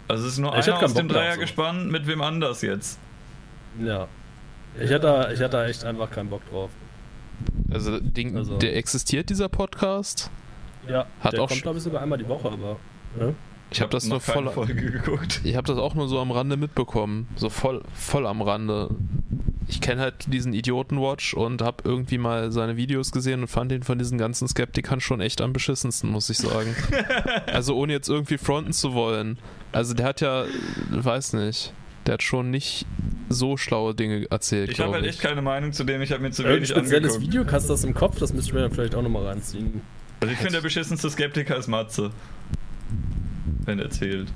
[0.08, 1.40] Also es ist nur Ich einer aus dem Bock drauf, Dreier so.
[1.40, 2.98] gespannt, mit wem anders jetzt.
[3.84, 4.08] Ja.
[4.76, 6.70] Ich hätte, da- ich hätte da echt einfach keinen Bock drauf.
[7.70, 10.30] also, Ding, Also- der existiert, dieser Podcast?
[10.88, 12.76] Ja, Hat der auch kommt glaube ich sogar einmal die Woche, aber.
[13.18, 13.34] Ne?
[13.70, 14.48] Ich habe das nur voll.
[14.50, 15.40] Folge geguckt.
[15.44, 17.28] Ich habe das auch nur so am Rande mitbekommen.
[17.36, 18.90] So voll, voll am Rande.
[19.70, 23.82] Ich kenne halt diesen Idiotenwatch und habe irgendwie mal seine Videos gesehen und fand ihn
[23.82, 26.74] von diesen ganzen Skeptikern schon echt am beschissensten, muss ich sagen.
[27.46, 29.38] also ohne jetzt irgendwie fronten zu wollen.
[29.72, 30.44] Also der hat ja,
[30.90, 31.74] weiß nicht,
[32.06, 32.86] der hat schon nicht
[33.28, 35.10] so schlaue Dinge erzählt, Ich habe halt ich.
[35.10, 37.34] echt keine Meinung zu dem, ich habe mir zu Irgendein wenig spezielles angeguckt.
[37.34, 38.18] Video, hast du das im Kopf?
[38.18, 39.82] Das müsste ich mir dann vielleicht auch nochmal reinziehen.
[40.20, 42.10] Also ich finde, der beschissenste Skeptiker ist Matze.
[43.64, 44.28] Wenn er zählt.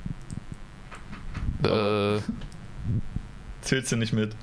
[1.65, 2.19] äh,
[3.61, 4.35] Zählst du nicht mit.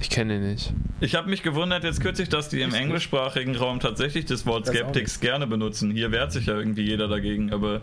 [0.00, 0.72] ich kenne ihn nicht.
[1.00, 5.20] Ich habe mich gewundert jetzt kürzlich, dass die im englischsprachigen Raum tatsächlich das Wort Skeptics
[5.20, 5.90] gerne benutzen.
[5.92, 7.80] Hier wehrt sich ja irgendwie jeder dagegen, aber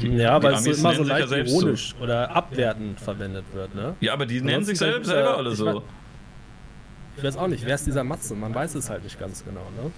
[0.00, 1.60] Die- ja, die weil es so Amis immer so ja leicht selbst so.
[1.60, 3.94] ironisch oder abwertend verwendet wird, ne?
[4.00, 5.64] ja, aber die nennen sich Ansonsten selbst, selber er- alle ich so.
[5.64, 5.82] mein-
[7.16, 8.34] Ich weiß auch nicht, wer ist dieser Matze?
[8.34, 9.90] Man weiß es halt nicht ganz genau, ne?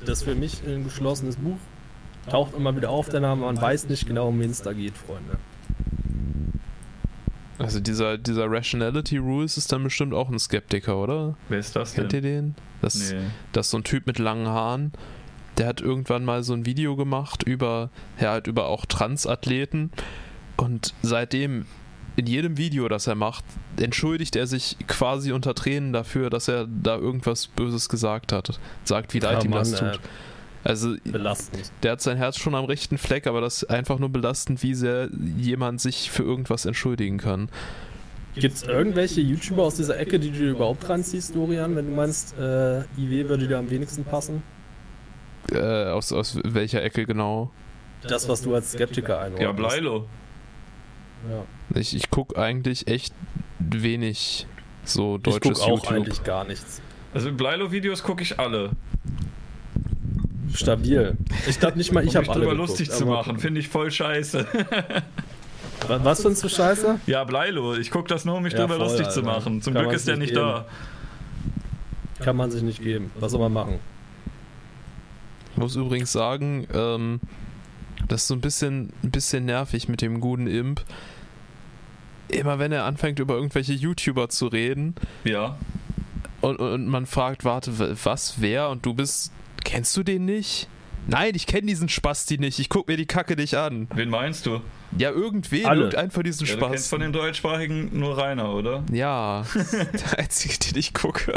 [0.00, 1.56] Das ist für mich ein geschlossenes Buch.
[2.30, 4.96] Taucht immer wieder auf, der Name, man weiß nicht genau, um wen es da geht,
[4.96, 5.38] Freunde.
[7.58, 11.36] Also dieser, dieser Rationality Rules ist dann bestimmt auch ein Skeptiker, oder?
[11.48, 12.08] Wer ist das denn?
[12.08, 12.54] Kennt ihr den?
[12.82, 13.20] Das, Nee.
[13.52, 14.92] Das ist so ein Typ mit langen Haaren.
[15.56, 17.90] Der hat irgendwann mal so ein Video gemacht über,
[18.20, 19.92] ja, halt über auch Transathleten.
[20.56, 21.66] Und seitdem,
[22.16, 23.44] in jedem Video, das er macht,
[23.76, 28.58] entschuldigt er sich quasi unter Tränen dafür, dass er da irgendwas Böses gesagt hat.
[28.82, 30.00] Sagt, wie leid Ja, ihm das tut.
[30.64, 31.70] Also, belastend.
[31.82, 34.74] der hat sein Herz schon am rechten Fleck, aber das ist einfach nur belastend, wie
[34.74, 37.50] sehr jemand sich für irgendwas entschuldigen kann.
[38.34, 42.36] Gibt es irgendwelche YouTuber aus dieser Ecke, die du überhaupt ranziehst, Dorian, wenn du meinst,
[42.38, 44.42] äh, IW würde dir am wenigsten passen?
[45.52, 47.52] Äh, aus, aus welcher Ecke genau?
[48.02, 49.42] Das, was du als Skeptiker einordnest.
[49.42, 50.08] Ja, Bleilo.
[51.30, 51.78] Ja.
[51.78, 53.14] Ich, ich gucke eigentlich echt
[53.58, 54.46] wenig
[54.84, 55.92] so Ich deutsches guck auch YouTube.
[55.92, 56.80] eigentlich gar nichts.
[57.12, 58.70] Also Bleilo-Videos gucke ich alle.
[60.52, 61.16] Stabil.
[61.48, 63.68] Ich glaube nicht mal, ich habe mich alle drüber geguckt, lustig zu machen, finde ich
[63.68, 64.46] voll scheiße.
[65.88, 67.00] Wa- Was findest du scheiße?
[67.06, 69.32] ja, Bleilo, ich gucke das nur, um mich Ja, drüber voll, lustig zu Alter.
[69.32, 69.62] machen.
[69.62, 70.40] Zum Kann Glück ist der nicht geben.
[70.46, 70.64] da.
[72.20, 73.10] Kann man sich nicht geben.
[73.18, 73.78] Was soll man machen?
[75.52, 77.20] Ich muss übrigens sagen, ähm,
[78.08, 80.80] das ist so ein bisschen, ein bisschen nervig mit dem guten Imp.
[82.28, 84.94] Immer wenn er anfängt, über irgendwelche YouTuber zu reden
[85.24, 85.56] Ja.
[86.40, 87.72] und, und man fragt, warte,
[88.04, 88.70] was, wer?
[88.70, 89.32] Und du bist,
[89.64, 90.68] kennst du den nicht?
[91.06, 92.58] Nein, ich kenne diesen Spasti nicht.
[92.58, 93.88] Ich guck mir die Kacke nicht an.
[93.94, 94.60] Wen meinst du?
[94.96, 95.80] Ja, irgendwen, Alle.
[95.84, 98.84] irgendein von diesen Ja, du kennst von den deutschsprachigen nur Rainer, oder?
[98.90, 101.34] Ja, das ist der einzige, den ich gucke.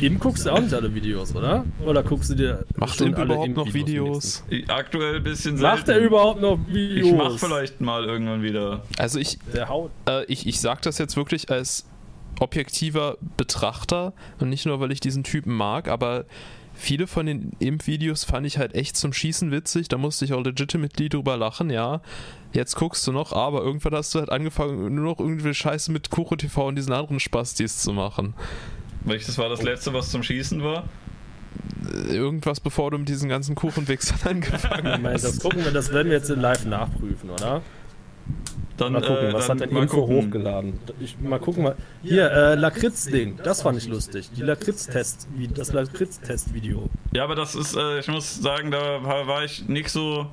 [0.00, 1.64] Eben guckst du auch nicht alle Videos, oder?
[1.84, 2.64] Oder guckst du dir.
[2.76, 4.42] Macht Imp überhaupt noch Videos?
[4.48, 5.62] Ich, aktuell ein bisschen wenigstens?
[5.62, 6.06] Macht er selten.
[6.06, 7.06] überhaupt noch Videos?
[7.06, 8.84] Ich mach vielleicht mal irgendwann wieder.
[8.96, 9.90] Also ich, Der haut.
[10.08, 11.84] Äh, ich, ich sag das jetzt wirklich als
[12.40, 16.24] objektiver Betrachter und nicht nur, weil ich diesen Typen mag, aber
[16.74, 19.88] viele von den Imp-Videos fand ich halt echt zum Schießen witzig.
[19.88, 22.00] Da musste ich auch legitimately drüber lachen, ja.
[22.52, 26.10] Jetzt guckst du noch, aber irgendwann hast du halt angefangen, nur noch irgendwie Scheiße mit
[26.10, 28.34] Kuro TV und diesen anderen Spastis zu machen.
[29.04, 30.84] Welches war das letzte, was zum Schießen war?
[32.08, 35.42] Irgendwas, bevor du mit diesen ganzen Kuchenwichsern angefangen Moment, das hast.
[35.42, 37.62] gucken wir, das werden wir jetzt in live nachprüfen, oder?
[38.76, 40.16] Dann, Mal gucken, äh, was dann hat denn gucken.
[40.16, 40.78] hochgeladen?
[41.00, 41.76] Ich, mal gucken mal.
[42.02, 44.30] Hier, äh, Lakritz-Ding, das fand ich lustig.
[44.36, 46.90] Die Lakritz-Test, wie- das Lakritz-Test-Video.
[47.12, 50.26] Ja, aber das ist, äh, ich muss sagen, da war war ich nicht so.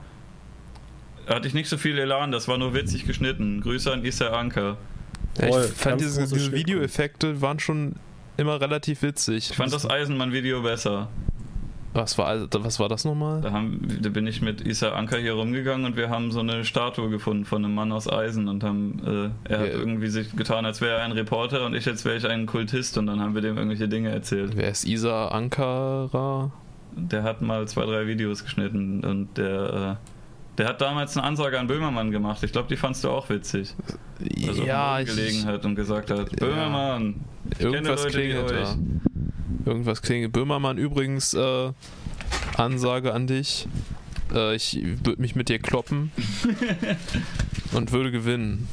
[1.26, 3.62] Hatte ich nicht so viel Elan, das war nur witzig geschnitten.
[3.62, 4.76] Grüße an Issa Anker.
[5.40, 6.52] Ja, Voll, ich fand diese, diese.
[6.52, 7.96] Videoeffekte waren schon
[8.36, 9.52] immer relativ witzig.
[9.52, 11.08] Ich fand das Eisenmann-Video besser.
[11.94, 13.42] Was war, was war das nochmal?
[13.42, 16.66] Da, haben, da bin ich mit Issa Anker hier rumgegangen und wir haben so eine
[16.66, 19.74] Statue gefunden von einem Mann aus Eisen und haben, äh, er hat Ja.
[19.74, 22.98] irgendwie sich getan, als wäre er ein Reporter und ich als wäre ich ein Kultist
[22.98, 24.54] und dann haben wir dem irgendwelche Dinge erzählt.
[24.56, 26.52] Wer ist Isa Ankara?
[26.96, 31.60] Der hat mal zwei, drei Videos geschnitten und der, äh, der hat damals eine Ansage
[31.60, 32.44] an Böhmermann gemacht.
[32.44, 33.74] Ich glaube, die fandst du auch witzig.
[34.48, 37.16] Also ja, ja, ich, gelegen hat und gesagt hat, Böhmermann,
[37.52, 38.68] ich kenne irgendwas Leute klingelt euch.
[39.66, 40.34] Irgendwas klingelt.
[40.34, 41.72] Böhmermann übrigens, äh,
[42.58, 43.68] Ansage an dich.
[44.34, 46.12] Äh, ich würde mich mit dir kloppen
[47.74, 48.68] und würde gewinnen.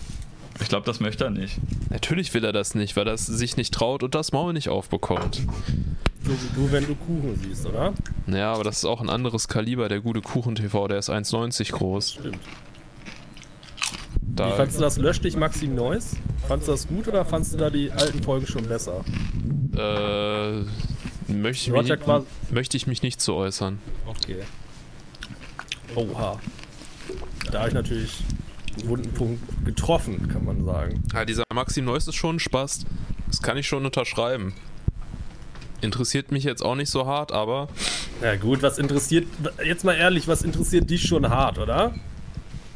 [0.60, 1.58] Ich glaube, das möchte er nicht.
[1.88, 5.42] Natürlich will er das nicht, weil er sich nicht traut und das Maul nicht aufbekommt.
[6.22, 7.94] So wie du, wenn du Kuchen siehst, oder?
[8.26, 12.12] Naja, aber das ist auch ein anderes Kaliber, der gute Kuchen-TV, der ist 1,90 groß.
[12.12, 12.38] Stimmt.
[14.36, 16.16] Da, Wie fandst du das Lösch dich Maxim Neuss?
[16.48, 19.04] Fandst du das gut oder fandst du da die alten Folgen schon besser?
[19.76, 23.78] äh, möchte, mich ja möchte ich mich nicht zu äußern.
[24.06, 24.42] Okay.
[25.94, 26.38] Oha.
[27.50, 28.22] Da habe ich natürlich
[28.78, 31.02] einen wunden Punkt getroffen, kann man sagen.
[31.12, 32.84] Ja, dieser Maxim Neuss ist schon ein Spaß.
[33.28, 34.54] Das kann ich schon unterschreiben.
[35.80, 37.68] Interessiert mich jetzt auch nicht so hart, aber
[38.22, 39.26] Ja gut, was interessiert,
[39.64, 41.94] jetzt mal ehrlich, was interessiert dich schon hart, oder?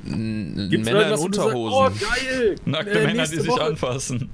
[0.04, 1.72] Gibt's Männer in du Unterhosen.
[1.74, 2.56] Oh, geil!
[2.64, 4.30] Nackte Äh, Männer, die sich Woche, anfassen.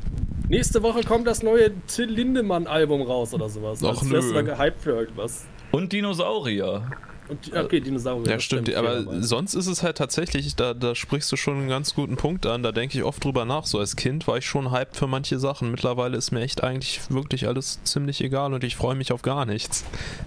[0.49, 3.81] Nächste Woche kommt das neue Till Lindemann-Album raus oder sowas.
[3.85, 4.43] Ach, Als wärst du nö.
[4.45, 5.47] da gehypt für irgendwas.
[5.71, 6.91] Und Dinosaurier.
[7.31, 8.29] Und, okay, Dinosaurier.
[8.33, 11.95] Ja, stimmt, aber sonst ist es halt tatsächlich, da, da sprichst du schon einen ganz
[11.95, 13.67] guten Punkt an, da denke ich oft drüber nach.
[13.67, 15.71] So als Kind war ich schon hyped für manche Sachen.
[15.71, 19.47] Mittlerweile ist mir echt eigentlich wirklich alles ziemlich egal und ich freue mich auf gar
[19.47, 19.85] nichts.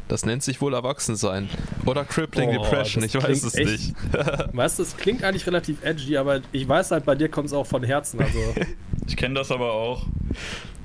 [0.07, 1.49] Das nennt sich wohl Erwachsensein.
[1.85, 3.95] Oder Crippling Oh, Depression, ich weiß es echt- nicht.
[4.53, 7.53] Weißt du, es klingt eigentlich relativ edgy, aber ich weiß halt, bei dir kommt es
[7.53, 8.21] auch von Herzen.
[8.21, 8.39] Also,
[9.07, 10.05] Ich kenne das aber auch.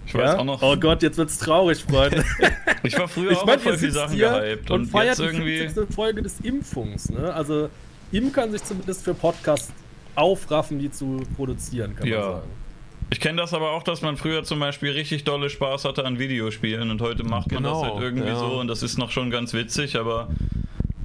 [0.09, 0.39] Ich weiß ja?
[0.39, 2.24] auch noch, Oh Gott, jetzt wird's traurig, Freunde.
[2.82, 4.70] ich war früher ich auch meine, auf voll sitzt Sachen gehypt.
[4.70, 5.59] und Und, feiert jetzt die irgendwie.
[5.68, 5.94] 50.
[5.94, 7.10] Folge des Impfungs.
[7.10, 7.32] Ne?
[7.32, 7.68] Also,
[8.10, 9.70] Im kann sich zumindest für Podcasts
[10.14, 12.20] aufraffen, die zu produzieren, kann Ja.
[12.20, 12.48] man sagen.
[13.10, 16.18] Ich kenne das aber auch, dass man früher zum Beispiel richtig dolle Spaß hatte an
[16.18, 18.36] Videospielen und heute macht man Genau, das halt irgendwie ja.
[18.39, 20.28] so und das ist noch schon ganz witzig, aber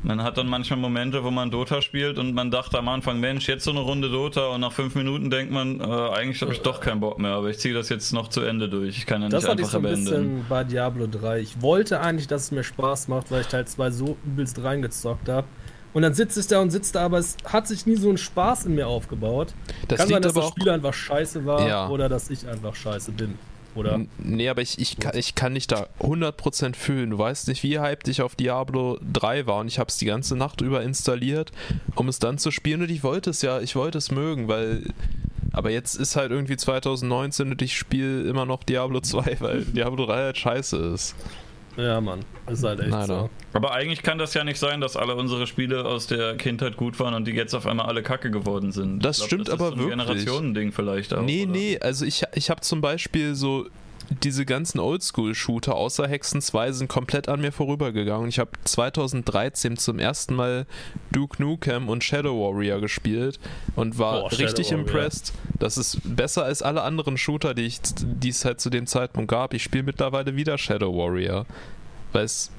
[0.03, 3.47] man hat dann manchmal Momente, wo man Dota spielt und man dachte am Anfang, Mensch,
[3.47, 6.61] jetzt so eine Runde Dota und nach fünf Minuten denkt man, äh, eigentlich habe ich
[6.61, 8.97] doch keinen Bock mehr, aber ich ziehe das jetzt noch zu Ende durch.
[8.97, 11.39] Ich kann ja nicht Das hatte ich einfach so ein bisschen bei Diablo 3.
[11.39, 15.29] Ich wollte eigentlich, dass es mir Spaß macht, weil ich Teil 2 so übelst reingezockt
[15.29, 15.47] habe.
[15.93, 18.17] Und dann sitze ich da und sitze da, aber es hat sich nie so ein
[18.17, 19.53] Spaß in mir aufgebaut.
[19.87, 21.87] Das Kann sein, dass das Spiel einfach scheiße war Ja.
[21.89, 23.35] oder dass ich einfach scheiße bin.
[23.75, 24.01] Oder?
[24.19, 27.09] Nee, aber ich, ich, kann, ich kann dich da 100% fühlen.
[27.09, 30.05] Du weißt nicht, wie hyped ich auf Diablo 3 war und ich habe es die
[30.05, 31.51] ganze Nacht über installiert,
[31.95, 34.83] um es dann zu spielen und ich wollte es ja, ich wollte es mögen, weil.
[35.55, 40.07] Aber jetzt ist halt irgendwie 2019 und ich spiele immer noch Diablo 2, weil Diablo
[40.07, 41.15] 3 halt scheiße ist.
[41.77, 42.19] Ja, Mann.
[42.47, 43.05] Ist halt echt Leider.
[43.07, 43.29] so.
[43.53, 46.99] Aber eigentlich kann das ja nicht sein, dass alle unsere Spiele aus der Kindheit gut
[46.99, 49.03] waren und die jetzt auf einmal alle kacke geworden sind.
[49.03, 50.07] Das glaub, stimmt das aber ist so ein wirklich.
[50.07, 51.21] Generationending vielleicht auch.
[51.21, 51.51] nee, oder?
[51.51, 53.67] nee, also ich, ich habe zum Beispiel so
[54.09, 58.27] diese ganzen Oldschool-Shooter außer Hexen 2 sind komplett an mir vorübergegangen.
[58.29, 60.65] Ich habe 2013 zum ersten Mal
[61.11, 63.39] Duke Nukem und Shadow Warrior gespielt
[63.75, 64.79] und war Boah, richtig Warrior.
[64.79, 65.33] impressed.
[65.59, 69.29] Das ist besser als alle anderen Shooter, die, ich, die es halt zu dem Zeitpunkt
[69.31, 69.53] gab.
[69.53, 71.45] Ich spiele mittlerweile wieder Shadow Warrior,
[72.11, 72.51] weil es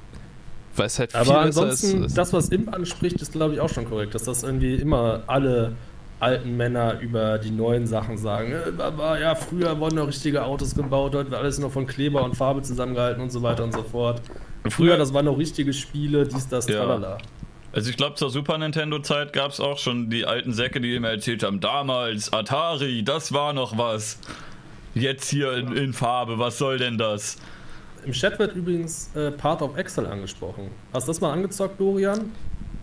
[0.77, 2.19] weil es halt viel Aber ansonsten, ist.
[2.19, 5.77] das, was Imp anspricht, ist glaube ich auch schon korrekt, dass das irgendwie immer alle
[6.21, 8.53] alten Männer über die neuen Sachen sagen.
[8.53, 12.25] Äh, Aber ja, früher wurden noch richtige Autos gebaut, heute wird alles nur von Kleber
[12.25, 14.23] und Farbe zusammengehalten und so weiter und so fort.
[14.69, 16.79] Früher, das waren noch richtige Spiele, dies, das, Ja.
[16.85, 17.19] tralala.
[17.73, 21.09] Also ich glaube, zur Super Nintendo-Zeit gab es auch schon die alten Säcke, die immer
[21.11, 24.19] erzählt haben, damals Atari, das war noch was.
[24.95, 27.37] Jetzt hier in, in Farbe, was soll denn das?
[28.07, 30.71] Im Chat wird übrigens äh, Part of Excel angesprochen.
[30.93, 32.31] Hast du das mal angezockt, Dorian?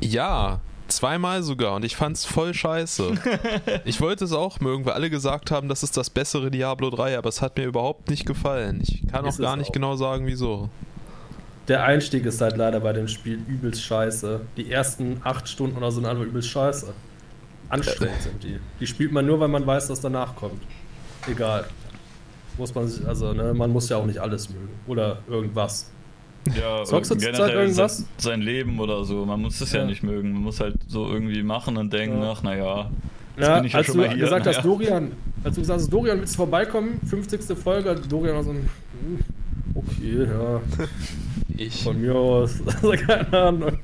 [0.01, 0.59] Ja,
[0.91, 3.13] zweimal sogar und ich fand's voll scheiße.
[3.85, 7.17] ich wollte es auch mögen, weil alle gesagt haben, das ist das bessere Diablo 3,
[7.17, 8.81] aber es hat mir überhaupt nicht gefallen.
[8.83, 9.73] Ich kann Ist auch gar nicht auch.
[9.73, 10.69] genau sagen, wieso.
[11.67, 14.41] Der Einstieg ist halt leider bei dem Spiel übelst scheiße.
[14.57, 16.93] Die ersten acht Stunden oder so sind einfach übelst scheiße.
[17.69, 18.59] Anstrengend sind die.
[18.79, 20.61] Die spielt man nur, weil man weiß, was danach kommt.
[21.29, 21.65] Egal.
[22.57, 24.69] Muss man sich, also ne, man muss ja auch nicht alles mögen.
[24.87, 25.89] Oder irgendwas.
[26.59, 27.97] Ja, Zockst du generell irgendwas?
[27.99, 29.25] se- sein Leben oder so.
[29.25, 29.81] Man muss es ja.
[29.81, 29.85] Ja.
[29.85, 30.33] nicht mögen.
[30.33, 32.31] Man muss halt so irgendwie machen und denken, Ja.
[32.31, 32.89] ach naja.
[33.37, 34.67] Jetzt Ja, bin ich ja als schon du mal hier, gesagt hast, naja.
[34.67, 35.11] Dorian,
[35.43, 36.99] als du gesagt hast, Dorian, willst du vorbeikommen?
[37.09, 37.57] 50.
[37.57, 38.69] Folge, Dorian war so ein,
[39.01, 39.19] hm,
[39.75, 40.61] okay, ja,
[41.57, 41.83] Ich.
[41.83, 42.55] von mir aus.
[42.65, 43.77] Also keine Ahnung.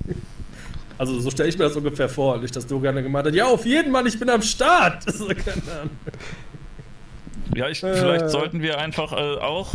[0.98, 3.46] Also so stelle ich mir das ungefähr vor, nicht, dass Dorian dann gemeint hat, ja,
[3.46, 5.06] auf jeden Mann, ich bin am Start.
[5.06, 5.92] Also, keine Ahnung.
[7.56, 7.94] Ja, ich, Äh.
[7.96, 9.74] vielleicht sollten wir einfach äh, auch,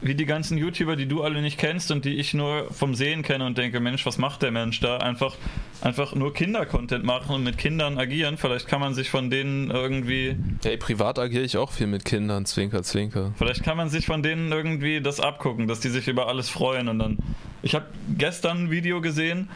[0.00, 3.22] wie die ganzen YouTuber, die du alle nicht kennst und die ich nur vom Sehen
[3.22, 4.98] kenne und denke, Mensch, was macht der Mensch da?
[4.98, 5.36] Einfach,
[5.80, 8.36] einfach nur Kinder-Content machen und mit Kindern agieren.
[8.36, 12.46] Vielleicht kann man sich von denen irgendwie, Hey, privat agiere ich auch viel mit Kindern,
[12.46, 13.32] Zwinker, Zwinker.
[13.36, 16.88] vielleicht kann man sich von denen irgendwie das abgucken, dass die sich über alles freuen
[16.88, 17.18] und dann.
[17.62, 19.48] Ich habe gestern ein Video gesehen,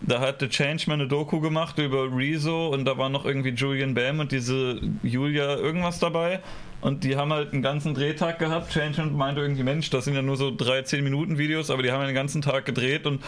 [0.00, 3.50] da hat The Change mal eine Doku gemacht über Rezo und da war noch irgendwie
[3.50, 6.40] Julian Bam und diese Julia irgendwas dabei.
[6.82, 8.72] Und die haben halt einen ganzen Drehtag gehabt.
[8.72, 11.92] Change meinte irgendwie, Mensch, das sind ja nur so drei, zehn Minuten Videos, aber die
[11.92, 13.22] haben ja den ganzen Tag gedreht und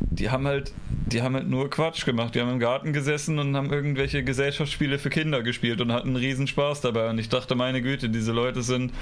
[0.00, 0.72] die haben halt,
[1.06, 2.34] die haben halt nur Quatsch gemacht.
[2.34, 6.16] Die haben im Garten gesessen und haben irgendwelche Gesellschaftsspiele für Kinder gespielt und hatten einen
[6.16, 7.08] riesen Spaß dabei.
[7.08, 8.92] Und ich dachte, meine Güte, diese Leute sind,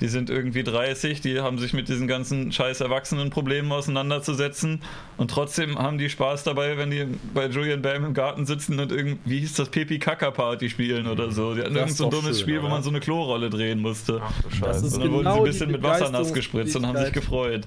[0.00, 4.80] die sind irgendwie 30, die haben sich mit diesen ganzen scheiß Erwachsenenproblemen auseinanderzusetzen
[5.16, 8.92] und trotzdem haben die Spaß dabei, wenn die bei Julian Bam im Garten sitzen und
[8.92, 11.54] irgendwie, hieß das, Pipi Kaka Party spielen oder so.
[11.54, 12.70] Die hatten Das irgend ist so ein dummes schön, Spiel, wo oder?
[12.74, 14.20] man so eine Klorolle drehen musste.
[14.24, 14.86] Ach du Das Scheiße.
[14.86, 17.12] ist Und dann wurden sie genau ein bisschen mit Wasser nass gespritzt und haben sich
[17.12, 17.66] gefreut.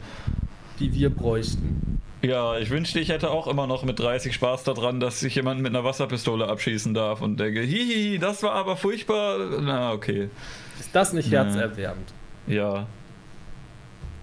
[0.80, 2.00] die wir bräuchten.
[2.24, 5.62] Ja, ich wünschte, ich hätte auch immer noch mit 30 Spaß daran, dass ich jemanden
[5.62, 9.38] mit einer Wasserpistole abschießen darf und denke, hihi, das war aber furchtbar.
[9.62, 10.30] Na, okay.
[10.80, 12.10] Ist das nicht herzerwärmend?
[12.10, 12.23] Ja.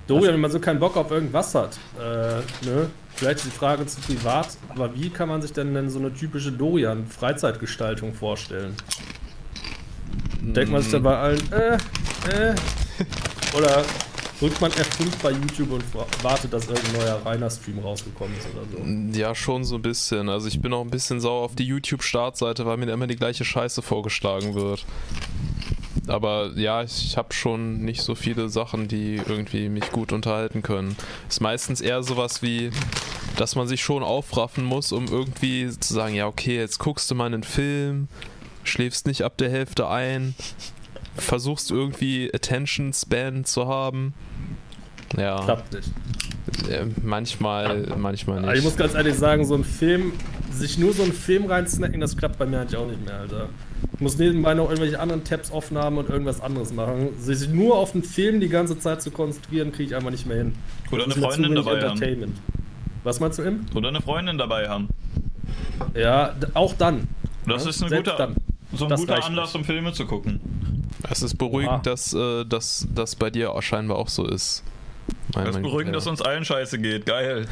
[0.07, 2.91] Dorian, wenn man so keinen Bock auf irgendwas hat, äh, ne?
[3.15, 6.13] Vielleicht ist die Frage zu privat, aber wie kann man sich denn, denn so eine
[6.13, 8.75] typische Dorian-Freizeitgestaltung vorstellen?
[10.41, 12.55] Denkt man sich dann bei allen, äh, äh,
[13.57, 13.85] oder
[14.39, 15.85] drückt man F5 bei YouTube und
[16.23, 19.19] wartet, dass irgendein neuer Rainer-Stream rausgekommen ist oder so?
[19.19, 20.31] Ja, schon so ein bisschen.
[20.31, 23.17] Also ich bin auch ein bisschen sauer auf die YouTube-Startseite, weil mir da immer die
[23.17, 24.87] gleiche Scheiße vorgeschlagen wird.
[26.07, 30.97] Aber ja, ich habe schon nicht so viele Sachen, die irgendwie mich gut unterhalten können.
[31.29, 32.71] Ist meistens eher sowas wie,
[33.37, 37.15] dass man sich schon aufraffen muss, um irgendwie zu sagen, ja okay, jetzt guckst du
[37.15, 38.09] mal einen Film,
[38.65, 40.35] schläfst nicht ab der Hälfte ein,
[41.17, 44.15] versuchst irgendwie Attention Span zu haben.
[45.17, 45.89] Ja, Klappt nicht.
[46.71, 48.65] äh, manchmal, manchmal Aber ich nicht.
[48.65, 50.13] muss ganz ehrlich sagen, so ein Film,
[50.53, 53.49] sich nur so einen Film reinsnacken, das klappt bei mir eigentlich auch nicht mehr, Alter.
[54.01, 57.11] Ich muss nebenbei noch irgendwelche anderen Tabs offen haben und irgendwas anderes machen.
[57.21, 60.39] Sich nur auf den Film die ganze Zeit zu konzentrieren, kriege ich einfach nicht mehr
[60.39, 60.55] hin.
[60.91, 62.35] Oder eine Freundin dabei haben.
[63.05, 63.67] Was meinst du, Im?
[63.75, 64.89] Oder eine Freundin dabei haben.
[65.95, 67.09] Ja, auch dann.
[67.47, 68.37] Das Ja, ist ein guter, dann.
[68.73, 69.57] so ein Das guter Anlass, nicht.
[69.61, 70.41] um Filme zu gucken.
[71.11, 74.63] Es ist beruhigend, dass äh, dass das bei dir auch scheinbar auch so ist.
[75.35, 75.93] Mein- Das ist beruhigend, ja.
[75.99, 77.05] dass uns allen scheiße geht.
[77.05, 77.47] Geil.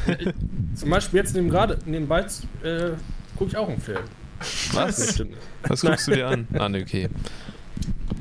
[0.73, 2.21] Zum Beispiel jetzt neben gerade nebenbei
[2.63, 2.91] äh,
[3.37, 3.99] gucke ich auch einen Film.
[4.73, 5.21] Was?
[5.67, 6.47] Was guckst du dir an?
[6.53, 7.09] Ah, ne, okay.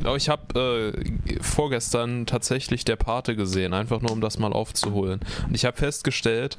[0.05, 0.95] Aber ich habe
[1.27, 5.21] äh, vorgestern tatsächlich der Pate gesehen, einfach nur um das mal aufzuholen.
[5.47, 6.57] Und ich habe festgestellt,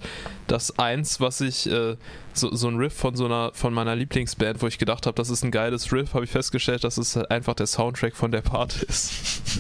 [0.48, 1.96] dass eins, was ich äh,
[2.34, 5.30] so, so ein Riff von so einer von meiner Lieblingsband, wo ich gedacht habe, das
[5.30, 8.86] ist ein geiles Riff, habe ich festgestellt, dass es einfach der Soundtrack von der Pate
[8.86, 9.12] ist.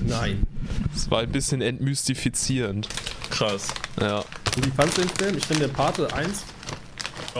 [0.05, 0.45] Nein.
[0.93, 2.89] Es war ein bisschen entmystifizierend.
[3.30, 3.69] Krass.
[3.99, 4.26] Ja,
[4.61, 5.38] wie fandst du den Film?
[5.38, 6.43] Ich finde der Pate 1.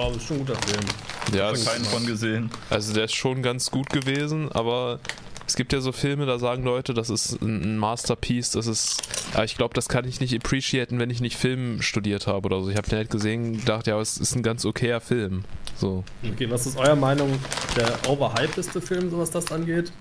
[0.02, 0.86] Ja, das ist schon ein guter Film.
[1.34, 1.48] ja.
[1.48, 2.50] Hab es- keinen von gesehen.
[2.70, 5.00] Also der ist schon ganz gut gewesen, aber
[5.48, 9.02] es gibt ja so Filme, da sagen Leute, das ist ein ein Masterpiece, das ist.
[9.34, 12.62] Aber ich glaube, das kann ich nicht appreciaten, wenn ich nicht Film studiert habe oder
[12.62, 12.70] so.
[12.70, 15.44] Ich habe den halt gesehen und gedacht, ja, es ist ein ganz okayer Film.
[15.76, 16.04] So.
[16.24, 17.40] Okay, was ist eurer Meinung
[17.76, 19.92] der overhypedeste Film, so was das angeht?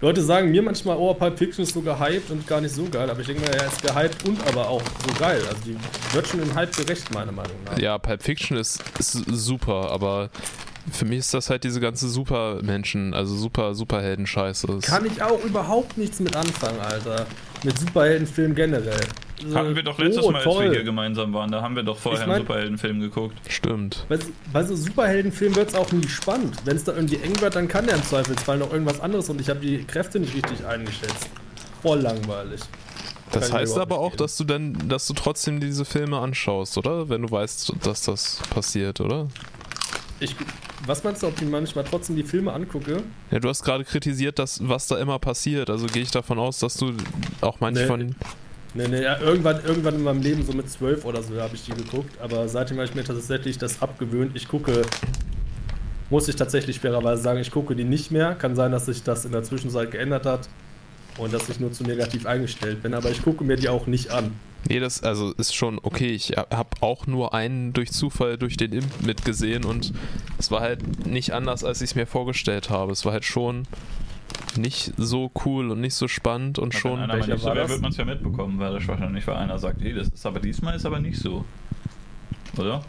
[0.00, 3.10] Leute sagen mir manchmal, oh, Pulp Fiction ist so gehypt und gar nicht so geil,
[3.10, 5.40] aber ich denke mir, er ist gehypt und aber auch so geil.
[5.48, 5.76] Also die
[6.14, 7.78] wird schon im Hype gerecht, meiner Meinung nach.
[7.78, 10.30] Ja, Pulp Fiction ist, ist super, aber
[10.92, 14.78] für mich ist das halt diese ganze Supermenschen, also super Superhelden-Scheiße.
[14.82, 17.26] Kann ich auch überhaupt nichts mit anfangen, Alter.
[17.64, 19.00] Mit Superheldenfilmen generell.
[19.46, 21.50] So, Hatten wir doch letztes oh, Mal, als wir hier gemeinsam waren.
[21.50, 23.36] Da haben wir doch vorher Ich mein- einen Superheldenfilm geguckt.
[23.48, 24.04] Stimmt.
[24.08, 24.18] Bei,
[24.52, 26.56] bei so Superheldenfilmen wird es auch nie spannend.
[26.64, 29.40] Wenn es da irgendwie eng wird, dann kann der im Zweifelsfall noch irgendwas anderes und
[29.40, 31.28] ich habe die Kräfte nicht richtig eingeschätzt.
[31.82, 32.60] Voll langweilig.
[33.30, 37.08] Das Kann heißt aber auch, dass du dann, dass du trotzdem diese Filme anschaust, oder?
[37.08, 39.28] Wenn du weißt, dass das passiert, oder?
[40.20, 40.34] Ich,
[40.86, 43.02] was meinst du, ob ich manchmal trotzdem die Filme angucke?
[43.30, 45.70] Ja, du hast gerade kritisiert, dass was da immer passiert.
[45.70, 46.92] Also gehe ich davon aus, dass du
[47.40, 47.86] auch manche Nee.
[47.86, 48.14] von.
[48.74, 51.64] Nee, nee, ja, irgendwann, irgendwann in meinem Leben, so mit zwölf oder so, habe ich
[51.64, 52.20] die geguckt.
[52.20, 54.32] Aber seitdem habe ich mir tatsächlich das abgewöhnt.
[54.34, 54.82] Ich gucke,
[56.10, 58.34] muss ich tatsächlich fairerweise sagen, ich gucke die nicht mehr.
[58.34, 60.48] Kann sein, dass sich das in der Zwischenzeit geändert hat
[61.18, 62.94] und dass ich nur zu negativ eingestellt bin.
[62.94, 64.32] Aber ich gucke mir die auch nicht an.
[64.68, 66.08] Nee, das also ist schon okay.
[66.08, 69.92] Ich habe auch nur einen durch Zufall durch den Imp mitgesehen und
[70.38, 72.92] es war halt nicht anders, als ich es mir vorgestellt habe.
[72.92, 73.66] Es war halt schon
[74.56, 76.98] nicht so cool und nicht so spannend und Wenn schon.
[76.98, 77.72] einer mal welcher nicht so war wäre, das?
[77.72, 80.40] wird man es ja mitbekommen, weil das wahrscheinlich, weil einer sagt, hey, das ist aber
[80.40, 81.44] diesmal ist aber nicht so.
[82.56, 82.82] Oder?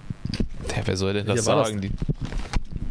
[0.76, 1.82] Ja, wer soll denn das war das sagen?
[1.82, 1.92] Die,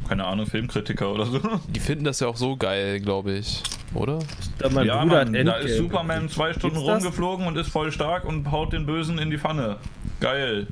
[0.08, 1.40] Keine Ahnung, Filmkritiker oder so.
[1.68, 3.62] die finden das ja auch so geil, glaube ich.
[3.94, 4.18] Oder?
[4.58, 7.04] Da mein ja, Bruder Mann, da ist Superman zwei Stunden Gibt's das?
[7.04, 9.76] rumgeflogen und ist voll stark und haut den Bösen in die Pfanne.
[10.20, 10.66] Geil.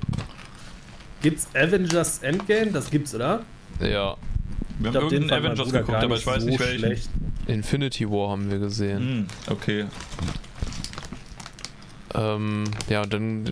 [1.23, 2.73] Gibt's Avengers Endgame?
[2.73, 3.43] Das gibt's, oder?
[3.81, 4.17] Ja.
[4.79, 6.79] Wir haben irgendeinen Avengers geguckt, aber ich weiß so nicht welchen.
[6.79, 7.11] schlecht.
[7.47, 8.99] Infinity War haben wir gesehen.
[8.99, 9.87] Hm, okay.
[12.15, 13.45] Ähm, ja, und dann.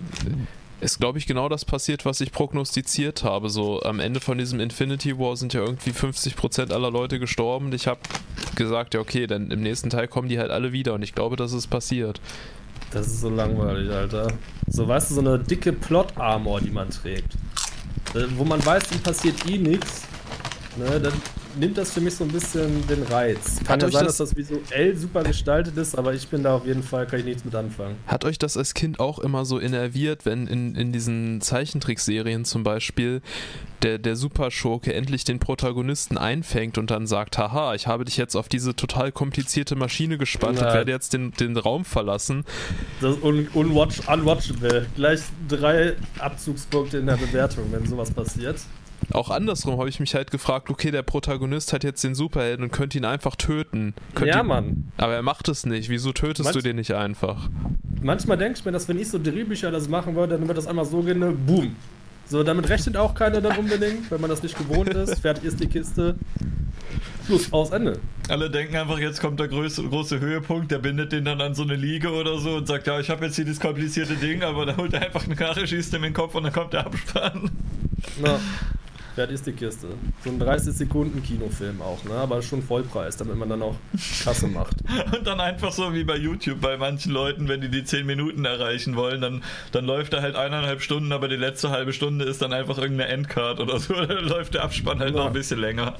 [0.84, 3.48] Ist, glaube ich, genau das passiert, was ich prognostiziert habe.
[3.50, 7.72] So am Ende von diesem Infinity War sind ja irgendwie 50% aller Leute gestorben.
[7.72, 8.00] Ich habe
[8.54, 10.94] gesagt, ja, okay, dann im nächsten Teil kommen die halt alle wieder.
[10.94, 12.20] Und ich glaube, das ist passiert.
[12.90, 14.28] Das ist so langweilig, Alter.
[14.68, 17.34] So, weißt du, so eine dicke Plot-Armor, die man trägt.
[18.14, 20.02] Äh, Wo man weiß, ihm passiert eh nichts.
[20.76, 21.12] Ne, dann
[21.58, 23.60] nimmt das für mich so ein bisschen den Reiz.
[23.64, 26.56] Kann ja euch sein, das- dass das visuell super gestaltet ist, aber ich bin da
[26.56, 27.96] auf jeden Fall, kann ich nichts mit anfangen.
[28.06, 32.62] Hat euch das als Kind auch immer so innerviert, wenn in, in diesen Zeichentrickserien zum
[32.64, 33.22] Beispiel
[33.82, 38.34] der, der Superschurke endlich den Protagonisten einfängt und dann sagt, haha, ich habe dich jetzt
[38.34, 42.44] auf diese total komplizierte Maschine gespannt und werde jetzt den, den Raum verlassen.
[43.02, 44.86] Das ist un unwatch unwatchable.
[44.96, 48.56] Gleich drei Abzugspunkte in der Bewertung, wenn sowas passiert.
[49.12, 52.72] Auch andersrum habe ich mich halt gefragt, okay, der Protagonist hat jetzt den Superhelden und
[52.72, 53.94] könnte ihn einfach töten.
[54.14, 54.92] Könnte ja, ihn, Mann.
[54.96, 55.88] Aber er macht es nicht.
[55.88, 57.48] Wieso tötest Manch- du den nicht einfach?
[58.02, 60.66] Manchmal denke ich mir, dass wenn ich so Drehbücher das machen würde, dann wird das
[60.66, 61.76] einmal so gehen, ne, boom.
[62.26, 65.18] So, damit rechnet auch keiner dann unbedingt, wenn man das nicht gewohnt ist.
[65.20, 66.16] Fertig ist die Kiste.
[67.26, 67.98] Schluss, aus, Ende.
[68.28, 71.62] Alle denken einfach, jetzt kommt der große, große Höhepunkt, der bindet den dann an so
[71.62, 74.66] eine Liege oder so und sagt, ja, ich habe jetzt hier dieses komplizierte Ding, aber
[74.66, 76.86] da holt er einfach eine Karre, schießt ihm in den Kopf und dann kommt der
[76.86, 77.50] Abspann.
[78.22, 78.38] Na,
[79.14, 79.88] fertig ist die Kiste.
[80.24, 82.14] So ein 30 Sekunden Kinofilm auch, ne?
[82.14, 83.76] Aber schon Vollpreis, damit man dann auch
[84.22, 84.76] Kasse macht.
[85.16, 88.44] Und dann einfach so wie bei YouTube bei manchen Leuten, wenn die die 10 Minuten
[88.44, 89.42] erreichen wollen, dann,
[89.72, 93.10] dann läuft er halt eineinhalb Stunden, aber die letzte halbe Stunde ist dann einfach irgendeine
[93.10, 93.94] Endcard oder so.
[94.06, 95.20] Dann läuft der Abspann halt Ja.
[95.20, 95.94] noch ein bisschen länger.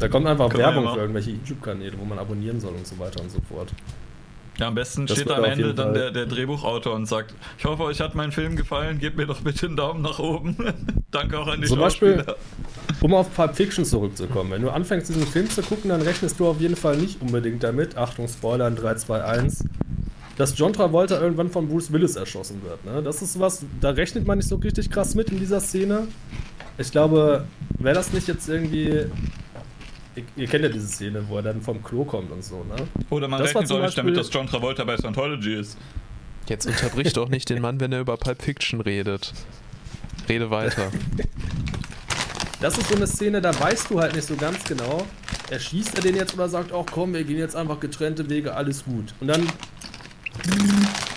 [0.00, 3.20] Da kommt einfach wir Werbung für irgendwelche YouTube-Kanäle, wo man abonnieren soll und so weiter
[3.20, 3.72] und so fort.
[4.58, 7.84] Ja, am besten Das steht am Ende dann der, der Drehbuchautor und sagt, ich hoffe,
[7.84, 10.56] euch hat mein Film gefallen, gebt mir doch bitte einen Daumen nach oben.
[11.12, 12.24] Danke auch an die Zum Beispiel-.
[13.00, 16.48] Um auf Pulp Fiction zurückzukommen, wenn du anfängst, diesen Film zu gucken, dann rechnest du
[16.48, 19.64] auf jeden Fall nicht unbedingt damit, Achtung, Spoiler in 3, 2, 1,
[20.36, 22.84] dass John Travolta irgendwann von Bruce Willis erschossen wird.
[22.84, 23.02] Ne?
[23.02, 26.08] Das ist was, da rechnet man nicht so richtig krass mit in dieser Szene.
[26.78, 27.44] Ich glaube,
[27.78, 29.06] wäre das nicht jetzt irgendwie.
[30.18, 32.76] Ihr, ihr kennt ja diese Szene, wo er dann vom Klo kommt und so, ne?
[33.10, 35.78] Oder man Das rechnet nicht damit, dass John Travolta bei Scientology ist.
[36.48, 39.32] Jetzt unterbricht doch nicht den Mann, wenn er über Pulp Fiction redet.
[40.28, 40.90] Rede weiter.
[42.60, 45.06] Das ist so eine Szene, da weißt du halt nicht so ganz genau,
[45.48, 48.84] erschießt er den jetzt oder sagt auch, komm, wir gehen jetzt einfach getrennte Wege, alles
[48.84, 49.14] gut.
[49.20, 49.46] Und dann,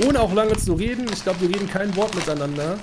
[0.05, 2.77] ohne auch lange zu reden, ich glaube, wir reden kein Wort miteinander,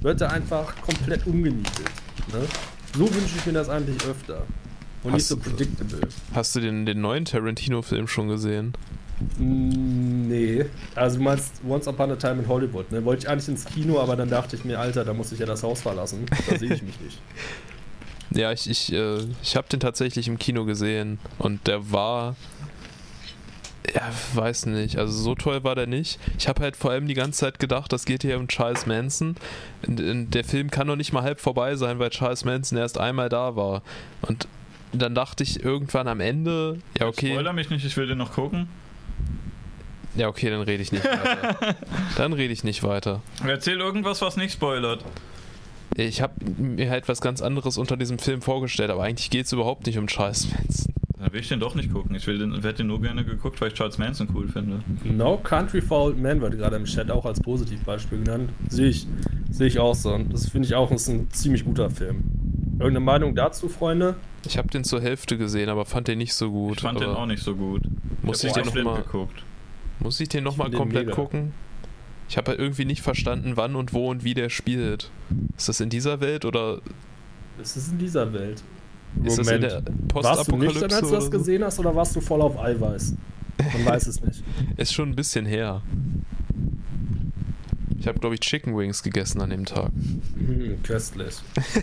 [0.00, 1.90] wird er einfach komplett umgenietet.
[2.32, 2.46] Ne?
[2.96, 4.46] So wünsche ich mir das eigentlich öfter.
[5.04, 6.00] Und nicht Hast so du- predictable.
[6.34, 8.72] Hast du den, den neuen Tarantino-Film schon gesehen?
[9.38, 10.64] Mm, Nee.
[10.96, 13.04] Also du meinst Once Upon a Time in Hollywood, ne?
[13.04, 15.46] Wollte ich eigentlich ins Kino, aber dann dachte ich mir, Alter, da muss ich ja
[15.46, 16.24] das Haus verlassen.
[16.48, 17.20] Da sehe ich mich nicht.
[18.30, 22.34] Ja, ich, ich, äh, ich habe den tatsächlich im Kino gesehen und der war.
[23.94, 24.02] Ja,
[24.32, 24.98] weiß nicht.
[24.98, 26.18] Also so toll war der nicht.
[26.38, 29.36] Ich habe halt vor allem die ganze Zeit gedacht, das geht hier um Charles Manson.
[29.82, 32.98] In, in, der Film kann noch nicht mal halb vorbei sein, weil Charles Manson erst
[32.98, 33.82] einmal da war.
[34.22, 34.48] Und
[35.00, 38.32] dann dachte ich irgendwann am Ende, ja okay, Spoiler mich nicht, ich will den noch
[38.32, 38.68] gucken.
[40.16, 41.76] ja okay, dann rede ich nicht weiter.
[42.16, 43.22] dann rede ich nicht weiter.
[43.46, 45.04] Erzähl irgendwas, was nicht spoilert.
[45.96, 49.52] Ich habe mir halt was ganz anderes unter diesem Film vorgestellt, aber eigentlich geht es
[49.52, 50.92] überhaupt nicht um Charles Manson.
[51.18, 52.14] Dann will ich den doch nicht gucken.
[52.16, 54.80] Ich will den, werde den nur gerne geguckt, weil ich Charles Manson cool finde.
[55.04, 58.50] No Country for Old Men wird gerade im Chat auch als Positivbeispiel genannt.
[58.68, 59.06] Sehe ich,
[59.50, 60.12] sehe ich auch so.
[60.12, 62.24] Und das finde ich auch ist ein ziemlich guter Film.
[62.78, 64.16] Irgendeine Meinung dazu, Freunde?
[64.46, 66.76] Ich habe den zur Hälfte gesehen, aber fand den nicht so gut.
[66.76, 67.82] Ich fand den auch nicht so gut.
[68.22, 69.42] Muss ich den nochmal geguckt.
[70.00, 71.14] muss ich den noch Ich mal find den komplett mega.
[71.16, 71.52] gucken?
[72.28, 75.10] Ich habe halt irgendwie nicht verstanden, wann und wo und wie der spielt.
[75.56, 76.80] Ist das in dieser Welt oder
[77.60, 78.62] Es ist in dieser Welt.
[79.22, 79.82] ist das in der
[80.12, 80.96] Warst du nüchtern, Postapokalypse?
[80.96, 81.30] als du das so?
[81.30, 83.14] gesehen hast, oder warst du voll auf Eiweiß?
[83.74, 84.42] Man weiß es nicht.
[84.76, 85.80] Ist schon ein bisschen her.
[87.98, 89.90] Ich habe, glaube ich, Chicken Wings gegessen an dem Tag.
[90.36, 91.36] Hm, köstlich.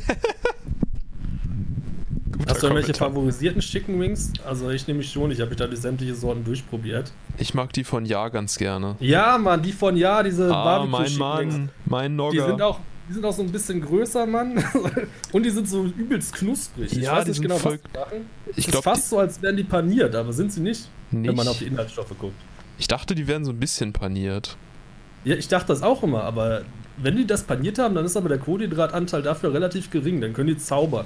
[2.48, 4.32] Hast du irgendwelche favorisierten Chicken Wings?
[4.46, 7.12] Also ich nehme mich schon, ich habe da die sämtliche Sorten durchprobiert.
[7.38, 8.96] Ich mag die von Ja ganz gerne.
[9.00, 11.54] Ja, Mann, die von ja, diese Ah, mein Barbecue-Chicken Wings.
[11.54, 12.68] Mann, mein Die sind Nogger.
[12.68, 12.80] auch,
[13.10, 14.64] die sind auch so ein bisschen größer, Mann.
[15.32, 16.92] Und die sind so übelst knusprig.
[16.94, 18.26] Ich Ja, weiß nicht genau, voll- was die machen.
[18.52, 21.48] Ich ist glaube, fast so, als wären die paniert, aber sind sie nicht, wenn man
[21.48, 21.74] auf die nicht.
[21.74, 22.36] Inhaltsstoffe guckt.
[22.80, 24.58] Ich dachte, die wären so ein bisschen paniert.
[25.24, 26.64] Ja, ich dachte das auch immer, aber
[26.98, 30.48] wenn die das paniert haben, dann ist aber der Kohlenhydratanteil dafür relativ gering, dann können
[30.48, 31.06] die zaubern.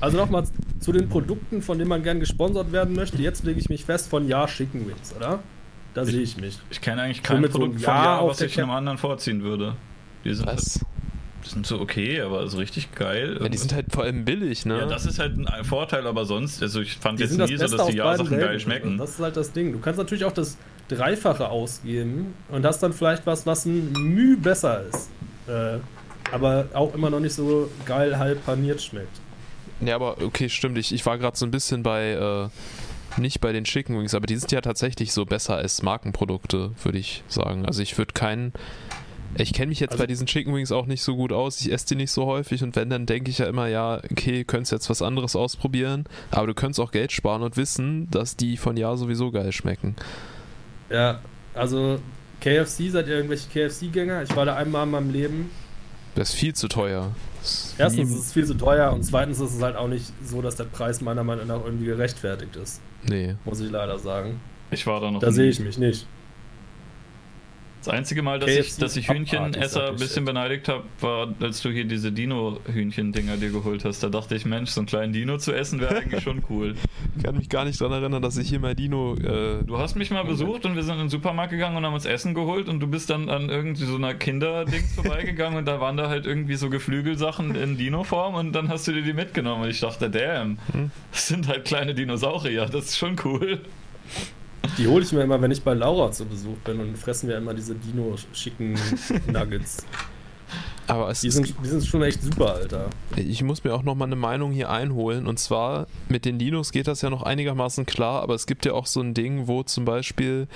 [0.00, 0.44] Also nochmal
[0.80, 3.18] zu den Produkten, von denen man gern gesponsert werden möchte.
[3.18, 5.38] Jetzt lege ich mich fest von Ja Chicken Wings, oder?
[5.94, 6.58] Da sehe ich mich.
[6.70, 8.98] Ich kenne eigentlich So kein mit so Produkt einem von Ja was ich einem anderen
[8.98, 9.76] vorziehen würde.
[10.24, 10.80] Die sind, Was?
[11.44, 13.38] die sind so okay, aber so richtig geil.
[13.40, 14.78] Ja, die sind halt vor allem billig, ne?
[14.78, 17.76] Ja, das ist halt ein Vorteil, aber sonst, also ich fand Die jetzt nie so,
[17.76, 18.98] dass die Ja-Sachen geil schmecken.
[18.98, 19.72] Das ist halt das Ding.
[19.72, 20.56] Du kannst natürlich auch das
[20.96, 25.10] Dreifache ausgeben und hast dann vielleicht was, was ein Mühe besser ist.
[25.48, 25.78] Äh,
[26.32, 29.20] aber auch immer noch nicht so geil halb paniert schmeckt.
[29.80, 30.78] Ja, aber okay, stimmt.
[30.78, 34.26] Ich, ich war gerade so ein bisschen bei, äh, nicht bei den Chicken Wings, aber
[34.26, 37.66] die sind ja tatsächlich so besser als Markenprodukte, würde ich sagen.
[37.66, 38.52] Also ich würde keinen.
[39.34, 41.60] Ich kenne mich jetzt Also- bei diesen Chicken Wings auch nicht so gut aus.
[41.62, 44.44] Ich esse die nicht so häufig und wenn, dann denke ich ja immer, ja, okay,
[44.44, 48.58] könntest jetzt was anderes ausprobieren, aber du könntest auch Geld sparen und wissen, dass die
[48.58, 49.96] von Jahr sowieso geil schmecken.
[50.92, 51.20] Ja,
[51.54, 51.98] also
[52.40, 54.22] KFC, seid ihr irgendwelche KFC-Gänger?
[54.24, 55.50] Ich war da einmal in meinem Leben.
[56.14, 57.12] Das ist viel zu teuer.
[57.78, 60.56] Erstens ist es viel zu teuer und zweitens ist es halt auch nicht so, dass
[60.56, 62.80] der Preis meiner Meinung nach irgendwie gerechtfertigt ist.
[63.02, 63.34] Nee.
[63.44, 64.40] Muss ich leider sagen.
[64.70, 65.20] Ich war da noch.
[65.20, 66.06] Da sehe ich mich nicht.
[67.84, 71.70] Das einzige Mal, dass ich, dass ich Hühnchenesser ein bisschen beneidigt habe, war, als du
[71.70, 74.04] hier diese Dino-Hühnchen-Dinger dir geholt hast.
[74.04, 76.76] Da dachte ich, Mensch, so einen kleinen Dino zu essen wäre eigentlich schon cool.
[77.16, 79.16] Ich kann mich gar nicht daran erinnern, dass ich hier mal Dino.
[79.16, 81.94] Äh, Du hast mich mal besucht und wir sind in den Supermarkt gegangen und haben
[81.94, 85.80] uns Essen geholt und du bist dann an irgendwie so einer Kinderdings vorbeigegangen und da
[85.80, 89.64] waren da halt irgendwie so Geflügelsachen in Dino-Form und dann hast du dir die mitgenommen
[89.64, 90.92] und ich dachte, damn, Hm.
[91.10, 93.60] das sind halt kleine Dinosaurier, das ist schon cool.
[94.78, 97.36] Die hole ich mir immer, wenn ich bei Laura zu Besuch bin und fressen wir
[97.36, 98.78] immer diese Dino-schicken
[99.32, 99.84] Nuggets.
[100.86, 102.90] aber es Die sind, die sind schon echt super, Alter.
[103.16, 105.26] Ich muss mir auch noch mal eine Meinung hier einholen.
[105.26, 108.72] Und zwar, mit den Dinos geht das ja noch einigermaßen klar, aber es gibt ja
[108.72, 110.46] auch so ein Ding, wo zum Beispiel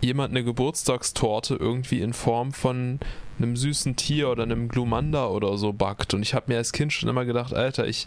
[0.00, 3.00] jemand eine Geburtstagstorte irgendwie in Form von
[3.38, 6.14] einem süßen Tier oder einem Glumanda oder so backt.
[6.14, 8.06] Und ich habe mir als Kind schon immer gedacht, Alter, ich,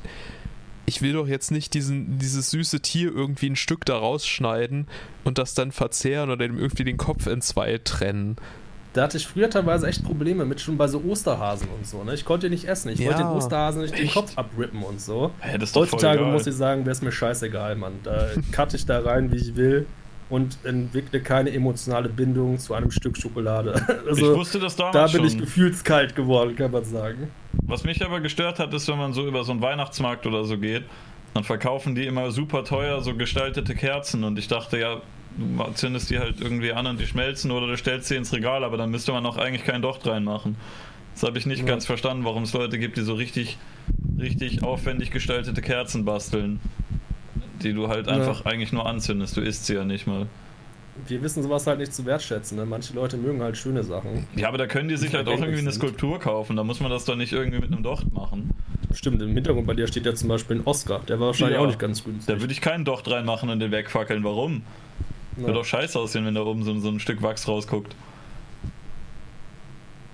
[0.86, 4.88] ich will doch jetzt nicht diesen, dieses süße Tier irgendwie ein Stück da rausschneiden
[5.24, 8.36] und das dann verzehren oder dem irgendwie den Kopf in zwei trennen.
[8.94, 12.04] Da hatte ich früher teilweise echt Probleme mit, schon bei so Osterhasen und so.
[12.04, 12.14] Ne?
[12.14, 12.90] Ich konnte die nicht essen.
[12.90, 14.14] Ich Ja, wollte den Osterhasen nicht den echt?
[14.14, 15.32] Kopf abrippen und so.
[15.40, 16.32] Hä, das ist doch voll Heutzutage egal.
[16.32, 17.94] muss ich sagen, wäre es mir scheißegal, Mann.
[18.04, 19.88] Da cutte ich da rein, wie ich will
[20.34, 23.86] und entwickle keine emotionale Bindung zu einem Stück Schokolade.
[24.04, 25.38] ich Also, wusste das damals da bin schon.
[25.38, 27.28] ich gefühlskalt geworden, kann man sagen.
[27.68, 30.58] Was mich aber gestört hat, ist, wenn man so über so einen Weihnachtsmarkt oder so
[30.58, 30.84] geht,
[31.36, 35.02] dann verkaufen die immer super teuer so gestaltete Kerzen und ich dachte, ja,
[35.38, 38.64] du zündest die halt irgendwie an und die schmelzen oder du stellst sie ins Regal,
[38.64, 40.56] aber dann müsste man auch eigentlich kein Docht reinmachen.
[41.14, 41.66] Das habe ich nicht Ja.
[41.66, 43.58] ganz verstanden, warum es Leute gibt, die so richtig,
[44.20, 46.60] richtig aufwendig gestaltete Kerzen basteln,
[47.64, 48.14] die du halt Ja.
[48.14, 49.36] einfach eigentlich nur anzündest.
[49.38, 50.28] Du isst sie ja nicht mal.
[51.08, 52.58] Wir wissen sowas halt nicht zu wertschätzen.
[52.58, 52.66] Ne?
[52.66, 54.28] Manche Leute mögen halt schöne Sachen.
[54.36, 55.72] Ja, aber da können die sich halt auch irgendwie eine.
[55.72, 56.56] Skulptur kaufen.
[56.56, 58.52] Da muss man das doch nicht irgendwie mit einem Docht machen.
[58.94, 61.02] Stimmt, im Hintergrund bei dir steht ja zum Beispiel ein Oscar.
[61.08, 61.64] Der war wahrscheinlich Ja.
[61.64, 62.36] auch nicht ganz günstig.
[62.36, 64.24] Da würde ich keinen Docht reinmachen und den wegfackeln.
[64.24, 64.62] Warum?
[65.38, 65.44] Ja.
[65.44, 67.96] Würde doch scheiße aussehen, wenn da oben so, so ein Stück Wachs rausguckt.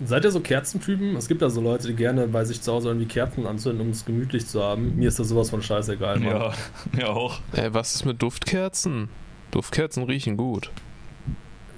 [0.05, 1.15] Seid ihr so Kerzentypen?
[1.17, 3.89] Es gibt ja so Leute, die gerne bei sich zu Hause irgendwie Kerzen anzünden, um
[3.89, 4.95] es gemütlich zu haben.
[4.95, 6.31] Mir ist das sowas von scheißegal, Mann.
[6.35, 6.53] Ja,
[6.97, 7.39] ja auch.
[7.51, 9.09] Äh, was ist mit Duftkerzen?
[9.51, 10.71] Duftkerzen riechen gut.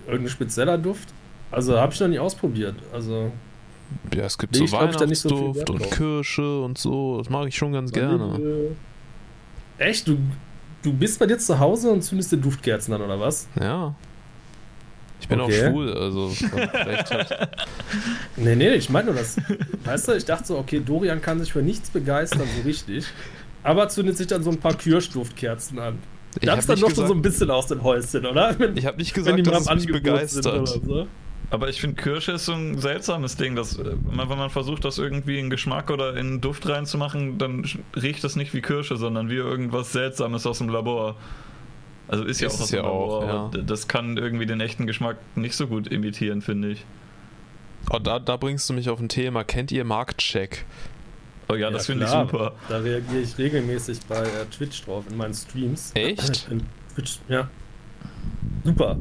[0.06, 1.10] Irgendein spezieller Duft?
[1.50, 2.76] Also habe ich noch nie ausprobiert.
[2.94, 3.32] Also
[4.14, 5.92] Ja, es gibt so da so Weihnachtsduft Wert und.
[5.92, 7.18] Kirsche und so.
[7.18, 8.40] Das mag ich schon ganz gerne.
[9.80, 10.08] Echt?
[10.08, 10.18] Du,
[10.84, 13.48] du bist bei dir zu Hause und zündest dir Duftkerzen an, oder was?
[13.60, 13.96] Ja.
[15.22, 15.68] Ich bin Okay.
[15.68, 17.58] auch schwul, also vielleicht hat,
[18.36, 19.38] Nee, nee, ich meine nur das.
[19.86, 23.06] weißt du, ich dachte so, okay, Dorian kann sich für nichts begeistern, so richtig.
[23.64, 26.00] Aber zündet sich dann so ein paar Kirschduftkerzen an.
[26.36, 28.26] ich Da habe ist dann nicht, doch schon so gesagt, ein bisschen aus den Häuschen,
[28.26, 28.56] oder?
[28.58, 30.46] Wenn, ich hab nicht gesagt, die dass am es mich begeistert.
[30.48, 31.08] oder so.
[31.52, 33.56] Aber ich finde, Kirsche ist so ein seltsames Ding.
[33.56, 37.66] Dass, äh, wenn man versucht, das irgendwie in Geschmack oder in Duft reinzumachen, dann
[37.96, 41.18] riecht das nicht wie Kirsche, sondern wie irgendwas Seltsames aus dem Labor.
[42.12, 43.62] Also ist ja Ist auch aus ja auch, Labor, ja.
[43.64, 46.86] das kann irgendwie den echten Geschmack nicht so gut imitieren, finde ich.
[47.90, 49.46] Oh, da, da bringst du mich auf ein Thema.
[49.46, 50.66] Kennt ihr Marktcheck?
[51.48, 52.52] Oh ja, das finde ich super.
[52.68, 55.92] Da reagiere ich regelmäßig bei äh, Twitch drauf, in meinen Streams.
[55.94, 56.50] Echt?
[56.52, 57.50] In Twitch, ja.
[58.66, 58.98] Super.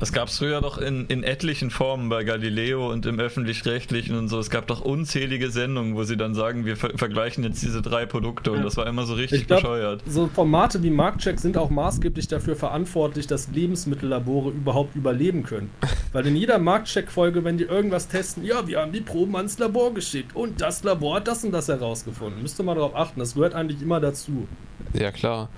[0.00, 4.28] Das gab es früher doch in, in etlichen Formen bei Galileo und im Öffentlich-Rechtlichen und
[4.28, 4.38] so.
[4.38, 8.06] Es gab doch unzählige Sendungen, wo sie dann sagen, wir ver vergleichen jetzt diese drei
[8.06, 10.02] Produkte und das war immer so richtig Ich glaub- bescheuert.
[10.06, 15.70] So Formate wie Marktcheck sind auch maßgeblich dafür verantwortlich, dass Lebensmittellabore überhaupt überleben können.
[16.12, 19.92] Weil in jeder Marktcheck-Folge, wenn die irgendwas testen, ja, wir haben die Proben ans Labor
[19.92, 22.40] geschickt und das Labor hat das und das herausgefunden.
[22.40, 24.48] Müsst ihr mal darauf achten, das gehört eigentlich immer dazu.
[24.94, 25.50] Ja, klar.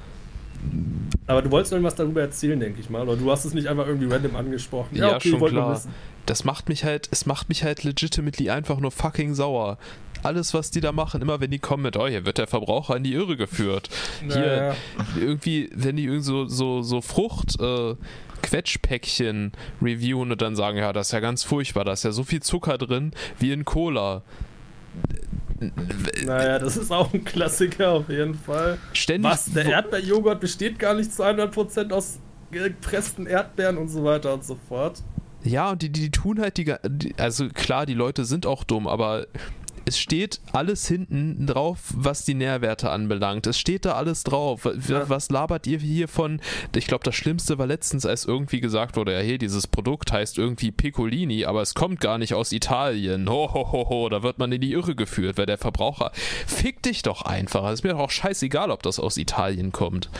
[1.32, 3.02] Aber du wolltest irgendwas darüber erzählen, denke ich mal.
[3.02, 4.96] Oder du hast es nicht einfach irgendwie random angesprochen.
[4.96, 5.82] Ja, ich schon wollte nur klar.
[6.26, 9.78] Das macht mich halt, es macht mich halt legitimately einfach nur fucking sauer.
[10.22, 12.96] Alles, was die da machen, immer wenn die kommen mit, oh, hier wird der Verbraucher
[12.96, 13.88] in die Irre geführt.
[14.20, 14.74] Hier, Naja.
[15.18, 17.96] irgendwie, wenn die irgendwie so, so, so Frucht, äh,
[18.42, 22.22] Quetschpäckchen reviewen und dann sagen, ja, das ist ja ganz furchtbar, da ist ja so
[22.22, 24.22] viel Zucker drin wie in Cola.
[26.24, 28.78] Naja, das ist auch ein Klassiker auf jeden Fall.
[28.92, 29.30] Ständig.
[29.30, 29.52] Was?
[29.52, 32.18] Der Erdbeerjoghurt besteht gar nicht zu 100% aus
[32.50, 35.02] gepressten Erdbeeren und so weiter und so fort.
[35.44, 38.86] Ja, und die, die tun halt die, die, also klar, die Leute sind auch dumm,
[38.86, 39.26] aber
[39.84, 43.46] es steht alles hinten drauf, was die Nährwerte anbelangt.
[43.46, 44.64] Es steht da alles drauf.
[44.64, 45.08] Was, Ja.
[45.08, 46.40] was labert ihr hier von?
[46.74, 50.38] Ich glaube, das Schlimmste war letztens, als irgendwie gesagt wurde, ja, hier, dieses Produkt heißt
[50.38, 53.28] irgendwie Piccolini, aber es kommt gar nicht aus Italien.
[53.28, 56.12] Ho, ho, ho, ho, da wird man in die Irre geführt, weil der Verbraucher.
[56.46, 57.64] Fick dich doch einfach.
[57.66, 60.10] Es ist mir doch auch scheißegal, ob das aus Italien kommt.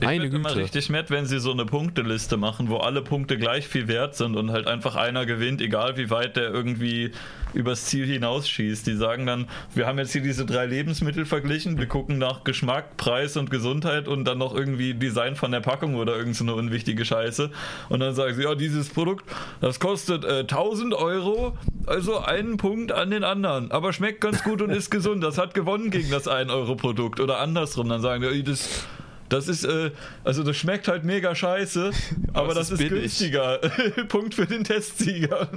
[0.00, 0.62] Meine ich bin immer Güte.
[0.62, 4.36] richtig nett, wenn sie so eine Punkteliste machen, wo alle Punkte gleich viel wert sind
[4.36, 7.12] und halt einfach einer gewinnt, egal wie weit der irgendwie
[7.54, 8.86] übers Ziel hinausschießt.
[8.86, 12.96] Die sagen dann, wir haben jetzt hier diese drei Lebensmittel verglichen, wir gucken nach Geschmack,
[12.98, 16.54] Preis und Gesundheit und dann noch irgendwie Design von der Packung oder irgend so eine
[16.54, 17.50] unwichtige Scheiße.
[17.88, 19.24] Und dann sagen sie, ja, dieses Produkt,
[19.62, 21.56] das kostet äh, 1000 Euro,
[21.86, 25.24] also einen Punkt an den anderen, aber schmeckt ganz gut und ist gesund.
[25.24, 27.88] Das hat gewonnen gegen das 1-Euro-Produkt oder andersrum.
[27.88, 28.86] Dann sagen die, das
[29.28, 29.90] das ist, äh,
[30.24, 31.90] also das schmeckt halt mega scheiße,
[32.32, 33.58] aber es das ist ist, günstiger.
[34.08, 35.48] Punkt für den Testsieger.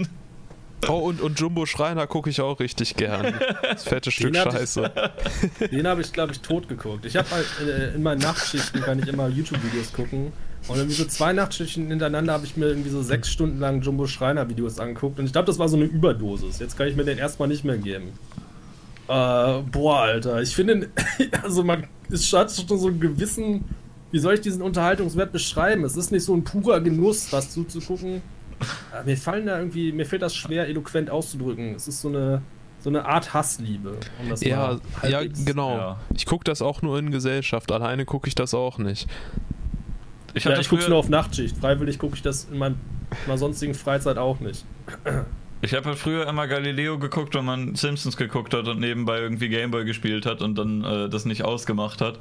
[0.87, 3.33] Oh, und, und Jumbo Schreiner gucke ich auch richtig gern.
[3.63, 4.91] Das fette Stück Den hab ich- Scheiße.
[5.71, 7.05] Den habe ich, glaube ich, tot geguckt.
[7.05, 10.31] Ich habe halt äh, in meinen Nachtschichten kann ich immer YouTube-Videos gucken.
[10.67, 14.07] Und irgendwie so zwei Nachtschichten hintereinander habe ich mir irgendwie so sechs Stunden lang Jumbo
[14.07, 15.19] Schreiner Videos angeguckt.
[15.19, 16.59] Und ich glaube, das war so eine Überdosis.
[16.59, 18.13] Jetzt kann ich mir den erstmal nicht mehr geben.
[19.09, 20.39] Äh, boah, Alter.
[20.39, 20.89] Ich finde,
[21.43, 23.65] also man, es hat schon so einen gewissen,
[24.11, 25.83] wie soll ich diesen Unterhaltungswert beschreiben?
[25.83, 28.21] Es ist nicht so ein purer Genuss, was zuzugucken.
[28.93, 31.73] Äh, mir fallen da irgendwie, mir fällt das schwer, eloquent auszudrücken.
[31.73, 32.43] Es ist so eine,
[32.81, 33.97] so eine Art Hassliebe.
[34.21, 35.75] Um das Ja, ja, genau.
[35.75, 35.99] Ja.
[36.15, 37.71] Ich gucke das auch nur in Gesellschaft.
[37.71, 39.07] Alleine gucke ich das auch nicht.
[40.35, 41.57] Ich Ja, ich gucke früher, nur auf Nachtschicht.
[41.57, 42.75] Freiwillig gucke ich das in mein,
[43.25, 44.65] meiner sonstigen Freizeit auch nicht.
[45.61, 49.49] Ich habe halt früher immer Galileo geguckt, wenn man Simpsons geguckt hat und nebenbei irgendwie
[49.49, 52.19] Gameboy gespielt hat und dann äh, das nicht ausgemacht hat.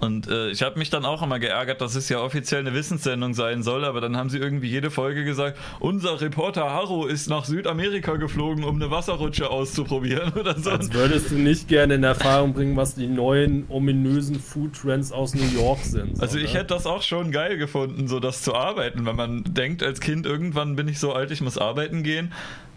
[0.00, 3.34] Und äh, ich habe mich dann auch immer geärgert, dass es ja offiziell eine Wissenssendung
[3.34, 7.44] sein soll, aber dann haben sie irgendwie jede Folge gesagt, unser Reporter Harro ist nach
[7.44, 10.70] Südamerika geflogen, um eine Wasserrutsche auszuprobieren oder so.
[10.70, 15.34] Als würdest du nicht gerne in Erfahrung bringen, was die neuen ominösen Food Trends aus
[15.34, 16.16] New York sind.
[16.16, 16.60] so, Also ich ne?
[16.60, 20.26] hätte das auch schon geil gefunden, so das zu arbeiten, wenn man denkt als Kind,
[20.26, 22.32] irgendwann bin ich so alt, ich muss arbeiten gehen.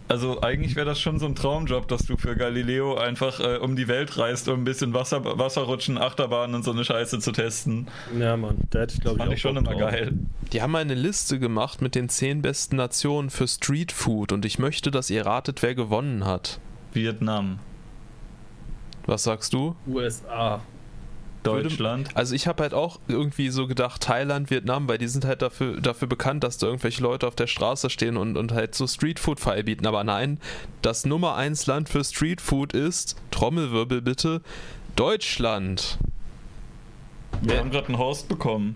[0.09, 3.75] Also eigentlich wäre das schon so ein Traumjob, dass du für Galileo einfach äh, um
[3.75, 7.87] die Welt reist, um ein bisschen Wasser, Wasserrutschen, Achterbahnen und so eine Scheiße zu testen.
[8.19, 9.79] Ja, Mann, da hätte ich glaube ich Fand auch ich schon immer drauf.
[9.91, 10.13] geil.
[10.51, 14.59] Die haben eine Liste gemacht mit den zehn besten Nationen für Street Food und ich
[14.59, 16.59] möchte, dass ihr ratet, wer gewonnen hat.
[16.91, 17.59] Vietnam,
[19.05, 19.75] Was sagst du?
[19.87, 20.61] USA.
[21.43, 22.09] Deutschland.
[22.15, 25.79] Also ich habe halt auch irgendwie so gedacht, Thailand, Vietnam, weil die sind halt dafür,
[25.79, 29.39] dafür bekannt, dass da irgendwelche Leute auf der Straße stehen und, und halt so Streetfood
[29.39, 29.85] feilbieten.
[29.85, 30.39] Aber nein,
[30.81, 34.41] das Nummer 1 Land für Streetfood ist, Trommelwirbel bitte,
[34.95, 35.97] Deutschland.
[37.41, 38.75] Wir haben gerade einen Horst bekommen.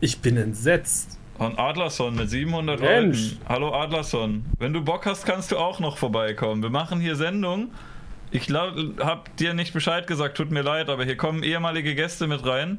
[0.00, 1.18] Ich bin entsetzt.
[1.38, 3.32] Von Adlerson mit 700 Mensch.
[3.32, 3.40] Leuten.
[3.48, 4.44] Hallo Adlerson.
[4.58, 6.62] Wenn du Bock hast, kannst du auch noch vorbeikommen.
[6.62, 7.70] Wir machen hier Sendung.
[8.32, 12.44] Ich hab dir nicht Bescheid gesagt, tut mir leid, aber hier kommen ehemalige Gäste mit
[12.46, 12.78] rein.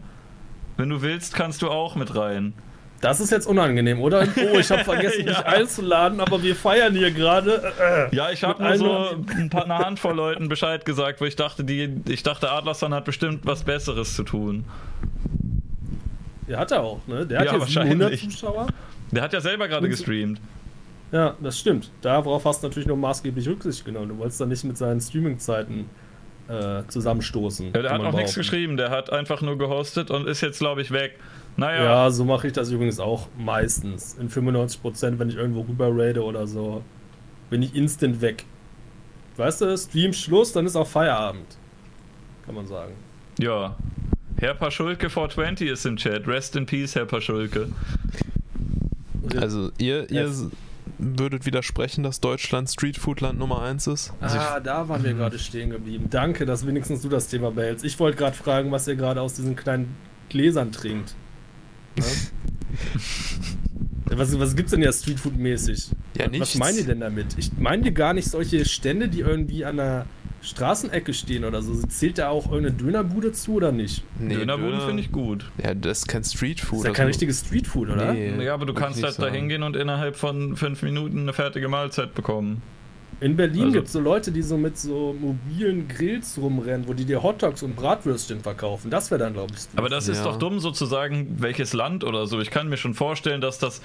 [0.77, 2.53] Wenn du willst, kannst du auch mit rein.
[3.01, 4.25] Das ist jetzt unangenehm, oder?
[4.53, 5.33] Oh, ich habe vergessen, Ja.
[5.33, 7.71] dich einzuladen, aber wir feiern hier gerade.
[7.79, 11.35] Äh, Ja, ich habe nur so ein paar eine Handvoll Leuten Bescheid gesagt, wo ich
[11.35, 14.63] dachte, die, ich dachte, Adlerson hat bestimmt was Besseres zu tun.
[16.47, 17.25] Der hat er auch, ne?
[17.25, 18.29] Der hat Ja, 700 wahrscheinlich.
[18.29, 18.67] Zuschauer.
[19.11, 20.39] Der hat ja selber gerade gestreamt.
[21.13, 21.91] Ja, das stimmt.
[22.01, 24.09] Darauf hast du natürlich nur maßgeblich Rücksicht genommen.
[24.09, 25.85] Du wolltest da nicht mit seinen Streaming-Zeiten
[26.47, 27.67] äh, zusammenstoßen.
[27.67, 30.81] Ja, der hat auch nichts geschrieben, der hat einfach nur gehostet und ist jetzt, glaube
[30.81, 31.19] ich, weg.
[31.55, 34.15] Naja, Ja, so mache ich das übrigens auch meistens.
[34.15, 36.81] In 95%, wenn ich irgendwo rüber raide oder so,
[37.51, 38.45] bin ich instant weg.
[39.37, 41.57] Weißt du, Stream Schluss, dann ist auch Feierabend.
[42.45, 42.93] Kann man sagen.
[43.39, 43.75] ja.
[44.37, 46.27] Herr Paschulke 420 ist im Chat.
[46.27, 47.69] Rest in Peace, Herr Paschulke.
[49.39, 50.29] Also ihr, ihr.
[50.97, 54.13] Würdet widersprechen, dass Deutschland Streetfoodland Nummer 1 ist?
[54.21, 56.07] ah, da waren wir gerade stehen geblieben.
[56.09, 57.83] Danke, dass wenigstens du das Thema behältst.
[57.85, 59.95] Ich wollte gerade fragen, was ihr gerade aus diesen kleinen
[60.29, 61.15] Gläsern trinkt.
[61.97, 62.03] Ne?
[64.09, 65.89] Ja, was, was gibt's denn ja Streetfood-mäßig?
[66.17, 66.55] Ja, Was nichts.
[66.55, 67.27] meint ihr denn damit?
[67.37, 70.05] Ich meine gar nicht solche Stände, die irgendwie an der
[70.43, 71.73] Straßenecke stehen oder so.
[71.87, 74.03] Zählt da auch irgendeine Dönerbude zu oder nicht?
[74.19, 75.49] Nee, Dönerboden Döner- finde ich gut.
[75.63, 76.79] Ja, das ist kein Streetfood.
[76.79, 78.13] ist ja kein richtiges Streetfood, oder?
[78.13, 78.43] Nee.
[78.43, 82.13] Ja, aber du kannst halt da hingehen und innerhalb von fünf Minuten eine fertige Mahlzeit
[82.13, 82.61] bekommen.
[83.21, 86.93] In Berlin Also- gibt es so Leute, die so mit so mobilen Grills rumrennen, wo
[86.93, 88.91] die dir Hotdogs und Bratwürstchen verkaufen.
[88.91, 89.79] Das wäre dann, glaube ich, Streetfood.
[89.79, 90.23] Aber das ist Ja.
[90.25, 92.41] doch dumm sozusagen, welches Land oder so.
[92.41, 93.81] Ich kann mir schon vorstellen, dass das,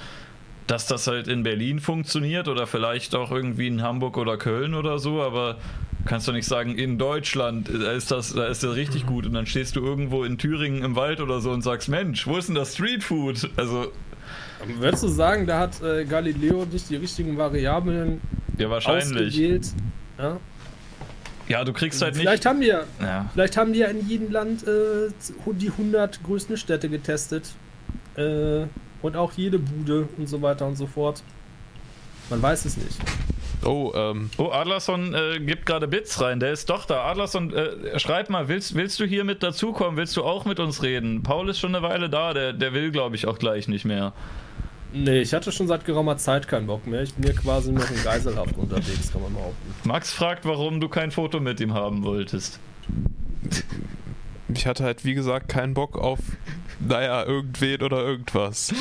[0.67, 4.99] dass das halt in Berlin funktioniert oder vielleicht auch irgendwie in Hamburg oder Köln oder
[4.99, 5.59] so, aber
[6.05, 9.47] kannst du nicht sagen, in Deutschland ist das, da ist das richtig gut und dann
[9.47, 12.55] stehst du irgendwo in Thüringen im Wald oder so und sagst, Mensch, wo ist denn
[12.55, 13.51] das Streetfood?
[13.57, 13.93] Also
[14.79, 18.21] Würdest du sagen, da hat äh, Galileo nicht die richtigen Variablen
[18.59, 19.29] Ja, wahrscheinlich.
[19.35, 19.67] ausgewählt?
[20.19, 20.37] Ja?
[21.49, 22.23] Ja, du kriegst halt nicht.
[22.23, 23.31] Vielleicht haben die ja, Ja.
[23.33, 25.09] vielleicht haben die ja in jedem Land äh,
[25.53, 27.51] die 100 größten Städte getestet.
[28.17, 28.67] Äh,
[29.01, 31.23] und auch jede Bude und so weiter und so fort.
[32.31, 32.99] Man weiß es nicht.
[33.65, 36.41] Oh, ähm, Oh, Adlerson äh, gibt gerade Bits rein.
[36.41, 37.05] Der ist doch da.
[37.05, 39.97] Adlerson, äh, schreib mal, willst, willst du hier mit dazukommen?
[39.97, 41.23] Willst du auch mit uns reden?
[41.23, 42.35] Paul ist schon eine Weile da.
[42.35, 44.13] Der, der will, glaube ich, auch gleich nicht mehr.
[44.93, 47.03] Nee, ich hatte schon seit geraumer Zeit keinen Bock mehr.
[47.03, 49.75] Ich bin hier quasi noch in Geiselhaft unterwegs, kann man behaupten.
[49.85, 52.59] Max fragt, warum du kein Foto mit ihm haben wolltest.
[54.55, 56.21] ich hatte halt, wie gesagt, keinen Bock auf,
[56.81, 58.73] naja, irgendwen oder irgendwas.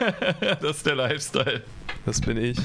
[0.60, 1.62] das ist der Lifestyle.
[2.06, 2.58] Das bin ich.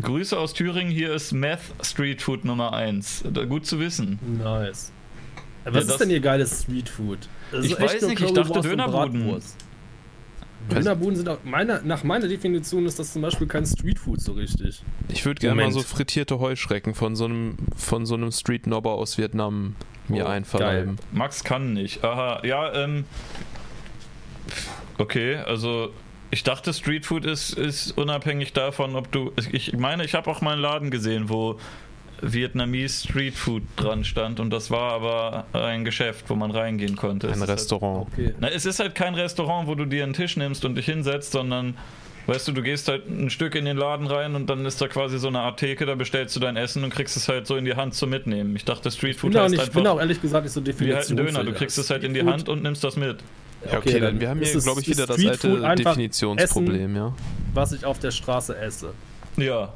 [0.00, 0.90] Grüße aus Thüringen.
[0.90, 3.24] Hier ist Meth Street Food Nummer 1.
[3.48, 4.18] Gut zu wissen.
[4.42, 4.92] Nice.
[5.64, 7.18] Was Ja, ist denn hier geiles Streetfood?
[7.52, 9.40] Das Ich weiß nicht, ich dachte Dönerbuden.
[10.70, 14.82] Dönerbuden sind auch, meiner, nach meiner Definition ist das zum Beispiel kein Streetfood so richtig.
[15.08, 18.92] Ich würde gerne mal so frittierte Heuschrecken von so einem, von so einem Street Nobber
[18.92, 19.74] aus Vietnam
[20.08, 20.96] mir Oh, einverleiben.
[21.12, 22.04] Max kann nicht.
[22.04, 23.04] Aha, ja, ähm.
[24.98, 25.92] Okay, also
[26.30, 29.32] ich dachte, Street Food ist, ist unabhängig davon, ob du.
[29.52, 31.58] Ich meine, ich habe auch mal einen Laden gesehen, wo
[32.22, 37.28] Vietnamese Street Food dran stand und das war aber ein Geschäft, wo man reingehen konnte.
[37.28, 38.08] Es Ein ist halt- Restaurant.
[38.12, 38.34] Okay.
[38.38, 41.32] Na, es ist halt kein Restaurant, wo du dir einen Tisch nimmst und dich hinsetzt,
[41.32, 41.78] sondern,
[42.26, 44.88] weißt du, du gehst halt ein Stück in den Laden rein und dann ist da
[44.88, 47.56] quasi so eine Art Theke, da bestellst du dein Essen und kriegst es halt so
[47.56, 48.54] in die Hand zum Mitnehmen.
[48.54, 50.44] Ich dachte, Street Ich Food bin, auch heißt nicht, ich bin einfach auch ehrlich gesagt
[50.44, 51.16] nicht so wie halt ein.
[51.16, 51.42] Döner.
[51.44, 53.18] Du kriegst es halt in die Streetfood- Hand und nimmst das mit.
[53.64, 57.12] Ja, okay, Okay, dann, dann wir haben hier, glaube ich, wieder das alte Definitionsproblem, ja.
[57.54, 58.92] Was ich auf der Straße esse.
[59.36, 59.72] Ja.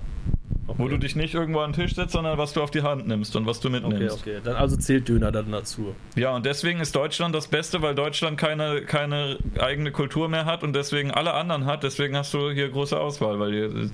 [0.67, 0.79] Okay.
[0.79, 3.07] Wo du dich nicht irgendwo an den Tisch setzt, sondern was du auf die Hand
[3.07, 4.17] nimmst und was du Okay, mitnimmst.
[4.21, 4.39] okay.
[4.43, 5.95] Dann also zählt Döner dann dazu.
[6.17, 10.63] Ja, und deswegen ist Deutschland das Beste, weil Deutschland keine, keine eigene Kultur mehr hat
[10.63, 11.83] und deswegen alle anderen hat.
[11.83, 13.91] Deswegen hast du hier große Auswahl, weil hier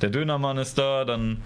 [0.00, 1.42] der Dönermann ist da, dann,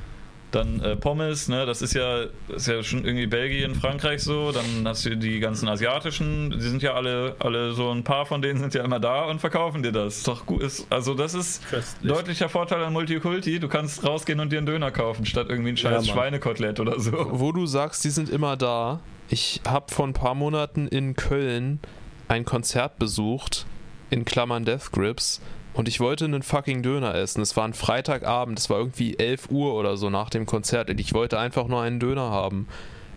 [0.54, 1.66] dann äh, Pommes, ne?
[1.66, 4.52] Das ist ja, ist ja schon irgendwie Belgien, Frankreich so.
[4.52, 8.42] Dann hast du die ganzen asiatischen, die sind ja alle, alle so ein paar von
[8.42, 10.18] denen sind ja immer da und verkaufen dir das.
[10.18, 10.62] Ist doch gut.
[10.62, 12.12] Ist, also das ist Köstlich.
[12.12, 13.58] deutlicher Vorteil an Multikulti.
[13.60, 16.16] Du kannst rausgehen und dir einen Döner kaufen, statt irgendwie ein scheiß Mann.
[16.16, 17.12] Schweinekotelett oder so.
[17.30, 19.00] Wo du sagst, die sind immer da.
[19.28, 21.80] Ich habe vor ein paar Monaten in Köln
[22.28, 23.66] ein Konzert besucht,
[24.10, 25.40] in Klammern Death Grips,
[25.74, 27.42] und ich wollte einen fucking Döner essen.
[27.42, 30.98] Es war ein Freitagabend, es war irgendwie 11 Uhr oder so nach dem Konzert und
[31.00, 32.68] ich wollte einfach nur einen Döner haben.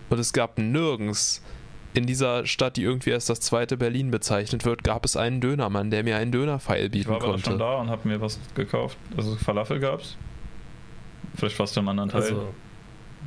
[0.09, 1.43] Und es gab nirgends
[1.93, 5.89] in dieser Stadt, die irgendwie als das zweite Berlin bezeichnet wird, gab es einen Dönermann,
[5.89, 7.57] der mir einen Dönerpfeil Ich bieten war aber schon konnte.
[7.57, 8.97] da und habe mir was gekauft.
[9.15, 10.15] Also Falafel gab's.
[11.35, 12.21] Vielleicht fast im anderen Teil.
[12.21, 12.53] Also,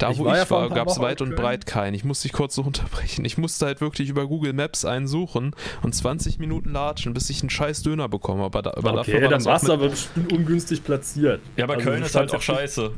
[0.00, 1.94] Da, Ich wo war ja ich vor war, gab es weit und breit keinen.
[1.94, 3.24] Ich musste dich kurz so unterbrechen.
[3.26, 7.42] Ich musste halt wirklich über Google Maps einen suchen und 20 Minuten latschen, bis ich
[7.42, 8.44] einen scheiß Döner bekomme.
[8.44, 11.40] Aber, da, aber dafür okay, dann warst du aber bestimmt ungünstig platziert.
[11.56, 12.90] ja, aber Also, Köln ist halt auch scheiße.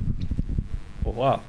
[1.04, 1.40] Oha.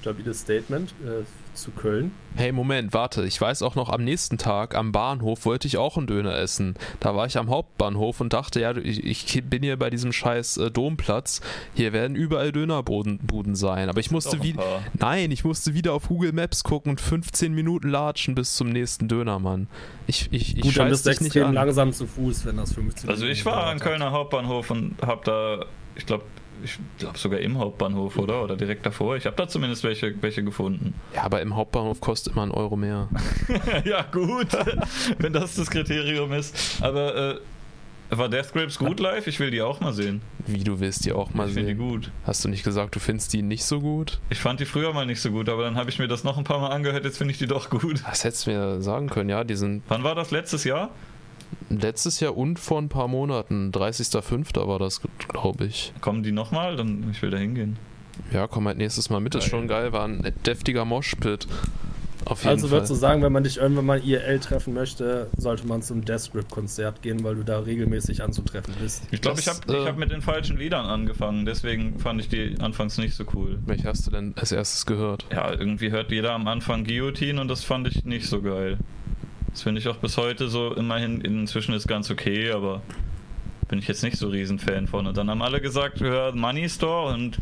[0.00, 1.24] Stabiles Statement äh,
[1.62, 2.12] zu Köln.
[2.36, 3.24] Hey, Moment, warte.
[3.24, 6.74] Ich weiß auch noch, am nächsten Tag am Bahnhof wollte ich auch einen Döner essen.
[7.00, 10.58] Da war ich am Hauptbahnhof und dachte, ja, ich, ich bin hier bei diesem scheiß
[10.58, 11.40] äh, Domplatz.
[11.74, 13.88] Hier werden überall Dönerbuden Buden sein.
[13.88, 14.82] Aber ich musste Doch ein wie, paar.
[14.94, 19.08] Nein, ich musste wieder auf Google Maps gucken und 15 Minuten latschen bis zum nächsten
[19.08, 19.66] Dönermann.
[20.06, 21.54] Ich, ich, ich Gut, dann bist du dich nicht an.
[21.54, 23.78] langsam zu Fuß, wenn das 15 Also ich Minuten war am.
[23.80, 25.66] Kölner Hauptbahnhof und habe da,
[25.96, 26.24] ich glaube,
[26.64, 28.42] ich glaube sogar im Hauptbahnhof, oder?
[28.42, 29.16] Oder direkt davor.
[29.16, 30.94] Ich habe da zumindest welche, welche gefunden.
[31.14, 33.08] Ja, aber im Hauptbahnhof kostet immer ein Euro mehr.
[33.84, 34.48] ja, gut.
[35.18, 36.82] Wenn das das Kriterium ist.
[36.82, 37.40] Aber äh,
[38.10, 39.26] war Death Grips gut live?
[39.26, 40.22] Ich will die auch mal sehen.
[40.46, 41.90] Wie du willst die auch mal ich finde die sehen.
[41.90, 42.10] gut.
[42.24, 44.18] Hast du nicht gesagt, du findest die nicht so gut?
[44.30, 46.38] Ich fand die früher mal nicht so gut, aber dann habe ich mir das noch
[46.38, 48.02] ein paar Mal angehört, jetzt finde ich die doch gut.
[48.08, 49.44] Das hättest du mir sagen können, ja.
[49.44, 50.30] Die sind Wann war das?
[50.30, 50.90] Letztes Jahr?
[51.70, 54.66] Letztes Jahr und vor ein paar Monaten, 30.05.
[54.66, 55.92] war das, glaube ich.
[56.00, 56.76] Kommen die nochmal?
[56.76, 57.76] Dann ich will da hingehen.
[58.32, 59.34] Ja, komm halt nächstes Mal mit.
[59.34, 59.50] Ist Geil.
[59.50, 61.46] schon geil, war ein deftiger Moshpit.
[62.24, 65.66] Auf jeden Also würdest du sagen, wenn man dich irgendwann mal IRL treffen möchte, sollte
[65.66, 69.04] man zum Death Grip Konzert gehen, weil du da regelmäßig anzutreffen bist.
[69.12, 72.28] Ich glaube, ich habe ich äh, hab mit den falschen Liedern angefangen, deswegen fand ich
[72.28, 73.58] die anfangs nicht so cool.
[73.64, 75.24] Welche hast du denn als erstes gehört?
[75.32, 78.78] Ja, irgendwie hört jeder am Anfang Guillotine und das fand ich nicht so geil.
[79.58, 82.80] Das finde ich auch bis heute so immerhin, inzwischen ist ganz okay, aber
[83.66, 85.04] bin ich jetzt nicht so riesen Fan von.
[85.08, 87.38] Und dann haben alle gesagt, hör Money Store und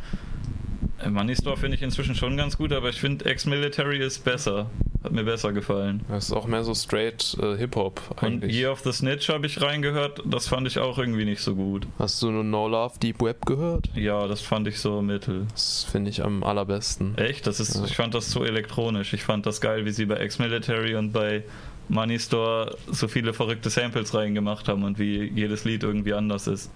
[1.04, 4.70] äh, Money Store finde ich inzwischen schon ganz gut, aber ich finde Ex-Military ist besser.
[5.04, 6.00] Hat mir besser gefallen.
[6.08, 8.56] Das ist auch mehr so straight äh, Hip-Hop Und eigentlich.
[8.56, 11.86] Year of the Snitch habe ich reingehört, das fand ich auch irgendwie nicht so gut.
[11.98, 13.90] Hast du nur No Love Deep Web gehört?
[13.94, 15.46] Ja, das fand ich so mittel.
[15.52, 17.16] Das finde ich am allerbesten.
[17.18, 17.46] Echt?
[17.46, 17.84] Das ist, Ja.
[17.84, 19.12] Ich fand das so elektronisch.
[19.12, 21.44] Ich fand das geil, wie sie bei Ex-Military und bei
[21.88, 26.70] Money Store so viele verrückte Samples reingemacht haben und wie jedes Lied irgendwie anders ist.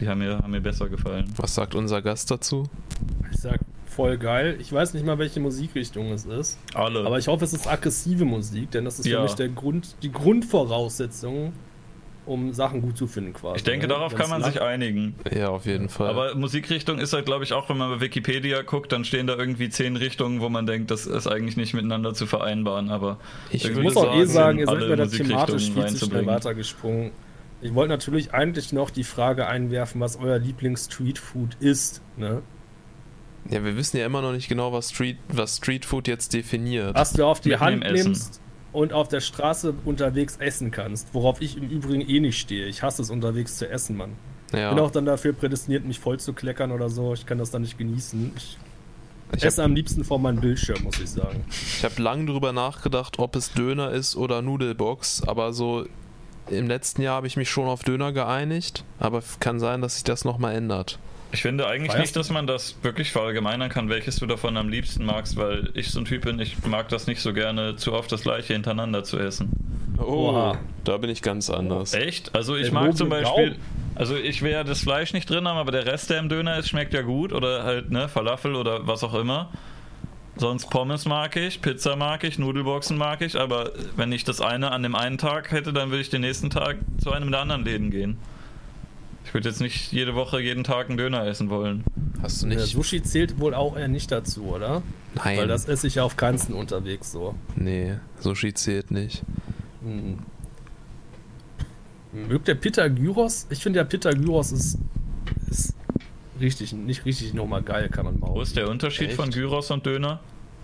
[0.00, 1.32] Die haben mir, haben mir besser gefallen.
[1.36, 2.64] Was sagt unser Gast dazu?
[3.32, 4.56] Ich sag, voll geil.
[4.60, 6.58] Ich weiß nicht mal, welche Musikrichtung es ist.
[6.74, 7.06] Alle.
[7.06, 9.18] Aber ich hoffe, es ist aggressive Musik, denn das ist Ja.
[9.18, 11.52] für mich der Grund, die Grundvoraussetzung,
[12.26, 13.56] um Sachen gut zu finden quasi.
[13.56, 13.94] ich denke, ne?
[13.94, 15.14] darauf Wenn's kann man sich einigen.
[15.34, 16.08] Ja, auf jeden Fall.
[16.08, 19.36] Aber Musikrichtung ist halt, glaube ich, auch wenn man bei Wikipedia guckt, dann stehen da
[19.36, 22.90] irgendwie zehn Richtungen, wo man denkt, das ist eigentlich nicht miteinander zu vereinbaren.
[22.90, 23.18] Aber
[23.50, 26.26] Ich muss auch eh sagen, ihr seid alle mir da Musikrichtungen thematisch viel zu schnell
[26.26, 27.10] weitergesprungen.
[27.60, 32.02] Ich wollte natürlich eigentlich noch die Frage einwerfen, was euer Lieblings-Streetfood ist.
[32.16, 32.42] Ne?
[33.50, 36.94] ja, wir wissen ja immer noch nicht genau, was Street, was Streetfood jetzt definiert.
[36.94, 38.10] Was du auf die Mitnehmen Hand essen.
[38.12, 38.40] nimmst
[38.74, 41.08] und auf der Straße unterwegs essen kannst.
[41.12, 42.66] Worauf ich im Übrigen eh nicht stehe.
[42.66, 44.12] Ich hasse es, unterwegs zu essen, Mann.
[44.52, 44.70] ja.
[44.70, 47.14] Bin auch dann dafür prädestiniert, mich voll zu kleckern oder so.
[47.14, 48.32] Ich kann das dann nicht genießen.
[48.36, 48.58] Ich
[49.36, 51.44] ich esse habe am liebsten vor meinem Bildschirm, muss ich sagen.
[51.82, 55.86] hab lange drüber nachgedacht, ob es Döner ist oder Nudelbox, aber so
[56.48, 60.04] im letzten Jahr habe ich mich schon auf Döner geeinigt, aber kann sein, dass sich
[60.04, 60.98] das nochmal ändert.
[61.34, 64.68] Ich finde eigentlich Feierst nicht, dass man das wirklich verallgemeinern kann, welches du davon am
[64.68, 67.92] liebsten magst, weil ich so ein Typ bin, ich mag das nicht so gerne, zu
[67.92, 69.50] oft das gleiche hintereinander zu essen.
[69.98, 70.58] Oh, Oha.
[70.84, 71.92] da bin ich ganz anders.
[71.92, 72.34] Echt?
[72.36, 73.60] Also ich Der mag zum Beispiel, Gaumen.
[73.96, 76.56] also ich will ja das Fleisch nicht drin haben, aber der Rest, der im Döner
[76.56, 79.50] ist, schmeckt ja gut oder halt, ne, Falafel oder was auch immer.
[80.36, 84.70] Sonst Pommes mag ich, Pizza mag ich, Nudelboxen mag ich, aber wenn ich das eine
[84.70, 87.64] an dem einen Tag hätte, dann würde ich den nächsten Tag zu einem der anderen
[87.64, 88.18] Läden gehen.
[89.24, 91.82] Ich würde jetzt nicht jede Woche, jeden Tag einen Döner essen wollen.
[92.22, 92.68] Hast du Der nicht?
[92.72, 94.82] Sushi zählt wohl auch eher nicht dazu, oder?
[95.14, 95.38] Nein.
[95.38, 97.34] Weil das esse ich ja auf keinsten unterwegs so.
[97.56, 99.22] nee, Sushi zählt nicht.
[99.82, 100.18] Hm.
[102.12, 103.46] Mögt der Peter Gyros?
[103.50, 104.78] Ich finde, der Peter Gyros ist,
[105.50, 105.74] ist
[106.40, 108.42] richtig, nicht richtig nochmal geil, kann man Wo behaupten.
[108.42, 109.16] ist der Unterschied Echt?
[109.16, 110.20] von Gyros und Döner?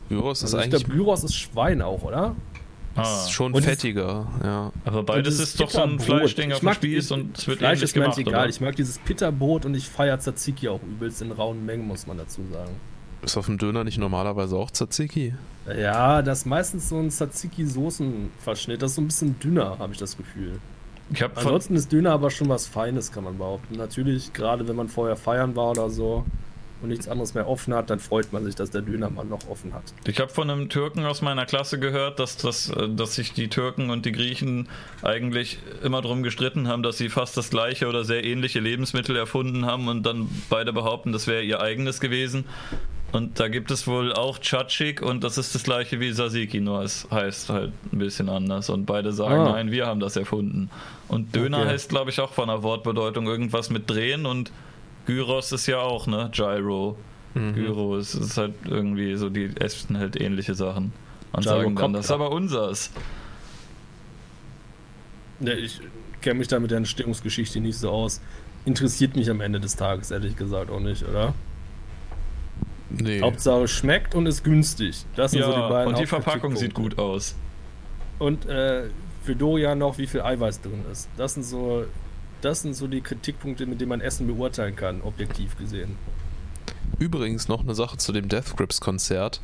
[0.09, 2.37] Gyros ist Also ich eigentlich glaube, Gyros ist Schwein auch, oder?
[2.97, 4.73] Ah, ist schon Und fettiger, ja.
[4.85, 6.01] aber beides ist doch so ein.
[6.01, 8.35] Fleischding Ich auf dem mag Spieß und es wird Fleisch ist mir gemacht, egal.
[8.35, 8.49] oder?
[8.49, 12.19] Ich mag dieses Pitterbrot und ich feiere Tzatziki auch übelst in rauen Mengen, muss man
[12.19, 12.73] dazu sagen.
[13.23, 15.35] Ist auf dem Döner nicht normalerweise auch Tzatziki?
[15.79, 18.83] Ja, das ist meistens so ein Tzatziki-Soßenverschnitt.
[18.83, 20.59] Das ist so ein bisschen dünner, habe ich das Gefühl.
[21.13, 23.77] Ich habe von, Ansonsten ist Döner aber schon was Feines, kann man behaupten.
[23.77, 26.25] Natürlich, gerade wenn man vorher feiern war oder so
[26.83, 29.73] und nichts anderes mehr offen hat, dann freut man sich, dass der Dönermann noch offen
[29.75, 29.83] hat.
[30.07, 33.49] Ich habe von einem Türken aus meiner Klasse gehört, dass, das, äh, dass sich die
[33.49, 34.69] Türken und die Griechen
[35.03, 39.67] eigentlich immer darum gestritten haben, dass sie fast das gleiche oder sehr ähnliche Lebensmittel erfunden
[39.67, 42.45] haben und dann beide behaupten, das wäre ihr eigenes gewesen.
[43.13, 46.83] Und da gibt es wohl auch Tschatschik und das ist das gleiche wie Sasiki, nur
[46.83, 48.71] es heißt halt ein bisschen anders.
[48.71, 49.53] Und beide sagen, Ah.
[49.53, 50.71] nein, wir haben das erfunden.
[51.09, 51.71] Und Döner Okay.
[51.71, 54.53] heißt, glaube ich, auch von der Wortbedeutung irgendwas mit Drehen und
[55.07, 56.31] Gyros ist ja auch, ne?
[56.33, 56.97] Gyro.
[57.35, 57.55] Mhm.
[57.55, 60.93] Gyro ist, ist halt irgendwie so, die essen halt ähnliche Sachen.
[61.33, 61.47] Und Gyrocopter.
[61.63, 62.91] sagen dann, das ist aber unsers.
[65.41, 65.81] Ja, ich
[66.21, 68.21] kenne mich da mit der Entstehungsgeschichte nicht so aus.
[68.65, 71.35] Interessiert mich am Ende des Tages, ehrlich gesagt, auch nicht, oder?
[72.91, 73.21] Nee.
[73.23, 75.05] Hauptsache schmeckt und ist günstig.
[75.17, 77.37] Das sind Ja, so die beiden und die Verpackung sieht gut aus.
[78.19, 78.89] Und äh,
[79.23, 81.09] für Dorian noch, wie viel Eiweiß drin ist.
[81.17, 81.85] Das sind so,
[82.41, 85.97] das sind so die Kritikpunkte, mit denen man Essen beurteilen kann, objektiv gesehen.
[86.99, 89.41] Übrigens noch eine Sache zu dem Death Grips Konzert.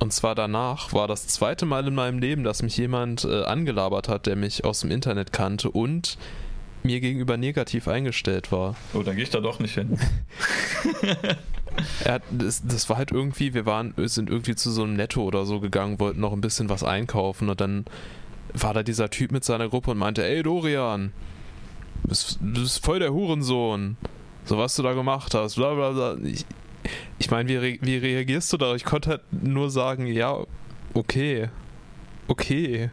[0.00, 4.08] Und zwar danach war das zweite Mal in meinem Leben, dass mich jemand äh, angelabert
[4.08, 6.18] hat, der mich aus dem Internet kannte und
[6.84, 8.76] mir gegenüber negativ eingestellt war.
[8.94, 9.98] Oh, dann gehe ich da doch nicht hin.
[12.04, 14.94] Er hat, das, das war halt irgendwie, wir waren, wir sind irgendwie zu so einem
[14.94, 17.84] Netto oder so gegangen, wollten noch ein bisschen was einkaufen und dann
[18.52, 21.12] war da dieser Typ mit seiner Gruppe und meinte, ey Dorian,
[22.04, 23.96] bist, du bist voll der Hurensohn.
[24.44, 26.16] So was du da gemacht hast, bla bla bla.
[26.24, 26.46] Ich,
[27.18, 28.74] ich meine, wie, re- wie reagierst du da?
[28.74, 30.38] Ich konnte halt nur sagen, ja,
[30.94, 31.48] okay.
[32.28, 32.90] Okay.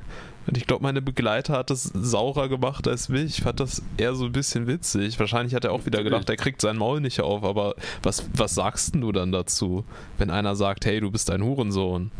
[0.47, 3.37] Und ich glaube, meine Begleiter hat das saurer gemacht als mich.
[3.39, 5.19] Ich fand das eher so ein bisschen witzig.
[5.19, 7.43] Wahrscheinlich hat er auch wieder gedacht, er kriegt sein Maul nicht auf.
[7.43, 7.73] Aber
[8.03, 9.85] was, was sagst du dann dazu,
[10.17, 12.11] wenn einer sagt, hey, du bist ein Hurensohn?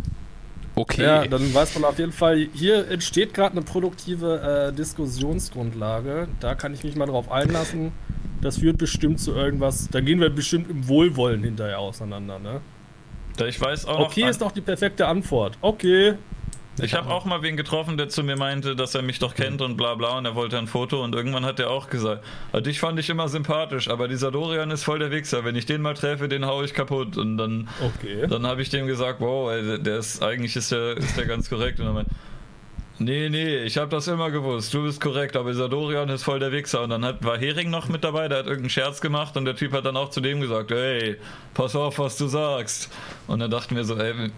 [0.76, 1.04] Okay.
[1.04, 6.28] Ja, dann weiß man auf jeden Fall, hier entsteht gerade eine produktive äh, Diskussionsgrundlage.
[6.40, 7.94] Da kann ich mich mal drauf einlassen.
[8.42, 9.88] Das führt bestimmt zu irgendwas.
[9.90, 12.62] Da gehen wir bestimmt im Wohlwollen hinterher auseinander, ne?
[13.48, 15.58] Ich weiß auch noch, Okay ist doch die perfekte Antwort.
[15.62, 16.16] Okay.
[16.82, 19.62] Ich habe auch mal wen getroffen, der zu mir meinte, dass er mich doch kennt
[19.62, 22.60] und bla bla und er wollte ein Foto und irgendwann hat er auch gesagt, "Ah,
[22.62, 25.82] dich fand ich immer sympathisch, aber dieser Dorian ist voll der Wichser, wenn ich den
[25.82, 28.28] mal treffe, den hau ich kaputt und dann Okay.
[28.28, 31.50] Dann habe ich dem gesagt, wow, ey, der- ist eigentlich ist der, ist der ganz
[31.50, 31.80] korrekt.
[31.80, 32.08] Und dann meint,
[32.98, 34.74] Nee, nee, ich habe das immer gewusst.
[34.74, 36.82] Du bist korrekt, aber dieser Dorian ist voll der Wichser.
[36.84, 39.58] Und dann hat, war Hering noch mit dabei, der hat irgendeinen Scherz gemacht und der
[39.58, 41.18] Typ hat dann auch zu dem gesagt, ey,
[41.54, 42.90] pass auf, was du sagst.
[43.28, 44.32] Und dann dachten wir so, ey,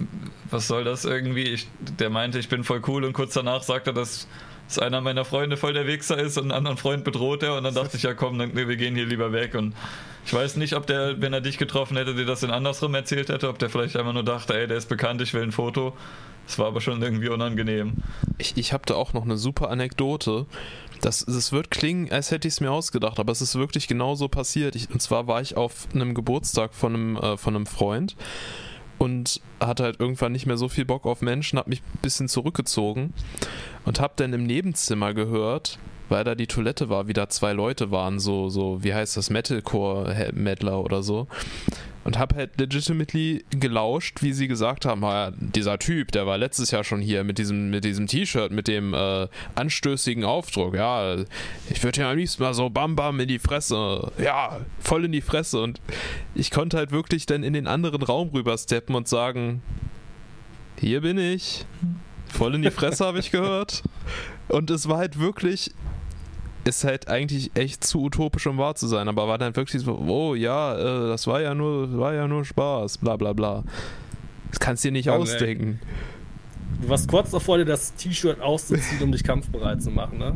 [0.50, 1.44] was soll das irgendwie?
[1.44, 1.68] Ich,
[2.00, 4.28] der meinte, ich bin voll cool und kurz danach sagt er, dass,
[4.68, 7.58] dass einer meiner Freunde voll der Wichser ist und einen anderen Freund bedroht er.
[7.58, 9.54] Und dann dachte ich, ja komm, dann, wir gehen hier lieber weg.
[9.54, 9.76] Und
[10.26, 13.30] ich weiß nicht, ob der, wenn er dich getroffen hätte, dir das denn andersrum erzählt
[13.30, 15.96] hätte, ob der vielleicht einfach nur dachte, ey, der ist bekannt, ich will ein Foto.
[16.48, 17.94] Es war aber schon irgendwie unangenehm.
[18.38, 20.46] Ich, ich habe da auch noch eine super Anekdote.
[21.02, 24.30] Das, das wird klingen, als hätte ich es mir ausgedacht, aber es ist wirklich genauso
[24.30, 24.76] passiert.
[24.76, 28.16] Ich, und zwar war ich auf einem Geburtstag von einem, äh, von einem Freund
[28.98, 32.30] und hatte halt irgendwann nicht mehr so viel Bock auf Menschen, habe mich ein bisschen
[32.30, 33.14] zurückgezogen
[33.86, 35.78] und habe dann im Nebenzimmer gehört,
[36.10, 39.30] weil da die Toilette war, wie da zwei Leute waren, so, so wie heißt das,
[39.30, 41.28] Metalcore-Meddler oder so
[42.08, 46.72] und habe halt legitimately gelauscht, wie sie gesagt haben, ja, dieser Typ, der war letztes
[46.72, 50.74] Jahr schon hier mit diesem mit diesem T-Shirt mit dem äh, anstößigen Aufdruck.
[50.74, 51.18] Ja,
[51.70, 54.10] ich würde ja am liebsten mal so bam bam in die Fresse.
[54.24, 55.82] Ja, voll in die Fresse und
[56.34, 59.62] ich konnte halt wirklich dann in den anderen Raum rübersteppen und sagen,
[60.80, 61.66] hier bin ich.
[62.30, 63.84] Voll in die Fresse habe ich gehört.
[64.48, 65.72] Und es war halt wirklich
[66.68, 69.98] ist halt eigentlich echt zu utopisch, um wahr zu sein, aber war dann wirklich so,
[69.98, 73.64] oh ja, äh, das war ja nur, war ja nur Spaß, bla bla bla.
[74.50, 75.80] Das kannst du dir nicht ja, ausdenken.
[76.82, 80.36] Du warst kurz davor, dir das T-Shirt auszuziehen, um dich kampfbereit zu machen, ne?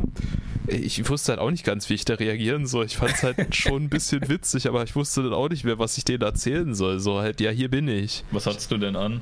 [0.66, 2.86] Ich wusste halt auch nicht ganz, wie ich da reagieren soll.
[2.86, 5.78] Ich fand es halt schon ein bisschen witzig, aber ich wusste dann auch nicht mehr,
[5.78, 7.00] was ich denen erzählen soll.
[7.00, 8.24] So halt, ja, hier bin ich.
[8.30, 9.20] Was hattest du denn an?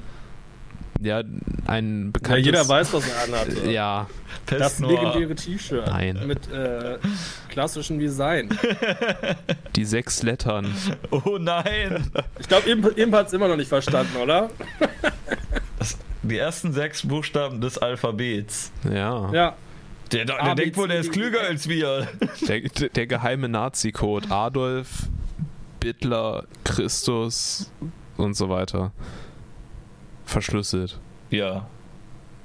[1.00, 1.22] Ja,
[1.66, 2.44] ein bekanntes...
[2.44, 3.64] Ja, jeder weiß, was er anhat.
[3.66, 4.06] Ja.
[4.46, 5.86] Das legendäre T-Shirt.
[5.86, 6.26] Nein.
[6.26, 6.98] Mit äh,
[7.48, 8.48] klassischem Design.
[9.76, 10.74] Die sechs Lettern.
[11.10, 12.10] Oh nein!
[12.38, 14.50] Ich glaube, Imp, hat es immer noch nicht verstanden, oder?
[15.78, 18.70] Das, die ersten sechs Buchstaben des Alphabets.
[18.84, 19.32] Ja.
[19.32, 19.56] Ja.
[20.12, 22.06] Der, der, der denkt wohl, der ist klüger als wir.
[22.46, 24.30] Der, der geheime Nazi-Code.
[24.30, 25.08] Adolf,
[25.82, 27.72] Hitler, Christus
[28.18, 28.92] und so weiter
[30.30, 30.98] verschlüsselt.
[31.30, 31.68] Ja.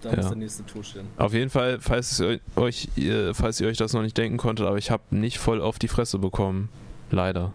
[0.02, 0.18] Da ja.
[0.18, 1.08] muss der nächste Tusch hin.
[1.18, 2.90] Auf jeden Fall, falls, euch,
[3.34, 5.88] falls ihr euch das noch nicht denken konntet, aber ich habe nicht voll auf die
[5.88, 6.70] Fresse bekommen.
[7.10, 7.54] Leider.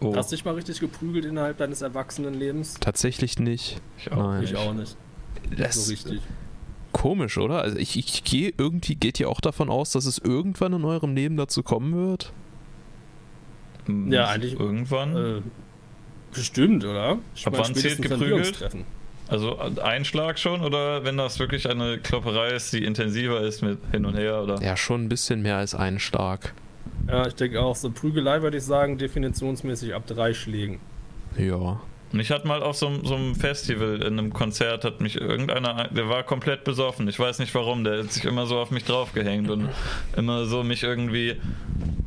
[0.00, 0.14] Oh.
[0.16, 2.74] Hast du dich mal richtig geprügelt innerhalb deines Erwachsenenlebens?
[2.80, 3.80] Tatsächlich nicht.
[3.98, 4.42] Ich auch, Nein.
[4.42, 4.96] Ich auch nicht.
[5.56, 6.20] Das so richtig.
[6.92, 7.62] Komisch, oder?
[7.62, 11.14] Also ich, ich gehe irgendwie, geht ihr auch davon aus, dass es irgendwann in eurem
[11.14, 12.32] Leben dazu kommen wird?
[13.88, 14.58] Ja, eigentlich.
[14.58, 15.16] Irgendwann?
[15.16, 15.42] Äh,
[16.34, 17.18] Bestimmt, oder?
[17.34, 18.58] Ich Ab wann zählt geprügelt?
[19.28, 24.04] Also Einschlag schon oder wenn das wirklich eine Klopperei ist, die intensiver ist mit hin
[24.04, 24.60] und her oder?
[24.62, 26.52] Ja, schon ein bisschen mehr als Einschlag.
[27.08, 30.80] Ja, ich denke auch, so Prügelei würde ich sagen, definitionsmäßig ab drei Schlägen.
[31.38, 31.80] Ja.
[32.12, 35.88] Und ich hatte mal auf so, so, einem Festival, in einem Konzert, hat mich irgendeiner,
[35.88, 37.08] der war komplett besoffen.
[37.08, 39.70] Ich weiß nicht warum, der hat sich immer so auf mich draufgehängt und
[40.16, 41.36] immer so mich irgendwie,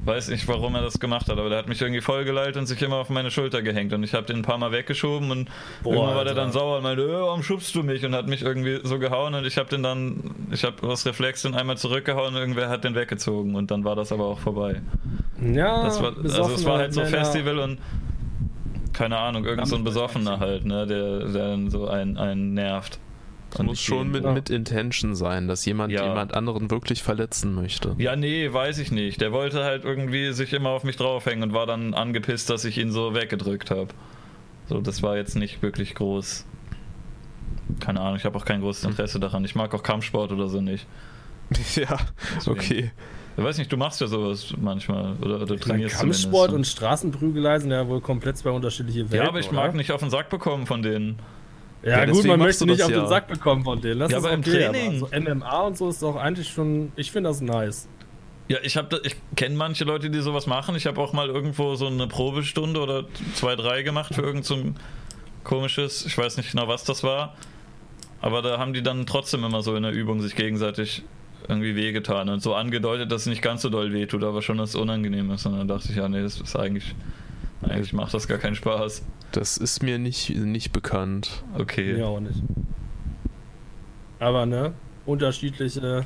[0.06, 2.80] weiß nicht warum er das gemacht hat, aber der hat mich irgendwie vollgeleitet und sich
[2.84, 3.94] immer auf meine Schulter gehängt.
[3.94, 5.50] Und ich habe den ein paar Mal weggeschoben und
[5.82, 8.06] Boah, irgendwann war der dann sauer und meinte, äh, warum schubst du mich?
[8.06, 11.42] Und hat mich irgendwie so gehauen und ich habe den dann, ich habe aus Reflex
[11.42, 14.82] den einmal zurückgehauen und irgendwer hat den weggezogen und dann war das aber auch vorbei.
[15.42, 17.80] Ja, das war, also es war halt so Festival und
[18.96, 23.00] keine Ahnung, irgend so ein Besoffener halt, ne, der, der dann so einen, einen nervt.
[23.52, 26.06] Das muss schon mit, mit Intention sein, dass jemand ja.
[26.08, 27.96] jemand anderen wirklich verletzen möchte.
[27.98, 29.22] Ja, nee, weiß ich nicht.
[29.22, 32.78] Der wollte halt irgendwie sich immer auf mich draufhängen und war dann angepisst, dass ich
[32.78, 33.90] ihn so weggedrückt habe.
[34.68, 36.46] So, das war jetzt nicht wirklich groß.
[37.80, 38.92] Keine Ahnung, ich habe auch kein großes hm.
[38.92, 39.46] Interesse daran.
[39.46, 40.88] Ich mag auch Kampfsport oder so nicht.
[41.76, 41.98] Ja,
[42.36, 42.60] Deswegen.
[42.60, 42.92] okay.
[43.38, 47.72] Ich weiß nicht, du machst ja sowas manchmal oder, oder trainierst Kampfsport und Straßenprügelei sind
[47.72, 49.18] ja wohl komplett zwei unterschiedliche Welten.
[49.18, 49.56] Ja, aber ich oder?
[49.58, 51.20] mag nicht auf den Sack bekommen von denen.
[51.84, 53.02] Ja, ja gut, man möchte nicht auf ja.
[53.02, 54.00] den Sack bekommen von denen.
[54.00, 55.04] Das ja, aber okay, im Training.
[55.04, 57.88] Aber also MMA und so ist doch eigentlich schon, ich finde das nice.
[58.48, 60.76] Ja, ich habe, ich kenne manche Leute, die sowas machen.
[60.76, 64.56] Ich habe auch mal irgendwo so eine Probestunde oder zwei, drei gemacht für irgend so
[64.56, 64.76] ein
[65.44, 67.36] komisches, ich weiß nicht genau, was das war.
[68.22, 71.04] Aber da haben die dann trotzdem immer so in der Übung sich gegenseitig
[71.48, 74.70] irgendwie wehgetan und so angedeutet, dass es nicht ganz so doll wehtut, aber schon, dass
[74.70, 75.46] es unangenehm ist.
[75.46, 76.96] Und dann dachte ich, ja, nee, das ist eigentlich,
[77.62, 79.04] eigentlich macht das gar keinen Spaß.
[79.32, 81.44] Das ist mir nicht, nicht bekannt.
[81.58, 81.94] Okay.
[81.94, 82.42] Mir auch nicht.
[84.20, 84.74] Aber ne,
[85.06, 86.06] unterschiedliche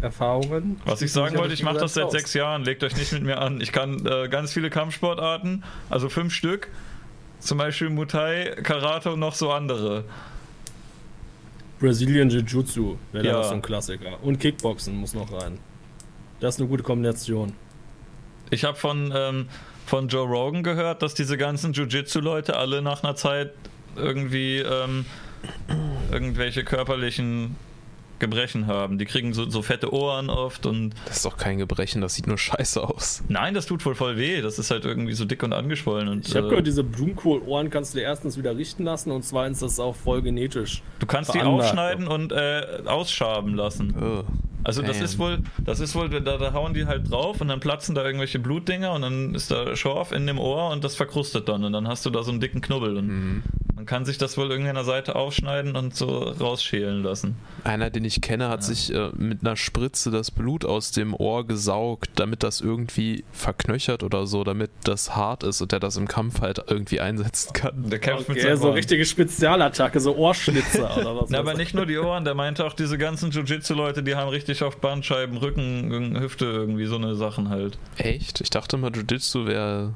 [0.00, 0.80] Erfahrungen.
[0.84, 3.38] Was ich sagen wollte, ich mache das seit sechs Jahren, legt euch nicht mit mir
[3.40, 3.60] an.
[3.60, 6.68] Ich kann äh, ganz viele Kampfsportarten, also fünf Stück.
[7.38, 10.04] Zum Beispiel Muay, Karate und noch so andere.
[11.78, 13.42] Brazilian Jiu-Jitsu wäre ja.
[13.42, 14.22] so ein Klassiker.
[14.22, 15.58] Und Kickboxen muss noch rein.
[16.40, 17.52] Das ist eine gute Kombination.
[18.50, 19.48] Ich habe von, ähm,
[19.84, 23.52] von Joe Rogan gehört, dass diese ganzen Jiu-Jitsu-Leute alle nach einer Zeit
[23.96, 25.04] irgendwie ähm,
[26.12, 27.56] irgendwelche körperlichen
[28.18, 28.98] Gebrechen haben.
[28.98, 30.94] Die kriegen so, so fette Ohren oft und.
[31.06, 33.22] Das ist doch kein Gebrechen, das sieht nur scheiße aus.
[33.28, 34.40] Nein, das tut wohl voll weh.
[34.42, 36.08] Das ist halt irgendwie so dick und angeschwollen.
[36.08, 39.24] Und, Ich habe äh, gehört, diese Blumenkohlohren kannst du dir erstens wieder richten lassen und
[39.24, 40.82] zweitens das ist auch voll genetisch.
[40.98, 43.94] du kannst die aufschneiden und äh, ausschaben lassen.
[44.00, 44.24] Oh.
[44.64, 47.60] Also das ist wohl, das ist wohl, da, da hauen die halt drauf und dann
[47.60, 51.48] platzen da irgendwelche Blutdinger und dann ist da Schorf in dem Ohr und das verkrustet
[51.48, 53.42] dann und dann hast du da so einen dicken Knubbel und Mhm.
[53.86, 57.36] Kann sich das wohl der Seite aufschneiden und so rausschälen lassen.
[57.64, 61.46] Einer, den ich kenne, hat sich äh, mit einer Spritze das Blut aus dem Ohr
[61.46, 66.08] gesaugt, damit das irgendwie verknöchert oder so, damit das hart ist und der das im
[66.08, 67.88] Kampf halt irgendwie einsetzen kann.
[67.88, 68.74] Der kämpft mit Okay, seinem so Ohr.
[68.74, 71.30] richtige Spezialattacke, so Ohrschlitzer oder was.
[71.30, 74.62] Na, aber nicht nur die Ohren, der meinte auch diese ganzen Jiu-Jitsu-Leute, die haben richtig
[74.62, 77.78] oft Bandscheiben, Rücken, Hüfte, irgendwie so eine Sachen halt.
[77.96, 78.40] Echt?
[78.40, 79.94] Ich dachte mal, Jiu-Jitsu wäre,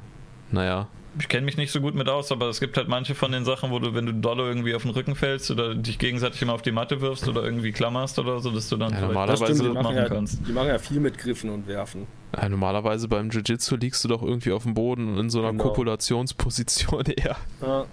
[0.51, 0.87] naja,
[1.19, 3.43] Ich kenne mich nicht so gut mit aus, aber es gibt halt manche von den
[3.43, 6.53] Sachen, wo du, wenn du dolle irgendwie auf den Rücken fällst oder dich gegenseitig immer
[6.53, 9.57] auf die Matte wirfst oder irgendwie klammerst oder so, dass du dann Ja, normalerweise das
[9.57, 10.47] stimmt, die machen ja, kannst.
[10.47, 12.07] die machen ja viel mit Griffen und Werfen.
[12.35, 15.65] Ja, normalerweise beim Jiu-Jitsu liegst du doch irgendwie auf dem Boden in so einer Genau.
[15.65, 17.35] Kopulationsposition eher.
[17.61, 17.85] Ja,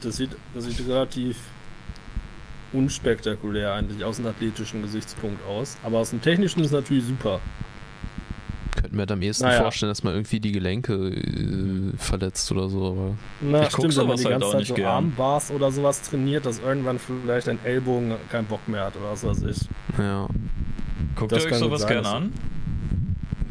[0.00, 1.36] das sieht, das sieht relativ
[2.72, 5.76] unspektakulär eigentlich aus einem athletischen Gesichtspunkt aus.
[5.82, 7.40] Aber aus dem technischen ist es natürlich super.
[8.76, 9.62] Könnte mir am ehesten Naja.
[9.62, 13.96] vorstellen, dass man irgendwie die Gelenke äh, verletzt oder so, aber Na, Ich guck stimmt,
[13.98, 14.88] wenn man sowas die halt ganze auch Zeit nicht so gern.
[14.88, 19.24] Armbars oder sowas trainiert, dass irgendwann vielleicht ein Ellbogen keinen Bock mehr hat oder was
[19.24, 19.58] weiß ich.
[19.98, 20.26] ja.
[21.16, 22.32] Guckt Das ihr euch sowas sein, gerne an?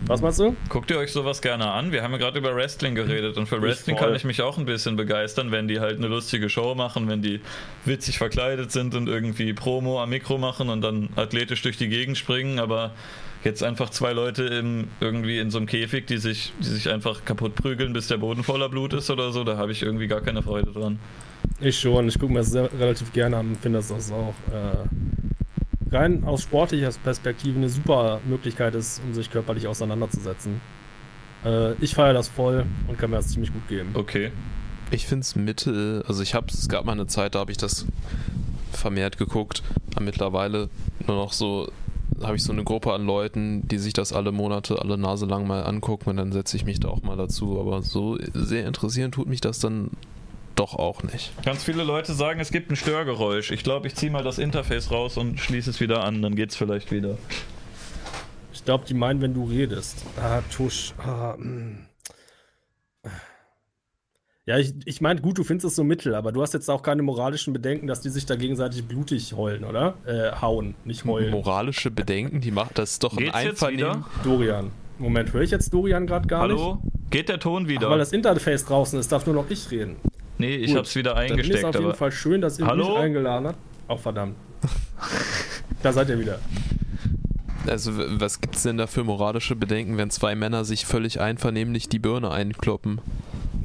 [0.05, 0.53] Was meinst du?
[0.67, 1.93] Guckt ihr euch sowas gerne an?
[1.93, 4.65] Wir haben ja gerade über Wrestling geredet und für Wrestling kann ich mich auch ein
[4.65, 7.39] bisschen begeistern, wenn die halt eine lustige Show machen, wenn die
[7.85, 12.17] witzig verkleidet sind und irgendwie Promo am Mikro machen und dann athletisch durch die Gegend
[12.17, 12.91] springen, aber
[13.43, 17.25] jetzt einfach zwei Leute im, irgendwie in so einem Käfig, die sich, die sich einfach
[17.25, 20.21] kaputt prügeln, bis der Boden voller Blut ist oder so, da habe ich irgendwie gar
[20.21, 20.99] keine Freude dran.
[21.59, 22.07] Ich schon.
[22.07, 26.23] Ich gucke mir das sehr, relativ gerne an und finde, dass das auch äh, rein
[26.23, 30.61] aus sportlicher Perspektive eine super Möglichkeit ist, um sich körperlich auseinanderzusetzen.
[31.45, 33.89] Äh, ich feiere das voll und kann mir das ziemlich gut geben.
[33.93, 34.31] Okay.
[34.91, 37.57] Ich finde es mittel, also ich habe es gab mal eine Zeit, da habe ich
[37.57, 37.87] das
[38.71, 39.63] vermehrt geguckt,
[39.95, 40.69] aber mittlerweile
[41.07, 41.71] nur noch so
[42.21, 45.47] habe ich so eine Gruppe an Leuten, die sich das alle Monate, alle Nase lang
[45.47, 49.11] mal angucken und dann setze ich mich da auch mal dazu, aber so sehr interessieren
[49.11, 49.91] tut mich das dann
[50.55, 51.31] doch auch nicht.
[51.43, 53.51] Ganz viele Leute sagen, es gibt ein Störgeräusch.
[53.51, 56.55] Ich glaube, ich ziehe mal das Interface raus und schließe es wieder an, dann geht's
[56.55, 57.17] vielleicht wieder.
[58.53, 60.05] Ich glaube, die meinen, wenn du redest.
[60.21, 60.93] Ah, Tusch.
[60.99, 61.92] Ah, mm.
[64.45, 66.81] Ja, ich, ich meine, gut, du findest es so mittel, aber du hast jetzt auch
[66.83, 69.93] keine moralischen Bedenken, dass die sich da gegenseitig blutig heulen, oder?
[70.05, 71.31] Äh, hauen, nicht heulen.
[71.31, 74.03] Moralische Bedenken, die macht das ist doch ein Geht's jetzt Einvernehmen.
[74.23, 74.71] Dorian.
[74.99, 76.79] Moment, höre ich jetzt Dorian gerade gar Hallo?
[76.83, 76.93] nicht?
[77.09, 77.87] Geht der Ton wieder?
[77.87, 79.95] Ach, weil das Interface draußen ist, darf nur noch ich reden.
[80.37, 81.93] nee, ich Gut, hab's wieder Dann ist eingesteckt, auf jeden.
[81.95, 82.89] Fall schön, dass ihr Hallo?
[82.89, 83.57] mich eingeladen habt.
[83.87, 84.35] Auch verdammt.
[85.81, 86.39] da seid ihr wieder.
[87.65, 91.99] Also was gibt's denn da für moralische Bedenken, wenn zwei Männer sich völlig einvernehmlich die
[91.99, 92.99] Birne einkloppen?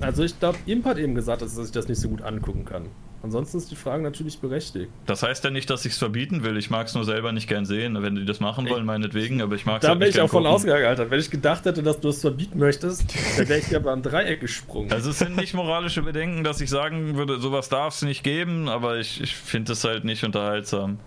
[0.01, 2.65] Also ich glaube, Imp hat eben gesagt, dass er sich das nicht so gut angucken
[2.65, 2.86] kann.
[3.20, 4.91] Ansonsten ist die Frage natürlich berechtigt.
[5.07, 6.57] Das heißt ja nicht, dass ich es verbieten will.
[6.57, 8.01] Ich mag es nur selber nicht gern sehen.
[8.01, 10.15] Wenn die das machen wollen, meinetwegen, aber ich mag es Da halt bin nicht ich
[10.17, 11.10] gern auch von ausgegangen, Alter.
[11.10, 14.41] Wenn ich gedacht hätte, dass du es verbieten möchtest, dann wäre ich ja beim Dreieck
[14.41, 14.93] gesprungen.
[14.93, 18.68] Also es sind nicht moralische Bedenken, dass ich sagen würde, sowas darf es nicht geben,
[18.68, 20.99] aber ich, ich finde es halt nicht unterhaltsam.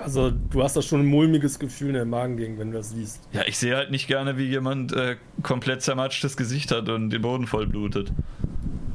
[0.00, 3.20] Also, du hast da schon ein mulmiges Gefühl in der Magengegend, wenn du das siehst.
[3.32, 7.22] Ja, ich sehe halt nicht gerne, wie jemand äh, komplett zermatschtes Gesicht hat und den
[7.22, 8.12] Boden voll blutet.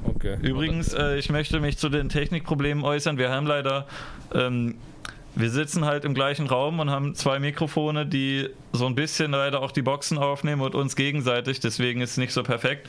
[0.03, 0.38] Okay.
[0.41, 3.17] Übrigens, äh, ich möchte mich zu den Technikproblemen äußern.
[3.17, 3.88] Wir haben leider,
[4.33, 4.75] ähm,
[5.35, 9.61] wir sitzen halt im gleichen Raum und haben zwei Mikrofone, die so ein bisschen leider
[9.61, 11.59] auch die Boxen aufnehmen und uns gegenseitig.
[11.59, 12.88] Deswegen ist es nicht so perfekt.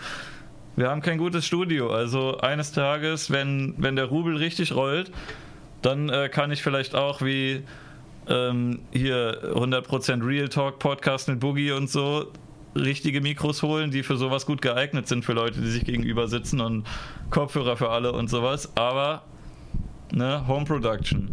[0.76, 1.90] Wir haben kein gutes Studio.
[1.90, 5.10] Also eines Tages, wenn, wenn der Rubel richtig rollt,
[5.82, 7.62] dann äh, kann ich vielleicht auch wie
[8.28, 12.32] ähm, hier 100% Real Talk Podcast mit Boogie und so
[12.76, 16.60] richtige Mikros holen, die für sowas gut geeignet sind für Leute, die sich gegenüber sitzen
[16.60, 16.86] und
[17.30, 18.76] Kopfhörer für alle und sowas.
[18.76, 19.22] Aber,
[20.12, 21.30] ne, Home Production.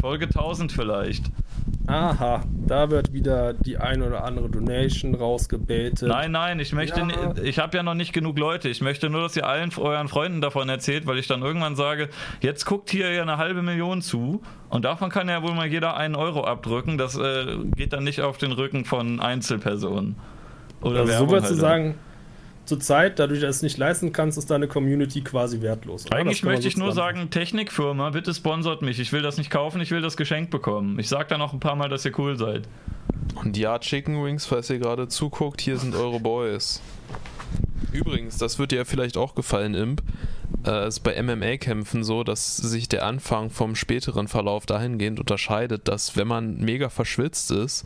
[0.00, 1.24] Folge 1000 vielleicht.
[1.86, 6.08] Aha, da wird wieder die ein oder andere Donation rausgebetet.
[6.08, 7.06] Nein, nein, ich möchte, Ja.
[7.06, 8.68] ni- ich habe ja noch nicht genug Leute.
[8.68, 12.08] Ich möchte nur, dass ihr allen euren Freunden davon erzählt, weil ich dann irgendwann sage,
[12.40, 15.96] jetzt guckt hier ja eine halbe Million zu und davon kann ja wohl mal jeder
[15.96, 16.98] einen Euro abdrücken.
[16.98, 20.14] Das äh, geht dann nicht auf den Rücken von Einzelpersonen.
[20.82, 21.46] Oder also so du halt.
[21.46, 21.94] sagen,
[22.64, 26.06] zur Zeit, dadurch, dass du es nicht leisten kannst, ist deine Community quasi wertlos.
[26.06, 26.16] oder?
[26.16, 29.00] Eigentlich möchte ich nur sagen, Technikfirma, bitte sponsort mich.
[29.00, 30.98] Ich will das nicht kaufen, ich will das Geschenk bekommen.
[30.98, 32.68] Ich sag dann auch ein paar Mal, dass ihr cool seid.
[33.34, 36.80] Und ja, Chicken Wings, falls ihr gerade zuguckt, hier sind eure Boys.
[37.92, 40.02] Übrigens, das wird dir vielleicht auch gefallen, Imp.
[40.66, 46.16] Äh, ist bei MMA-Kämpfen so, dass sich der Anfang vom späteren Verlauf dahingehend unterscheidet, dass
[46.16, 47.84] wenn man mega verschwitzt ist,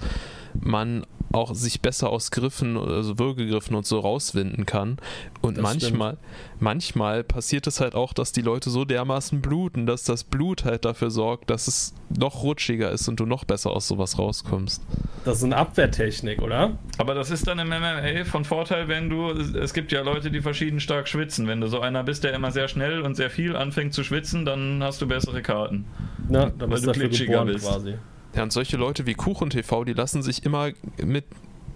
[0.60, 4.96] man auch sich besser aus Griffen, also Würgegriffen und so rauswinden kann.
[5.42, 6.16] Und Das manchmal,
[6.58, 10.84] manchmal passiert es halt auch, dass die Leute so dermaßen bluten, dass das Blut halt
[10.84, 14.82] dafür sorgt, dass es noch rutschiger ist und du noch besser aus sowas rauskommst.
[15.24, 16.78] Das ist eine Abwehrtechnik, oder?
[16.98, 20.40] Aber das ist dann im MMA von Vorteil, wenn du, es gibt ja Leute, die
[20.40, 21.46] verschieden stark schwitzen.
[21.48, 24.44] Wenn du so einer bist, der immer sehr schnell und sehr viel anfängt zu schwitzen,
[24.44, 25.84] dann hast du bessere Karten.
[26.30, 27.64] Ja, da Weil bist du glitschiger bist.
[27.66, 27.94] quasi.
[28.34, 30.70] Ja, und solche Leute wie Kuchen TV, die lassen sich immer
[31.02, 31.24] mit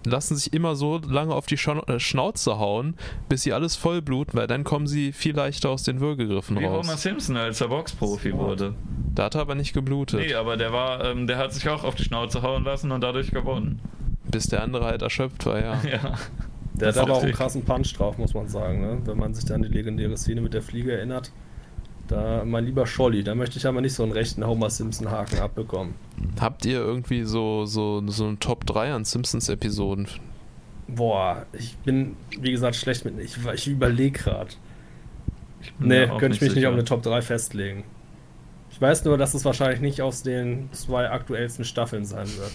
[0.03, 2.95] lassen sich immer so lange auf die äh, Schnauze hauen,
[3.29, 6.65] bis sie alles voll bluten, weil dann kommen sie viel leichter aus den Würgegriffen Wie
[6.65, 6.87] raus.
[6.87, 8.73] Homer Simpson, als er Boxprofi wurde.
[9.13, 11.83] Da hat er aber nicht geblutet, Nee, aber der war, ähm, der hat sich auch
[11.83, 13.79] auf die Schnauze hauen lassen und dadurch gewonnen.
[14.23, 15.79] bis der andere halt erschöpft war, ja.
[15.91, 16.15] Ja.
[16.73, 18.81] Der hat aber auch einen krassen Punch drauf, muss man sagen.
[18.81, 18.99] Ne?
[19.05, 21.31] Wenn man sich da an die legendäre Szene mit der Fliege erinnert.
[22.07, 25.93] Da, mein lieber Scholli, da möchte ich aber nicht so einen rechten Homer Simpson-Haken abbekommen.
[26.39, 30.07] Habt ihr irgendwie so, so, so einen Top 3 an Simpsons-Episoden?
[30.87, 33.17] Boah, ich bin, wie gesagt, schlecht mit.
[33.19, 34.49] Ich, ich überlege gerade.
[35.79, 36.69] Nee, könnte ich mich nicht sicher.
[36.69, 37.85] auf eine Top 3 festlegen.
[38.71, 42.51] Ich weiß nur, dass es wahrscheinlich nicht aus den zwei aktuellsten Staffeln sein wird.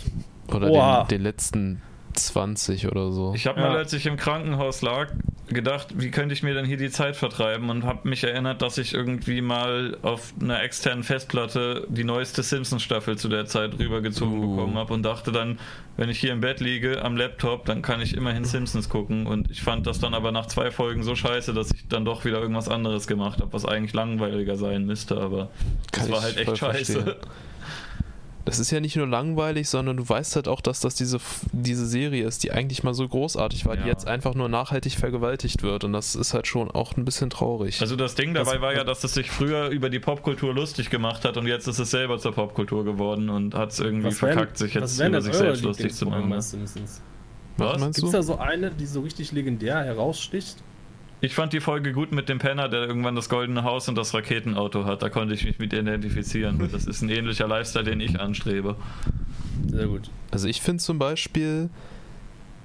[0.55, 1.83] Oder den, den letzten
[2.17, 3.33] 20 oder so?
[3.35, 3.69] Ich habe Ja.
[3.69, 5.09] mal, als ich im Krankenhaus lag,
[5.49, 8.79] gedacht, wie könnte ich mir denn hier die Zeit vertreiben und habe mich erinnert, dass
[8.79, 14.51] ich irgendwie mal auf einer externen Festplatte die neueste Simpsons-Staffel zu der Zeit rübergezogen Uh.
[14.57, 15.59] bekommen habe und dachte dann,
[15.97, 19.49] wenn ich hier im Bett liege am Laptop, dann kann ich immerhin Simpsons gucken und
[19.51, 22.41] ich fand das dann aber nach zwei Folgen so scheiße, dass ich dann doch wieder
[22.41, 25.51] irgendwas anderes gemacht habe, was eigentlich langweiliger sein müsste, aber
[25.93, 26.93] das war halt echt scheiße.
[27.03, 27.15] verstehen.
[28.47, 31.19] Das ist ja nicht nur langweilig, sondern du weißt halt auch, dass das diese,
[31.53, 33.89] diese Serie ist, die eigentlich mal so großartig war, die Ja.
[33.89, 35.83] jetzt einfach nur nachhaltig vergewaltigt wird.
[35.85, 37.81] Und das ist halt schon auch ein bisschen traurig.
[37.81, 40.91] Also das Ding dabei Das- war ja, dass es sich früher über die Popkultur lustig
[40.91, 44.57] gemacht hat und jetzt ist es selber zur Popkultur geworden und hat es irgendwie verkackt,
[44.59, 46.31] sich jetzt über sich selbst lustig zu machen.
[46.31, 46.55] Was?
[46.55, 48.11] meinst Gibt es du?
[48.13, 50.57] da so eine, die so richtig legendär heraussticht?
[51.21, 54.13] Ich fand die Folge gut mit dem Penner, der irgendwann das goldene Haus und das
[54.13, 55.03] Raketenauto hat.
[55.03, 58.77] Da konnte ich mich mit identifizieren, das ist ein ähnlicher Lifestyle, den ich anstrebe.
[59.67, 60.11] Sehr gut.
[60.31, 61.71] Also ich finde zum Beispiel,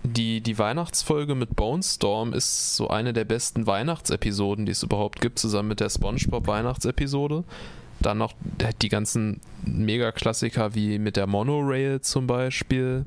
[0.04, 5.22] die, die Weihnachtsfolge mit Bone Storm ist so eine der besten Weihnachtsepisoden, die es überhaupt
[5.22, 7.46] gibt, zusammen mit der SpongeBob Weihnachtsepisode.
[8.02, 8.34] Dann noch
[8.82, 13.06] die ganzen Mega-Klassiker wie mit der Monorail zum Beispiel.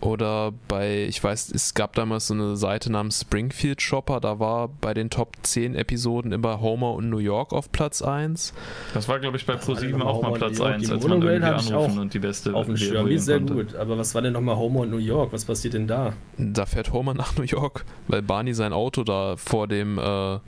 [0.00, 4.68] Oder bei, ich weiß, es gab damals so eine Seite namens Springfield Shopper, da war
[4.80, 8.54] bei den Top 10 Episoden immer Homer und New York auf Platz 1.
[8.94, 10.74] Das war, glaube ich, bei ProSieben nochmal auch mal Homer Platz New York?
[10.76, 13.52] 1, Die als man irgendwie anrufen auch und die beste Auf dem Schirm, sehr konnte.
[13.54, 13.74] gut.
[13.74, 15.34] Aber was war denn nochmal Homer und New York?
[15.34, 16.14] Was passiert denn da?
[16.38, 20.38] Da fährt Homer nach New York, weil Barney sein Auto da vor dem äh,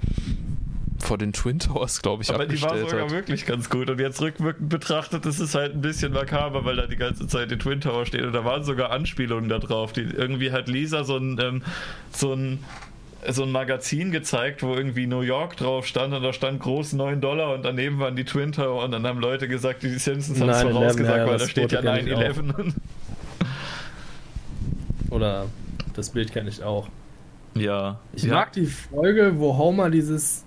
[1.03, 3.13] vor den Twin Towers, glaube ich, Aber die war abgestellt sogar hat.
[3.13, 3.91] wirklich ganz gut.
[3.91, 7.51] Und jetzt rückwirkend betrachtet ist es halt ein bisschen makaber, weil da die ganze Zeit
[7.51, 8.27] die Twin Tower stehen.
[8.27, 9.93] Und da waren sogar Anspielungen da drauf.
[9.93, 11.63] Die, irgendwie hat Lisa so ein, ähm,
[12.11, 12.61] so ein
[13.29, 17.21] so ein Magazin gezeigt, wo irgendwie New York drauf stand und da stand groß 9
[17.21, 20.49] Dollar und daneben waren die Twin Tower und dann haben Leute gesagt, die Simpsons haben
[20.49, 22.75] es 9/11, vorausgesagt, ja, weil da steht ja Foto kenn ich 9-11.
[25.11, 25.47] Oder
[25.95, 26.89] das Bild kenne ich auch.
[27.55, 28.01] Ja.
[28.15, 28.35] Ich ja.
[28.35, 30.45] mag die Folge, wo Homer dieses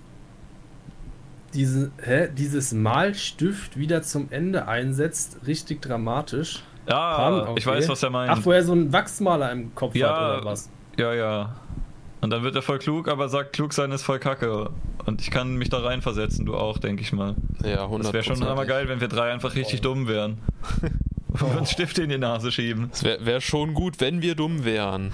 [1.56, 6.64] diese, hä, dieses Malstift wieder zum Ende einsetzt, richtig dramatisch.
[6.88, 7.78] Ja, Pardon, Ah, ich okay.
[7.78, 8.32] weiß, was er meint.
[8.32, 10.70] Ach, wo er so einen Wachsmaler im Kopf Ja, hat oder was?
[10.98, 11.56] Ja, ja.
[12.22, 14.70] Und dann wird er voll klug, aber sagt, klug sein ist voll kacke.
[15.06, 17.36] Und ich kann mich da reinversetzen, du auch, denke ich mal.
[17.64, 20.40] Ja, 100 Das wäre schon hammer geil, wenn wir drei einfach richtig dumm wären.
[21.30, 22.90] Und uns Stifte in die Nase schieben.
[22.94, 25.12] Es wäre wär schon gut, wenn wir dumm wären.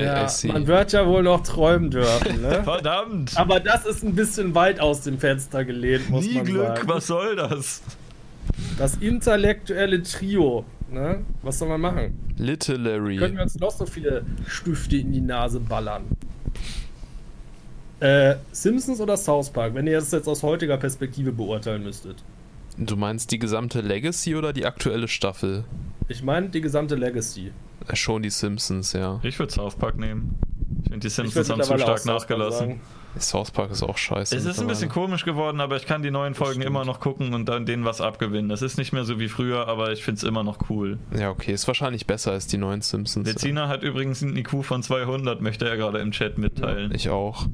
[0.00, 2.60] Ja, man wird ja wohl noch träumen dürfen, ne?
[2.64, 3.36] Verdammt!
[3.36, 6.88] Aber das ist ein bisschen weit aus dem Fenster gelehnt, muss Nie man Glück, sagen.
[6.88, 7.82] was soll das?
[8.78, 11.24] Das intellektuelle Trio, ne?
[11.42, 12.18] Was soll man machen?
[12.36, 13.16] Literary.
[13.16, 16.04] Können wir uns noch so viele Stifte in die Nase ballern?
[18.00, 22.16] Äh, Simpsons oder South Park, wenn ihr das jetzt aus heutiger Perspektive beurteilen müsstet?
[22.76, 25.64] Du meinst die gesamte Legacy oder die aktuelle Staffel?
[26.08, 27.52] Ich meine die gesamte Legacy.
[27.88, 29.20] Äh, Schon die Simpsons, ja.
[29.22, 30.38] Ich würde South Park nehmen.
[30.84, 32.80] Ich finde, die Simpsons haben zu stark nachgelassen.
[33.18, 34.34] South Park ist auch scheiße.
[34.34, 37.34] Es ist ein bisschen komisch geworden, aber ich kann die neuen Folgen immer noch gucken
[37.34, 38.48] und dann denen was abgewinnen.
[38.48, 40.98] Das ist nicht mehr so wie früher, aber ich finde es immer noch cool.
[41.16, 43.26] Ja, okay, ist wahrscheinlich besser als die neuen Simpsons.
[43.28, 46.92] Lezina hat übrigens einen IQ von 200, möchte er gerade im Chat mitteilen.
[46.94, 47.46] Ich auch.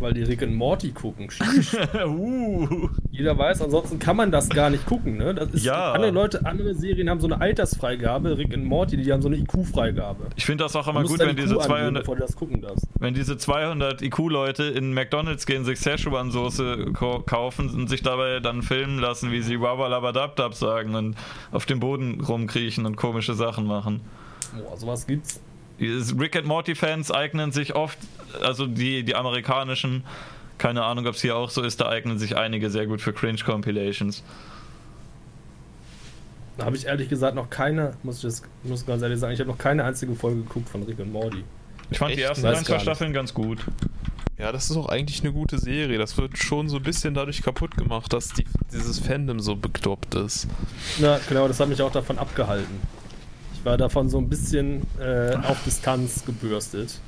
[0.00, 1.28] Weil die Rick and Morty gucken.
[2.06, 2.88] uh.
[3.10, 5.16] Jeder weiß, ansonsten kann man das gar nicht gucken.
[5.16, 5.34] Ne?
[5.34, 5.92] Das ist, Ja.
[5.92, 8.36] Andere Leute, andere Serien haben so eine Altersfreigabe.
[8.38, 10.26] Rick and Morty, die haben so eine IQ-Freigabe.
[10.36, 12.60] Ich finde das auch immer gut, wenn diese IQ angeben, 200, bevor du das gucken
[12.60, 12.86] darfst.
[12.98, 18.98] wenn diese 200 IQ-Leute in McDonalds gehen, sich Szechuan-Soße kaufen und sich dabei dann filmen
[18.98, 21.16] lassen, wie sie Wabalabadabdab sagen und
[21.52, 24.00] auf dem Boden rumkriechen und komische Sachen machen.
[24.56, 25.40] Boah, sowas gibt's.
[25.78, 27.98] Rick and Morty-Fans eignen sich oft,
[28.42, 30.04] also die, die amerikanischen,
[30.58, 33.12] keine Ahnung, ob es hier auch so ist, da eignen sich einige sehr gut für
[33.12, 34.22] Cringe-Compilations.
[36.56, 39.40] Da habe ich ehrlich gesagt noch keine, muss ich das, muss ganz ehrlich sagen, ich
[39.40, 41.44] habe noch keine einzige Folge geguckt von Rick and Morty.
[41.90, 42.28] Ich fand die Echt?
[42.28, 42.78] ersten Weiß ein, zwei.
[42.78, 43.58] Staffeln ganz gut.
[44.38, 45.98] Ja, das ist auch eigentlich eine gute Serie.
[45.98, 50.14] Das wird schon so ein bisschen dadurch kaputt gemacht, dass die, dieses Fandom so bekloppt
[50.14, 50.46] ist.
[50.98, 52.80] Na, genau, das hat mich auch davon abgehalten.
[53.66, 57.00] Ich war davon so ein bisschen äh, auf Distanz gebürstet.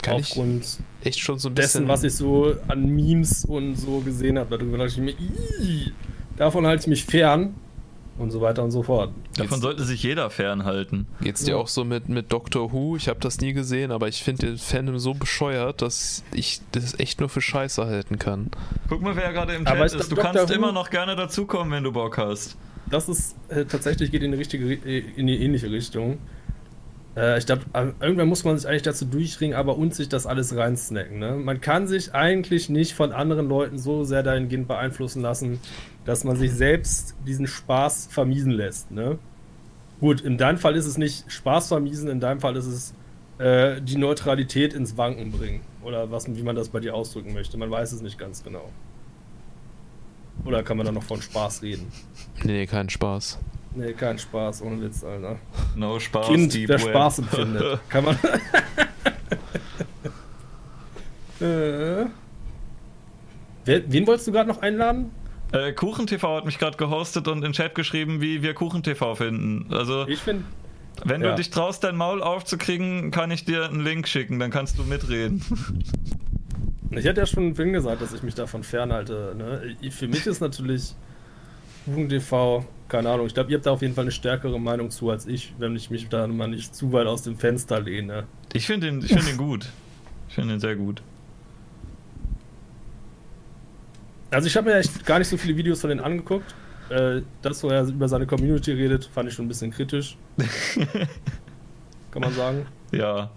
[0.00, 1.82] Kann ich aufgrund echt schon so ein bisschen.
[1.82, 4.56] dessen, was ich so an Memes und so gesehen habe.
[4.56, 5.92] Darüber dachte ich mir, "Ih,
[6.38, 7.54] davon halte ich mich fern
[8.16, 9.12] und so weiter und so fort.
[9.36, 11.06] Davon sollte sich jeder fernhalten.
[11.20, 11.56] Geht's dir Ja.
[11.58, 12.96] auch so mit, mit Doctor Who?
[12.96, 16.98] Ich habe das nie gesehen, aber ich finde den Fandom so bescheuert, dass ich das
[16.98, 18.50] echt nur für Scheiße halten kann.
[18.88, 20.10] Guck mal, wer gerade im Chat ich ist.
[20.10, 20.48] Du glaub, kannst Dr.
[20.48, 22.56] Who- immer noch gerne dazukommen, wenn du Bock hast.
[22.90, 26.18] Das ist äh, tatsächlich geht in die richtige, Ri- äh, in die ähnliche Richtung.
[27.16, 27.62] Äh, ich glaube,
[28.00, 31.18] irgendwann muss man sich eigentlich dazu durchringen, aber und sich das alles reinsnacken.
[31.18, 31.32] Ne?
[31.32, 35.58] Man kann sich eigentlich nicht von anderen Leuten so sehr dahingehend beeinflussen lassen,
[36.04, 38.90] dass man sich selbst diesen Spaß vermiesen lässt.
[38.92, 39.18] Ne?
[39.98, 42.94] Gut, in deinem Fall ist es nicht Spaß vermiesen, in deinem Fall ist es
[43.38, 45.62] äh, die Neutralität ins Wanken bringen.
[45.82, 47.56] Oder was, wie man das bei dir ausdrücken möchte.
[47.56, 48.70] Man weiß es nicht ganz genau.
[50.44, 51.90] Oder kann man da noch von Spaß reden?
[52.44, 53.38] Nee, kein Spaß.
[53.74, 55.36] Nee, kein Spaß, ohne Witz, Alter.
[55.74, 56.88] No Spaß, Kind, Deep der Web.
[56.88, 57.80] Spaß empfindet.
[57.88, 58.18] Kann man.
[61.40, 62.06] äh.
[63.66, 65.10] Wen wolltest du gerade noch einladen?
[65.52, 69.66] Äh, KuchenTV hat mich gerade gehostet und in Chat geschrieben, wie wir KuchenTV finden.
[69.72, 70.44] Also, Ich finde.
[71.04, 71.30] wenn ja.
[71.30, 74.84] du dich traust, dein Maul aufzukriegen, kann ich dir einen Link schicken, dann kannst du
[74.84, 75.42] mitreden.
[76.90, 79.34] Ich hatte ja schon vorhin gesagt, dass ich mich davon fernhalte.
[79.36, 79.90] Ne?
[79.90, 80.94] Für mich ist natürlich
[81.86, 85.10] TV, keine Ahnung, ich glaube, ihr habt da auf jeden Fall eine stärkere Meinung zu
[85.10, 88.24] als ich, wenn ich mich da mal nicht zu weit aus dem Fenster lehne.
[88.52, 89.68] Ich finde ihn, ich find gut.
[90.28, 91.02] Ich finde ihn sehr gut.
[94.30, 96.54] Also ich habe mir echt gar nicht so viele Videos von denen angeguckt.
[96.88, 100.16] Äh, das, wo er über seine Community redet, fand ich schon ein bisschen kritisch.
[102.10, 102.66] Kann man sagen.
[102.92, 103.30] Ja.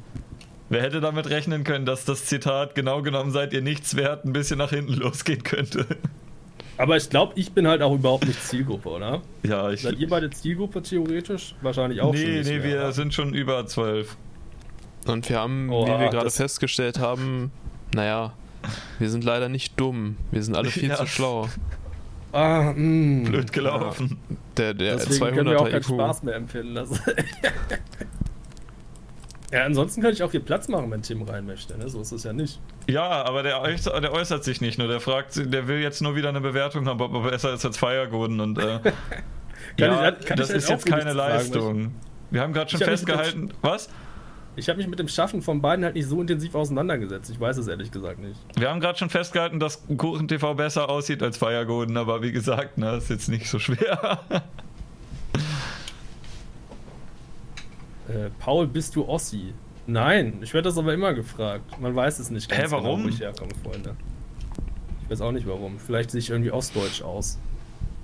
[0.69, 4.33] Wer hätte damit rechnen können, dass das Zitat genau genommen seid ihr nichts wert ein
[4.33, 5.85] bisschen nach hinten losgehen könnte?
[6.77, 9.21] Aber ich glaube, ich bin halt auch überhaupt nicht Zielgruppe, oder?
[9.43, 9.81] Ja, ich.
[9.81, 11.55] Seid ihr beide Zielgruppe theoretisch?
[11.61, 12.91] Wahrscheinlich auch Nee, nicht nee, mehr, wir oder?
[12.93, 14.15] sind schon über zwölf.
[15.07, 17.51] Und wir haben, Oha, wie wir gerade das- festgestellt haben,
[17.93, 18.33] naja,
[18.99, 20.17] wir sind leider nicht dumm.
[20.31, 20.95] Wir sind alle viel Ja.
[20.97, 21.49] zu schlau.
[22.31, 23.27] Ah, mh.
[23.29, 24.17] Blöd gelaufen.
[24.55, 25.85] Der, der Deswegen können wir auch 200er keinen IQ.
[25.85, 26.75] Spaß mehr empfinden.
[26.75, 26.89] Das
[29.51, 31.77] ja, ansonsten könnte ich auch hier Platz machen, wenn Tim rein möchte.
[31.77, 31.89] Ne?
[31.89, 32.59] So ist es ja nicht.
[32.87, 34.87] Ja, aber der, äuß- der äußert sich nicht nur.
[34.87, 37.77] Der fragt, der will jetzt nur wieder eine Bewertung haben, ob er besser ist als
[37.77, 38.79] Feiergoden und äh,
[39.77, 41.95] ja, ich- das ich ist halt jetzt keine nichts sagen, Leistung.
[42.31, 43.53] Wir haben gerade schon mit dem festgehalten.
[43.61, 43.89] Was?
[44.55, 47.29] Ich habe mich mit dem Schaffen von beiden halt nicht so intensiv auseinandergesetzt.
[47.31, 48.35] Ich weiß es ehrlich gesagt nicht.
[48.57, 52.77] Wir haben gerade schon festgehalten, dass Kuchen TV besser aussieht als Feiergoden, aber wie gesagt,
[52.77, 54.19] ne, ist jetzt nicht so schwer.
[58.09, 59.53] Äh, Paul, bist du Ossi?
[59.87, 61.79] Nein, ich werde das aber immer gefragt.
[61.79, 63.03] Man weiß es nicht Hä, genau, warum?
[63.05, 63.95] wo ich herkomme, Freunde.
[65.03, 65.79] Ich weiß auch nicht warum.
[65.79, 67.39] Vielleicht sehe ich irgendwie ostdeutsch aus.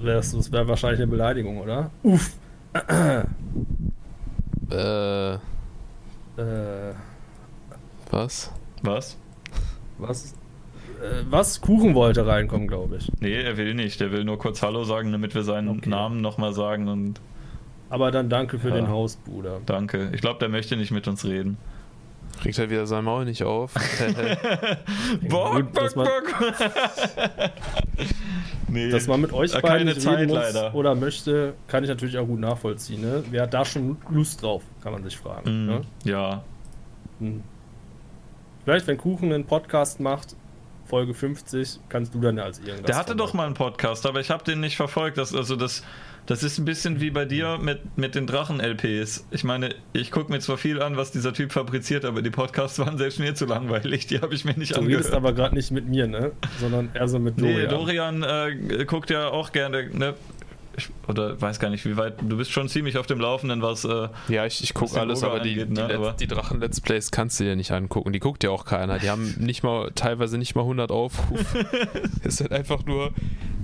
[0.04, 1.92] Das, das wäre wahrscheinlich eine Beleidigung, oder?
[2.04, 2.32] Uff.
[4.72, 5.34] Äh,
[6.38, 6.94] Äh,
[8.12, 8.52] was?
[8.82, 9.18] Was?
[10.00, 10.34] was?
[11.02, 11.62] Äh, was?
[11.62, 13.12] Kuchen wollte reinkommen, glaube ich.
[13.22, 14.00] Nee, er will nicht.
[14.02, 15.90] Der will nur kurz Hallo sagen, damit wir seinen Okay.
[15.90, 17.22] Namen nochmal sagen und
[17.90, 18.76] Aber dann danke für Ja.
[18.76, 19.62] den Hausbruder.
[19.66, 20.10] danke.
[20.14, 21.58] Ich glaube, der möchte nicht mit uns reden.
[22.42, 23.74] Kriegt halt wieder sein Maul nicht auf.
[25.30, 26.08] Gut, dass man-
[28.68, 30.76] nee, Dass man mit euch äh, beiden keine Zeit reden muss leider.
[30.76, 33.02] oder möchte, kann ich natürlich auch gut nachvollziehen.
[33.02, 33.24] Ne?
[33.32, 35.66] Wer hat da schon Lust drauf, kann man sich fragen.
[35.66, 35.82] Mm, Ne?
[36.04, 36.44] Ja,
[37.20, 37.44] Hm.
[38.66, 40.36] Vielleicht, wenn Kuchen einen Podcast macht,
[40.86, 42.86] Folge 50, kannst du dann ja als irgendwas.
[42.88, 45.18] Der hatte doch mal einen Podcast, aber ich habe den nicht verfolgt.
[45.18, 45.84] Das, also das,
[46.28, 49.28] das ist ein bisschen wie bei dir mit, mit den Drachen-LPs.
[49.32, 52.80] Ich meine, ich gucke mir zwar viel an, was dieser Typ fabriziert, aber die Podcasts
[52.80, 54.08] waren selbst mir zu langweilig.
[54.08, 55.14] Die habe ich mir nicht Du redest angehört.
[55.16, 56.32] aber gerade nicht mit mir, ne?
[56.60, 58.22] Sondern eher so mit Nee, Dorian.
[58.22, 59.90] Dorian äh, guckt ja auch gerne.
[59.92, 60.16] Ne?
[60.78, 62.16] ich, oder weiß gar nicht, wie weit.
[62.22, 63.86] Du bist schon ziemlich auf dem Laufenden, was.
[63.86, 66.82] Äh, Ja, ich, ich gucke alles, aber die, angeht, die, ne, Letz- aber- die Drachen-Let's
[66.82, 68.12] Plays kannst du dir nicht angucken.
[68.12, 69.00] Die guckt ja auch keiner.
[69.00, 71.66] Die haben nicht mal, teilweise nicht mal 100 Aufrufe.
[72.24, 73.12] ist halt einfach nur.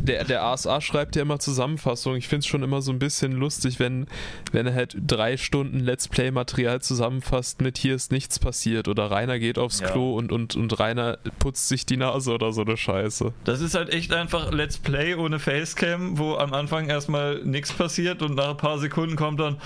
[0.04, 2.18] Der, der ASA schreibt ja immer Zusammenfassungen.
[2.18, 4.08] Ich finde es schon immer so ein bisschen lustig, wenn,
[4.52, 9.38] wenn er halt drei Stunden Let's Play-Material zusammenfasst mit hier ist nichts passiert oder Rainer
[9.40, 9.90] geht aufs Ja.
[9.90, 13.32] Klo und, und, und Rainer putzt sich die Nase oder so eine Scheiße.
[13.44, 18.22] Das ist halt echt einfach Let's Play ohne Facecam, wo am Anfang erstmal nichts passiert
[18.22, 19.58] und nach ein paar Sekunden kommt dann.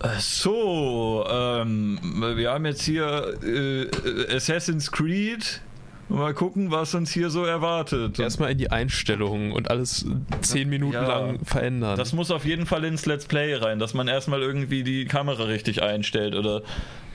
[0.00, 1.98] "Ach So, ähm,
[2.36, 5.60] wir haben jetzt hier äh, Assassin's Creed.
[6.08, 8.18] Mal gucken, was uns hier so erwartet.
[8.18, 10.06] Erstmal in die Einstellungen und alles
[10.40, 11.06] zehn Minuten Ja.
[11.06, 11.98] lang verändern.
[11.98, 15.44] Das muss auf jeden Fall ins Let's Play rein, dass man erstmal irgendwie die Kamera
[15.44, 16.62] richtig einstellt oder,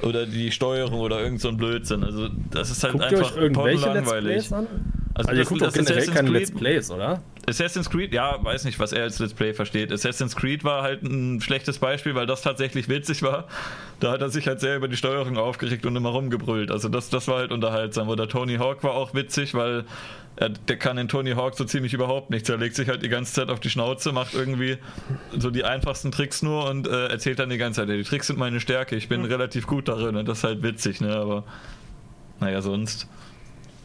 [0.03, 2.03] oder die Steuerung oder irgend so ein Blödsinn.
[2.03, 4.33] Also das ist halt Guckt ihr einfach euch irgendwelche Let's langweilig.
[4.33, 4.67] Plays an?
[5.15, 7.21] Also, Also ihr das, guckt das generell Assassin's keine Creed, Let's Plays, oder?
[7.47, 9.91] Assassin's Creed, ja, weiß nicht, was er als Let's Play versteht.
[9.91, 13.47] Assassin's Creed war halt ein schlechtes Beispiel, weil das tatsächlich witzig war.
[13.99, 16.71] Da hat er sich halt sehr über die Steuerung aufgeregt und immer rumgebrüllt.
[16.71, 18.09] Also das, das war halt unterhaltsam.
[18.09, 19.85] Oder Tony Hawk war auch witzig, weil
[20.35, 22.49] er, der kann in Tony Hawk so ziemlich überhaupt nichts.
[22.49, 24.77] Er legt sich halt die ganze Zeit auf die Schnauze, macht irgendwie
[25.37, 28.27] so die einfachsten Tricks nur und äh, erzählt dann die ganze Zeit, ja, die Tricks
[28.27, 30.15] sind meine Stärke, ich bin relativ gut darin.
[30.15, 31.15] Und das ist halt witzig, ne?
[31.15, 31.43] Aber
[32.39, 33.07] naja, sonst.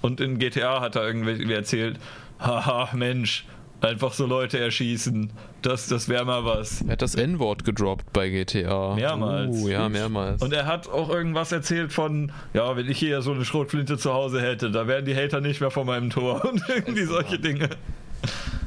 [0.01, 1.99] Und in GTA hat er irgendwie erzählt,
[2.39, 3.45] haha, Mensch,
[3.81, 5.31] einfach so Leute erschießen.
[5.63, 6.83] Das, das wäre mal was.
[6.83, 8.95] Er hat das N-Wort gedroppt bei GTA.
[8.95, 9.57] Mehrmals.
[9.57, 10.43] Uh, ja, mehrmals.
[10.43, 14.13] Und er hat auch irgendwas erzählt von, ja, wenn ich hier so eine Schrotflinte zu
[14.13, 17.69] Hause hätte, da wären die Hater nicht mehr vor meinem Tor und irgendwie solche Dinge.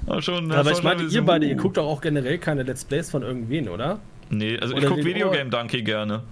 [0.06, 2.64] War schon, das Aber ich meine, ein ihr beide, ihr guckt doch auch generell keine
[2.64, 4.00] Let's Plays von irgendwen, oder?
[4.30, 6.24] Nee, also ich Oder gucke wegen Videogame Donkey gerne.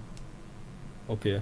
[1.06, 1.40] Okay.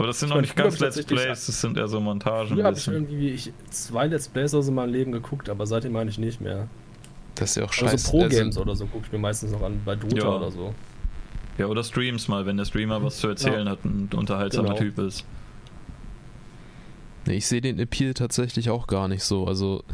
[0.00, 2.54] Aber das sind Ich noch nicht ganz Let's Plays, das sind eher so Montagen.
[2.54, 5.92] Früher habe ich irgendwie ich, zwei Let's Plays aus in meinem Leben geguckt, aber seitdem
[5.92, 6.68] meine ich nicht mehr.
[7.34, 8.10] das ist ja auch Also scheiße.
[8.10, 10.28] Pro-Games oder so gucke ich mir meistens noch an, bei Dota Ja.
[10.36, 10.74] oder so.
[11.58, 14.78] Ja, oder Streams mal, wenn der Streamer was zu erzählen hat und ein unterhaltsamer Genau.
[14.80, 15.26] Typ ist.
[17.26, 19.46] Nee, ich sehe den Appeal tatsächlich auch gar nicht so.
[19.46, 19.84] Also,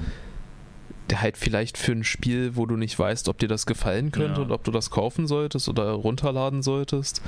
[1.11, 4.41] der halt vielleicht für ein Spiel, wo du nicht weißt, ob dir das gefallen könnte
[4.41, 4.47] Ja.
[4.47, 7.23] und ob du das kaufen solltest oder runterladen solltest.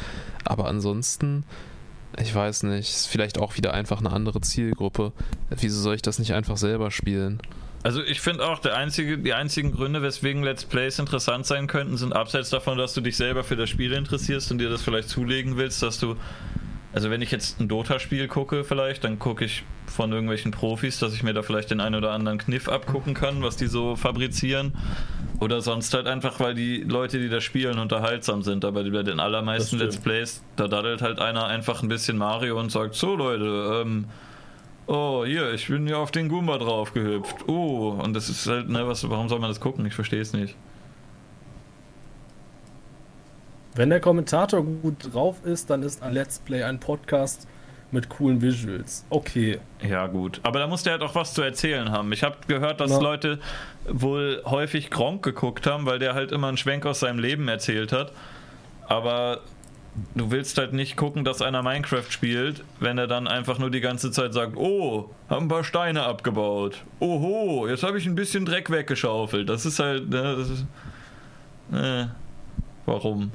[0.44, 1.42] Aber ansonsten,
[2.20, 5.12] ich weiß nicht, ist vielleicht auch wieder einfach eine andere Zielgruppe.
[5.50, 7.40] Wieso soll ich das nicht einfach selber spielen?
[7.84, 12.12] Also ich finde auch, einzige, die einzigen Gründe, weswegen Let's Plays interessant sein könnten, sind
[12.12, 15.56] abseits davon, dass du dich selber für das Spiel interessierst und dir das vielleicht zulegen
[15.56, 16.16] willst, dass du,
[16.92, 21.15] also wenn ich jetzt ein Dota-Spiel gucke vielleicht, dann gucke ich von irgendwelchen Profis, dass
[21.15, 24.73] ich mir da vielleicht den einen oder anderen Kniff abgucken kann, was die so fabrizieren.
[25.41, 28.65] Oder sonst halt einfach, weil die Leute, die da spielen, unterhaltsam sind.
[28.65, 29.99] Aber bei den allermeisten Das Let's.
[29.99, 34.07] Plays, da daddelt halt einer einfach ein bisschen Mario und sagt, so Leute, ähm,
[34.91, 37.47] Oh, hier, ich bin ja auf den Goomba drauf gehüpft.
[37.47, 39.84] Oh, und das ist halt, ne, was, warum soll man das gucken?
[39.84, 40.57] Ich verstehe es nicht.
[43.78, 47.47] Wenn der Kommentator gut drauf ist, dann ist ein Let's Play ein Podcast
[47.92, 49.07] mit coolen Visuals.
[49.08, 49.60] Okay.
[49.89, 50.40] Ja, gut.
[50.42, 52.10] Aber da muss der halt auch was zu erzählen haben.
[52.10, 52.98] Ich habe gehört, dass Ja.
[52.98, 53.39] Leute
[53.89, 57.92] wohl häufig Gronk geguckt haben, weil der halt immer einen Schwenk aus seinem Leben erzählt
[57.92, 58.10] hat.
[58.89, 59.42] Aber
[60.16, 63.81] du willst halt nicht gucken, dass einer Minecraft spielt, wenn er dann einfach nur die
[63.81, 66.82] ganze Zeit sagt, oh, hab ein paar Steine abgebaut.
[66.98, 69.48] Oho, jetzt habe ich ein bisschen Dreck weggeschaufelt.
[69.48, 70.66] Das ist halt, ne, das ist,
[71.73, 72.07] äh,
[72.84, 73.31] warum?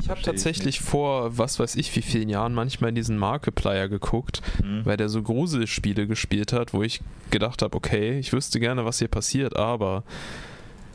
[0.00, 4.42] Ich habe tatsächlich vor, was weiß ich, wie vielen Jahren manchmal in diesen Markiplier geguckt,
[4.60, 4.82] Hm.
[4.84, 8.98] weil der so Gruselspiele gespielt hat, wo ich gedacht habe, okay, ich wüsste gerne, was
[8.98, 10.02] hier passiert, aber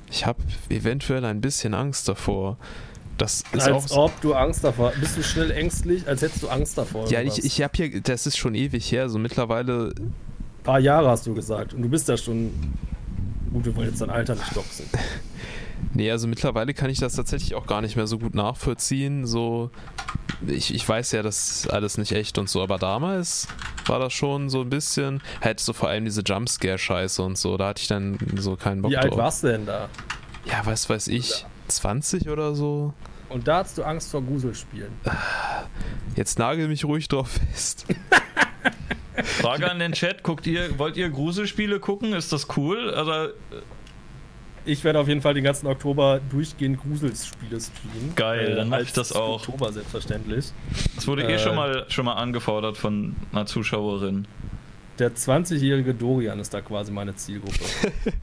[0.10, 2.58] ich habe eventuell ein bisschen Angst davor.
[3.18, 4.06] Das ist Als auch.
[4.06, 7.10] ob du Angst davor Bist du schnell ängstlich, als hättest du Angst davor.
[7.10, 10.14] Ja, ich, ich habe hier, das ist schon ewig her, so mittlerweile, Ein
[10.64, 11.74] paar Jahre hast du gesagt.
[11.74, 12.52] Und du bist ja schon.
[13.52, 14.86] Gut, wir wollen jetzt dein Alter nicht doxen.
[15.94, 19.26] nee, also mittlerweile kann ich das tatsächlich auch gar nicht mehr so gut nachvollziehen.
[19.26, 19.72] So,
[20.46, 23.48] ich, ich weiß ja, das ist alles nicht echt und so, aber damals
[23.86, 27.70] war das schon so ein bisschen, halt so vor allem diese Jumpscare-Scheiße und so, da
[27.70, 29.20] hatte ich dann so keinen Bock Wie alt drauf.
[29.20, 29.90] warst du denn da?
[30.46, 32.94] Ja, was weiß ich, 20 oder so?
[33.30, 34.92] Und da hast du Angst vor Gruselspielen.
[36.16, 37.86] Jetzt nagel mich ruhig drauf fest.
[39.24, 42.14] Frage an den Chat, guckt ihr, wollt ihr Gruselspiele gucken?
[42.14, 42.94] Ist das cool?
[42.94, 43.34] Also,
[44.68, 48.14] Ich werde auf jeden Fall den ganzen Oktober durchgehend Gruselspiele streamen.
[48.16, 49.36] Geil, dann mach ich das auch.
[49.38, 50.52] Oktober selbstverständlich.
[50.96, 51.40] das wurde eh Äh.
[51.40, 54.28] schon mal, schon mal angefordert von einer Zuschauerin.
[55.00, 57.60] Der 20-jährige Dorian ist da quasi meine Zielgruppe.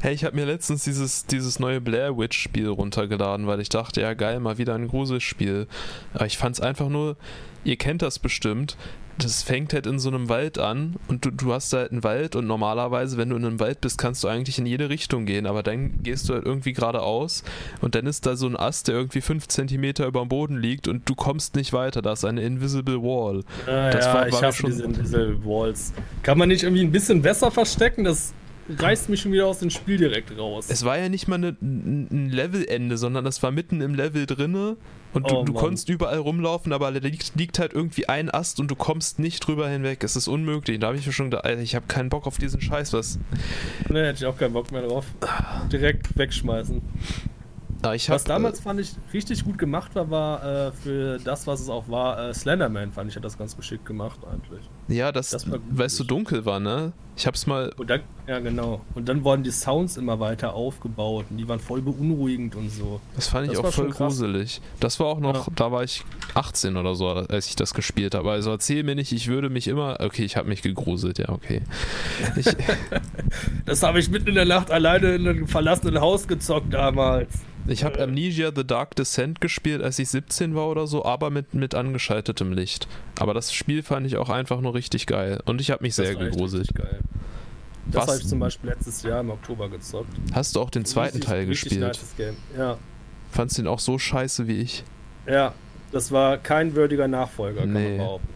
[0.00, 4.00] Hey, ich habe mir letztens dieses, dieses neue Blair Witch Spiel runtergeladen, weil ich dachte,
[4.00, 5.66] ja geil, mal wieder ein Gruselspiel.
[6.14, 7.18] Aber ich fand es einfach nur,
[7.62, 8.78] ihr kennt das bestimmt,
[9.18, 12.36] das fängt halt in so einem Wald an und du, du hast halt einen Wald
[12.36, 15.46] und normalerweise, wenn du in einem Wald bist, kannst du eigentlich in jede Richtung gehen,
[15.46, 17.44] aber dann gehst du halt irgendwie geradeaus
[17.80, 20.88] und dann ist da so ein Ast, der irgendwie 5 cm über dem Boden liegt
[20.88, 23.44] und du kommst nicht weiter, da ist eine Invisible Wall.
[23.66, 25.92] Ah, das ja, war, war ich hasse schon diese Invisible Walls.
[26.22, 28.04] Kann man nicht irgendwie ein bisschen besser verstecken?
[28.04, 28.32] Das
[28.68, 30.66] reißt mich schon wieder aus dem Spiel direkt raus.
[30.68, 34.76] Es war ja nicht mal eine, ein Levelende, sondern das war mitten im Level drinne
[35.12, 38.60] und du, oh, du konntest überall rumlaufen, aber da liegt, liegt, halt irgendwie ein Ast
[38.60, 40.02] und du kommst nicht drüber hinweg.
[40.04, 40.78] Es ist unmöglich.
[40.80, 42.92] Da habe ich mir schon gedacht, Alter, ich habe keinen Bock auf diesen Scheiß.
[42.92, 43.18] Was?
[43.88, 45.06] Ne, hätte ich auch keinen Bock mehr drauf.
[45.70, 46.80] Direkt wegschmeißen.
[47.82, 51.46] Ah, hab, was damals äh, fand ich richtig gut gemacht war, war äh, für das,
[51.46, 54.62] was es auch war, äh, Slenderman fand ich hat das ganz geschickt gemacht eigentlich.
[54.88, 56.92] Ja, das, das weil es so dunkel war, ne?
[57.14, 57.74] Ich hab's mal.
[57.86, 58.80] Dann, ja, genau.
[58.94, 63.00] Und dann wurden die Sounds immer weiter aufgebaut und die waren voll beunruhigend und so.
[63.14, 64.62] Das fand ich das auch voll gruselig.
[64.80, 65.52] Das war auch noch, ja.
[65.54, 66.04] da war ich
[66.34, 68.30] 18 oder so, als ich das gespielt habe.
[68.30, 69.98] Also erzähl mir nicht, ich würde mich immer.
[70.00, 71.62] Okay, ich habe mich gegruselt, ja, okay.
[72.36, 72.46] Ich,
[73.66, 77.30] das habe ich mitten in der Nacht alleine in einem verlassenen Haus gezockt damals.
[77.66, 81.54] Ich habe Amnesia The Dark Descent gespielt, als ich 17 war oder so, aber mit,
[81.54, 82.88] mit angeschaltetem Licht.
[83.18, 85.40] Aber das Spiel fand ich auch einfach nur richtig geil.
[85.44, 86.68] Und ich habe mich das sehr gegruselt.
[87.86, 90.12] Das habe ich zum Beispiel letztes Jahr im Oktober gezockt.
[90.32, 91.80] Hast du auch den zweiten richtig, Teil richtig gespielt?
[91.80, 92.36] Nice Game.
[92.56, 92.78] Ja.
[93.30, 94.84] Fandst du den auch so scheiße wie ich?
[95.26, 95.54] Ja,
[95.92, 97.88] das war kein würdiger Nachfolger, kann nee.
[97.90, 98.28] man behaupten.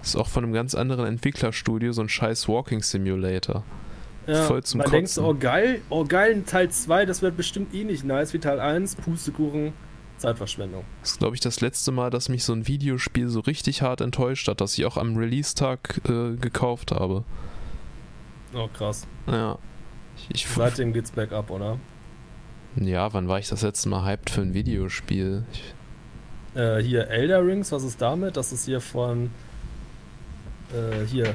[0.00, 3.64] Das ist auch von einem ganz anderen Entwicklerstudio, so ein scheiß Walking Simulator.
[4.26, 7.84] Ja, Voll zum man denkt oh geil, oh geil, Teil 2, das wird bestimmt eh
[7.84, 9.72] nicht nice wie Teil 1, Pustekuchen,
[10.18, 10.84] Zeitverschwendung.
[11.00, 14.00] Das ist, glaube ich, das letzte Mal, dass mich so ein Videospiel so richtig hart
[14.00, 17.24] enttäuscht hat, dass ich auch am Release-Tag äh, gekauft habe.
[18.54, 19.06] Oh, krass.
[19.26, 19.58] Ja.
[20.16, 21.78] Ich, ich Seitdem geht's bergab, oder?
[22.76, 25.44] Ja, wann war ich das letzte Mal hyped für ein Videospiel?
[25.52, 25.74] Ich
[26.54, 28.36] äh, hier Elder Rings, was ist damit?
[28.36, 29.30] Das ist hier von
[30.72, 31.32] äh, hier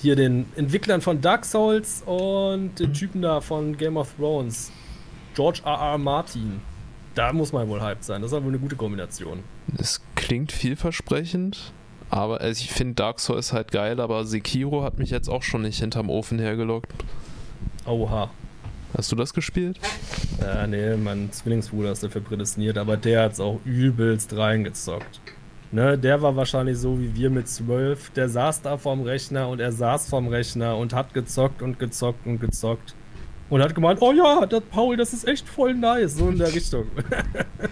[0.00, 4.70] hier den Entwicklern von Dark Souls und den Typen da von Game of Thrones.
[5.34, 5.78] George R.
[5.92, 5.98] R.
[5.98, 6.60] Martin.
[7.14, 8.22] Da muss man wohl hyped sein.
[8.22, 9.42] Das ist aber eine gute Kombination.
[9.66, 11.72] Das klingt vielversprechend,
[12.10, 15.62] aber also ich finde Dark Souls halt geil, aber Sekiro hat mich jetzt auch schon
[15.62, 16.92] nicht hinterm Ofen hergelockt.
[17.86, 18.30] Oha.
[18.96, 19.78] Hast du das gespielt?
[20.40, 25.20] Ja, nee, mein Zwillingsbruder ist dafür prädestiniert, aber der hat es auch übelst reingezockt.
[25.70, 28.10] Ne, der war wahrscheinlich so wie wir mit zwölf.
[28.10, 32.26] Der saß da vorm Rechner und er saß vorm Rechner und hat gezockt und gezockt
[32.26, 32.94] und gezockt.
[33.50, 36.54] Und hat gemeint, oh ja, das, Paul, das ist echt voll nice, so in der
[36.54, 36.86] Richtung.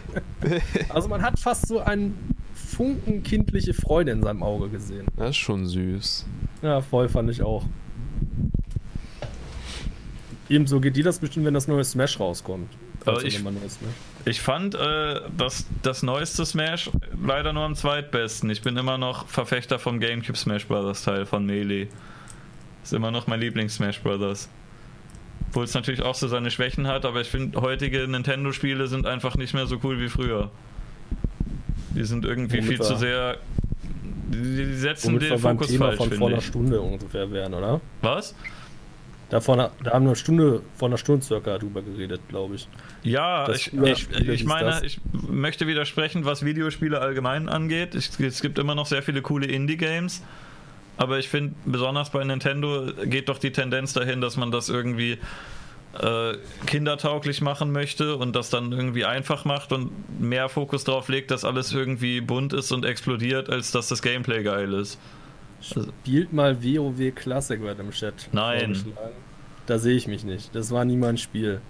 [0.89, 5.07] also man hat fast so einen Funken kindliche Freude in seinem Auge gesehen.
[5.16, 6.26] Das ist schon süß.
[6.62, 7.65] Ja, voll fand ich auch.
[10.49, 12.70] Ebenso geht dir das bestimmt, wenn das neue Smash rauskommt.
[13.07, 13.41] Also ich,
[14.25, 16.91] ich fand äh, das, das neueste Smash
[17.25, 18.51] leider nur am zweitbesten.
[18.51, 21.89] Ich bin immer noch Verfechter vom GameCube Smash Brothers Teil von Melee.
[22.83, 24.49] Ist immer noch mein Lieblings Smash Brothers.
[25.49, 29.36] Obwohl es natürlich auch so seine Schwächen hat, aber ich finde, heutige Nintendo-Spiele sind einfach
[29.36, 30.51] nicht mehr so cool wie früher.
[31.94, 33.39] Die sind irgendwie Womit viel zu sehr.
[34.28, 37.81] Die, die setzen den Fokus falsch, von vor einer Stunde ungefähr werden, oder?
[38.02, 38.35] Was?
[39.29, 42.55] Da, vor einer, da haben wir eine Stunde, vor einer Stunde circa drüber geredet, glaube
[42.55, 42.69] ich.
[43.03, 44.83] Ja, ich, ich, ich meine, das?
[44.83, 47.97] ich möchte widersprechen, was Videospiele allgemein angeht.
[47.97, 50.23] Ich, es gibt immer noch sehr viele coole Indie-Games.
[50.97, 55.19] Aber ich finde, besonders bei Nintendo geht doch die Tendenz dahin, dass man das irgendwie
[56.01, 56.35] äh,
[56.67, 61.45] kindertauglich machen möchte und das dann irgendwie einfach macht und mehr Fokus darauf legt, dass
[61.45, 64.99] alles irgendwie bunt ist und explodiert, als dass das Gameplay geil ist.
[65.67, 68.28] Spielt mal WoW Classic wird im Chat.
[68.33, 68.85] Nein.
[69.67, 70.55] Da sehe ich mich nicht.
[70.55, 71.61] Das war nie mein Spiel.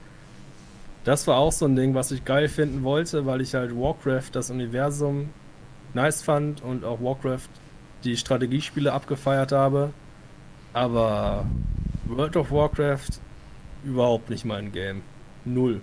[1.04, 4.30] Das war auch so ein Ding, was ich geil finden wollte, weil ich halt Warcraft,
[4.32, 5.30] das Universum,
[5.94, 7.48] nice fand und auch Warcraft
[8.04, 9.92] die Strategiespiele abgefeiert habe.
[10.72, 11.46] Aber
[12.06, 13.20] World of Warcraft
[13.84, 15.02] überhaupt nicht mein Game.
[15.44, 15.80] Null.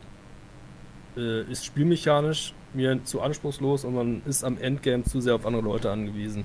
[1.16, 5.64] Äh, ist spielmechanisch mir zu anspruchslos und man ist am Endgame zu sehr auf andere
[5.64, 6.44] Leute angewiesen.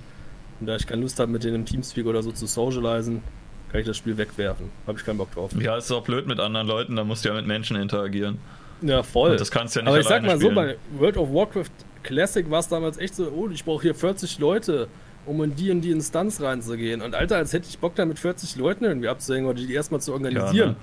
[0.60, 3.22] Und da ich keine Lust habe, mit denen im Teamspeak oder so zu socialisen,
[3.70, 4.70] kann ich das Spiel wegwerfen.
[4.86, 5.50] Habe ich keinen Bock drauf.
[5.58, 8.38] Ja, ist auch blöd mit anderen Leuten, da musst du ja mit Menschen interagieren.
[8.80, 9.32] Ja, voll.
[9.32, 10.54] Und das kannst du ja nicht Aber ich sag mal spielen.
[10.54, 11.70] so, bei World of Warcraft
[12.02, 14.88] Classic war es damals echt so, oh, ich brauche hier 40 Leute,
[15.26, 17.02] um in die und die Instanz reinzugehen.
[17.02, 20.00] Und Alter, als hätte ich Bock da mit 40 Leuten irgendwie abzuhängen oder die erstmal
[20.00, 20.54] zu organisieren.
[20.54, 20.76] Ja, ne?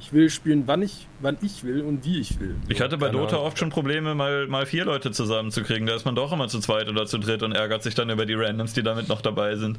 [0.00, 2.54] Ich will spielen, wann ich, wann ich will und wie ich will.
[2.68, 3.46] Ich hatte bei Keine Dota Ahnung.
[3.48, 5.86] oft schon Probleme, mal, mal vier Leute zusammenzukriegen.
[5.86, 8.24] Da ist man doch immer zu zweit oder zu dritt und ärgert sich dann über
[8.24, 9.76] die Randoms, die damit noch dabei sind.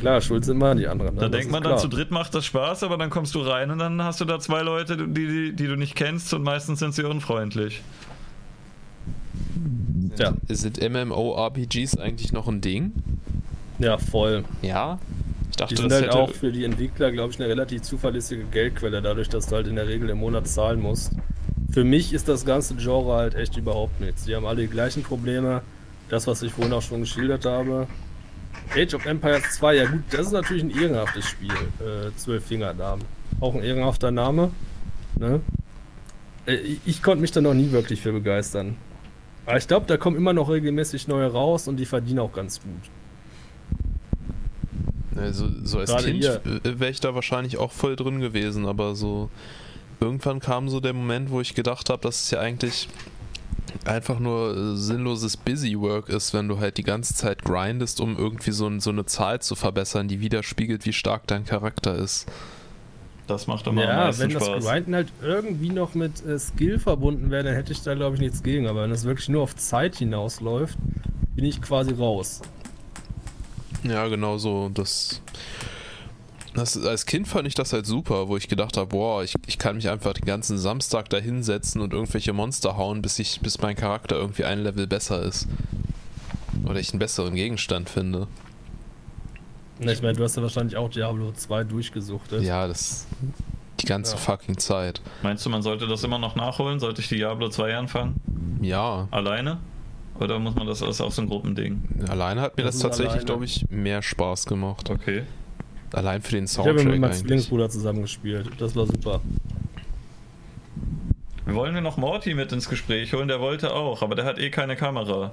[0.00, 1.14] Klar, schuld sind mal die anderen.
[1.14, 1.20] ne?
[1.20, 1.80] Da Das denkt man dann, klar.
[1.80, 4.40] zu dritt macht das Spaß, aber dann kommst du rein und dann hast du da
[4.40, 7.80] zwei Leute, die, die, die du nicht kennst und meistens sind sie unfreundlich.
[10.18, 12.92] Ja, Sind MMORPGs eigentlich noch ein Ding?
[13.78, 14.44] ja, voll.
[14.62, 14.98] Ja.
[15.54, 18.42] Ich dachte, Die sind das halt auch für die Entwickler, glaube ich, eine relativ zuverlässige
[18.42, 21.12] Geldquelle, dadurch, dass du halt in der Regel im Monat zahlen musst.
[21.70, 24.24] Für mich ist das ganze Genre halt echt überhaupt nichts.
[24.24, 25.62] Die haben alle die gleichen Probleme.
[26.08, 27.86] Das, was ich vorhin auch schon geschildert habe.
[28.74, 31.52] Age of Empires 2, ja gut, das ist natürlich ein ehrenhaftes Spiel.
[31.52, 33.04] Äh, Zwölf Fingerdamen.
[33.38, 34.50] Auch ein ehrenhafter Name.
[35.20, 35.40] Ne?
[36.46, 38.76] Äh, ich, ich konnte mich da noch nie wirklich für begeistern.
[39.46, 42.60] Aber ich glaube, da kommen immer noch regelmäßig neue raus und die verdienen auch ganz
[42.60, 42.90] gut.
[45.16, 46.40] Also, so als Gerade Kind ihr.
[46.62, 49.30] wäre ich da wahrscheinlich auch voll drin gewesen, aber so
[50.00, 52.88] irgendwann kam so der Moment, wo ich gedacht habe, dass es ja eigentlich
[53.84, 58.52] einfach nur äh, sinnloses Busywork ist, wenn du halt die ganze Zeit grindest, um irgendwie
[58.52, 62.26] so, so eine Zahl zu verbessern, die widerspiegelt, wie stark dein Charakter ist.
[63.26, 64.64] Das macht immer am Ja, wenn das Spaß.
[64.64, 68.20] Grinden halt irgendwie noch mit äh, Skill verbunden wäre, dann hätte ich da glaube ich
[68.20, 68.66] nichts gegen.
[68.68, 70.78] Aber wenn es wirklich nur auf Zeit hinausläuft,
[71.34, 72.42] bin ich quasi raus.
[73.82, 74.70] Ja, genau so.
[74.72, 75.20] Das,
[76.54, 79.58] das, als Kind fand ich das halt super, wo ich gedacht habe, boah, ich, ich
[79.58, 83.60] kann mich einfach den ganzen Samstag da hinsetzen und irgendwelche Monster hauen, bis, ich, bis
[83.60, 85.48] mein Charakter irgendwie ein Level besser ist.
[86.64, 88.28] Oder ich einen besseren Gegenstand finde.
[89.80, 92.42] Na, ich meine, du hast ja wahrscheinlich auch Diablo 2 durchgesuchtet.
[92.44, 93.06] Ja, das
[93.80, 94.18] die ganze Ja.
[94.18, 95.02] fucking Zeit.
[95.22, 96.78] Meinst du, man sollte das immer noch nachholen?
[96.78, 98.14] Sollte ich Diablo 2 anfangen?
[98.62, 99.58] Ja, Alleine?
[100.20, 101.82] Oder muss man das ist auch so ein Gruppending?
[102.08, 104.88] alleine hat mir Das das, tatsächlich, glaube ich, mehr Spaß gemacht.
[104.90, 105.22] Okay.
[105.92, 107.20] Allein für den ich habe Soundtrack mit meinem eigentlich.
[107.22, 108.50] Zwillingsbruder zusammengespielt.
[108.58, 109.20] Das war super.
[111.46, 114.38] Wir wollen wir noch Morty mit ins Gespräch holen, der wollte auch, aber der hat
[114.38, 115.32] eh keine Kamera.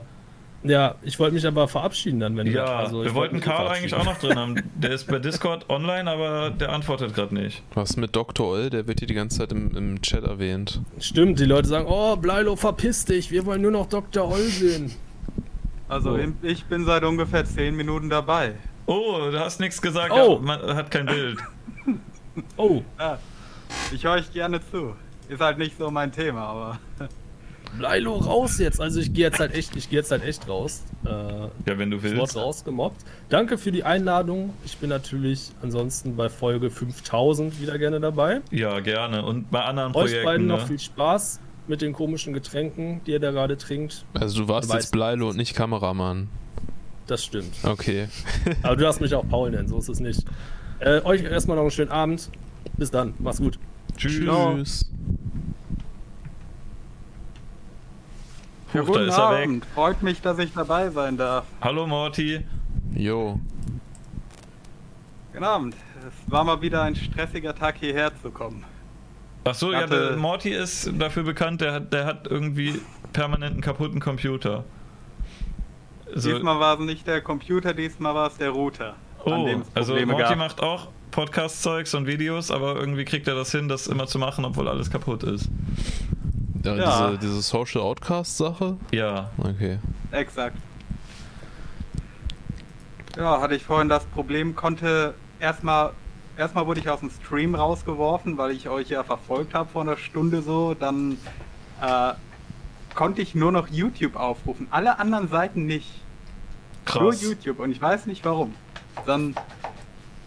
[0.63, 3.67] Ja, ich wollte mich aber verabschieden dann, wenn Ja, also, ich wir wollte wollten Karl
[3.67, 4.55] eigentlich auch noch drin haben.
[4.75, 7.63] Der ist bei Discord online, aber der antwortet gerade nicht.
[7.73, 8.47] Was mit Dr.
[8.47, 8.69] Oll?
[8.69, 10.81] Der wird hier die ganze Zeit im, im Chat erwähnt.
[10.99, 14.27] Stimmt, die Leute sagen, oh, Bleilo, verpiss dich, wir wollen nur noch Dr.
[14.29, 14.91] Oll sehen.
[15.89, 16.19] Also So.
[16.43, 18.53] ich bin seit ungefähr 10 Minuten dabei.
[18.85, 20.35] Oh, du hast nichts gesagt, Oh.
[20.35, 21.39] ja, man hat kein Bild.
[22.57, 22.81] Oh,
[23.91, 24.95] Ich höre euch gerne zu.
[25.27, 26.79] Ist halt nicht so mein Thema, aber
[27.77, 28.79] Bleilo, raus jetzt.
[28.81, 30.83] Also ich gehe jetzt halt echt, ich gehe jetzt halt echt raus.
[31.05, 32.35] Äh, Ja, wenn du willst.
[32.35, 33.01] rausgemobbt.
[33.29, 34.53] Danke für die Einladung.
[34.65, 38.41] Ich bin natürlich ansonsten bei Folge 5000 wieder gerne dabei.
[38.51, 39.23] Ja, gerne.
[39.25, 40.25] Und bei anderen Euch Projekten.
[40.25, 40.67] beiden noch Ne?
[40.67, 44.03] viel Spaß mit den komischen Getränken, die ihr da gerade trinkt.
[44.13, 46.27] Also du warst Du jetzt Bleilo und nicht Kameramann.
[47.07, 47.53] Das stimmt.
[47.63, 48.07] Okay.
[48.63, 50.23] Aber du darfst mich auch Paul nennen, so ist es nicht.
[50.79, 52.29] Äh, euch erstmal noch einen schönen Abend.
[52.77, 53.13] Bis dann.
[53.19, 53.57] Mach's gut.
[53.97, 54.13] Tschüss.
[54.25, 54.91] Tschüss.
[58.73, 59.43] Huch, da guten ist er weg.
[59.43, 59.65] Abend.
[59.73, 61.45] Freut mich, dass ich dabei sein darf.
[61.61, 62.45] Hallo Morty.
[62.95, 63.39] Jo.
[65.33, 65.75] Guten Abend.
[66.07, 68.63] Es war mal wieder ein stressiger Tag hierher zu kommen.
[69.43, 72.79] Achso, ja, Hatte- der Morty ist dafür bekannt, der hat, der hat irgendwie
[73.13, 74.63] permanent einen kaputten Computer.
[76.13, 78.95] So, Diesmal war es nicht der Computer, diesmal war es der Router.
[79.25, 80.37] oh, also Morty gab.
[80.37, 84.45] macht auch Podcast-Zeugs und Videos, aber irgendwie kriegt er das hin, das immer zu machen,
[84.45, 85.49] obwohl alles kaputt ist.
[86.63, 87.07] Ja, Ja.
[87.07, 88.77] Diese, diese Social Outcast-Sache?
[88.91, 89.79] Ja, Okay.
[90.11, 90.57] Exakt.
[93.17, 95.91] Ja, hatte ich vorhin das Problem, konnte erstmal
[96.37, 99.97] erstmal wurde ich aus dem Stream rausgeworfen, weil ich euch ja verfolgt habe vor einer
[99.97, 101.17] Stunde so, dann
[101.81, 102.13] äh,
[102.95, 105.89] konnte ich nur noch YouTube aufrufen, alle anderen Seiten nicht.
[106.93, 107.21] Nur krass.
[107.21, 108.55] YouTube und ich weiß nicht warum.
[109.05, 109.35] Dann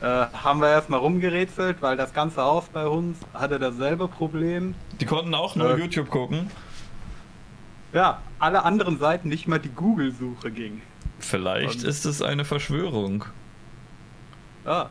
[0.01, 4.75] äh, haben wir erstmal rumgerätselt, weil das ganze Haus bei uns hatte dasselbe Problem.
[5.01, 5.81] Die konnten auch nur Äh.
[5.81, 6.51] YouTube gucken.
[7.93, 10.83] Ja, alle anderen Seiten nicht mal die Google-Suche ging.
[11.21, 13.25] Vielleicht Und- ist es eine Verschwörung.
[14.67, 14.91] Ja,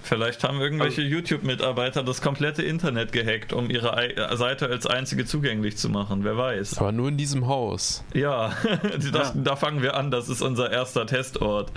[0.00, 5.24] Vielleicht haben irgendwelche Also- YouTube-Mitarbeiter das komplette Internet gehackt, um ihre äh, Seite als einzige
[5.26, 6.22] zugänglich zu machen.
[6.22, 6.78] Wer weiß.
[6.78, 8.04] Aber nur in diesem Haus.
[8.14, 8.52] Ja,
[9.12, 9.40] das, Ja.
[9.42, 10.12] da fangen wir an.
[10.12, 11.72] Das ist unser erster Testort.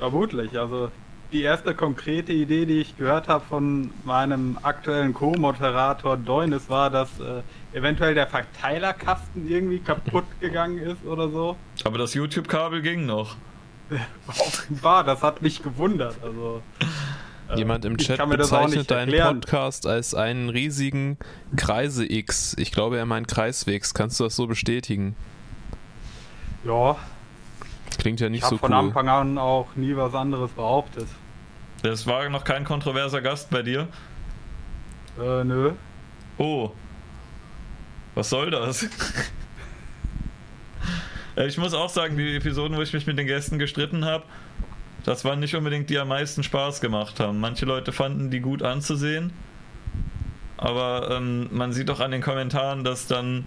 [0.00, 0.58] Vermutlich.
[0.58, 0.90] Also
[1.30, 7.08] die erste konkrete Idee, die ich gehört habe von meinem aktuellen Co-Moderator Deunis, war, dass
[7.20, 11.56] äh, eventuell der Verteilerkasten irgendwie kaputt gegangen ist oder so.
[11.84, 13.36] Aber das YouTube-Kabel ging noch.
[14.26, 16.16] Offenbar, das hat mich gewundert.
[16.22, 16.62] Also
[17.48, 19.40] äh, Jemand im Chat bezeichnet deinen erklären.
[19.40, 21.18] Podcast als einen riesigen
[21.56, 22.56] Kreise X.
[22.58, 23.94] Ich glaube, er meint Kreiswegs.
[23.94, 25.14] Kannst du das so bestätigen?
[26.64, 26.96] Ja,
[28.00, 28.78] Klingt ja ich nicht habe so von cool.
[28.78, 31.06] Anfang an auch nie was anderes behauptet.
[31.82, 33.88] Das war noch kein kontroverser Gast bei dir.
[35.18, 35.72] Äh, nö.
[36.38, 36.70] Oh.
[38.14, 38.86] Was soll das?
[41.36, 44.24] Äh, ich muss auch sagen, die Episoden, wo ich mich mit den Gästen gestritten habe,
[45.04, 47.38] das waren nicht unbedingt die am meisten Spaß gemacht haben.
[47.38, 49.32] Manche Leute fanden die gut anzusehen,
[50.56, 53.46] aber ähm, man sieht auch an den Kommentaren, dass dann,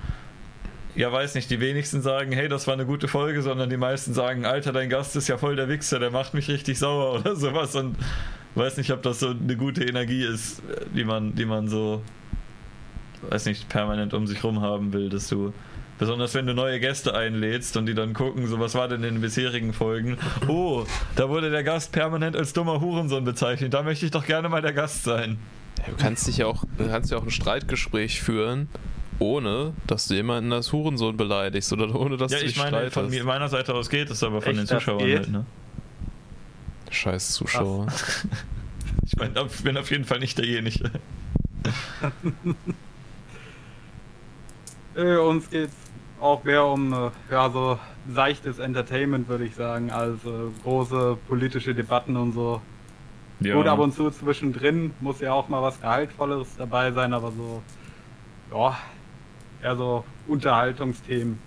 [0.96, 4.14] ja weiß nicht, die wenigsten sagen, hey, das war eine gute Folge, sondern die meisten
[4.14, 7.36] sagen, Alter, dein Gast ist ja voll der Wichser, der macht mich richtig sauer oder
[7.36, 7.98] sowas und
[8.56, 10.62] weiß nicht, ob das so eine gute Energie ist,
[10.96, 12.02] die man, die man so,
[13.30, 15.54] weiß nicht, permanent um sich rum haben will, dass du
[16.00, 19.16] Besonders wenn du neue Gäste einlädst und die dann gucken, so was war denn in
[19.16, 20.18] den bisherigen Folgen.
[20.48, 23.74] Oh, da wurde der Gast permanent als dummer Hurensohn bezeichnet.
[23.74, 25.38] Da möchte ich doch gerne mal der Gast sein.
[25.86, 28.70] Du kannst dich ja auch, du kannst ja auch ein Streitgespräch führen,
[29.24, 32.70] ohne dass du jemanden als Hurensohn beleidigst oder ohne dass ja, du dich ich meine,
[32.78, 32.94] streitest.
[32.94, 35.46] von mir, meiner Seite aus geht es, aber von Echt, den Zuschauern halt, ne?
[36.90, 37.88] Scheiß Zuschauer.
[39.06, 40.92] Ich meine, ich bin auf jeden Fall nicht derjenige.
[44.96, 45.76] Äh, uns geht's
[46.22, 50.30] auch mehr um äh, ja, so seichtes Entertainment, würde ich sagen, als äh,
[50.64, 52.62] große politische Debatten und so.
[53.40, 53.56] Ja.
[53.56, 57.64] Gut, ab und zu zwischendrin muss ja auch mal was Gehaltvolleres dabei sein, aber so,
[58.52, 58.78] ja,
[59.64, 61.40] eher so Unterhaltungsthemen.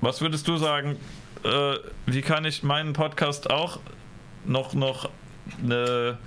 [0.00, 0.96] Was würdest du sagen,
[1.44, 1.74] äh,
[2.06, 3.80] wie kann ich meinen Podcast auch
[4.44, 5.10] noch, noch
[5.62, 6.18] eine,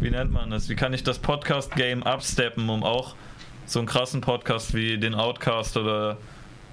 [0.00, 3.14] wie nennt man das, wie kann ich das Podcast-Game upsteppen, um auch
[3.64, 6.18] so einen krassen Podcast wie den Outcast oder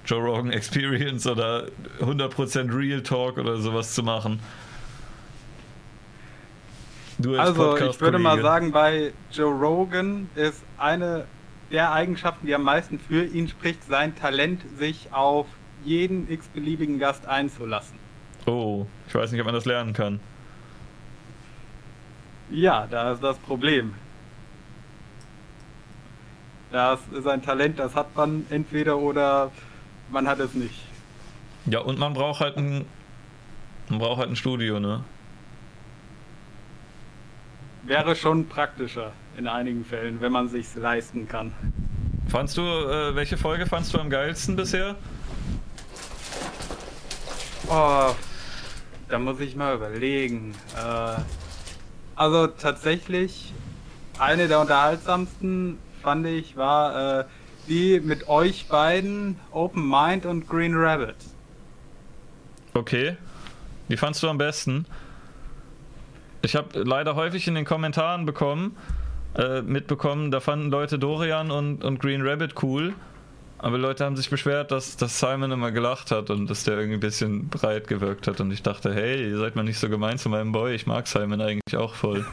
[0.06, 1.66] Joe Rogan Experience oder
[2.00, 4.40] 100% Real Talk oder sowas zu machen?
[7.38, 11.26] Also, ich würde mal sagen, bei Joe Rogan ist eine
[11.70, 15.46] der Eigenschaften, die am meisten für ihn spricht, sein Talent, sich auf
[15.84, 17.98] jeden x-beliebigen Gast einzulassen.
[18.46, 20.20] Oh, ich weiß nicht, ob man das lernen kann.
[22.50, 23.94] Ja, da ist das Problem.
[26.70, 29.50] Das ist ein Talent, das hat man entweder oder
[30.10, 30.82] man hat es nicht.
[31.66, 32.84] Ja, und man braucht halt ein,
[33.88, 35.04] man braucht halt ein Studio, ne?
[37.84, 41.52] Wäre schon praktischer in einigen Fällen, wenn man sich's leisten kann.
[42.28, 44.96] Fandst du, äh, welche Folge fandst du am geilsten bisher?
[47.68, 48.14] Oh,
[49.08, 50.54] da muss ich mal überlegen.
[50.76, 51.20] Äh,
[52.16, 53.52] also tatsächlich,
[54.18, 57.24] eine der unterhaltsamsten fand ich war äh,
[57.68, 61.16] die mit euch beiden, Open Mind und Green Rabbit.
[62.74, 63.16] Okay.
[63.88, 64.86] Die fandst du am besten?
[66.42, 68.76] Ich habe leider häufig in den Kommentaren bekommen,
[69.36, 72.94] äh, mitbekommen, da fanden Leute Dorian und, und Green Rabbit cool.
[73.58, 76.98] Aber Leute haben sich beschwert, dass, dass Simon immer gelacht hat und dass der irgendwie
[76.98, 78.38] ein bisschen breit gewirkt hat.
[78.40, 80.74] Und ich dachte, hey, ihr seid mal nicht so gemein zu meinem Boy.
[80.74, 82.26] Ich mag Simon eigentlich auch voll.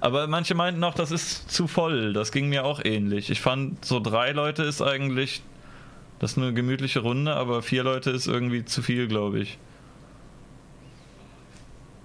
[0.00, 2.12] Aber manche meinten auch, das ist zu voll.
[2.12, 3.30] Das ging mir auch ähnlich.
[3.30, 5.42] Ich fand, so drei Leute ist eigentlich,
[6.20, 9.58] das ist eine gemütliche Runde, aber vier Leute ist irgendwie zu viel, glaube ich.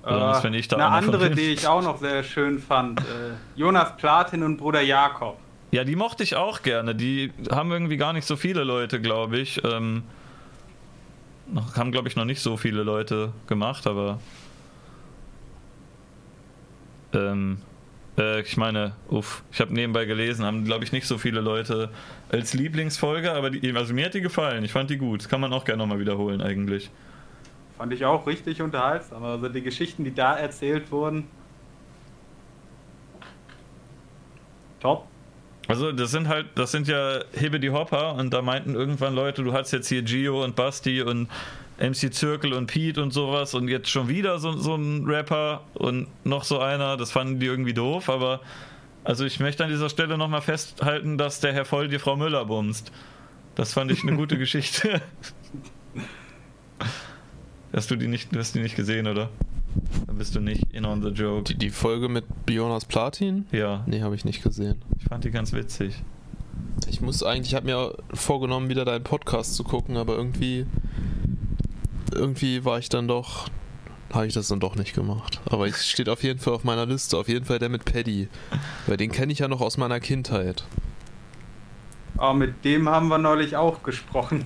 [0.04, 3.04] Wenn ich da eine andere, die ich auch noch sehr schön fand, äh,
[3.56, 5.38] Jonas Platin und Bruder Jakob.
[5.72, 6.96] Ja, die mochte ich auch gerne.
[6.96, 9.62] Die haben irgendwie gar nicht so viele Leute, glaube ich.
[9.64, 10.04] Ähm,
[11.76, 14.20] haben, glaube ich, noch nicht so viele Leute gemacht, aber.
[17.14, 17.60] Ähm,
[18.18, 21.90] äh, ich meine, uff, ich habe nebenbei gelesen, haben, glaube ich, nicht so viele Leute
[22.30, 24.64] als Lieblingsfolge, aber die, also mir hat die gefallen.
[24.64, 25.30] Ich fand die gut.
[25.30, 26.90] Kann man auch gerne nochmal wiederholen, eigentlich.
[27.82, 29.24] Fand ich auch richtig unterhaltsam.
[29.24, 31.28] Also die Geschichten, die da erzählt wurden.
[34.80, 35.08] Top.
[35.68, 39.44] Also das sind halt, das sind ja Hibbe die Hopper und da meinten irgendwann Leute,
[39.44, 41.28] du hast jetzt hier Gio und Basti und
[41.80, 46.06] MC Zirkel und Pete und sowas und jetzt schon wieder so, so ein Rapper und
[46.24, 48.42] noch so einer, das fanden die irgendwie doof, aber
[49.04, 52.46] also ich möchte an dieser Stelle nochmal festhalten, dass der Herr Voll die Frau Müller
[52.46, 52.92] bumst.
[53.56, 55.02] Das fand ich eine gute Geschichte.
[57.74, 59.30] Hast du die nicht, du hast die nicht gesehen, oder?
[60.08, 61.44] Dann bist du nicht in on the joke.
[61.44, 63.46] Die, die Folge mit Jonas Platin?
[63.52, 64.82] Ja, Nee, habe ich nicht gesehen.
[64.98, 66.04] ich fand die ganz witzig.
[66.90, 70.66] Ich muss eigentlich, ich habe mir vorgenommen, wieder deinen Podcast zu gucken, aber irgendwie,
[72.14, 73.48] irgendwie war ich dann doch,
[74.12, 75.40] habe ich das dann doch nicht gemacht.
[75.46, 78.28] Aber es steht auf jeden Fall auf meiner Liste, auf jeden Fall der mit Paddy.
[78.88, 80.66] Weil den kenne ich ja noch aus meiner Kindheit.
[82.18, 84.46] Aber mit dem haben wir neulich auch gesprochen.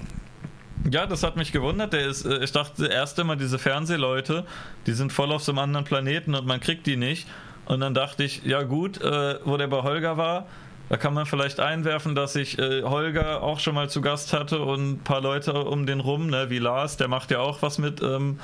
[0.92, 1.94] Ja, das hat mich gewundert.
[1.94, 4.45] Der ist, äh, ich dachte erst immer, diese Fernsehleute,
[4.86, 7.28] die sind voll auf so einem anderen Planeten und man kriegt die nicht.
[7.66, 10.48] Und dann dachte ich, ja gut, äh, wo der bei Holger war,
[10.90, 14.60] da kann man vielleicht einwerfen, dass ich äh, Holger auch schon mal zu Gast hatte
[14.60, 17.80] und ein paar Leute um den rum, ne, wie Lars, der macht ja auch was
[17.80, 18.40] mit, ähm,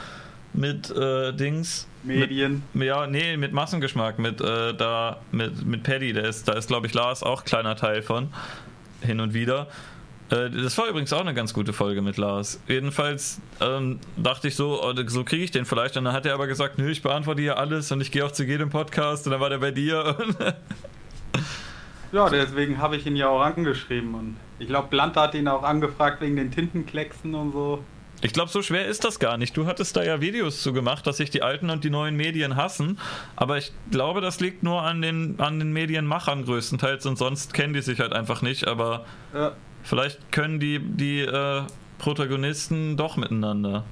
[0.53, 1.87] mit äh, Dings.
[2.03, 2.63] Medien.
[2.73, 6.67] Mit, ja, nee, mit Massengeschmack, mit äh, da, mit, mit Paddy, der ist, da ist,
[6.67, 8.33] glaube ich, Lars auch kleiner Teil von.
[9.01, 9.67] Hin und wieder.
[10.31, 12.59] Äh, das war übrigens auch eine ganz gute Folge mit Lars.
[12.67, 15.97] Jedenfalls ähm, dachte ich so, oh, so kriege ich den vielleicht.
[15.97, 18.31] Und dann hat er aber gesagt, nö, ich beantworte hier alles und ich gehe auch
[18.31, 19.25] zu jedem Podcast.
[19.27, 20.17] Und dann war der bei dir.
[22.11, 24.15] ja, deswegen habe ich ihn ja auch angeschrieben.
[24.15, 27.83] Und ich glaube, Blunt hat ihn auch angefragt wegen den Tintenklecksen und so.
[28.23, 29.57] Ich glaube, so schwer ist das gar nicht.
[29.57, 32.55] Du hattest da ja Videos zu gemacht, dass sich die alten und die neuen Medien
[32.55, 32.99] hassen.
[33.35, 37.73] Aber ich glaube, das liegt nur an den, an den Medienmachern größtenteils und sonst kennen
[37.73, 38.67] die sich halt einfach nicht.
[38.67, 39.53] Aber ja.
[39.83, 41.63] Vielleicht können die, die äh,
[41.97, 43.83] Protagonisten doch miteinander.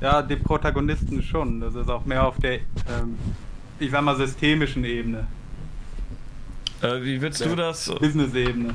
[0.00, 1.60] Ja, die Protagonisten schon.
[1.60, 3.18] Das ist auch mehr auf der, ähm,
[3.78, 5.26] ich sag mal, systemischen Ebene.
[6.82, 7.92] Äh, wie willst du das?
[8.00, 8.74] Business-Ebene.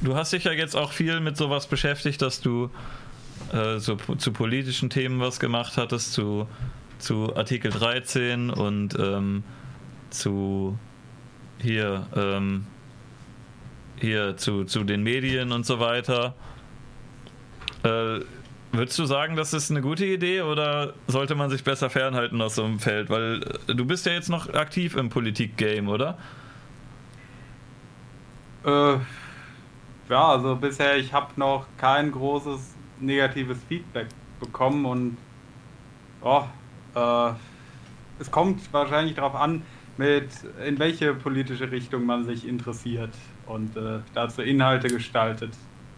[0.00, 2.70] Du hast dich ja jetzt auch viel mit sowas beschäftigt, dass du
[3.52, 6.48] äh, so zu politischen Themen was gemacht hattest, zu,
[6.98, 9.42] zu Artikel 13 und ähm,
[10.10, 10.78] zu
[11.60, 12.66] hier, ähm,
[14.00, 16.34] hier zu, zu den Medien und so weiter.
[17.82, 18.20] Äh,
[18.72, 22.56] würdest du sagen, das ist eine gute Idee oder sollte man sich besser fernhalten aus
[22.56, 23.10] so einem Feld?
[23.10, 26.18] Weil äh, du bist ja jetzt noch aktiv im Politik-Game, oder?
[28.64, 28.96] Äh,
[30.08, 34.08] ja, also bisher, ich habe noch kein großes negatives Feedback
[34.40, 35.16] bekommen und
[36.22, 36.44] oh,
[36.94, 37.32] äh,
[38.18, 39.62] es kommt wahrscheinlich darauf an,
[39.96, 40.28] mit
[40.66, 43.10] in welche politische Richtung man sich interessiert
[43.48, 45.52] und äh, dazu Inhalte gestaltet.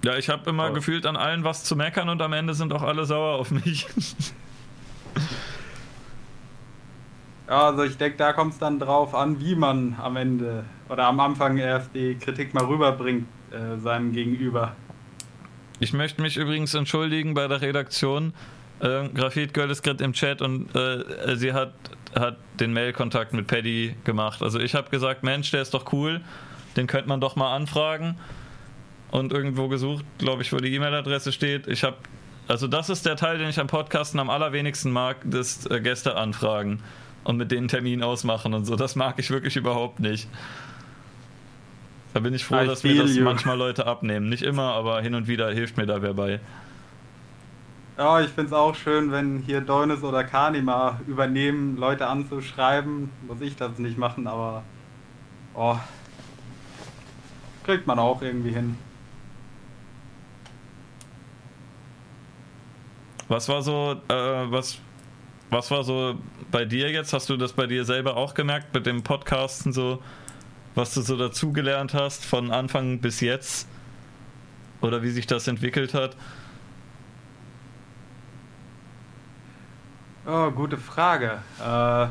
[0.05, 0.73] Ja, ich habe immer oh.
[0.73, 3.87] gefühlt an allen was zu meckern und am Ende sind auch alle sauer auf mich.
[7.49, 11.07] ja, also ich denke, da kommt es dann drauf an, wie man am Ende oder
[11.07, 14.75] am Anfang erst die Kritik mal rüberbringt äh, seinem Gegenüber.
[15.81, 18.33] Ich möchte mich übrigens entschuldigen bei der Redaktion.
[18.81, 21.75] Äh, Graphit Girl ist gerade im Chat und äh, sie hat,
[22.15, 24.43] hat den Mailkontakt mit Paddy gemacht.
[24.43, 26.23] Also ich habe gesagt, Mensch, der ist doch cool,
[26.77, 28.17] den könnte man doch mal anfragen.
[29.11, 31.67] Und irgendwo gesucht, glaube ich, wo die E-Mail-Adresse steht.
[31.67, 31.97] Ich habe,
[32.47, 36.17] also das ist der Teil, den ich am Podcasten am allerwenigsten mag, das äh, Gäste
[36.17, 36.81] anfragen
[37.25, 38.77] und mit denen Termin ausmachen und so.
[38.77, 40.29] Das mag ich wirklich überhaupt nicht.
[42.13, 43.25] Da bin ich froh, I dass mir das you.
[43.25, 44.29] manchmal Leute abnehmen.
[44.29, 46.41] Nicht immer, aber hin und wieder hilft mir da wer bei.
[47.99, 53.11] Ja, ich finde es auch schön, wenn hier Deunis oder Kanima übernehmen, Leute anzuschreiben.
[53.27, 54.63] Muss ich das nicht machen, aber
[55.55, 55.77] oh,
[57.65, 58.77] kriegt man auch irgendwie hin.
[63.29, 64.79] Was war so, äh, was,
[65.51, 66.17] was war so
[66.51, 67.13] bei dir jetzt?
[67.13, 70.01] Hast du das bei dir selber auch gemerkt mit dem Podcasten so?
[70.75, 73.69] was du so dazugelernt hast von Anfang bis jetzt
[74.81, 76.17] oder wie sich das entwickelt hat?
[80.27, 81.43] Oh, gute Frage.
[81.59, 82.07] Äh,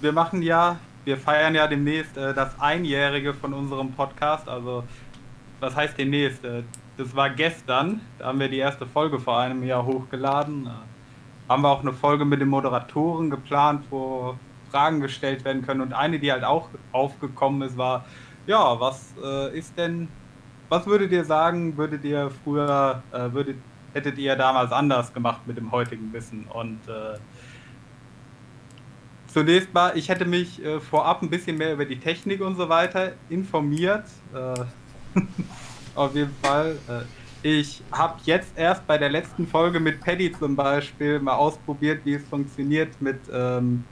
[0.00, 4.48] wir machen ja, wir feiern ja demnächst äh, das Einjährige von unserem Podcast.
[4.48, 4.82] Also,
[5.60, 6.44] was heißt demnächst?
[6.44, 6.64] Äh,
[6.98, 8.00] das war gestern.
[8.18, 10.66] Da haben wir die erste Folge vor einem Jahr hochgeladen.
[10.66, 10.70] Äh,
[11.48, 14.36] haben wir auch eine Folge mit den Moderatoren geplant, wo
[14.72, 15.80] Fragen gestellt werden können.
[15.80, 18.04] Und eine, die halt auch aufgekommen ist, war,
[18.48, 20.08] ja, was äh, ist denn,
[20.68, 23.58] was würdet ihr sagen, würdet ihr früher, äh, würdet,
[23.94, 26.46] hättet ihr damals anders gemacht mit dem heutigen Wissen?
[26.52, 27.16] Und äh,
[29.36, 32.70] zunächst mal, ich hätte mich äh, vorab ein bisschen mehr über die Technik und so
[32.70, 34.06] weiter informiert.
[34.32, 35.20] Äh,
[35.94, 36.78] auf jeden Fall.
[36.88, 37.02] Äh,
[37.46, 42.14] ich habe jetzt erst bei der letzten Folge mit Paddy zum Beispiel mal ausprobiert, wie
[42.14, 43.84] es funktioniert mit ähm,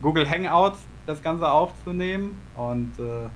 [0.00, 2.40] Google Hangouts das Ganze aufzunehmen.
[2.56, 3.28] Und äh,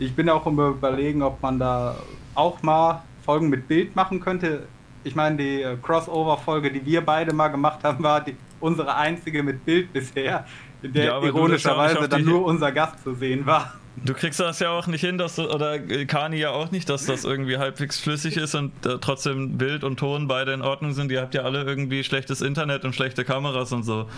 [0.00, 1.94] ich bin auch immer überlegen, ob man da
[2.34, 4.66] auch mal Folgen mit Bild machen könnte.
[5.04, 9.44] Ich meine, die äh, Crossover-Folge, die wir beide mal gemacht haben, war die, unsere einzige
[9.44, 10.44] mit Bild bisher,
[10.82, 13.74] der ja, ironischerweise dann nur unser Gast zu sehen war.
[14.04, 17.06] Du kriegst das ja auch nicht hin, dass du, oder Kani ja auch nicht, dass
[17.06, 21.12] das irgendwie halbwegs flüssig ist und äh, trotzdem Bild und Ton beide in Ordnung sind.
[21.12, 24.08] Ihr habt ja alle irgendwie schlechtes Internet und schlechte Kameras und so.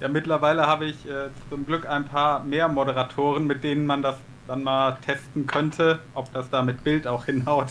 [0.00, 4.16] Ja, mittlerweile habe ich äh, zum Glück ein paar mehr Moderatoren, mit denen man das
[4.46, 7.68] dann mal testen könnte, ob das da mit Bild auch hinhaut.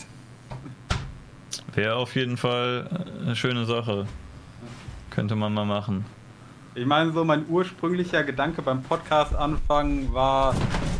[1.74, 4.06] Wäre auf jeden Fall eine schöne Sache.
[5.10, 6.04] Könnte man mal machen.
[6.74, 10.54] Ich meine, so mein ursprünglicher Gedanke beim Podcast anfangen war,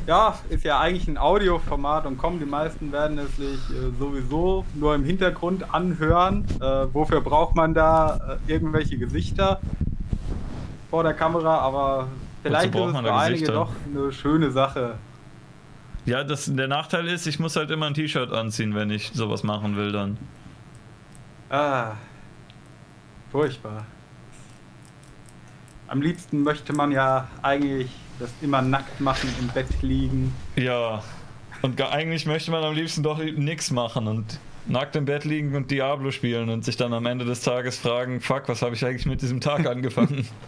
[0.07, 4.65] ja, ist ja eigentlich ein Audioformat und kommen, die meisten werden es sich äh, sowieso
[4.75, 6.45] nur im Hintergrund anhören.
[6.61, 9.61] Äh, wofür braucht man da äh, irgendwelche Gesichter?
[10.91, 12.09] vor der Kamera, aber
[12.43, 14.95] vielleicht ist es für einige doch eine schöne Sache.
[16.07, 19.43] Ja, das, der Nachteil ist, ich muss halt immer ein T-Shirt anziehen, wenn ich sowas
[19.43, 20.17] machen will dann.
[21.51, 21.93] Ah.
[23.31, 23.85] Furchtbar.
[25.89, 30.35] Am liebsten möchte man ja eigentlich das immer nackt machen, im Bett liegen.
[30.57, 31.03] Ja.
[31.63, 35.71] Und eigentlich möchte man am liebsten doch nichts machen und nackt im Bett liegen und
[35.71, 39.07] Diablo spielen und sich dann am Ende des Tages fragen, fuck, was habe ich eigentlich
[39.07, 40.29] mit diesem Tag angefangen?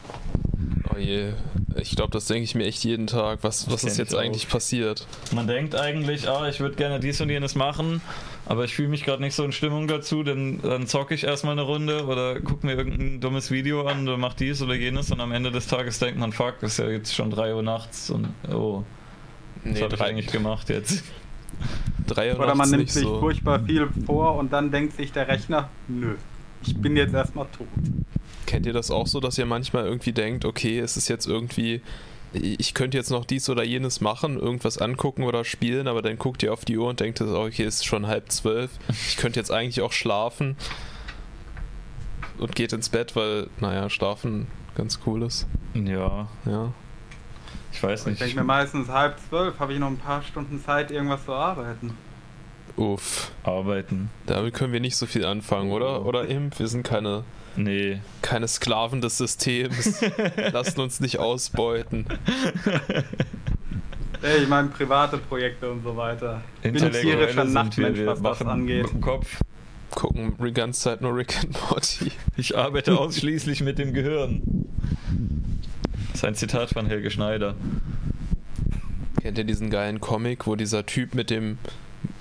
[0.94, 1.33] Oh je.
[1.77, 3.41] Ich glaube, das denke ich mir echt jeden Tag.
[3.43, 4.19] Was, was ist jetzt auch.
[4.19, 5.07] eigentlich passiert?
[5.33, 8.01] Man denkt eigentlich, ah, ich würde gerne dies und jenes machen,
[8.47, 11.52] aber ich fühle mich gerade nicht so in Stimmung dazu, denn dann zocke ich erstmal
[11.52, 15.20] eine Runde oder gucke mir irgendein dummes Video an oder mach dies oder jenes und
[15.20, 18.28] am Ende des Tages denkt man, fuck, ist ja jetzt schon 3 Uhr nachts und
[18.52, 18.85] oh,
[19.65, 21.05] was Nee, habe ich eigentlich gemacht jetzt?
[22.07, 23.20] drei Uhr Oder man nimmt sich so.
[23.20, 26.17] furchtbar viel vor und dann denkt sich der Rechner, nö,
[26.62, 27.66] ich bin jetzt erstmal tot.
[28.47, 31.82] Kennt ihr das auch so, dass ihr manchmal irgendwie denkt, okay, es ist jetzt irgendwie,
[32.32, 36.42] ich könnte jetzt noch dies oder jenes machen, irgendwas angucken oder spielen, aber dann guckt
[36.42, 39.50] ihr auf die Uhr und denkt, okay, es ist schon halb zwölf, ich könnte jetzt
[39.52, 40.56] eigentlich auch schlafen
[42.39, 45.47] und geht ins Bett, weil, naja, schlafen ganz cool ist.
[45.74, 46.72] Ja, Ja.
[47.72, 48.20] ich weiß Ich nicht.
[48.20, 51.97] denke mir meistens halb zwölf, habe ich noch ein paar Stunden Zeit, irgendwas zu arbeiten.
[52.81, 53.31] Uff.
[53.44, 54.10] Arbeiten.
[54.26, 56.05] Damit können wir nicht so viel anfangen, oder?
[56.07, 56.59] Oder Imp?
[56.59, 57.25] Wir sind keine,
[57.57, 58.00] Nee.
[58.23, 60.00] keine Sklaven des Systems.
[60.52, 62.07] Lassen uns nicht ausbeuten.
[64.23, 66.42] Ey, ich meine private Projekte und so weiter.
[66.62, 68.83] Intellektuelle Nachtmensch, was das angeht.
[68.84, 69.41] mit dem Kopf.
[69.91, 72.12] Gucken die ganze Zeit nur Rick and Morty.
[72.36, 74.42] Ich arbeite ausschließlich mit dem Gehirn.
[76.12, 77.55] Das ist ein Zitat von Helge Schneider.
[79.20, 81.59] Kennt ihr diesen geilen Comic, wo dieser Typ mit dem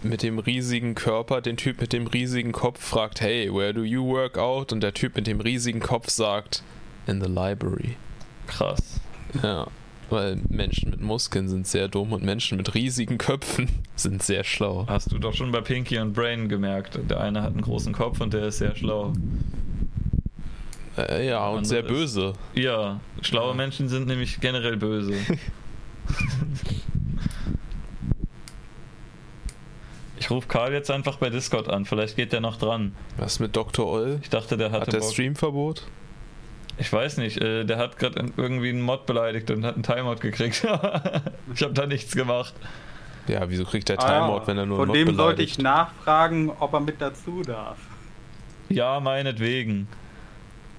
[0.03, 4.05] mit dem riesigen Körper den Typ mit dem riesigen Kopf fragt, hey, where do you
[4.05, 4.71] work out?
[4.71, 6.63] Und der Typ mit dem riesigen Kopf sagt,
[7.07, 7.95] in the library.
[8.47, 8.99] Krass.
[9.43, 9.67] Ja,
[10.09, 14.85] weil Menschen mit Muskeln sind sehr dumm und Menschen mit riesigen Köpfen sind sehr schlau.
[14.87, 16.99] Hast du doch schon bei Pinky und Brain gemerkt.
[17.09, 19.13] Der eine hat einen großen Kopf und der ist sehr schlau.
[20.97, 22.33] Äh, ja, und sehr ist- böse.
[22.55, 23.53] Ja, schlaue Ja.
[23.55, 25.13] Menschen sind nämlich generell böse.
[30.19, 32.95] ich rufe Karl jetzt einfach bei Discord an, vielleicht geht der noch dran.
[33.17, 33.87] Was mit Dr.
[33.87, 34.19] Oll?
[34.21, 35.11] Ich dachte, der hatte Hat der Bock.
[35.11, 35.87] Streamverbot?
[36.77, 40.17] Ich weiß nicht, äh, der hat gerade irgendwie einen Mod beleidigt und hat einen Timeout
[40.21, 40.55] gekriegt.
[41.53, 42.53] ich habe da nichts gemacht.
[43.27, 45.61] Ja, wieso kriegt der Ah Timeout, wenn er nur Von Mod dem sollte ich beleidigt?
[45.61, 47.77] nachfragen, ob er mit dazu darf.
[48.69, 49.87] Ja, meinetwegen.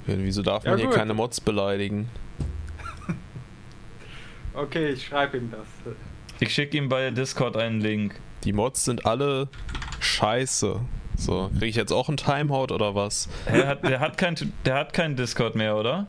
[0.07, 0.97] Ja, wieso darf Ja, man hier gut.
[0.97, 2.09] keine Mods beleidigen?
[4.55, 5.95] Okay, ich schreibe ihm das.
[6.41, 8.19] Ich schicke ihm bei Discord einen Link.
[8.45, 9.49] Die Mods sind alle
[10.01, 10.81] scheiße.
[11.17, 13.29] So, kriege ich jetzt auch einen Timeout oder was?
[13.47, 16.07] Er hat, der, hat kein, der hat kein Discord mehr, oder?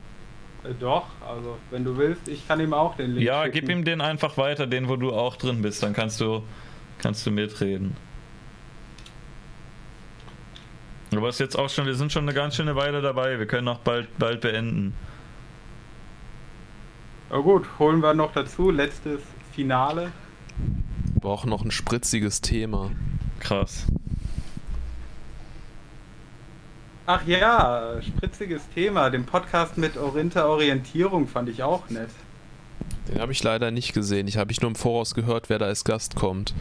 [0.63, 3.53] Äh, doch, also wenn du willst, ich kann ihm auch den Link Ja, schicken.
[3.53, 5.83] gib ihm den einfach weiter, den, wo du auch drin bist.
[5.83, 6.43] Dann kannst du,
[6.99, 7.97] kannst du mitreden.
[11.13, 13.37] Aber es ist jetzt auch schon, wir sind schon eine ganz schöne Weile dabei.
[13.37, 14.93] Wir können auch bald, bald beenden.
[17.29, 18.71] Na gut, holen wir noch dazu.
[18.71, 19.19] Letztes
[19.53, 20.11] Finale.
[21.21, 22.89] Wir brauchen noch ein spritziges Thema.
[23.39, 23.85] Krass.
[27.05, 29.11] Ach ja, spritziges Thema.
[29.11, 32.09] Den Podcast mit Orinta Orientierung fand ich auch nett.
[33.07, 34.27] Den habe ich leider nicht gesehen.
[34.27, 36.55] Ich habe ich nur im Voraus gehört, wer da als Gast kommt.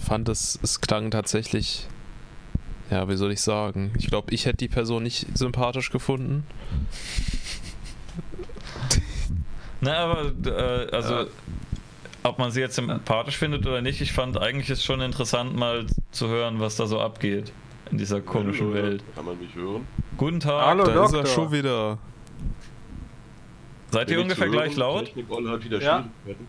[0.00, 1.88] Fand es, es klang tatsächlich.
[2.92, 3.92] Ja, wie soll ich sagen?
[3.98, 6.44] Ich glaube, ich hätte die Person nicht sympathisch gefunden.
[9.80, 11.26] Na, aber, äh, also, Ja.
[12.22, 15.86] Ob man sie jetzt sympathisch findet oder nicht, ich fand eigentlich ist schon interessant, mal
[16.10, 17.52] zu hören, was da so abgeht
[17.90, 19.04] in dieser komischen Hallo, Welt.
[19.14, 19.86] Kann man mich hören?
[20.16, 20.66] Guten Tag.
[20.66, 21.26] Hallo, da ist er Doktor.
[21.26, 21.98] schon wieder.
[23.90, 25.06] Seid ihr Bin ich ungefähr gleich laut?
[25.06, 26.08] Technik Olle hat wieder Ja.
[26.24, 26.46] Schwierigkeiten.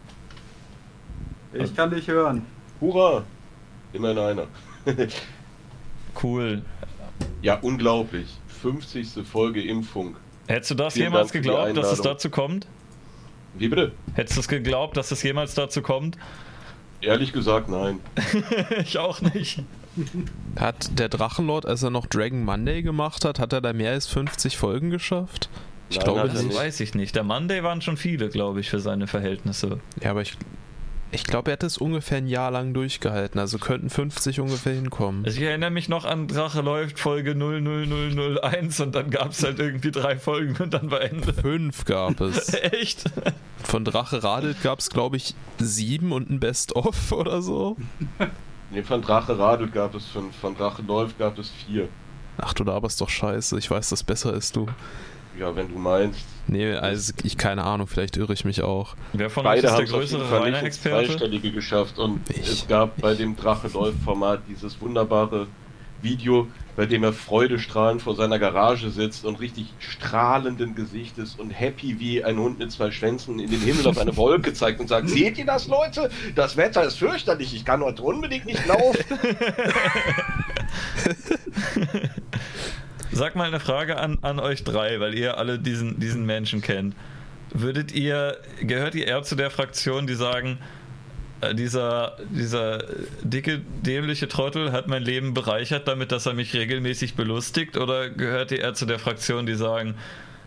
[1.53, 2.45] Ich kann dich hören.
[2.79, 3.23] Hurra!
[3.93, 4.47] Immerhin einer.
[6.21, 6.61] Cool.
[7.41, 8.27] Ja, unglaublich.
[8.61, 9.25] 50.
[9.27, 10.15] Folge Impfung.
[10.47, 12.67] Hättest du das Vielen jemals Dank geglaubt, dass es dazu kommt?
[13.57, 13.91] Wie bitte?
[14.15, 16.17] Hättest du es geglaubt, dass es jemals dazu kommt?
[17.01, 17.99] Ehrlich gesagt, nein.
[18.83, 19.61] ich auch nicht.
[20.56, 24.07] Hat der Drachenlord, als er noch Dragon Monday gemacht hat, hat er da mehr als
[24.07, 25.49] 50 Folgen geschafft?
[25.90, 26.57] Ich Nein, glaube er Das nicht.
[26.57, 27.15] weiß ich nicht.
[27.15, 29.80] Der Monday waren schon viele, glaube ich, für seine Verhältnisse.
[30.01, 30.35] Ja, aber ich,
[31.14, 33.40] ich glaube, er hat es ungefähr ein Jahr lang durchgehalten.
[33.40, 35.24] Also könnten 50 ungefähr hinkommen.
[35.25, 39.59] Also ich erinnere mich noch an Drache läuft Folge 00001 und dann gab es halt
[39.59, 41.33] irgendwie drei Folgen und dann war Ende.
[41.33, 42.53] Fünf gab es.
[42.53, 43.06] Echt?
[43.64, 47.77] Von Drache radelt gab es, glaube ich, sieben und ein Best-of oder so.
[48.72, 51.88] Nee, von Drache radelt gab es fünf, von Drache läuft gab es vier.
[52.38, 53.59] Ach, du laberst doch scheiße.
[53.59, 54.67] Ich weiß, das besser ist du.
[55.39, 56.25] Ja, wenn du meinst.
[56.47, 58.95] Nee, also ich keine Ahnung, vielleicht irre ich mich auch.
[59.13, 61.07] Wer von Beide euch ist haben der größere Rainer-Experte?
[61.07, 62.47] Zweistellige geschafft und Ich.
[62.47, 65.47] es gab bei dem Drache läuft Format dieses wunderbare
[66.01, 71.99] Video, bei dem er freudestrahlend vor seiner Garage sitzt und richtig strahlenden Gesichtes und happy
[71.99, 75.09] wie ein Hund mit zwei Schwänzen in den Himmel auf eine Wolke zeigt und sagt,
[75.09, 76.09] seht ihr das, Leute?
[76.35, 78.99] Das Wetter ist fürchterlich, ich kann heute unbedingt nicht laufen.
[83.14, 86.95] Sag mal eine Frage an, an euch drei, weil ihr alle diesen, diesen Menschen kennt.
[87.53, 90.58] Würdet ihr, gehört ihr eher zu der Fraktion, die sagen,
[91.42, 92.83] äh, dieser, dieser
[93.22, 97.77] dicke, dämliche Trottel hat mein Leben bereichert, damit dass er mich regelmäßig belustigt?
[97.77, 99.93] Oder gehört ihr eher zu der Fraktion, die sagen,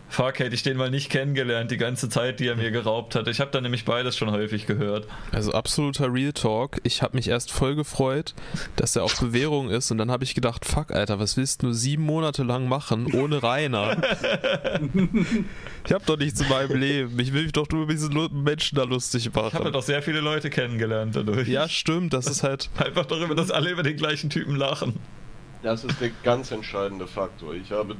[0.09, 3.26] Fuck, hätte ich den mal nicht kennengelernt, die ganze Zeit, die er mir geraubt hat.
[3.28, 5.07] Ich habe da nämlich beides schon häufig gehört.
[5.33, 6.78] Also absoluter Real Talk.
[6.85, 8.35] Ich habe mich erst voll gefreut,
[8.76, 11.73] dass er auf Bewährung ist und dann habe ich gedacht, fuck, Alter, was willst du
[11.73, 13.97] sieben Monate lang machen ohne Rainer?
[15.85, 17.18] ich habe doch nichts in meinem Leben.
[17.18, 19.49] Ich will mich doch nur über diese Menschen da lustig machen.
[19.49, 21.49] Ich habe doch sehr viele Leute kennengelernt dadurch.
[21.49, 22.12] Ja, stimmt.
[22.12, 22.70] Das ist halt...
[22.78, 24.99] Einfach darüber, dass alle über den gleichen Typen lachen.
[25.62, 27.55] Das ist der ganz entscheidende Faktor.
[27.55, 27.97] Ich habe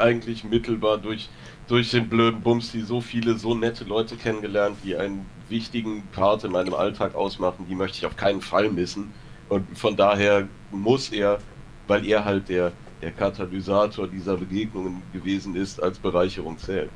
[0.00, 1.28] eigentlich mittelbar durch,
[1.68, 6.44] durch den blöden Bums, die so viele, so nette Leute kennengelernt, die einen wichtigen Part
[6.44, 9.12] in meinem Alltag ausmachen, die möchte ich auf keinen Fall missen.
[9.48, 11.38] Und von daher muss er,
[11.86, 12.72] weil er halt der,
[13.02, 16.88] der Katalysator dieser Begegnungen gewesen ist, als Bereicherung zählen.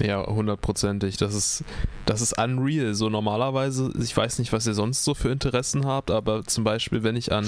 [0.00, 1.18] Ja, hundertprozentig.
[1.18, 1.64] Das ist,
[2.04, 2.94] das ist unreal.
[2.94, 7.02] So normalerweise, ich weiß nicht, was ihr sonst so für Interessen habt, aber zum Beispiel,
[7.04, 7.46] wenn ich an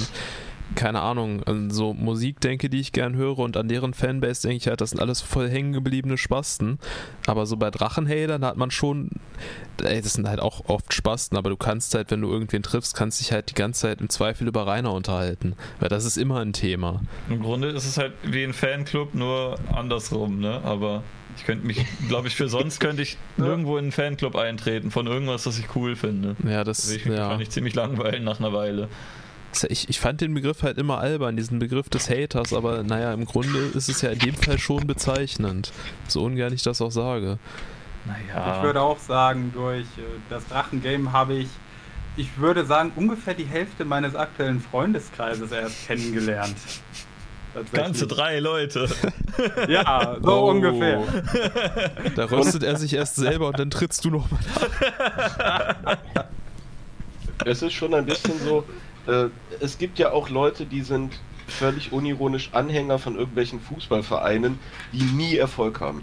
[0.75, 4.57] keine Ahnung, an so Musik denke, die ich gern höre und an deren Fanbase denke
[4.57, 6.79] ich halt, das sind alles voll hängen gebliebene Spasten.
[7.27, 9.11] Aber so bei Drachenhatern hat man schon,
[9.83, 12.97] ey, das sind halt auch oft Spasten, aber du kannst halt, wenn du irgendwen triffst,
[12.97, 15.55] kannst dich halt die ganze Zeit im Zweifel über Rainer unterhalten.
[15.79, 17.01] Weil das ist immer ein Thema.
[17.29, 20.61] Im Grunde ist es halt wie ein Fanclub, nur andersrum, ne?
[20.65, 21.03] Aber
[21.37, 25.07] ich könnte mich, glaube ich, für sonst könnte ich nirgendwo in einen Fanclub eintreten von
[25.07, 26.37] irgendwas, was ich cool finde.
[26.45, 27.29] Ja, das Also ich ja.
[27.29, 28.89] kann ich ziemlich langweilen nach einer Weile.
[29.65, 33.25] Ich, ich fand den Begriff halt immer albern, diesen Begriff des Haters, aber naja, im
[33.25, 35.73] Grunde ist es ja in dem Fall schon bezeichnend.
[36.09, 37.39] So ungern ich das auch sage.
[38.05, 38.57] Naja.
[38.59, 41.49] Ich würde auch sagen, durch äh, das Drachengame habe ich,
[42.17, 46.57] ich würde sagen, ungefähr die Hälfte meines aktuellen Freundeskreises erst kennengelernt.
[47.73, 48.89] Ganze drei Leute.
[49.69, 50.51] Ja, so Oh.
[50.51, 51.03] ungefähr.
[52.15, 54.41] Da röstet er sich erst selber und dann trittst du nochmal.
[57.45, 58.65] Es ist schon ein bisschen so,
[59.07, 59.29] äh,
[59.61, 64.59] es gibt ja auch Leute, die sind völlig unironisch Anhänger von irgendwelchen Fußballvereinen,
[64.93, 66.03] die nie Erfolg haben.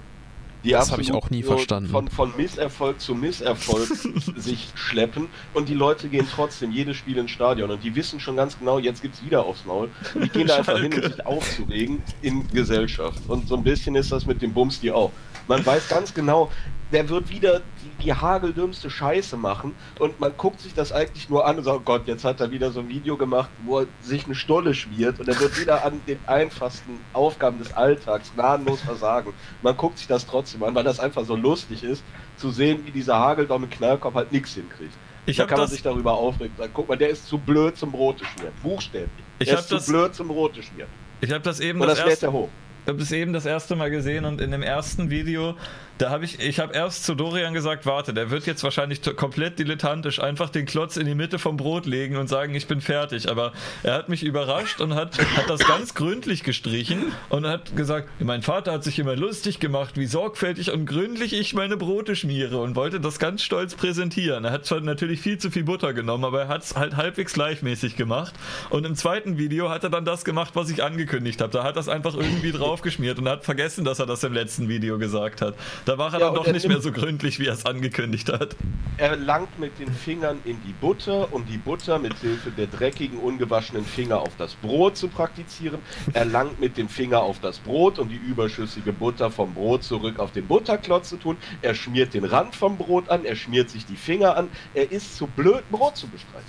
[0.63, 1.89] Die Das habe ich auch nie verstanden.
[1.89, 3.85] Von, von Misserfolg zu Misserfolg
[4.37, 8.37] sich schleppen und die Leute gehen trotzdem jedes Spiel ins Stadion und die wissen schon
[8.37, 9.89] ganz genau, jetzt gibt's wieder aufs Maul.
[10.15, 13.19] Die gehen da einfach hin, um sich aufzuregen in Gesellschaft.
[13.27, 15.11] Und so ein bisschen ist das mit dem Bums die auch.
[15.49, 16.49] Man weiß ganz genau,
[16.93, 17.61] der wird wieder
[18.03, 21.81] die, hageldümmste Scheiße machen und man guckt sich das eigentlich nur an und sagt, oh
[21.83, 25.19] Gott, jetzt hat er wieder so ein Video gemacht, wo er sich eine Stolle schmiert
[25.19, 29.33] und er wird wieder an den einfachsten Aufgaben des Alltags gnadenlos versagen.
[29.61, 32.03] Man guckt sich das trotzdem an, weil das einfach so lustig ist,
[32.37, 34.93] zu sehen, wie dieser Hageldom mit Knallkopf halt nichts hinkriegt.
[35.25, 36.55] Ich da habe kann man sich darüber aufregen.
[36.57, 38.53] Sagen, guck mal, der ist zu blöd zum Brote schmieren.
[38.61, 39.09] Buchstäblich.
[39.39, 40.89] Ich der ist zu blöd zum Brote schmieren.
[41.21, 42.49] ich hab das eben Und das das erste, er hoch.
[42.83, 45.55] Ich habe das eben das erste Mal gesehen und in dem ersten Video,
[45.99, 49.59] da habe ich, ich habe erst zu Dorian gesagt, warte, der wird jetzt wahrscheinlich komplett
[49.59, 53.29] dilettantisch einfach den Klotz in die Mitte vom Brot legen und sagen, ich bin fertig.
[53.29, 58.09] Aber er hat mich überrascht und hat, hat das ganz gründlich gestrichen und hat gesagt,
[58.19, 62.57] mein Vater hat sich immer lustig gemacht, wie sorgfältig und gründlich ich meine Brote schmiere
[62.57, 64.45] und wollte das ganz stolz präsentieren.
[64.45, 67.33] Er hat zwar natürlich viel zu viel Butter genommen, aber er hat es halt halbwegs
[67.33, 68.33] gleichmäßig gemacht.
[68.71, 71.51] Und im zweiten Video hat er dann das gemacht, was ich angekündigt habe.
[71.51, 74.67] Da hat er es einfach irgendwie draufgeschmiert und hat vergessen, dass er das im letzten
[74.69, 75.55] Video gesagt hat.
[75.85, 78.55] Da war er Ja, dann doch nicht mehr so gründlich, wie er es angekündigt hat.
[78.97, 83.17] Er langt mit den Fingern in die Butter, um die Butter mit Hilfe der dreckigen,
[83.19, 85.79] ungewaschenen Finger auf das Brot zu praktizieren.
[86.13, 90.19] Er langt mit dem Finger auf das Brot, um die überschüssige Butter vom Brot zurück
[90.19, 91.37] auf den Butterklotz zu tun.
[91.61, 94.49] Er schmiert den Rand vom Brot an, er schmiert sich die Finger an.
[94.73, 96.45] Er ist zu blöd, Brot zu bestreiten.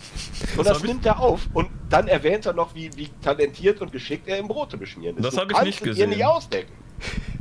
[0.59, 1.49] Und das, ich- nimmt er auf.
[1.55, 5.25] Und dann erwähnt er noch, wie, wie talentiert und geschickt er im Brote beschmieren ist.
[5.25, 6.11] Das Du hab ich nicht es gesehen.
[6.11, 6.73] dir nicht ausdenken.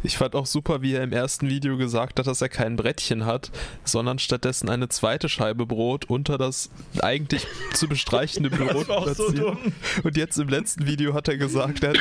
[0.06, 3.26] Ich fand auch super, wie er im ersten Video gesagt hat, dass er kein Brettchen
[3.26, 3.52] hat,
[3.86, 9.28] sondern stattdessen eine zweite Scheibe Brot unter das eigentlich zu bestreichende Brot war auch so
[9.28, 9.40] platziert.
[9.40, 9.74] dumm.
[10.04, 11.98] Und jetzt im letzten Video hat er gesagt, er, hat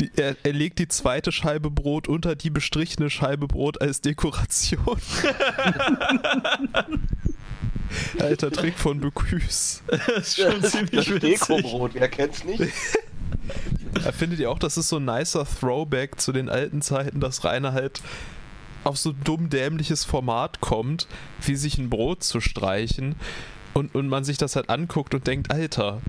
[0.00, 4.80] die, er, er legt die zweite Scheibe Brot unter die bestrichene Scheibe Brot als Dekoration.
[8.20, 9.80] Alter Trick von Bocuse.
[9.88, 11.40] Das ist schon ziemlich Das witzig.
[11.40, 12.60] Dekobrot, wer kennt's nicht?
[14.12, 17.72] Findet ihr auch, das ist so ein nicer Throwback zu den alten Zeiten, dass Rainer
[17.72, 18.02] halt
[18.84, 21.06] auf so dumm dämliches Format kommt,
[21.42, 23.14] wie sich ein Brot zu streichen
[23.74, 26.00] und, und man sich das halt anguckt und denkt, Alter,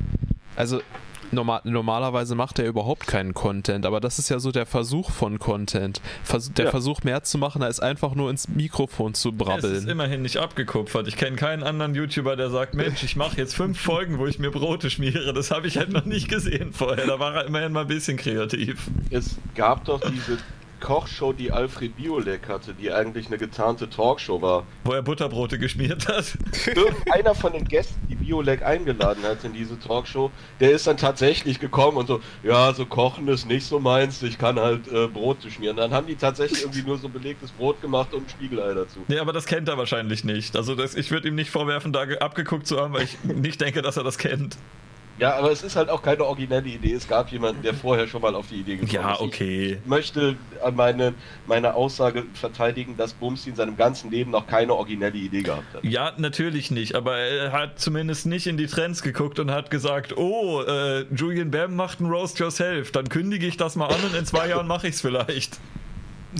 [0.55, 0.81] also
[1.31, 5.39] normal, normalerweise macht er überhaupt keinen Content, aber das ist ja so der Versuch von
[5.39, 6.01] Content.
[6.23, 6.71] Vers der Ja.
[6.71, 9.87] Versuch mehr zu machen, als einfach nur ins Mikrofon zu Es ist brabbeln.
[9.87, 11.07] immerhin nicht abgekupfert.
[11.07, 14.39] Ich kenne keinen anderen YouTuber, der sagt, Mensch, ich mache jetzt fünf Folgen, wo ich
[14.39, 15.33] mir Brote schmiere.
[15.33, 17.07] Das habe ich halt noch nicht gesehen vorher.
[17.07, 18.89] Da war er immerhin mal ein bisschen kreativ.
[19.09, 20.37] Es gab doch diese
[20.81, 24.63] Kochshow, die Alfred Biolek hatte, die eigentlich eine getarnte Talkshow war.
[24.83, 26.37] Wo er Butterbrote geschmiert hat.
[26.67, 31.59] Irgendeiner von den Gästen, die Biolek eingeladen hat in diese Talkshow, der ist dann tatsächlich
[31.59, 35.49] gekommen und so, ja, so kochen ist nicht so meins, ich kann halt äh, Brote
[35.49, 35.77] schmieren.
[35.77, 38.99] Dann haben die tatsächlich irgendwie nur so belegtes Brot gemacht und ein Spiegelei dazu.
[39.07, 40.55] Nee, aber das kennt er wahrscheinlich nicht.
[40.57, 43.61] Also das, ich würde ihm nicht vorwerfen, da ge- abgeguckt zu haben, weil ich nicht
[43.61, 44.57] denke, dass er das kennt.
[45.21, 46.93] Ja, aber es ist halt auch keine originelle Idee.
[46.93, 49.21] Es gab jemanden, der vorher schon mal auf die Idee gekommen Ja, ist.
[49.21, 49.77] okay.
[49.83, 51.13] Ich möchte an meine,
[51.45, 55.83] meine Aussage verteidigen, dass Bumsi in seinem ganzen Leben noch keine originelle Idee gehabt hat.
[55.83, 60.17] Ja, natürlich nicht, aber er hat zumindest nicht in die Trends geguckt und hat gesagt,
[60.17, 64.15] oh, äh, Julian Bam macht ein Roast Yourself, dann kündige ich das mal an und
[64.17, 65.59] in zwei Jahren mache ich es vielleicht.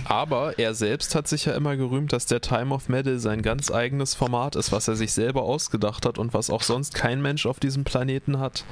[0.04, 3.70] Aber er selbst hat sich ja immer gerühmt, dass der Time of Metal sein ganz
[3.70, 7.46] eigenes Format ist, was er sich selber ausgedacht hat und was auch sonst kein Mensch
[7.46, 8.64] auf diesem Planeten hat.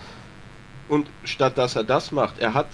[0.89, 2.67] Und statt dass er das macht, er hat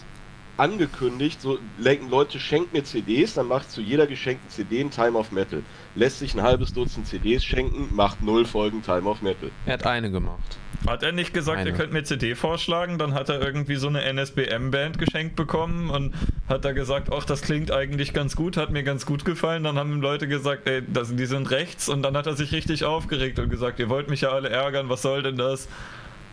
[0.57, 5.19] angekündigt, so Le- Leute schenkt mir CDs, dann macht zu jeder geschenkten CD ein Time
[5.19, 5.63] of Metal.
[5.95, 9.51] Lässt sich ein halbes Dutzend CDs schenken, macht null Folgen Time of Metal.
[9.67, 10.59] Er hat eine gemacht.
[10.87, 11.71] Hat er nicht gesagt, Eine.
[11.71, 12.99] ihr könnt mir CD vorschlagen?
[12.99, 16.15] Dann hat er irgendwie so eine NSBM-Band geschenkt bekommen und
[16.49, 19.65] hat da gesagt, ach, das klingt eigentlich ganz gut, hat mir ganz gut gefallen.
[19.65, 22.53] Dann haben ihm Leute gesagt, ey, das, die sind rechts und dann hat er sich
[22.53, 25.67] richtig aufgeregt und gesagt, ihr wollt mich ja alle ärgern, was soll denn das?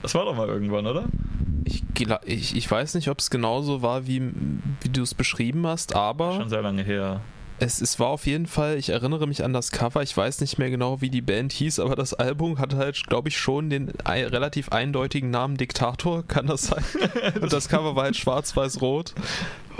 [0.03, 1.05] Das war doch mal irgendwann, oder?
[1.65, 1.83] Ich,
[2.25, 4.21] ich, ich weiß nicht, ob es genauso war, wie,
[4.81, 7.21] wie du es beschrieben hast, aber Schon sehr lange her.
[7.59, 10.57] es, es war auf jeden Fall, ich erinnere mich an das Cover, ich weiß nicht
[10.59, 13.93] mehr genau, wie die Band hieß, aber das Album hatte halt, glaube ich, schon den
[14.05, 16.83] relativ eindeutigen Namen Diktator, kann das sein?
[17.41, 19.13] Und das Cover war halt schwarz-weiß-rot.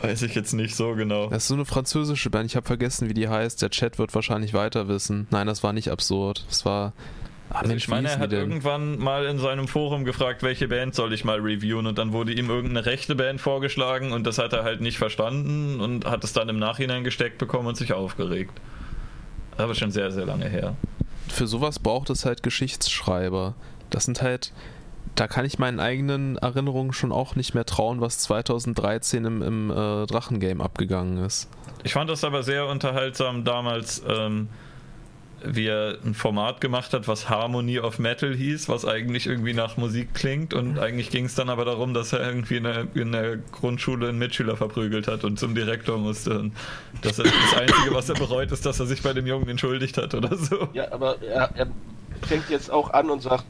[0.02, 1.27] Weiß ich jetzt nicht so genau.
[1.27, 3.61] Das ist so eine französische Band, ich habe vergessen, wie die heißt.
[3.61, 5.27] Der Chat wird wahrscheinlich weiter wissen.
[5.32, 6.45] Nein, das war nicht absurd.
[6.48, 6.93] Das war.
[7.53, 11.14] Also Mensch, ich meine, er hat irgendwann mal in seinem Forum gefragt, welche Band soll
[11.14, 14.64] ich mal reviewen und dann wurde ihm irgendeine rechte Band vorgeschlagen und das hat er
[14.64, 18.59] halt nicht verstanden und hat es dann im Nachhinein gesteckt bekommen und sich aufgeregt.
[19.57, 20.75] Aber schon sehr, sehr lange her.
[21.27, 23.53] Für sowas braucht es halt Geschichtsschreiber.
[23.90, 24.51] Das sind halt.
[25.15, 29.69] Da kann ich meinen eigenen Erinnerungen schon auch nicht mehr trauen, was 2013 im, im
[29.69, 31.49] äh, Drachengame abgegangen ist.
[31.83, 34.49] Ich fand das aber sehr unterhaltsam damals, ähm,
[35.45, 39.77] wie er ein Format gemacht hat, was Harmony of Metal hieß, was eigentlich irgendwie nach
[39.77, 43.11] Musik klingt und eigentlich ging es dann aber darum, dass er irgendwie in der, in
[43.11, 46.39] der Grundschule einen Mitschüler verprügelt hat und zum Direktor musste.
[46.39, 46.53] Und
[47.01, 50.13] das, das Einzige, was er bereut, ist, dass er sich bei dem Jungen entschuldigt hat
[50.13, 50.69] oder so.
[50.73, 51.67] Ja, aber er, er
[52.22, 53.45] fängt jetzt auch an und sagt,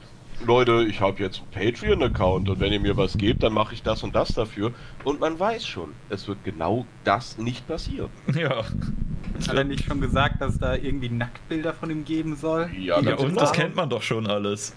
[0.45, 3.81] Leute, ich habe jetzt einen Patreon-Account und wenn ihr mir was gebt, dann mache ich
[3.83, 4.71] das und das dafür.
[5.03, 8.09] Und man weiß schon, es wird genau das nicht passieren.
[8.35, 8.63] Ja.
[9.47, 12.69] Hat er nicht schon gesagt, dass da irgendwie Nacktbilder von ihm geben soll?
[12.77, 13.39] Ja, Ja, und genau.
[13.41, 14.75] das kennt man doch schon alles.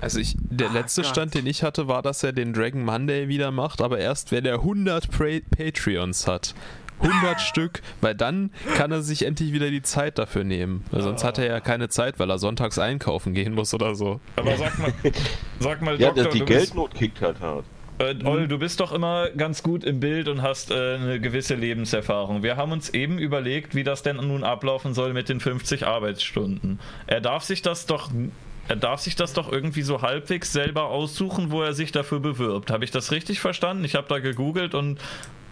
[0.00, 1.10] Also ich, der Ah, letzte Gott.
[1.10, 4.44] Stand, den ich hatte, war, dass er den Dragon Monday wieder macht, aber erst, wenn
[4.44, 6.54] er 100 pra Patreons hat.
[7.00, 10.84] 100 Stück, weil dann kann er sich endlich wieder die Zeit dafür nehmen.
[10.90, 14.20] Weil sonst hat er ja keine Zeit, weil er sonntags einkaufen gehen muss oder so.
[14.36, 14.92] Aber sag mal,
[15.60, 17.64] sag mal, Ja, Doktor, die du bist- Geldnot kickt halt hart.
[18.00, 21.56] Äh, Ol, du bist doch immer ganz gut im Bild und hast äh, eine gewisse
[21.56, 22.44] Lebenserfahrung.
[22.44, 26.78] Wir haben uns eben überlegt, wie das denn nun ablaufen soll mit den 50 Arbeitsstunden.
[27.08, 28.10] Er darf sich das doch.
[28.68, 32.70] Er darf sich das doch irgendwie so halbwegs selber aussuchen, wo er sich dafür bewirbt.
[32.70, 33.82] Habe ich das richtig verstanden?
[33.84, 35.00] Ich habe da gegoogelt und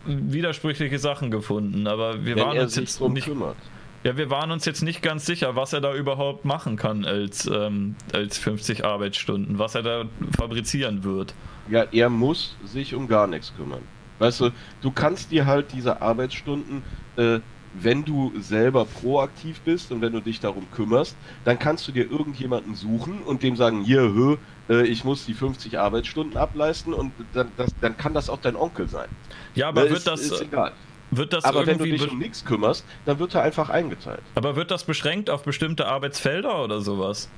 [0.06, 3.56] widersprüchliche Sachen gefunden, aber wir Wenn waren uns jetzt nicht kümmert.
[4.04, 7.46] ja, wir waren uns jetzt nicht ganz sicher, was er da überhaupt machen kann als,
[7.46, 10.04] ähm, als 50 Arbeitsstunden, was er da
[10.36, 11.34] fabrizieren wird.
[11.68, 13.82] Ja, er muss sich um gar nichts kümmern.
[14.18, 16.82] Weißt du, du kannst dir halt diese Arbeitsstunden,
[17.16, 17.40] äh,
[17.78, 22.10] wenn du selber proaktiv bist und wenn du dich darum kümmerst, dann kannst du dir
[22.10, 24.36] irgendjemanden suchen und dem sagen, hier, hö,
[24.68, 28.56] äh, ich muss die 50 Arbeitsstunden ableisten und dann, das, dann kann das auch dein
[28.56, 29.08] Onkel sein.
[29.54, 30.72] Ja, aber Ne, wird ist, das, ist egal.
[31.10, 34.22] wird das Aber wenn du irgendwie dich um nichts kümmerst, dann wird er einfach eingeteilt.
[34.34, 37.28] aber wird das beschränkt auf bestimmte Arbeitsfelder oder sowas?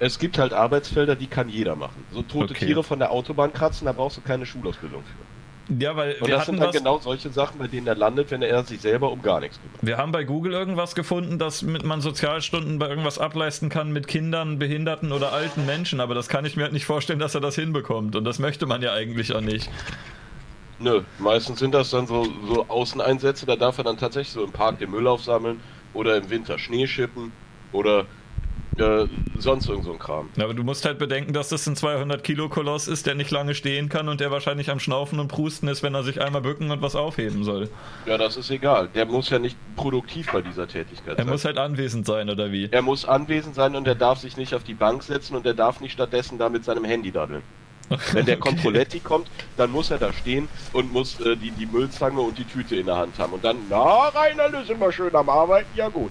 [0.00, 2.04] Es gibt halt Arbeitsfelder, die kann jeder machen.
[2.12, 2.66] So tote Okay.
[2.66, 5.33] Tiere von der Autobahn kratzen, da brauchst du keine Schulausbildung für.
[5.68, 8.30] Ja, weil Und wir das sind dann was, genau solche Sachen, bei denen er landet,
[8.30, 9.78] wenn er sich selber um gar nichts kümmert.
[9.80, 14.58] wir haben bei Google irgendwas gefunden, dass man Sozialstunden bei irgendwas ableisten kann mit Kindern,
[14.58, 17.54] Behinderten oder alten Menschen, aber das kann ich mir halt nicht vorstellen, dass er das
[17.54, 19.70] hinbekommt und das möchte man ja eigentlich auch nicht.
[20.80, 24.52] Nö, meistens sind das dann so, so Außeneinsätze, da darf er dann tatsächlich so im
[24.52, 25.60] Park den Müll aufsammeln
[25.94, 27.32] oder im Winter Schnee schippen
[27.72, 28.04] oder
[28.78, 29.06] äh,
[29.38, 30.28] sonst irgend so ein Kram.
[30.36, 33.30] Ja, aber du musst halt bedenken, dass das ein 200 Kilo Koloss ist, der nicht
[33.30, 36.40] lange stehen kann und der wahrscheinlich am Schnaufen und Prusten ist, wenn er sich einmal
[36.42, 37.68] bücken und was aufheben soll.
[38.06, 38.88] Ja, das ist egal.
[38.94, 41.28] Der muss ja nicht produktiv bei dieser Tätigkeit Er sein.
[41.32, 42.68] muss halt anwesend sein, oder wie?
[42.70, 45.54] er muss anwesend sein und er darf sich nicht auf die Bank setzen und er
[45.54, 47.42] darf nicht stattdessen da mit seinem Handy daddeln.
[48.12, 48.48] Wenn der Okay.
[48.50, 49.28] Controletti kommt,
[49.58, 52.86] dann muss er da stehen und muss äh, die, die Müllzange und die Tüte in
[52.86, 53.34] der Hand haben.
[53.34, 56.10] Und dann, na, Reinhard ist immer schön am Arbeiten, ja gut.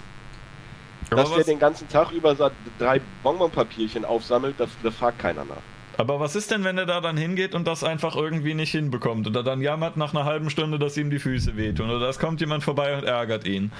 [1.10, 2.34] Dass der den ganzen Tag über
[2.78, 5.56] drei Bonbonpapierchen aufsammelt, das, das fragt keiner nach.
[5.98, 9.26] aber was ist denn, wenn er da dann hingeht und das einfach irgendwie nicht hinbekommt?
[9.26, 11.90] Oder dann jammert nach einer halben Stunde, dass ihm die Füße wehtun?
[11.90, 13.70] Oder es kommt jemand vorbei und ärgert ihn?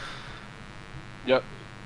[1.27, 1.41] Ja,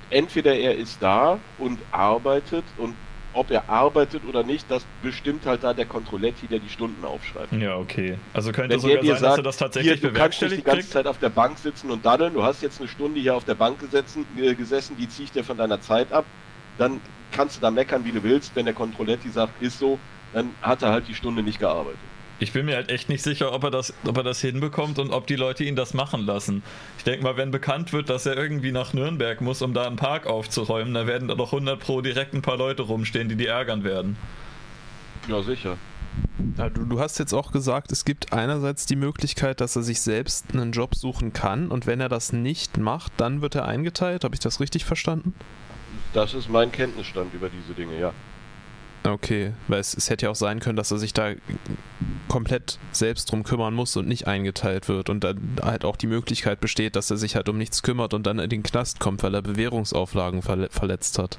[0.09, 2.93] entweder er ist da und arbeitet und
[3.39, 7.53] ob er arbeitet oder nicht, das bestimmt halt da der Controletti, der die Stunden aufschreibt.
[7.53, 8.17] Ja, okay.
[8.33, 10.61] Also könnte Wenn sogar sein, dass er sagt, das tatsächlich hier, du kannst nicht die
[10.61, 10.91] ganze kriegt.
[10.91, 13.55] Zeit auf der Bank sitzen und daddeln, du hast jetzt eine Stunde hier auf der
[13.55, 16.25] Bank gesessen, äh, gesessen, die ziehe ich dir von deiner Zeit ab,
[16.77, 16.99] dann
[17.31, 18.53] kannst du da meckern, wie du willst.
[18.55, 19.97] Wenn der Controletti sagt, ist so,
[20.33, 21.99] dann hat er halt die Stunde nicht gearbeitet.
[22.41, 25.11] Ich bin mir halt echt nicht sicher, ob er, das, ob er das hinbekommt und
[25.11, 26.63] ob die Leute ihn das machen lassen.
[26.97, 29.97] Ich denke mal, wenn bekannt wird, dass er irgendwie nach Nürnberg muss, um da einen
[29.97, 33.47] Park aufzuräumen, da werden da doch 100 pro direkt ein paar Leute rumstehen, die die
[33.47, 34.15] ärgern werden.
[35.27, 35.77] Ja, sicher.
[36.57, 40.01] Ja, du, du hast jetzt auch gesagt, es gibt einerseits die Möglichkeit, dass er sich
[40.01, 44.23] selbst einen Job suchen kann und wenn er das nicht macht, dann wird er eingeteilt.
[44.23, 45.33] Habe ich das richtig verstanden?
[46.13, 48.13] Das ist mein Kenntnisstand über diese Dinge, ja.
[49.03, 51.31] Okay, weil es, es hätte ja auch sein können, dass er sich da
[52.27, 56.59] komplett selbst drum kümmern muss und nicht eingeteilt wird und dann halt auch die Möglichkeit
[56.59, 59.33] besteht, dass er sich halt um nichts kümmert und dann in den Knast kommt, weil
[59.33, 61.37] er Bewährungsauflagen verle verletzt hat.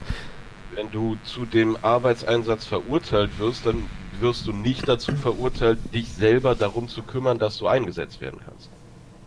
[0.75, 3.85] Wenn du zu dem Arbeitseinsatz verurteilt wirst, dann
[4.21, 8.71] wirst du nicht dazu verurteilt, dich selber darum zu kümmern, dass du eingesetzt werden kannst.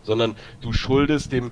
[0.04, 1.52] Sondern du schuldest dem,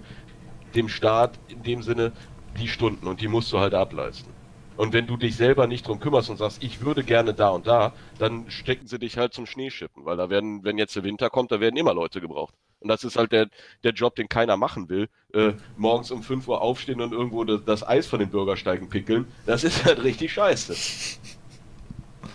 [0.76, 2.11] dem Staat in dem Sinne
[2.60, 4.41] die Stunden und die musst du halt ableisten.
[4.82, 7.68] Und wenn du dich selber nicht drum kümmerst und sagst, ich würde gerne da und
[7.68, 11.30] da, dann stecken sie dich halt zum Schneeschippen, weil da werden, wenn jetzt der Winter
[11.30, 12.56] kommt, da werden immer Leute gebraucht.
[12.80, 13.48] Und das ist halt der,
[13.84, 15.08] der Job, den keiner machen will.
[15.35, 19.27] Äh, morgens um 5 Uhr aufstehen und irgendwo das, das Eis von den Bürgersteigen pickeln,
[19.45, 20.74] das ist halt richtig scheiße.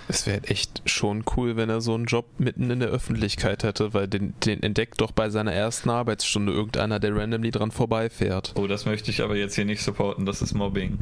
[0.06, 3.92] Es wäre echt schon cool, wenn er so einen Job mitten in der Öffentlichkeit hätte,
[3.92, 8.52] weil den, den entdeckt doch bei seiner ersten Arbeitsstunde irgendeiner, der randomly dran vorbeifährt.
[8.54, 11.00] Oh, das möchte ich aber jetzt hier nicht supporten, das ist Mobbing.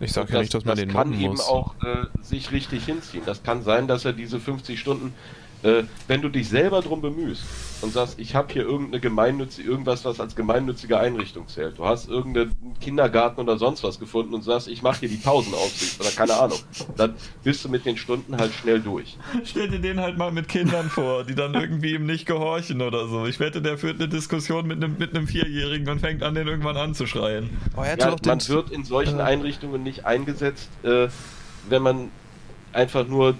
[0.00, 1.40] Ich sag Und ja nicht, dass man das den kann eben muss.
[1.48, 3.22] auch äh, sich richtig hinziehen.
[3.26, 5.14] Das kann sein, dass er diese 50 Stunden,
[5.62, 7.42] äh, wenn du dich selber drum bemühst
[7.80, 11.78] und sagst, ich habe hier irgendeine gemeinnützige, irgendwas, was als gemeinnützige Einrichtung zählt.
[11.78, 16.00] Du hast irgendeinen Kindergarten oder sonst was gefunden und sagst, ich mache hier die Pausenaufsicht
[16.00, 16.58] oder keine Ahnung.
[16.96, 17.14] Dann
[17.44, 19.16] bist du mit den Stunden halt schnell durch.
[19.44, 23.06] Stell dir den halt mal mit Kindern vor, die dann irgendwie ihm nicht gehorchen oder
[23.08, 23.26] so.
[23.26, 26.48] Ich wette, der führt eine Diskussion mit einem, mit einem Vierjährigen und fängt an, den
[26.48, 27.50] irgendwann anzuschreien.
[27.76, 31.08] Oh, Ja, man wird in solchen äh, Einrichtungen nicht eingesetzt, äh,
[31.68, 32.10] wenn man
[32.72, 33.34] einfach nur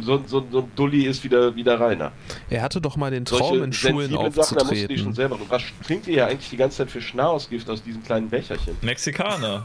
[0.00, 2.12] so, so, so ein Dulli ist wie der, wie der Rainer.
[2.50, 5.08] er hatte doch mal den Traum, in Schulen sensiblen Sachen, da musst du die schon
[5.08, 5.14] aufzutreten.
[5.14, 5.38] selber.
[5.48, 8.76] Was trinkt ihr ja eigentlich die ganze Zeit für Schnausgift aus diesem kleinen Becherchen?
[8.82, 9.64] Mexikaner.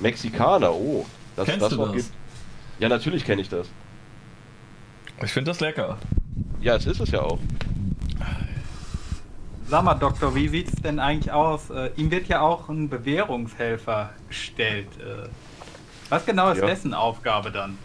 [0.00, 1.06] Mexikaner, oh.
[1.36, 1.92] Dass Kennst das du das?
[1.92, 2.10] gibt.
[2.78, 3.68] Ja, natürlich kenne ich das.
[5.22, 5.98] Ich finde das lecker.
[6.60, 7.38] Ja, es ist es ja auch.
[9.66, 11.70] Sag mal, Doktor, wie sieht's denn eigentlich aus?
[11.70, 14.88] Äh, ihm wird ja auch ein Bewährungshelfer gestellt.
[14.98, 15.28] Äh,
[16.10, 16.66] was genau ist Ja.
[16.66, 17.78] dessen Aufgabe dann?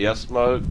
[0.00, 0.62] Erstmal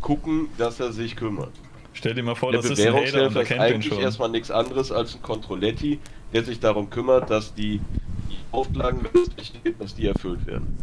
[0.00, 1.52] gucken, dass er sich kümmert.
[1.92, 4.00] Stell dir mal vor, Der das ist ein Hater und ist eigentlich schon.
[4.00, 5.98] erstmal nichts anderes als ein Controletti,
[6.32, 7.80] der sich darum kümmert, dass die
[8.52, 9.06] Auflagen,
[9.78, 10.76] dass die erfüllt werden.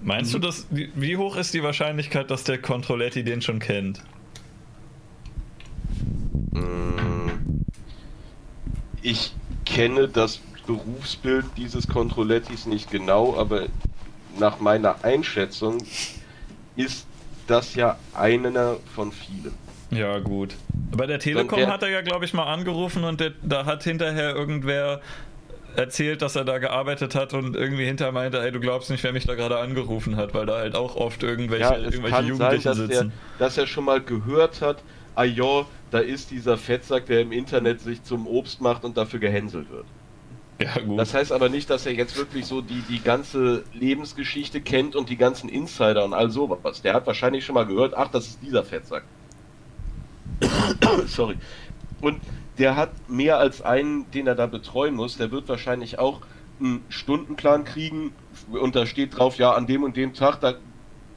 [0.00, 4.02] Meinst du, dass, wie hoch ist die Wahrscheinlichkeit, dass der Controletti den schon kennt?
[6.52, 7.62] Mm.
[9.02, 9.32] Ich
[9.64, 13.66] kenne das Berufsbild dieses Controlettis nicht genau, aber
[14.38, 15.78] nach meiner Einschätzung
[16.76, 17.06] ist
[17.46, 19.54] das ja einer von vielen.
[19.90, 20.54] Ja, gut.
[20.96, 23.84] Bei der Telekom der- hat er ja, glaube ich, mal angerufen und der, da hat
[23.84, 25.00] hinterher irgendwer
[25.76, 29.12] erzählt, dass er da gearbeitet hat und irgendwie hinterher meinte, ey, du glaubst nicht, wer
[29.12, 32.26] mich da gerade angerufen hat, weil da halt auch oft irgendwelche, Ja, irgendwelche kann sein,
[32.26, 33.12] Jugendlichen dass er, sitzen.
[33.38, 34.78] dass er schon mal gehört hat,
[35.14, 39.20] ah ja, da ist dieser Fettsack, der im Internet sich zum Obst macht und dafür
[39.20, 39.84] gehänselt wird.
[40.60, 40.98] Ja, gut.
[40.98, 45.10] Das heißt aber nicht, dass er jetzt wirklich so die, die ganze Lebensgeschichte kennt und
[45.10, 46.80] die ganzen Insider und all sowas.
[46.82, 49.04] Der hat wahrscheinlich schon mal gehört, ach, das ist dieser Fettsack.
[51.06, 51.36] Sorry.
[52.00, 52.20] Und
[52.58, 55.16] der hat mehr als einen, den er da betreuen muss.
[55.16, 56.22] Der wird wahrscheinlich auch
[56.58, 58.12] einen Stundenplan kriegen
[58.50, 60.54] und da steht drauf, ja, an dem und dem Tag, da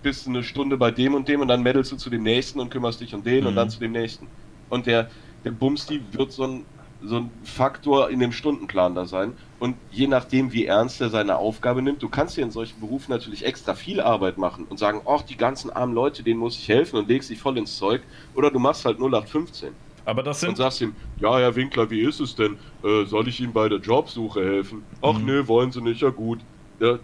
[0.02, 2.60] bist du eine Stunde bei dem und dem und dann meddelst du zu dem nächsten
[2.60, 3.56] und kümmerst dich um den und Mhm.
[3.56, 4.28] dann zu dem nächsten.
[4.70, 5.10] Und der,
[5.46, 6.66] der Bumsti wird so ein
[7.02, 9.38] so ein Faktor in dem Stundenplan da sein.
[9.58, 13.12] Und je nachdem, wie ernst er seine Aufgabe nimmt, du kannst dir in solchen Berufen
[13.12, 16.68] natürlich extra viel Arbeit machen und sagen, ach, die ganzen armen Leute, denen muss ich
[16.68, 18.08] helfen und legst dich voll ins Zeug.
[18.34, 20.58] Oder du machst halt 0815 Aber das und sind.
[20.58, 22.60] sagst ihm, ja, Herr Winkler, wie ist es denn?
[22.84, 24.86] Äh, soll ich Ihnen bei der Jobsuche helfen?
[25.02, 25.26] Ach Mhm.
[25.26, 26.46] nö, wollen Sie nicht, ja gut.
[26.80, 27.00] Ja, äh,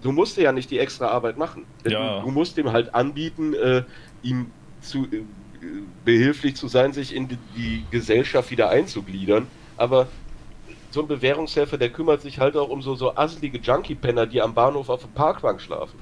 [0.00, 1.66] du musst dir ja nicht die extra Arbeit machen.
[1.84, 2.20] Ja.
[2.20, 3.84] Du, du musst ihm halt anbieten, äh,
[4.22, 5.24] ihm zu äh,
[6.04, 9.46] behilflich zu sein, sich in die, Gesellschaft wieder einzugliedern.
[9.76, 10.08] Aber
[10.90, 14.54] so ein Bewährungshelfer, der kümmert sich halt auch um so, so asselige Junkie-Penner, die am
[14.54, 15.98] Bahnhof auf der Parkbank schlafen.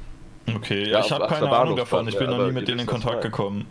[0.55, 2.09] Okay, Ja, ich habe keine Ahnung davon.
[2.09, 3.67] Ich bin ja, noch nie mit denen in Kontakt gekommen.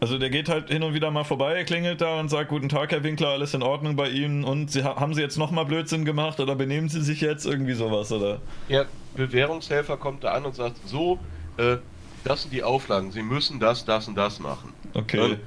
[0.00, 2.92] Also der geht halt hin und wieder mal vorbei, klingelt da und sagt, guten Tag,
[2.92, 6.04] Herr Winkler, alles in Ordnung bei Ihnen und Sie, ha- haben Sie jetzt nochmal Blödsinn
[6.04, 8.40] gemacht oder benehmen Sie sich jetzt irgendwie sowas, oder?
[8.68, 11.18] Der Bewährungshelfer kommt da an und sagt, so,
[11.56, 11.76] äh,
[12.24, 14.72] das sind die Auflagen, Sie müssen das, das und das machen.
[14.94, 15.16] Okay.
[15.16, 15.38] Dann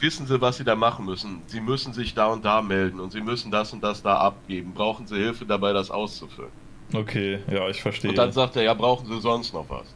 [0.00, 1.42] wissen Sie, was Sie da machen müssen.
[1.46, 4.72] Sie müssen sich da und da melden und Sie müssen das und das da abgeben.
[4.74, 6.52] Brauchen Sie Hilfe dabei, das auszufüllen?
[6.92, 8.10] Okay, ja, ich verstehe.
[8.10, 9.86] Und dann sagt er, ja, brauchen Sie sonst noch was?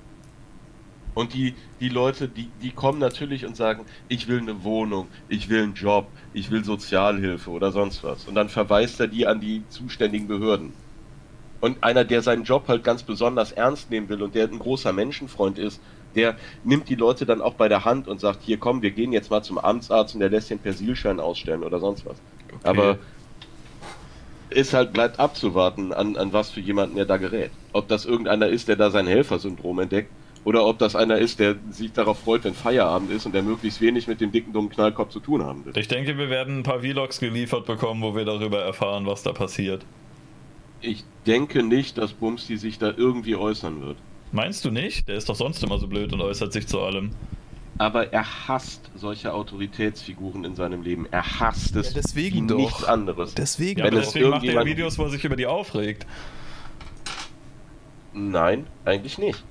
[1.14, 5.48] Und die, die Leute, die, die kommen natürlich und sagen, ich will eine Wohnung, ich
[5.48, 8.24] will einen Job, ich will Sozialhilfe oder sonst was.
[8.26, 10.72] Und dann verweist er die an die zuständigen Behörden.
[11.60, 14.92] Und einer, der seinen Job halt ganz besonders ernst nehmen will und der ein großer
[14.92, 15.80] Menschenfreund ist,
[16.14, 19.12] der nimmt die Leute dann auch bei der Hand und sagt, hier komm, wir gehen
[19.12, 22.16] jetzt mal zum Amtsarzt und der lässt den Persilschein ausstellen oder sonst was.
[22.48, 22.68] Okay.
[22.68, 22.98] Aber
[24.50, 27.50] ist halt, bleibt abzuwarten, an, an was für jemanden er da gerät.
[27.72, 30.10] Ob das irgendeiner ist, der da sein Helfersyndrom entdeckt,
[30.44, 33.80] oder ob das einer ist, der sich darauf freut, wenn Feierabend ist und der möglichst
[33.80, 35.72] wenig mit dem dicken, dummen Knallkopf zu tun haben will.
[35.76, 39.32] Ich denke, wir werden ein paar Vlogs geliefert bekommen, wo wir darüber erfahren, was da
[39.32, 39.84] passiert.
[40.80, 43.96] Ich denke nicht, dass Bumsti sich da irgendwie äußern wird.
[44.32, 45.08] Meinst du nicht?
[45.08, 47.14] Der ist doch sonst immer so blöd und äußert sich zu allem.
[47.78, 51.06] Aber er hasst solche Autoritätsfiguren in seinem Leben.
[51.10, 52.56] Er hasst es Ja, deswegen doch.
[52.56, 53.34] nichts anderes.
[53.34, 56.06] Deswegen Ja, Wenn aber es deswegen macht er Videos, wo er sich über die aufregt.
[58.12, 59.44] Nein, eigentlich nicht.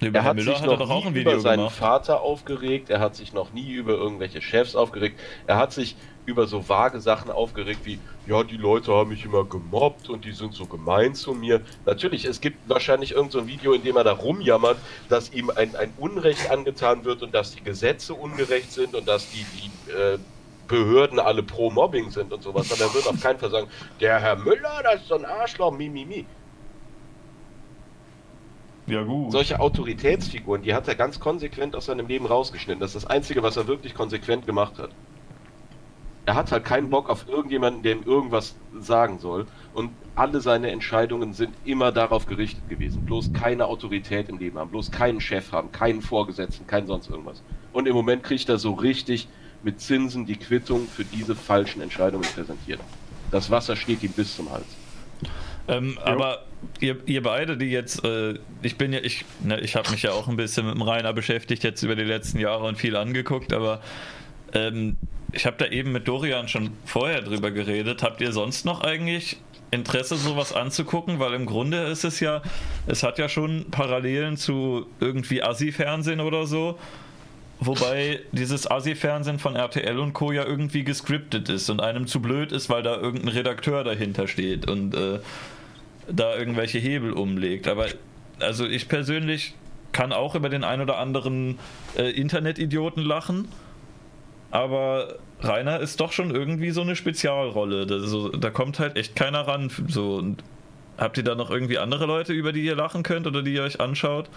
[0.00, 1.76] Über Er hat Müller sich hat er noch nie ein Video über seinen gemacht.
[1.76, 5.96] Vater aufgeregt, er hat sich noch nie über irgendwelche Chefs aufgeregt, er hat sich
[6.30, 10.32] über so vage Sachen aufgeregt wie, ja, die Leute haben mich immer gemobbt und die
[10.32, 11.60] sind so gemein zu mir.
[11.84, 14.78] Natürlich, es gibt wahrscheinlich irgend so ein Video, in dem er da rumjammert,
[15.08, 19.30] dass ihm ein, ein Unrecht angetan wird und dass die Gesetze ungerecht sind und dass
[19.30, 20.18] die, die äh,
[20.68, 22.72] Behörden alle pro Mobbing sind und sowas.
[22.72, 23.68] Aber er wird auf keinen Fall sagen,
[24.00, 26.24] der Herr Müller, das ist so ein Arschloch, mi, mi, mi.
[28.86, 29.32] Ja, gut.
[29.32, 32.80] Solche Autoritätsfiguren, die hat er ganz konsequent aus seinem Leben rausgeschnitten.
[32.80, 34.90] Das ist das Einzige, was er wirklich konsequent gemacht hat.
[36.26, 39.46] Er hat halt keinen Bock auf irgendjemanden, der ihm irgendwas sagen soll.
[39.74, 43.04] Und alle seine Entscheidungen sind immer darauf gerichtet gewesen.
[43.06, 47.42] Bloß keine Autorität im Leben haben, bloß keinen Chef haben, keinen Vorgesetzten, kein sonst irgendwas.
[47.72, 49.28] Und im Moment kriegt er so richtig
[49.62, 52.80] mit Zinsen die Quittung für diese falschen Entscheidungen präsentiert.
[53.30, 54.66] Das Wasser steht ihm bis zum Hals.
[55.68, 56.46] Ähm, aber
[56.80, 60.12] ihr, ihr beide, die jetzt, äh, ich bin ja, ich, ne, ich habe mich ja
[60.12, 63.52] auch ein bisschen mit dem Rainer beschäftigt jetzt über die letzten Jahre und viel angeguckt,
[63.52, 63.80] aber
[64.54, 64.96] ähm,
[65.32, 68.02] ich habe da eben mit Dorian schon vorher drüber geredet.
[68.02, 69.36] Habt ihr sonst noch eigentlich
[69.70, 71.18] Interesse, sowas anzugucken?
[71.18, 72.42] Weil im Grunde ist es ja,
[72.86, 76.78] es hat ja schon Parallelen zu irgendwie Assi-Fernsehen oder so.
[77.60, 80.32] Wobei dieses Assi-Fernsehen von RTL und Co.
[80.32, 84.68] ja irgendwie gescriptet ist und einem zu blöd ist, weil da irgendein Redakteur dahinter steht
[84.68, 85.18] und äh,
[86.10, 87.68] da irgendwelche Hebel umlegt.
[87.68, 87.86] Aber
[88.38, 89.54] also ich persönlich
[89.92, 91.58] kann auch über den ein oder anderen
[91.96, 93.48] äh, Internetidioten lachen.
[94.50, 97.86] Aber Rainer ist doch schon irgendwie so eine Spezialrolle.
[97.86, 99.70] Da, so, da kommt halt echt keiner ran.
[99.88, 100.34] So,
[100.98, 103.62] habt ihr da noch irgendwie andere Leute, über die ihr lachen könnt oder die ihr
[103.62, 104.28] euch anschaut?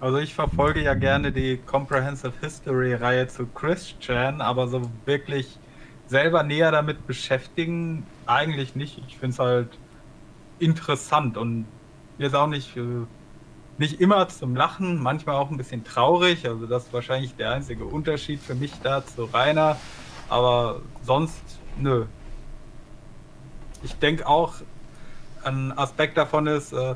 [0.00, 5.58] Also ich verfolge ja gerne die Comprehensive History Reihe zu Christian, aber so wirklich
[6.06, 9.00] selber näher damit beschäftigen eigentlich nicht.
[9.06, 9.68] Ich finde es halt
[10.58, 11.66] interessant und
[12.18, 12.80] jetzt auch nicht, äh,
[13.82, 16.48] nicht immer zum Lachen, manchmal auch ein bisschen traurig.
[16.48, 19.76] Also das ist wahrscheinlich der einzige Unterschied für mich da zu Rainer.
[20.28, 21.42] Aber sonst,
[21.78, 22.06] nö.
[23.82, 24.54] Ich denke auch,
[25.42, 26.94] ein Aspekt davon ist, äh,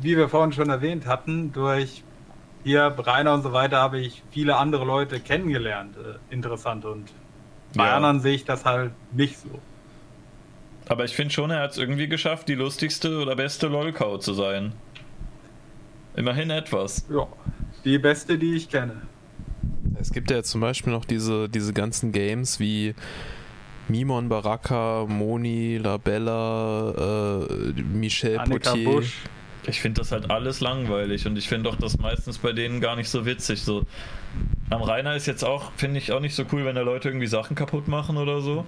[0.00, 2.02] wie wir vorhin schon erwähnt hatten, durch
[2.64, 5.96] hier Rainer und so weiter habe ich viele andere Leute kennengelernt.
[5.98, 6.86] Äh, interessant.
[6.86, 7.12] Und
[7.76, 7.96] bei Ja.
[7.96, 9.60] anderen sehe ich das halt nicht so.
[10.88, 14.32] Aber ich finde schon, er hat es irgendwie geschafft, die lustigste oder beste Lolcow zu
[14.32, 14.72] sein.
[16.16, 17.06] Immerhin etwas.
[17.10, 17.26] Ja,
[17.84, 19.02] die beste, die ich kenne.
[20.00, 22.94] Es gibt ja zum Beispiel noch diese, diese ganzen Games wie
[23.88, 28.84] Mimon Baraka, Moni, Labella, äh, Michel Annika Potier.
[28.84, 29.22] Busch.
[29.66, 32.96] Ich finde das halt alles langweilig und ich finde auch das meistens bei denen gar
[32.96, 33.62] nicht so witzig.
[33.62, 33.86] So
[34.68, 37.26] Am Rainer ist jetzt auch, finde ich, auch nicht so cool, wenn da Leute irgendwie
[37.26, 38.66] Sachen kaputt machen oder so.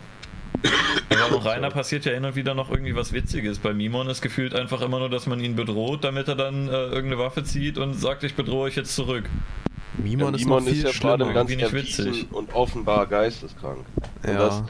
[1.11, 3.59] Aber am Rainer passiert ja hin und wieder noch irgendwie was Witziges.
[3.59, 6.71] Bei Mimon ist gefühlt einfach immer nur, dass man ihn bedroht, damit er dann äh,
[6.71, 9.25] irgendeine Waffe zieht und sagt, ich bedrohe euch jetzt zurück.
[9.99, 12.27] Mimon Ja, ist Mimon noch viel ist ja gerade ganz irgendwie nicht witzig.
[12.33, 13.85] und offenbar geisteskrank.
[14.23, 14.39] Und Ja.
[14.39, 14.63] das,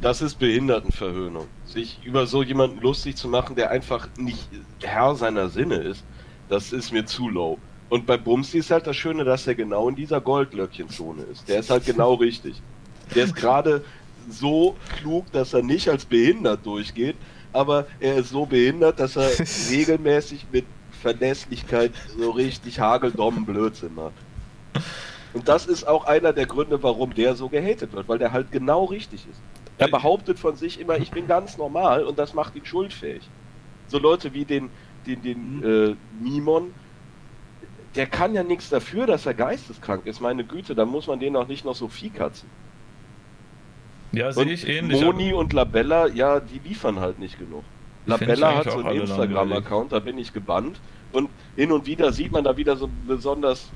[0.00, 1.46] das ist Behindertenverhöhnung.
[1.66, 4.48] Sich über so jemanden lustig zu machen, der einfach nicht
[4.82, 6.04] Herr seiner Sinne ist,
[6.48, 7.58] das ist mir zu low.
[7.90, 11.48] Und bei Bumsi ist halt das Schöne, dass er genau in dieser Goldlöckchenzone ist.
[11.48, 12.60] Der ist halt genau richtig.
[13.14, 13.84] Der ist gerade
[14.30, 17.16] so klug, dass er nicht als behindert durchgeht,
[17.52, 19.30] aber er ist so behindert, dass er
[19.70, 20.66] regelmäßig mit
[21.00, 24.14] Verlässlichkeit so richtig hageldommen Blödsinn macht.
[25.32, 28.52] Und das ist auch einer der Gründe, warum der so gehatet wird, weil der halt
[28.52, 29.40] genau richtig ist.
[29.76, 33.28] Er behauptet von sich immer, ich bin ganz normal und das macht ihn schuldfähig.
[33.88, 34.70] So Leute wie den,
[35.06, 36.72] den, den äh, Mimon,
[37.96, 40.20] der kann ja nichts dafür, dass er geisteskrank ist.
[40.20, 42.48] Meine Güte, da muss man den auch nicht noch so viehkatzen.
[44.16, 45.00] Ja, Und sehe ich ähnlich.
[45.00, 47.64] Moni und Labella, ja, die liefern halt nicht genug.
[48.06, 50.80] Labella hat so einen Instagram-Account, da bin ich gebannt.
[51.12, 53.70] Und hin und wieder sieht man da wieder so besonders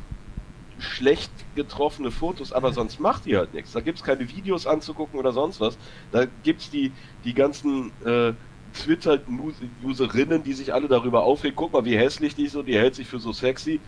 [0.78, 3.73] schlecht getroffene Fotos, aber sonst macht die halt nichts.
[3.73, 5.76] Da gibt es keine Videos anzugucken oder sonst was.
[6.12, 6.92] Da gibt es die,
[7.25, 8.33] die ganzen äh,
[8.75, 11.57] Twitter-Userinnen, die sich alle darüber aufregen.
[11.57, 13.81] Guck mal, wie hässlich die ist und die hält sich für so sexy.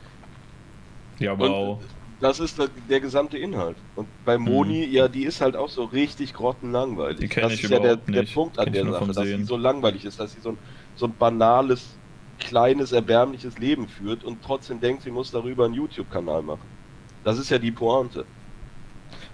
[1.18, 1.78] ja, Und wow.
[2.20, 3.76] Das ist der, der gesamte Inhalt.
[3.96, 7.16] Und bei Moni, ja, die ist halt auch so richtig grottenlangweilig.
[7.16, 7.20] Mhm.
[7.20, 8.34] Die kenn das ich ist ja der, der nicht.
[8.34, 10.58] Punkt an Kenn der Sache, dass sie so langweilig ist, dass sie so ein,
[10.96, 11.96] so ein banales,
[12.38, 16.80] kleines, erbärmliches Leben führt und trotzdem denkt, sie muss darüber einen YouTube-Kanal machen.
[17.24, 18.24] Das ist ja die Pointe.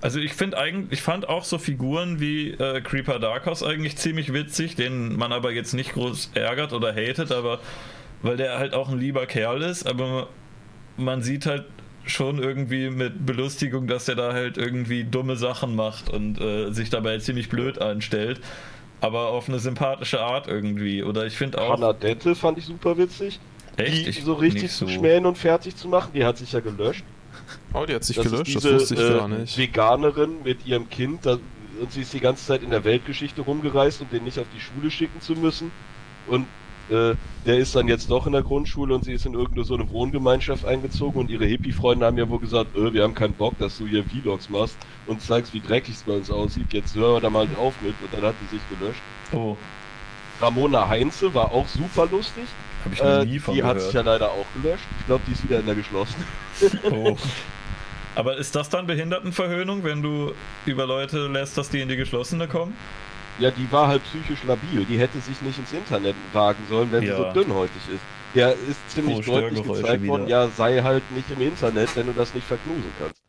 [0.01, 4.33] Also ich finde eigentlich, ich fand auch so Figuren wie äh, Creeper Darkos eigentlich ziemlich
[4.33, 7.61] witzig, den man aber jetzt nicht groß ärgert oder hatet, aber
[8.23, 10.29] weil der halt auch ein lieber Kerl ist, aber
[10.97, 11.65] man sieht halt
[12.07, 16.91] schon irgendwie mit Belustigung, dass der da halt irgendwie dumme Sachen macht und äh, sich
[16.91, 18.41] dabei ziemlich blöd anstellt,
[19.01, 21.03] aber auf eine sympathische Art irgendwie.
[21.03, 21.81] Oder ich finde auch.
[21.81, 21.95] Hannah
[22.35, 23.39] fand ich super witzig.
[23.77, 24.07] Echt?
[24.07, 24.93] Die Ich so richtig nicht zu so.
[24.93, 27.05] schmähen und fertig zu machen, die hat sich ja gelöscht.
[27.75, 29.59] Oh, die hat sich Das gelöscht, ist das diese, wusste ich gar äh, nicht.
[29.59, 31.39] Veganerin mit ihrem Kind da,
[31.81, 34.61] und sie ist die ganze Zeit in der Weltgeschichte rumgereist, um den nicht auf die
[34.61, 35.71] Schule schicken zu müssen.
[36.27, 36.47] Und
[36.91, 37.15] äh,
[37.47, 39.89] der ist dann jetzt doch in der Grundschule und sie ist in irgendeine so eine
[39.91, 43.79] Wohngemeinschaft eingezogen und ihre Hippie-Freunde haben ja wohl gesagt, äh, wir haben keinen Bock, dass
[43.79, 46.73] du hier Vlogs machst und zeigst, wie dreckig es bei uns aussieht.
[46.73, 49.01] Jetzt hören wir da mal auf mit und dann hat die sich gelöscht.
[49.33, 49.57] Oh,
[50.41, 52.45] Ramona Heinze war auch super lustig.
[52.85, 54.85] habe ich noch Äh, nie die von hat sich ja leider auch gelöscht.
[55.01, 56.27] Ich glaube, die ist wieder in der geschlossenen.
[56.91, 57.17] Oh.
[58.15, 60.33] Aber ist das dann Behindertenverhöhnung, wenn du
[60.65, 62.75] über Leute lässt, dass die in die geschlossene kommen?
[63.39, 64.85] Ja, die war halt psychisch labil.
[64.87, 67.17] Die hätte sich nicht ins Internet wagen sollen, wenn Ja.
[67.17, 68.01] sie so dünnhäutig ist.
[68.35, 72.13] Der ist ziemlich Oh, deutlich gezeigt worden, ja, sei halt nicht im Internet, wenn du
[72.13, 73.23] das nicht verknusen kannst.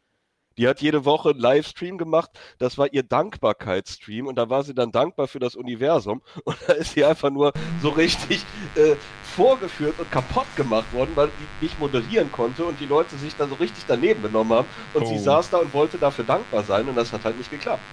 [0.57, 4.73] Die hat jede Woche einen Livestream gemacht, das war ihr Dankbarkeitsstream und da war sie
[4.73, 8.43] dann dankbar für das Universum und da ist sie einfach nur so richtig
[8.75, 11.29] äh, vorgeführt und kaputt gemacht worden, weil
[11.61, 15.05] die nicht moderieren konnte und die Leute sich dann so richtig daneben benommen haben und
[15.05, 15.19] sie Oh.
[15.19, 17.83] saß da und wollte dafür dankbar sein und das hat halt nicht geklappt.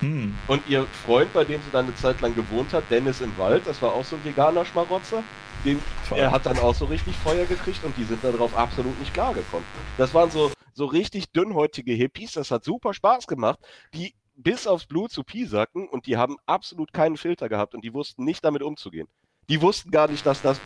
[0.00, 0.34] Hm.
[0.48, 3.66] Und ihr Freund, bei dem sie dann eine Zeit lang gewohnt hat, Dennis im Wald,
[3.66, 5.22] das war auch so ein veganer Schmarotzer,
[5.64, 5.80] den,
[6.14, 9.64] er hat dann auch so richtig Feuer gekriegt und die sind darauf absolut nicht klargekommen.
[9.96, 13.58] Das waren so, so richtig dünnhäutige Hippies, das hat super Spaß gemacht,
[13.94, 17.94] die bis aufs Blut zu piesacken und die haben absolut keinen Filter gehabt und die
[17.94, 19.08] wussten nicht damit umzugehen.
[19.48, 20.60] Die wussten gar nicht, dass, das,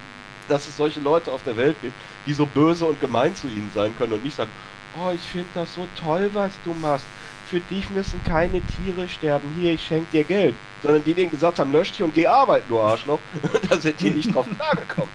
[0.48, 1.94] dass es solche Leute auf der Welt gibt,
[2.26, 4.50] die so böse und gemein zu ihnen sein können und nicht sagen,
[4.98, 7.04] oh, ich finde das so toll, was du machst.
[7.50, 9.48] Für dich müssen keine Tiere sterben.
[9.58, 10.54] Hier, ich schenke dir Geld.
[10.82, 13.18] Sondern die denen gesagt haben, lösch dich und geh arbeiten, du Arschloch.
[13.70, 15.08] da sind die nicht drauf klargekommen.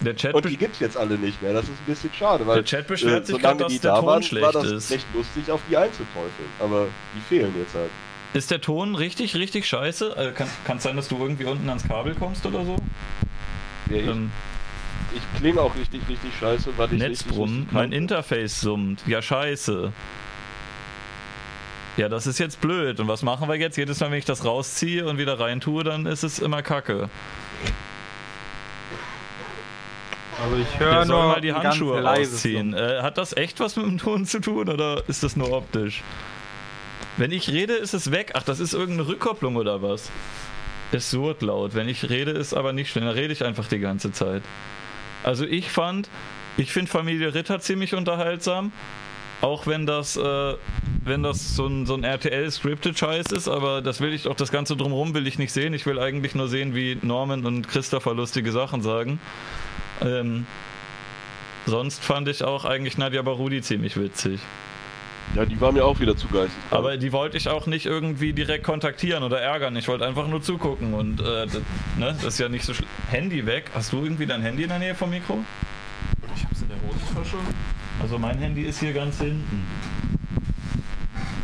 [0.00, 1.52] Der Chat, Und die gibt's jetzt alle nicht mehr.
[1.52, 3.92] Das ist ein bisschen schade, weil der Chat beschwert äh, sich gerade, dass die der
[3.92, 4.90] da Ton waren, war schlecht das ist.
[4.90, 6.48] echt lustig, auf die einzuteufeln.
[6.60, 7.90] Aber die fehlen jetzt halt.
[8.32, 10.16] Ist der Ton richtig, richtig scheiße?
[10.16, 10.32] Also
[10.64, 12.76] kann es sein, dass du irgendwie unten ans Kabel kommst oder so?
[13.90, 14.30] Ja, ich, Ähm,
[15.14, 17.92] ich klinge auch richtig, richtig scheiße, weil ich Netzbrummen, mein.
[17.92, 19.02] Interface summt.
[19.06, 19.92] Ja, scheiße.
[21.96, 23.00] Ja, das ist jetzt blöd.
[23.00, 23.76] Und was machen wir jetzt?
[23.76, 27.08] Jedes Mal, wenn ich das rausziehe und wieder reintue, dann ist es immer kacke.
[30.42, 32.74] Also ich Wir höre nur mal die Handschuhe rausziehen.
[32.74, 36.02] Äh, hat das echt was mit dem Ton zu tun oder ist das nur optisch?
[37.16, 38.32] Wenn ich rede, ist es weg.
[38.34, 40.10] Ach, das ist irgendeine Rückkopplung oder was?
[40.92, 41.74] Es surrt laut.
[41.74, 43.06] Wenn ich rede, ist aber nicht schlimm.
[43.06, 44.42] Dann rede ich einfach die ganze Zeit.
[45.24, 46.10] Also ich fand,
[46.58, 48.72] ich finde Familie Ritter ziemlich unterhaltsam.
[49.42, 50.54] Auch wenn das, äh,
[51.04, 54.76] wenn das so ein, so ein RTL-Scripted-Scheiß ist, aber das will ich auch, das Ganze
[54.76, 55.74] drumherum will ich nicht sehen.
[55.74, 59.20] Ich will eigentlich nur sehen, wie Norman und Christopher lustige Sachen sagen.
[60.00, 60.46] Ähm,
[61.66, 64.40] sonst fand ich auch eigentlich Nadja Barudi ziemlich witzig.
[65.34, 66.56] Ja, die war mir auch wieder zu geistig.
[66.70, 69.76] Aber die wollte ich auch nicht irgendwie direkt kontaktieren oder ärgern.
[69.76, 71.54] Ich wollte einfach nur zugucken und äh, das,
[71.98, 72.88] ne, das ist ja nicht so schlimm.
[73.10, 73.70] Handy weg.
[73.74, 75.44] Hast du irgendwie dein Handy in der Nähe vom Mikro?
[76.34, 77.36] Ich hab's in der Hosentasche.
[78.00, 79.66] Also mein Handy ist hier ganz hinten.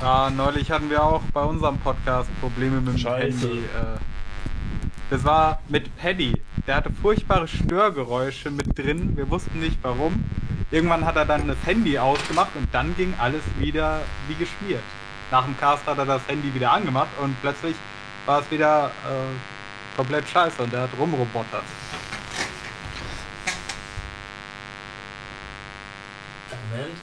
[0.00, 3.48] Ja, neulich hatten wir auch bei unserem Podcast Probleme mit dem Scheiße.
[3.48, 3.58] Handy.
[3.58, 3.98] Äh,
[5.10, 6.40] das war mit Paddy.
[6.66, 9.16] Der hatte furchtbare Störgeräusche mit drin.
[9.16, 10.24] Wir wussten nicht warum.
[10.70, 14.82] Irgendwann hat er dann das Handy ausgemacht und dann ging alles wieder wie geschmiert.
[15.30, 17.76] Nach dem Cast hat er das Handy wieder angemacht und plötzlich
[18.26, 21.64] war es wieder äh, komplett scheiße und er hat rumrobotert.
[26.70, 26.96] Moment.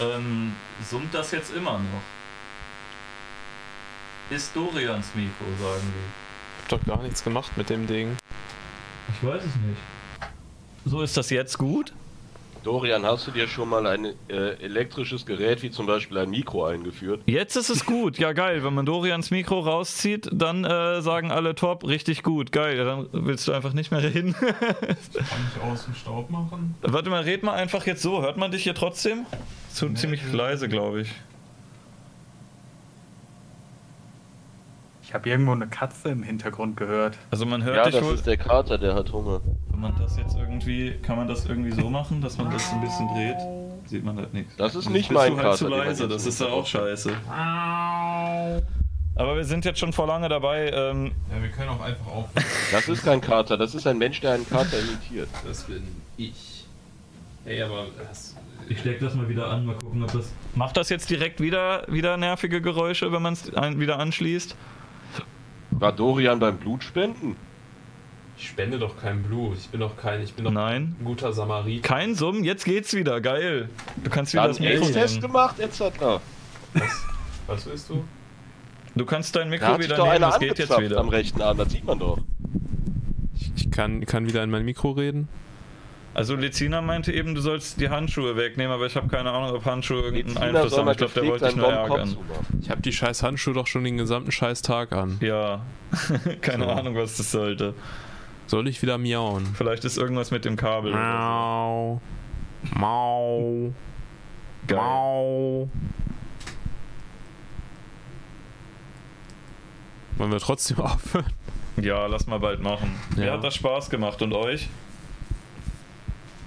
[0.00, 0.54] Ähm,
[0.88, 2.02] summt das jetzt immer noch?
[4.30, 6.62] Ist Dorians Mikro, sagen die.
[6.62, 8.16] Hab doch gar nichts gemacht mit dem Ding.
[9.14, 9.80] Ich weiß es nicht.
[10.84, 11.92] So ist das jetzt gut?
[12.66, 16.66] Dorian, hast du dir schon mal ein äh, elektrisches Gerät wie zum Beispiel ein Mikro
[16.66, 17.22] eingeführt?
[17.26, 18.64] Jetzt ist es gut, ja geil.
[18.64, 22.76] Wenn man Dorians Mikro rauszieht, dann äh, sagen alle top, richtig gut, geil.
[22.76, 24.32] Ja, dann willst du einfach nicht mehr reden.
[24.40, 26.74] Kann ich aus dem Staub machen?
[26.82, 28.20] Warte mal, red mal einfach jetzt so.
[28.20, 29.26] Hört man dich hier trotzdem?
[29.70, 31.08] Zu, ziemlich leise, glaube ich.
[35.06, 37.16] Ich habe irgendwo eine Katze im Hintergrund gehört.
[37.30, 38.14] Also man hört Ja, dich das wohl.
[38.14, 39.40] ist der Kater, der hat Hunger.
[39.70, 42.80] Wenn man das jetzt irgendwie, kann man das irgendwie so machen, dass man das ein
[42.80, 43.36] bisschen dreht?
[43.88, 44.56] Sieht man halt nichts.
[44.56, 47.12] Das ist nicht mein halt Kater, zu den man leise, das ist ja auch scheiße.
[49.14, 50.70] Aber wir sind jetzt schon vor lange dabei.
[50.74, 52.44] Ähm, Ja, wir können auch einfach aufhören.
[52.72, 55.28] Das ist kein Kater, das ist ein Mensch, der einen Kater imitiert.
[55.46, 55.84] Das bin
[56.16, 56.64] ich.
[57.44, 58.34] Hey, aber das.
[58.68, 60.32] ich steck das mal wieder an, mal gucken, ob das.
[60.56, 64.56] Macht das jetzt direkt wieder, wieder nervige Geräusche, wenn man es wieder anschließt?
[65.70, 67.36] War Dorian beim Blutspenden?
[68.38, 69.56] Ich spende doch kein Blut.
[69.56, 70.20] Ich bin doch kein.
[70.22, 70.94] Ich bin doch Nein.
[71.00, 71.86] ein guter Samariter.
[71.88, 73.70] Kein Summ, jetzt geht's wieder, geil.
[74.04, 75.26] Du kannst wieder Dann das Mikro Test nehmen.
[75.28, 75.80] gemacht, etc.
[77.46, 78.04] Was willst du?
[78.94, 80.98] Du kannst dein Da Mikro sich wieder nehmen, das geht jetzt wieder.
[80.98, 82.18] am rechten Arm, das sieht man doch.
[83.56, 85.28] Ich kann, kann wieder in mein Mikro reden.
[86.16, 89.66] Also Lezina meinte eben, du sollst die Handschuhe wegnehmen, aber ich habe keine Ahnung, ob
[89.66, 90.88] Handschuhe irgendeinen Lezina Einfluss haben.
[90.88, 92.16] Ich glaube, der wollte dich nur ärgern.
[92.62, 95.18] Ich habe die scheiß Handschuhe doch schon den gesamten scheiß Tag an.
[95.20, 95.60] Ja,
[96.40, 96.70] keine So.
[96.70, 97.74] Ahnung, was das sollte.
[98.46, 99.44] Soll ich wieder miauen?
[99.58, 100.92] Vielleicht ist irgendwas mit dem Kabel.
[100.92, 102.00] oder
[102.74, 103.72] Mau.
[104.66, 104.78] Geil.
[104.78, 105.68] Mau.
[110.16, 111.26] Wollen wir trotzdem aufhören?
[111.76, 112.90] Ja, lass mal bald machen.
[113.16, 113.32] Mir Ja.
[113.34, 114.70] hat das Spaß gemacht und euch?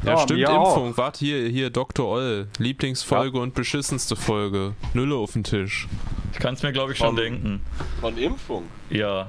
[0.03, 0.95] Ja, Ja, stimmt, Impfung.
[0.97, 2.07] Warte, hier, hier, Dr.
[2.07, 2.47] Oll.
[2.57, 4.73] Lieblingsfolge und beschissenste Folge.
[4.93, 5.87] Nülle auf den Tisch.
[6.33, 7.61] Ich kann es mir, glaube ich, schon Vom- denken.
[7.99, 8.63] Von Impfung.
[8.89, 9.27] Ja.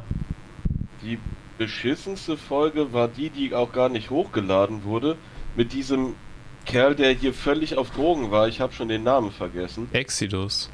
[1.03, 1.19] Die
[1.59, 5.17] beschissenste Folge war die, die auch gar nicht hochgeladen wurde.
[5.57, 6.15] Mit diesem
[6.67, 8.47] Kerl, der hier völlig auf Drogen war.
[8.49, 9.89] Ich habe schon den Namen vergessen.
[9.93, 10.71] Exodus.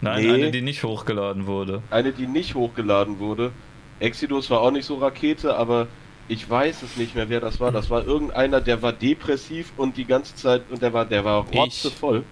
[0.00, 0.32] Nein, Nee.
[0.32, 1.82] eine, die nicht hochgeladen wurde.
[1.90, 3.52] Eine, die nicht hochgeladen wurde.
[3.98, 5.88] Exodus war auch nicht so Rakete, aber
[6.30, 7.72] ich weiß es nicht mehr, wer das war.
[7.72, 11.44] Das war irgendeiner, der war depressiv und die ganze Zeit, und der war, der war
[11.44, 12.24] rotzevoll.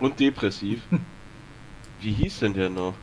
[0.00, 0.82] Und depressiv.
[2.00, 2.94] Wie hieß denn der noch?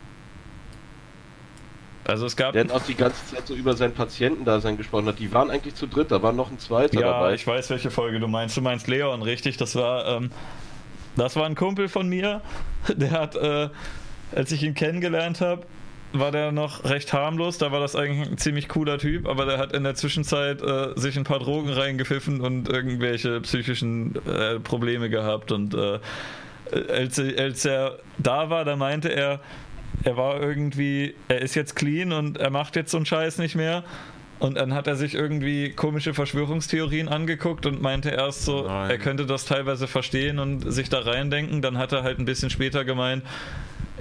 [2.03, 2.51] Also es gab.
[2.51, 5.19] Der hat auch die ganze Zeit so über sein Patientendasein gesprochen hat.
[5.19, 7.33] Die waren eigentlich zu dritt, da war noch ein zweiter Ja, dabei.
[7.33, 8.57] ich weiß, welche Folge du meinst.
[8.57, 9.55] Du meinst Leon, richtig?
[9.55, 10.29] Das war, ähm,
[11.15, 12.41] das war ein Kumpel von mir.
[12.89, 13.69] Der hat, äh,
[14.35, 15.65] als ich ihn kennengelernt habe,
[16.13, 17.57] war der noch recht harmlos.
[17.57, 20.89] Da war das eigentlich ein ziemlich cooler Typ, aber der hat in der Zwischenzeit äh,
[20.95, 25.51] sich ein paar Drogen reingepfiffen und irgendwelche psychischen äh, Probleme gehabt.
[25.51, 25.99] Und äh,
[26.91, 29.39] als, als er da war, da meinte er,
[30.03, 33.55] er war irgendwie, er ist jetzt clean und er macht jetzt so einen Scheiß nicht
[33.55, 33.83] mehr.
[34.39, 38.89] Und dann hat er sich irgendwie komische Verschwörungstheorien angeguckt und meinte erst so, Nein.
[38.89, 41.61] er könnte das teilweise verstehen und sich da reindenken.
[41.61, 43.23] Dann hat er halt ein bisschen später gemeint,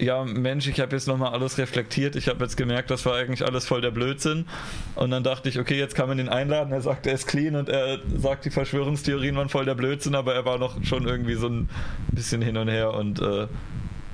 [0.01, 2.17] ja Mensch, ich habe jetzt nochmal alles reflektiert.
[2.17, 4.47] Ich habe jetzt gemerkt, das war eigentlich alles voll der Blödsinn.
[4.95, 6.73] Und dann dachte ich, okay, jetzt kann man ihn einladen.
[6.73, 10.35] Er sagt, er ist clean und er sagt, die Verschwörungstheorien waren voll der Blödsinn, aber
[10.35, 11.69] er war noch schon irgendwie so ein
[12.13, 13.47] bisschen hin und her und äh,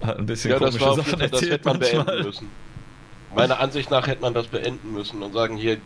[0.05, 1.79] hat ein bisschen Ja, das komische war auf jeden Sachen Fall, das erzählt hätte man
[1.79, 2.51] beenden müssen.
[3.35, 5.79] Meiner Ansicht nach hätte man das beenden müssen und sagen, hier,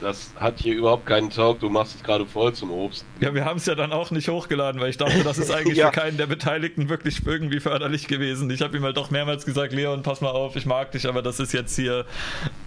[0.00, 3.04] das hat hier überhaupt keinen Talk, du machst es gerade voll zum Obst.
[3.20, 5.78] Ja, wir haben es ja dann auch nicht hochgeladen, weil ich dachte, das ist eigentlich
[5.78, 5.86] Ja.
[5.90, 8.48] für keinen der Beteiligten wirklich irgendwie förderlich gewesen.
[8.50, 11.22] Ich habe ihm halt doch mehrmals gesagt, Leon, pass mal auf, ich mag dich, aber
[11.22, 12.04] das ist jetzt hier.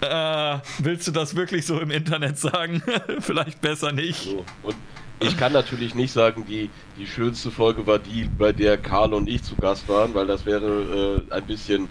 [0.01, 2.82] Äh, willst du das wirklich so im Internet sagen?
[3.19, 4.24] Vielleicht besser nicht.
[4.24, 4.45] So.
[4.64, 4.76] Und
[5.19, 9.30] ich kann natürlich nicht sagen, die, die schönste Folge war die, bei der Karl und
[9.30, 11.88] ich zu Gast waren, weil das wäre äh, ein bisschen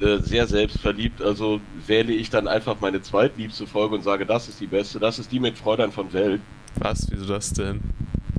[0.00, 1.20] äh, sehr selbstverliebt.
[1.22, 4.98] Also wähle ich dann einfach meine zweitliebste Folge und sage, das ist die beste.
[4.98, 6.40] Das ist die mit Fräulein von Welt.
[6.76, 7.06] Was?
[7.10, 7.80] Wieso das denn?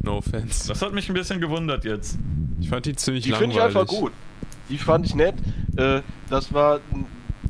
[0.04, 0.68] No offense.
[0.70, 2.18] Das hat mich ein bisschen gewundert jetzt.
[2.62, 3.76] Ich fand die ziemlich Die finde langweilig.
[3.76, 4.12] ich einfach gut.
[4.70, 5.36] die fand ich nett.
[5.78, 6.80] Äh, das war,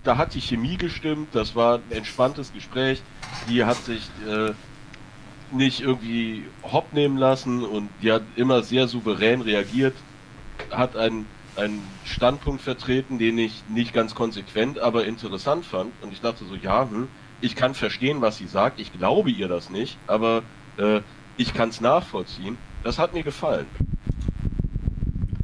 [0.04, 3.02] da hat die Chemie gestimmt, das war ein entspanntes Gespräch.
[3.50, 4.52] Die hat sich äh,
[5.52, 9.96] nicht irgendwie hopp nehmen lassen und die hat immer sehr souverän reagiert,
[10.72, 11.26] hat einen,
[11.60, 15.94] einen Standpunkt vertreten, den ich nicht ganz konsequent, aber interessant fand.
[16.02, 17.08] Und ich dachte so, ja, hm,
[17.42, 20.44] ich kann verstehen, was sie sagt, ich glaube ihr das nicht, aber
[20.78, 21.02] äh,
[21.38, 22.58] ich kann es nachvollziehen.
[22.84, 23.68] Das hat mir gefallen.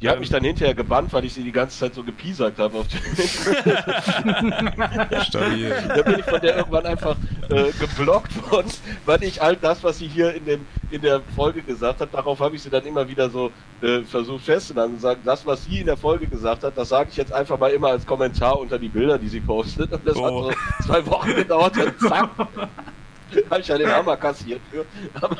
[0.02, 2.76] Die hat mich dann hinterher gebannt, weil ich sie die ganze Zeit so gepiesackt habe
[2.78, 2.86] auf
[5.24, 5.70] Stabil.
[5.88, 7.16] Da bin ich von der irgendwann einfach
[7.48, 8.70] äh, geblockt worden,
[9.06, 12.40] weil ich all das, was sie hier in, dem, in der Folge gesagt hat, darauf
[12.40, 13.50] habe ich sie dann immer wieder so
[13.82, 17.08] äh, versucht festzuhalten und sagen, das, was sie in der Folge gesagt hat, das sage
[17.10, 19.92] ich jetzt einfach mal immer als Kommentar unter die Bilder, die sie postet.
[19.92, 20.50] Und das Oh.
[20.50, 22.28] hat so zwei Wochen gedauert und zack,
[23.50, 24.84] habe ich ja den Hammer kassiert für.
[25.20, 25.36] Aber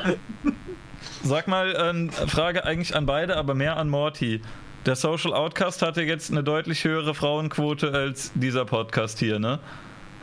[1.23, 4.41] Sag mal, ähm, Frage eigentlich an beide, aber mehr an Morty.
[4.85, 9.59] Der Social Outcast hatte jetzt eine deutlich höhere Frauenquote als dieser Podcast hier, ne?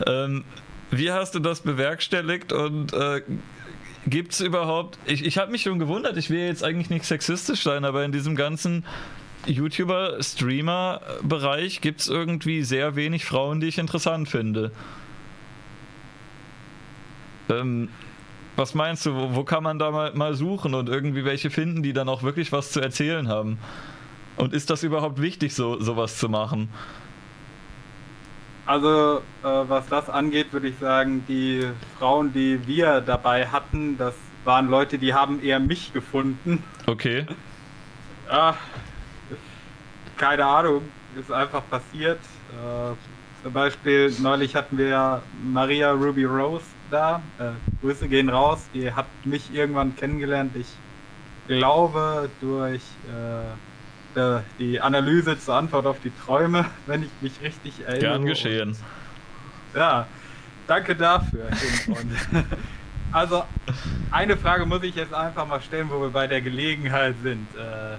[0.06, 0.44] Ähm,
[0.90, 3.22] wie hast du das bewerkstelligt und äh,
[4.06, 4.98] gibt es überhaupt.
[5.06, 8.12] Ich, ich habe mich schon gewundert, ich will jetzt eigentlich nicht sexistisch sein, aber in
[8.12, 8.84] diesem ganzen
[9.46, 14.72] YouTuber-Streamer-Bereich gibt es irgendwie sehr wenig Frauen, die ich interessant finde.
[17.50, 17.88] Ähm,
[18.56, 21.82] was meinst du, wo, wo kann man da mal, mal suchen und irgendwie welche finden,
[21.82, 23.58] die dann auch wirklich was zu erzählen haben?
[24.36, 26.68] Und ist das überhaupt wichtig, so sowas zu machen?
[28.66, 31.68] Also, äh, was das angeht, würde ich sagen, die
[31.98, 36.62] Frauen, die wir dabei hatten, das waren Leute, die haben eher mich gefunden.
[36.86, 37.26] Okay.
[38.28, 38.54] Ah,
[40.16, 40.82] keine Ahnung,
[41.18, 42.18] ist einfach passiert.
[42.52, 42.94] Äh,
[43.42, 47.20] zum Beispiel, neulich hatten wir Maria Ruby Rose da.
[47.38, 47.50] Äh,
[47.82, 48.66] Grüße gehen raus.
[48.72, 50.54] Die hat mich irgendwann kennengelernt.
[50.56, 50.68] Ich
[51.48, 52.82] glaube, durch
[54.16, 58.00] äh, äh, die Analyse zur Antwort auf die Träume, wenn ich mich richtig erinnere.
[58.00, 58.76] Gern geschehen.
[59.74, 60.06] Ja,
[60.68, 61.48] danke dafür.
[61.88, 62.12] Und
[63.12, 63.42] also,
[64.12, 67.46] eine Frage muss ich jetzt einfach mal stellen, wo wir bei der Gelegenheit sind.
[67.56, 67.96] Äh,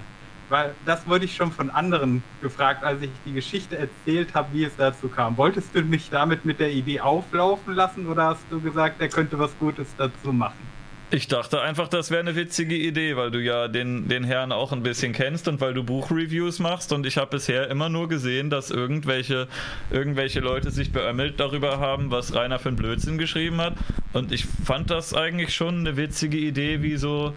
[0.48, 4.64] weil das wurde ich schon von anderen gefragt, als ich die Geschichte erzählt habe, wie
[4.64, 5.36] es dazu kam.
[5.36, 9.38] Wolltest du mich damit mit der Idee auflaufen lassen oder hast du gesagt, er könnte
[9.38, 10.76] was Gutes dazu machen?
[11.12, 14.72] Ich dachte einfach, das wäre eine witzige Idee, weil du ja den, den Herrn auch
[14.72, 18.50] ein bisschen kennst und weil du Buchreviews machst und ich habe bisher immer nur gesehen,
[18.50, 19.46] dass irgendwelche,
[19.92, 23.74] irgendwelche Leute sich beömmelt darüber haben, was Rainer für einen Blödsinn geschrieben hat.
[24.14, 27.34] Und ich fand das eigentlich schon eine witzige Idee, wie so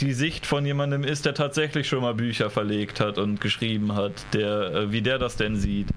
[0.00, 4.12] die Sicht von jemandem ist, der tatsächlich schon mal Bücher verlegt hat und geschrieben hat,
[4.32, 5.88] der, äh, wie der das denn sieht.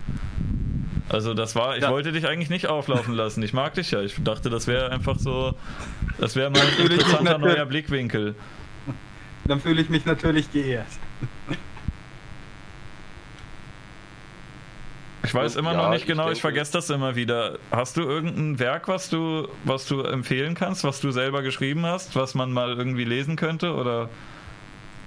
[1.08, 1.92] Also das war, ich Ja.
[1.92, 3.42] wollte dich eigentlich nicht auflaufen lassen.
[3.44, 4.02] Ich mag dich ja.
[4.02, 5.54] Ich dachte, das wäre einfach so,
[6.20, 8.36] das wäre mal ein interessanter neuer Blickwinkel.
[9.46, 10.88] Dann fühle ich mich natürlich geehrt.
[15.26, 17.58] Ich weiß immer Ja, noch nicht ich genau, ich denke- vergesse das immer wieder.
[17.72, 22.16] Hast du irgendein Werk, was du, was du empfehlen kannst, was du selber geschrieben hast,
[22.16, 24.10] was man mal irgendwie lesen könnte oder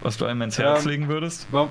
[0.02, 1.50] was du einem ins Herz Ähm, legen würdest?
[1.52, 1.70] Mo-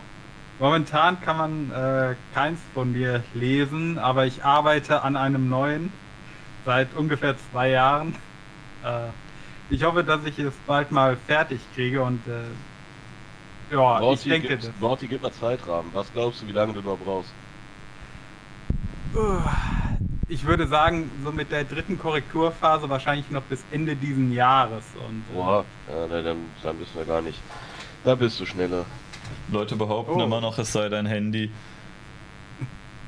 [0.60, 5.94] Momentan kann man äh, keins von mir lesen, aber ich arbeite an einem neuen
[6.66, 8.16] seit ungefähr zwei Jahren.
[8.84, 9.10] Äh,
[9.70, 14.48] ich hoffe, dass ich es bald mal fertig kriege und äh, ja, ich Morty, denke,
[14.48, 15.92] gibt, das, Morty, gib mal Zeitrahmen.
[15.94, 17.32] Was glaubst du, wie lange du noch brauchst?
[20.30, 24.84] Ich würde sagen, so mit der dritten Korrekturphase wahrscheinlich noch bis Ende diesen Jahres.
[25.08, 27.40] Und, äh, Boah, ja, dann, dann bist du ja gar nicht.
[28.04, 28.86] Da bist du schneller.
[29.52, 30.24] Leute behaupten Oh.
[30.24, 31.50] immer noch, es sei dein Handy.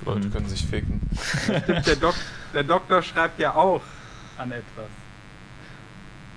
[0.05, 1.01] Leute können sich ficken.
[1.43, 2.15] stimmt, der, Dok
[2.53, 3.81] der Doktor schreibt ja auch
[4.37, 4.87] an etwas.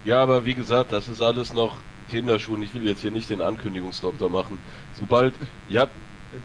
[0.05, 1.77] Ja, aber wie gesagt, das ist alles noch
[2.11, 2.63] Kinderschuhen.
[2.63, 4.59] Ich will jetzt hier nicht den Ankündigungsdoktor machen.
[4.99, 5.33] Sobald,
[5.69, 5.87] ja,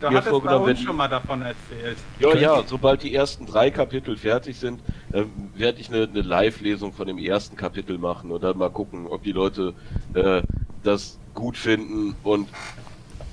[0.02, 1.98] Du Mir bei vorgenommen, wenn uns die- schon mal davon erzählt.
[2.20, 4.82] ja, ja, sobald die ersten drei Kapitel fertig sind,
[5.14, 5.24] äh,
[5.56, 9.24] werde ich eine, eine Live-Lesung von dem ersten Kapitel machen und dann mal gucken, ob
[9.24, 9.74] die Leute
[10.14, 10.42] äh,
[10.84, 12.50] das gut finden und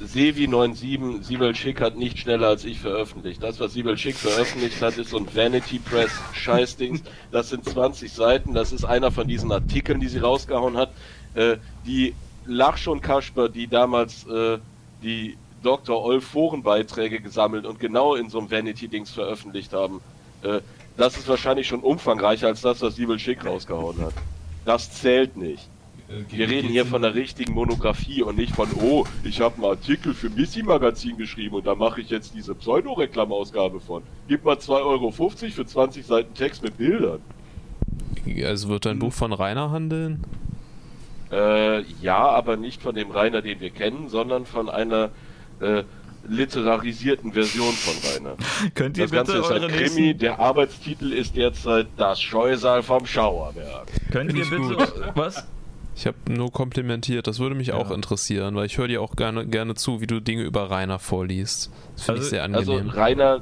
[0.02, 3.42] Sevi97, Sibel Schick hat nicht schneller als ich veröffentlicht.
[3.42, 7.02] Das, was Sibel Schick veröffentlicht hat, ist so ein Vanity Press Scheißdings.
[7.30, 8.54] Das sind 20 Seiten.
[8.54, 10.90] Das ist einer von diesen Artikeln, die sie rausgehauen hat.
[11.34, 14.58] Äh, die Lachsch und Kasper, die damals äh,
[15.02, 16.02] die Dr.
[16.02, 20.00] Olf Forenbeiträge gesammelt und genau in so einem Vanity-Dings veröffentlicht haben.
[20.42, 20.60] Äh,
[20.96, 24.14] das ist wahrscheinlich schon umfangreicher als das, was Sibel Schick rausgehauen hat.
[24.64, 25.68] Das zählt nicht.
[26.28, 30.12] Wir reden hier von einer richtigen Monographie und nicht von, oh, ich habe einen Artikel
[30.12, 34.02] für Missy Magazin geschrieben und da mache ich jetzt diese Pseudo-Reklamausgabe von.
[34.28, 37.20] Gib mal 2,50 Euro für 20 Seiten Text mit Bildern.
[38.44, 40.24] Also wird dein Buch von Rainer handeln?
[41.32, 45.10] Äh, ja, aber nicht von dem Rainer, den wir kennen, sondern von einer
[45.64, 45.84] äh,
[46.28, 48.36] literarisierten Version von Rainer.
[48.74, 50.00] Könnt ihr Das Ganze bitte ist eure ein Krimi.
[50.00, 53.86] nächsten, Der Arbeitstitel ist derzeit Das Scheusal vom Schauerberg.
[54.10, 55.46] könnt ihr Find ich bitte was?
[55.96, 59.46] Ich habe nur komplimentiert, das würde mich auch interessieren, weil ich höre dir auch gerne,
[59.46, 61.70] gerne zu, wie du Dinge über Rainer vorliest.
[61.94, 62.90] Das finde Also- ich sehr Also angenehm.
[62.94, 63.40] Rainer,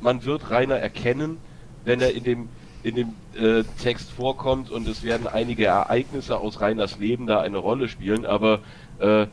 [0.00, 1.36] man wird Rainer erkennen,
[1.84, 2.48] wenn er in dem
[2.84, 7.58] in dem äh, Text vorkommt und es werden einige Ereignisse aus Rainers Leben da eine
[7.58, 8.60] Rolle spielen, aber
[9.00, 9.26] äh,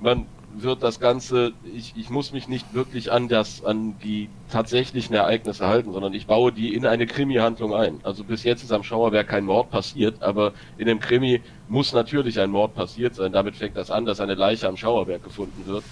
[0.00, 0.24] man
[0.56, 5.66] wird das Ganze, ich, ich muss mich nicht wirklich an das, an die tatsächlichen Ereignisse
[5.66, 8.00] halten, sondern ich baue die in eine Krimi-Handlung ein.
[8.02, 12.40] Also bis jetzt ist am Schauerberg kein Mord passiert, aber in dem Krimi muss natürlich
[12.40, 13.32] ein Mord passiert sein.
[13.32, 15.84] Damit fängt das an, dass eine Leiche am Schauerberg gefunden wird.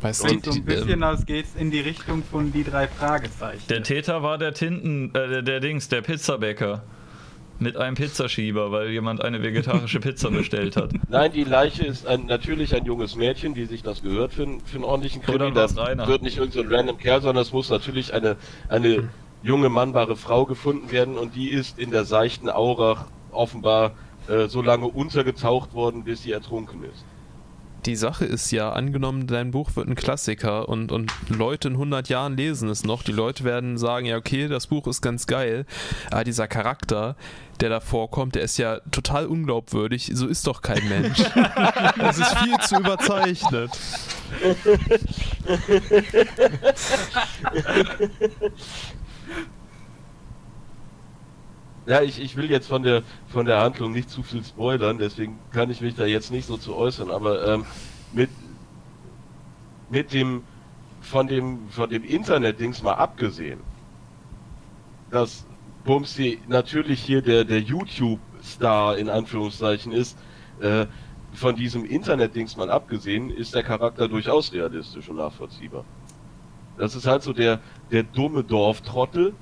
[0.00, 2.86] weißt du, Klingt so ein bisschen, ähm, als geht's in die Richtung von die drei
[2.86, 3.66] Fragezeichen.
[3.68, 6.82] Der Täter war der Tinten, äh, der, der Dings, der Pizzabäcker.
[7.60, 10.90] Mit einem Pizzaschieber, weil jemand eine vegetarische Pizza bestellt hat.
[11.08, 14.60] Nein, die Leiche ist ein, natürlich ein junges Mädchen, wie sich das gehört für, einen-
[14.60, 15.52] für einen ordentlichen Krimi.
[15.52, 16.06] Das Rainer?
[16.08, 18.36] wird nicht irgendein so random Kerl, sondern es muss natürlich eine,
[18.68, 19.08] eine
[19.42, 23.92] junge, mannbare Frau gefunden werden und die ist in der seichten Aurach offenbar
[24.28, 27.04] äh, so lange untergetaucht worden, bis sie ertrunken ist.
[27.86, 32.08] Die Sache ist ja, angenommen, dein Buch wird ein Klassiker und, und Leute in 100
[32.08, 33.02] Jahren lesen es noch.
[33.02, 35.66] Die Leute werden sagen, ja, okay, das Buch ist ganz geil,
[36.10, 37.16] aber dieser Charakter,
[37.60, 40.10] der da vorkommt, der ist ja total unglaubwürdig.
[40.14, 41.22] So ist doch kein Mensch.
[41.96, 43.70] Das ist viel zu überzeichnet.
[51.86, 55.38] Ja, ich, ich will jetzt von der von der Handlung nicht zu viel spoilern, deswegen
[55.52, 57.66] kann ich mich da jetzt nicht so zu äußern, aber ähm,
[58.12, 58.30] mit
[59.90, 60.44] mit dem
[61.02, 63.60] von dem von dem Internet-Dings mal abgesehen,
[65.10, 65.46] dass
[65.84, 70.18] Bumsy natürlich hier der der YouTube-Star in Anführungszeichen ist,
[70.60, 70.86] äh,
[71.34, 75.84] von diesem Internet-Dings mal abgesehen, ist der Charakter durchaus realistisch und nachvollziehbar.
[76.78, 79.34] Das ist halt so der der dumme Dorftrottel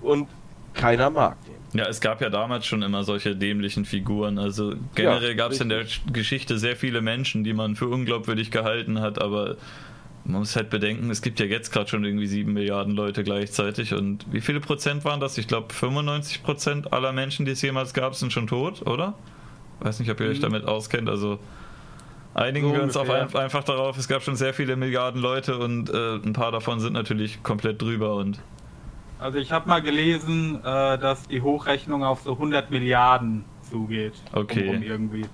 [0.00, 0.28] und
[0.74, 1.57] keiner mag den.
[1.78, 4.36] Ja, es gab ja damals schon immer solche dämlichen Figuren.
[4.40, 8.50] Also generell Ja, gab es in der Geschichte sehr viele Menschen, die man für unglaubwürdig
[8.50, 9.56] gehalten hat, aber
[10.24, 13.94] man muss halt bedenken, es gibt ja jetzt gerade schon irgendwie sieben Milliarden Leute gleichzeitig
[13.94, 15.38] und wie viele Prozent waren das?
[15.38, 19.14] Ich glaube 95 Prozent aller Menschen, die es jemals gab, sind schon tot, oder?
[19.78, 21.38] Weiß nicht, ob ihr euch damit auskennt, also
[22.34, 25.90] einigen So wir uns ein, einfach darauf, es gab schon sehr viele Milliarden Leute und
[25.90, 28.40] äh, ein paar davon sind natürlich komplett drüber und
[29.18, 34.14] Also ich habe mal gelesen, äh, dass die Hochrechnung auf so 100 Milliarden zugeht.
[34.32, 34.68] Okay.
[34.68, 35.26] Um, um irgendwie.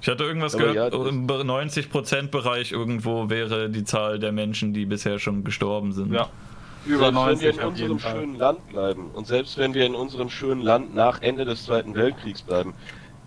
[0.00, 4.84] Ich hatte irgendwas Aber gehört, ja, im 90%-Bereich irgendwo wäre die Zahl der Menschen, die
[4.84, 6.12] bisher schon gestorben sind.
[6.12, 6.28] Ja.
[6.84, 8.16] Über selbst wenn wir 90 in unserem Fall.
[8.16, 11.94] schönen Land bleiben und selbst wenn wir in unserem schönen Land nach Ende des Zweiten
[11.94, 12.74] Weltkriegs bleiben,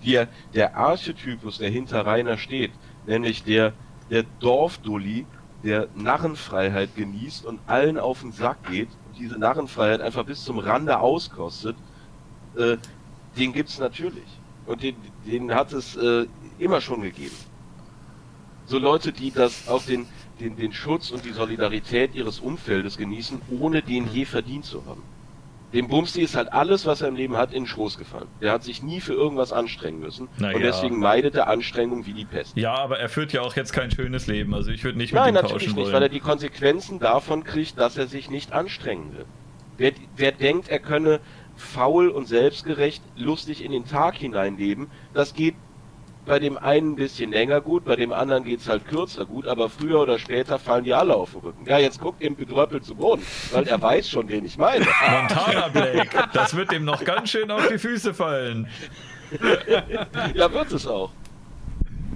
[0.01, 2.72] wir, der Archetypus, der hinter Rainer steht,
[3.08, 3.72] nämlich der,
[4.09, 5.25] der Dorfdulli,
[5.64, 11.00] der Narrenfreiheit genießt und allen auf den Sack geht diese Narrenfreiheit einfach bis zum Rande
[11.00, 11.76] auskostet,
[12.56, 12.77] äh,
[13.38, 14.27] den gibt's natürlich.
[14.66, 14.95] Und den,
[15.26, 16.26] den hat es äh,
[16.58, 17.35] immer schon gegeben.
[18.66, 20.08] So Leute, die das auf den,
[20.40, 25.03] den, den Schutz und die Solidarität ihres Umfeldes genießen, ohne den je verdient zu haben.
[25.76, 28.28] Dem Bumsti ist halt alles, was er im Leben hat, in den Schoß gefallen.
[28.42, 30.30] Der hat sich nie für irgendwas anstrengen müssen.
[30.38, 32.56] Na und deswegen meidet er Anstrengung wie die Pest.
[32.56, 34.54] Ja, aber er führt ja auch jetzt kein schönes Leben.
[34.54, 35.92] Also ich würde nicht mit Nein, ihm natürlich nicht, wollen.
[35.92, 39.26] weil er die Konsequenzen davon kriegt, dass er sich nicht anstrengen will.
[39.78, 41.20] Wer, wer denkt, er könne
[41.58, 45.56] faul und selbstgerecht lustig in den Tag hineinleben, das geht
[46.26, 49.70] bei dem einen ein bisschen länger gut, bei dem anderen geht's halt kürzer gut, aber
[49.70, 51.66] früher oder später fallen die alle auf den Rücken.
[51.66, 54.86] Ja, jetzt guckt ihm bedröppelt zu Boden, weil er weiß schon, wen ich meine.
[55.10, 58.68] Montana Blake, das wird ihm noch ganz schön auf die Füße fallen.
[60.36, 61.10] Ja, wird es auch.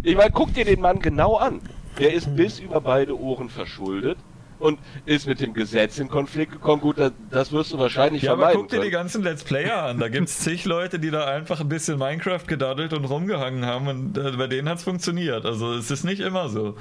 [0.03, 1.59] Ich meine, guck dir den Mann genau an.
[1.97, 4.17] Der ist bis über beide Ohren verschuldet
[4.59, 6.81] und ist mit dem Gesetz in Konflikt gekommen.
[6.81, 9.83] Gut, das, das wirst du wahrscheinlich Ja, aber vermeiden guck dir die ganzen Let's Player
[9.83, 9.99] an.
[9.99, 14.17] Da gibt's zig Leute, die da einfach ein bisschen Minecraft gedaddelt und rumgehangen haben und
[14.17, 15.45] äh, bei denen hat's funktioniert.
[15.45, 16.75] Also es ist nicht immer so.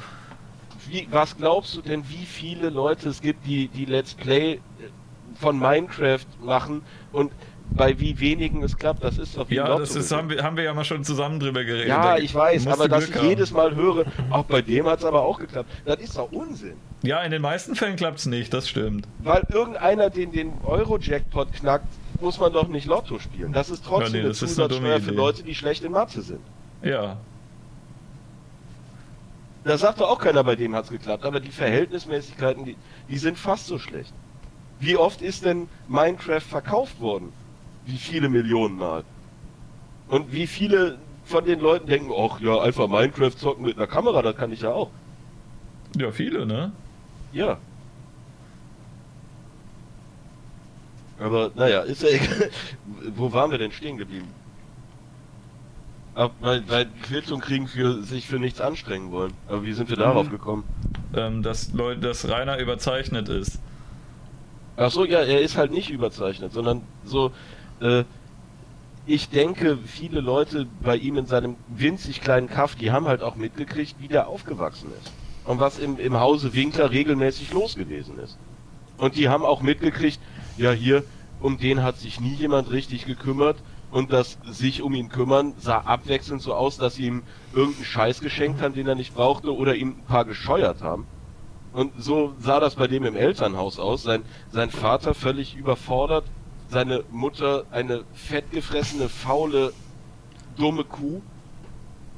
[0.89, 4.60] Wie, was glaubst du denn, wie viele Leute es gibt, die, die Let's Play äh,
[5.39, 6.82] von Minecraft machen
[7.12, 7.32] und
[7.70, 9.05] bei wie wenigen es klappt?
[9.05, 11.38] Das ist doch wie Ja, das ist, haben, wir, haben wir ja mal schon zusammen
[11.40, 11.88] drüber geredet.
[11.88, 13.28] Ja, ich weiß, aber dass Glück ich haben.
[13.28, 15.70] jedes Mal höre, auch bei dem hat es aber auch geklappt.
[15.84, 16.74] Das ist doch Unsinn.
[17.02, 19.06] Ja, in den meisten Fällen klappt's nicht, das stimmt.
[19.20, 21.86] Weil irgendeiner den, den Euro-Jackpot knackt,
[22.20, 23.52] muss man doch nicht Lotto spielen.
[23.52, 25.10] Das ist trotzdem Ja, nee, eine ist eine Zusatzsteuer für.
[25.12, 26.40] Leute, die schlecht in Mathe sind.
[26.82, 27.18] Ja.
[29.64, 32.76] Da sagt doch auch keiner, bei dem hat's geklappt, aber die Verhältnismäßigkeiten, die,
[33.08, 34.12] die sind fast so schlecht.
[34.80, 37.32] Wie oft ist denn Minecraft verkauft worden?
[37.89, 39.02] Wie viele Millionen Mal?
[40.08, 44.20] Und wie viele von den Leuten denken, ach ja, einfach Minecraft zocken mit einer Kamera,
[44.20, 44.91] das kann ich ja auch.
[45.97, 46.70] Ja, viele, ne?
[47.33, 47.57] Ja.
[51.18, 52.50] Aber naja, ist ja egal.
[53.17, 54.28] Wo waren wir denn stehen geblieben?
[56.41, 59.33] Weil, weil Quittung kriegen für sich für nichts anstrengen wollen.
[59.47, 60.65] Aber wie sind wir darauf gekommen?
[61.15, 63.60] Ähm, dass, Leute, dass Rainer überzeichnet ist.
[64.76, 67.33] Ach so, ja, er ist halt nicht überzeichnet, sondern so,
[67.81, 68.05] äh,
[69.07, 73.36] ich denke, viele Leute bei ihm in seinem winzig kleinen Kaff, die haben halt auch
[73.36, 75.12] mitgekriegt, wie der aufgewachsen ist.
[75.44, 78.39] Und was im, im Hause Winkler regelmäßig los gewesen ist.
[78.98, 80.20] Und die haben auch mitgekriegt,
[80.58, 81.05] ja hier,
[81.40, 83.57] um den hat sich nie jemand richtig gekümmert
[83.90, 87.23] und das sich um ihn kümmern sah abwechselnd so aus, dass sie ihm
[87.55, 91.07] irgendeinen Scheiß geschenkt haben, den er nicht brauchte oder ihm ein paar gescheuert haben.
[91.73, 94.02] Und so sah das bei dem im Elternhaus aus.
[94.02, 96.24] Sein, sein Vater völlig überfordert,
[96.68, 99.72] seine Mutter eine fettgefressene, faule,
[100.56, 101.22] dumme Kuh.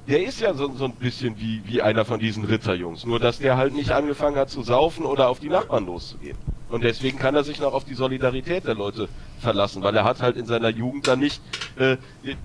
[0.09, 3.39] Der ist ja so, so ein bisschen wie, wie einer von diesen Ritterjungs, nur dass
[3.39, 6.37] der halt nicht angefangen hat zu saufen oder auf die Nachbarn loszugehen.
[6.71, 9.09] Und deswegen kann er sich noch auf die Solidarität der Leute
[9.41, 11.43] verlassen, weil er hat halt in seiner Jugend dann nicht
[11.77, 11.97] äh,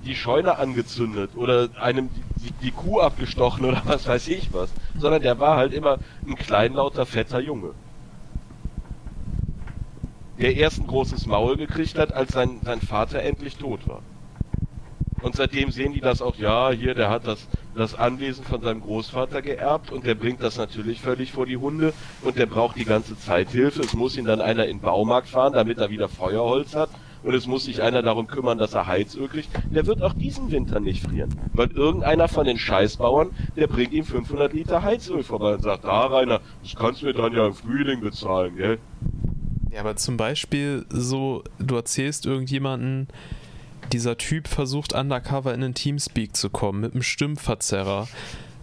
[0.03, 5.21] die, Scheune angezündet oder einem die, die Kuh abgestochen oder was weiß ich was, sondern
[5.21, 7.71] der war halt immer ein kleinlauter, fetter Junge.
[10.39, 14.01] Der erst ein großes Maul gekriegt hat, als sein, sein Vater endlich tot war.
[15.21, 18.81] Und seitdem sehen die das auch, ja, hier, der hat das, das Anwesen von seinem
[18.81, 22.85] Großvater geerbt und der bringt das natürlich völlig vor die Hunde und der braucht die
[22.85, 23.81] ganze Zeit Hilfe.
[23.81, 26.89] Es muss ihn dann einer in den Baumarkt fahren, damit er wieder Feuerholz hat
[27.25, 29.49] und es muss sich einer darum kümmern, dass er Heizöl kriegt.
[29.71, 34.05] Der wird auch diesen Winter nicht frieren, weil irgendeiner von den Scheißbauern, der bringt ihm
[34.05, 37.55] 500 Liter Heizöl vorbei und sagt, ah Rainer, das kannst du mir dann ja im
[37.55, 38.77] Frühling bezahlen, gell?
[39.75, 43.09] Ja, aber zum Beispiel so, du erzählst irgendjemanden,
[43.91, 48.07] dieser Typ versucht undercover in den Teamspeak zu kommen mit einem Stimmverzerrer.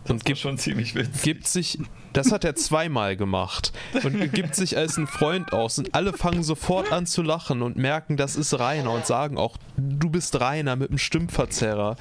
[0.09, 1.23] Und gibt, schon ziemlich witzig.
[1.23, 1.79] gibt sich,
[2.15, 6.43] das hat er zweimal gemacht und gibt sich als ein Freund aus und alle fangen
[6.43, 10.77] sofort an zu lachen und merken, das ist Rainer und sagen auch, du bist Rainer
[10.77, 11.97] mit einem Stimmverzerrer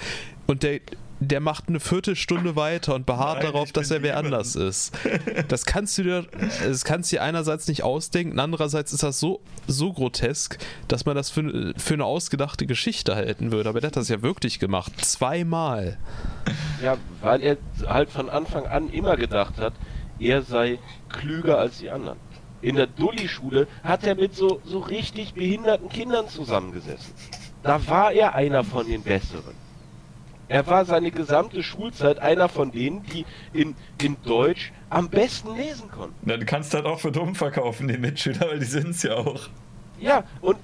[0.48, 0.80] und der,
[1.22, 4.33] der macht eine Viertelstunde weiter und beharrt Nein, darauf, dass er wer niemand.
[4.33, 4.91] anders ist.
[5.48, 6.25] Das kannst du dir,
[6.64, 11.16] das kannst du dir einerseits nicht ausdenken, andererseits ist das so, so grotesk, dass man
[11.16, 13.69] das für, für eine ausgedachte Geschichte halten würde.
[13.69, 14.93] Aber der hat das ja wirklich gemacht.
[15.06, 15.98] Zweimal.
[16.82, 19.74] Ja, weil er halt von Anfang an immer gedacht hat,
[20.19, 22.17] er sei klüger als die anderen.
[22.61, 27.14] In der Dulli-Schule hat er mit so, so richtig behinderten Kindern zusammengesessen.
[27.64, 29.60] Da war er einer von den Besseren.
[30.51, 35.89] Er war seine gesamte Schulzeit einer von denen, die in, in Deutsch am besten lesen
[35.89, 36.30] konnten.
[36.30, 39.47] Ja, du kannst halt auch für dumm verkaufen, die Mitschüler, weil die sind's ja auch.
[40.01, 40.57] Ja, und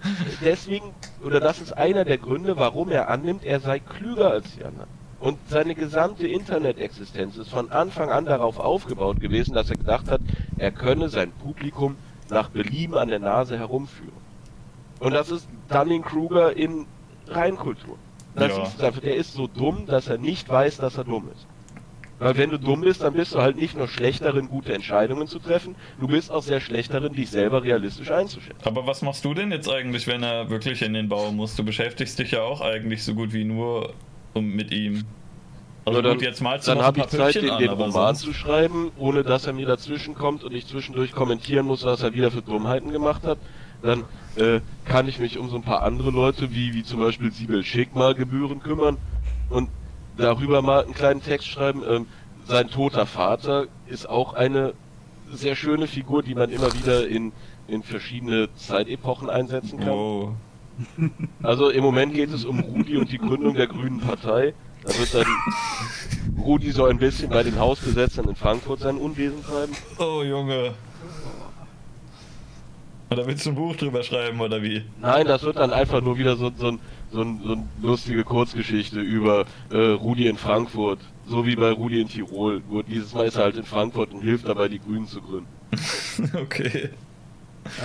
[0.43, 0.93] deswegen,
[1.23, 4.89] oder das ist einer der Gründe, warum er annimmt, er sei klüger als die anderen.
[5.21, 10.19] Und seine gesamte Internet-Existenz ist von Anfang an darauf aufgebaut gewesen, dass er gedacht hat,
[10.57, 11.95] er könne sein Publikum
[12.29, 14.11] nach Belieben an der Nase herumführen.
[14.99, 16.87] Und das ist Dunning-Kruger in
[17.29, 17.97] Reinkultur.
[18.37, 18.63] Das Ja.
[18.63, 21.47] ist einfach, der ist so dumm, dass er nicht weiß, dass er dumm ist.
[22.19, 25.27] Weil wenn du dumm bist, dann bist du halt nicht nur schlecht darin, gute Entscheidungen
[25.27, 28.61] zu treffen, du bist auch sehr schlecht darin, dich selber realistisch einzuschätzen.
[28.65, 31.55] Aber was machst du denn jetzt eigentlich, wenn er wirklich in den Bau muss?
[31.55, 33.93] Du beschäftigst dich ja auch eigentlich so gut wie nur
[34.33, 35.03] um, mit ihm.
[35.85, 38.21] Also Nur gut, jetzt malst du dann habe ich Zeit, den, an, den Roman sonst...
[38.21, 42.13] zu schreiben, ohne dass er mir dazwischen kommt und ich zwischendurch kommentieren muss, was er
[42.13, 43.37] wieder für Dummheiten gemacht hat.
[43.81, 44.03] Dann
[44.35, 47.63] äh, kann ich mich um so ein paar andere Leute, wie, wie zum Beispiel Sibel
[47.63, 48.97] Schick, mal Gebühren kümmern
[49.49, 49.69] und
[50.17, 51.83] darüber mal einen kleinen Text schreiben.
[51.87, 52.07] Ähm,
[52.47, 54.73] sein toter Vater ist auch eine
[55.31, 57.33] sehr schöne Figur, die man immer wieder in,
[57.67, 59.89] in verschiedene Zeitepochen einsetzen kann.
[59.89, 60.33] Wow.
[61.41, 64.53] Also im Moment geht es um Rudi und die Gründung der Grünen Partei.
[64.83, 65.25] Da wird dann
[66.39, 69.73] Rudi so ein bisschen bei den Hausbesetzern in Frankfurt sein Unwesen treiben.
[69.97, 70.75] Oh, Junge.
[73.09, 74.83] Oder willst du ein Buch drüber schreiben, oder wie?
[75.01, 76.77] Nein, das wird dann einfach nur wieder so, so, so,
[77.11, 80.99] so eine lustige Kurzgeschichte über äh, Rudi in Frankfurt.
[81.25, 82.61] So wie bei Rudi in Tirol.
[82.69, 85.47] Nur dieses Mal ist er halt in Frankfurt und hilft dabei, die Grünen zu gründen.
[86.41, 86.89] okay.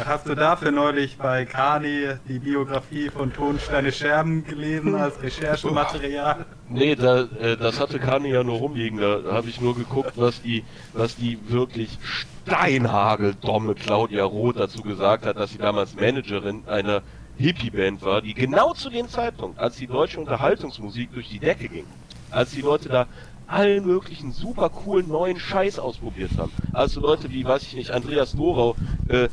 [0.07, 6.47] Hast du dafür neulich bei Kani die Biografie von Tonsteine Scherben gelesen als Recherchematerial?
[6.75, 8.99] Nee, da, äh, das hatte Kani ja nur rumliegen.
[8.99, 11.99] Da habe ich nur geguckt, was die, was die wirklich
[12.47, 17.03] steinhageldomme Claudia Roth dazu gesagt hat, dass sie damals Managerin einer
[17.37, 21.85] Hippie-Band war, die genau zu dem Zeitpunkt, als die deutsche Unterhaltungsmusik durch die Decke ging,
[22.31, 23.07] als die Leute da
[23.53, 26.51] allen möglichen super coolen neuen Scheiß ausprobiert haben.
[26.73, 28.75] Also Leute wie, weiß ich nicht, Andreas Dorau
[29.09, 29.29] äh,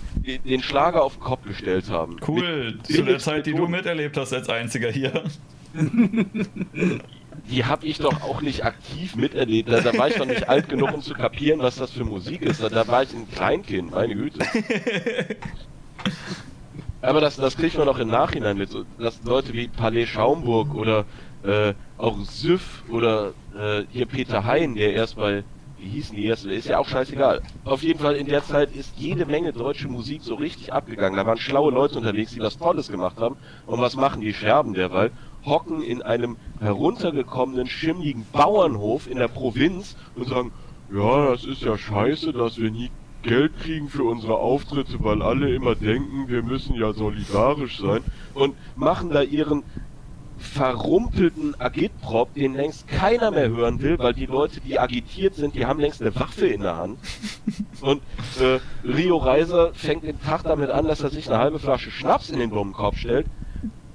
[0.45, 2.17] den- Schlager auf den Kopf gestellt haben.
[2.27, 2.73] Cool.
[2.73, 5.23] Mit Zu der Zeit, die du miterlebt hast als einziger hier.
[7.49, 9.69] die habe ich doch auch nicht aktiv miterlebt.
[9.71, 12.41] Da, da war ich doch nicht alt genug, um zu kapieren, was das für Musik
[12.41, 12.61] ist.
[12.61, 14.39] Da, da war ich ein Kleinkind, meine Güte.
[17.01, 18.69] Aber das, das kriegt man auch im Nachhinein mit.
[18.69, 21.05] So, dass Leute wie Palais Schaumburg oder
[21.43, 25.43] äh, auch Süff oder äh, hier Peter Hein, der erst bei,
[25.77, 27.41] wie hießen die erste, ist ja auch scheißegal.
[27.65, 31.17] Auf jeden Fall in der Zeit ist jede Menge deutsche Musik so richtig abgegangen.
[31.17, 33.35] Da waren schlaue Leute unterwegs, die was Tolles gemacht haben.
[33.67, 35.11] Und was machen die Scherben derweil?
[35.45, 40.51] Hocken in einem heruntergekommenen, schimmligen Bauernhof in der Provinz und sagen,
[40.93, 45.53] ja, das ist ja scheiße, dass wir nie Geld kriegen für unsere Auftritte, weil alle
[45.53, 48.01] immer denken, wir müssen ja solidarisch sein
[48.33, 49.63] und machen da ihren
[50.39, 55.65] verrumpelten Agitprop, den längst keiner mehr hören will, weil die Leute, die agitiert sind, die
[55.65, 56.99] haben längst eine Waffe in der Hand.
[57.81, 58.01] Und
[58.39, 62.29] äh, Rio Reiser fängt den Tag damit an, dass er sich eine halbe Flasche Schnaps
[62.29, 63.27] in den dummen Kopf stellt.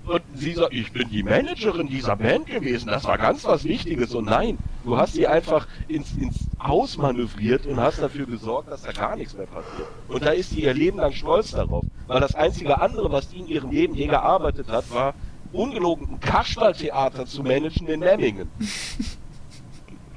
[0.06, 4.14] Und sie sagt, ich bin die Managerin dieser Band gewesen, das war ganz was Wichtiges.
[4.14, 8.82] Und nein, du hast sie einfach ins, ins Haus manövriert und hast dafür gesorgt, dass
[8.82, 9.88] da gar nichts mehr passiert.
[10.08, 11.84] Und da ist sie ihr Leben lang stolz darauf.
[12.06, 15.14] Weil das einzige andere, was die in ihrem Leben je gearbeitet hat, war
[15.54, 18.50] ungelogen ein Kasperltheater zu managen in Memmingen.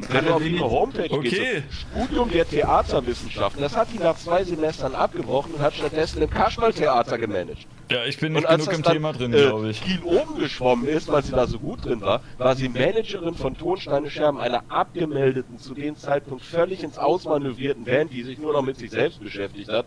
[0.10, 1.30] Wenn du auf ihre Homepage Okay.
[1.30, 6.30] gehst, Studium der Theaterwissenschaften, das hat die nach zwei Semestern abgebrochen und hat stattdessen im
[6.30, 7.66] Kasperltheater gemanagt.
[7.90, 9.82] Ja, ich bin nicht Und genug im dann, Thema drin, äh, glaube ich.
[9.82, 13.58] Kiel oben geschwommen ist, weil sie da so gut drin war, war sie Managerin von
[13.58, 18.62] Tonsteine Scherben, einer abgemeldeten, zu dem Zeitpunkt völlig ins Ausmanövrierten Band, die sich nur noch
[18.62, 19.86] mit sich selbst beschäftigt hat,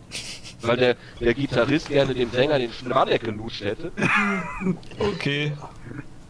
[0.61, 3.91] weil der, der Gitarrist gerne dem Sänger den Schnadeck gelutscht hätte.
[4.99, 5.53] Okay.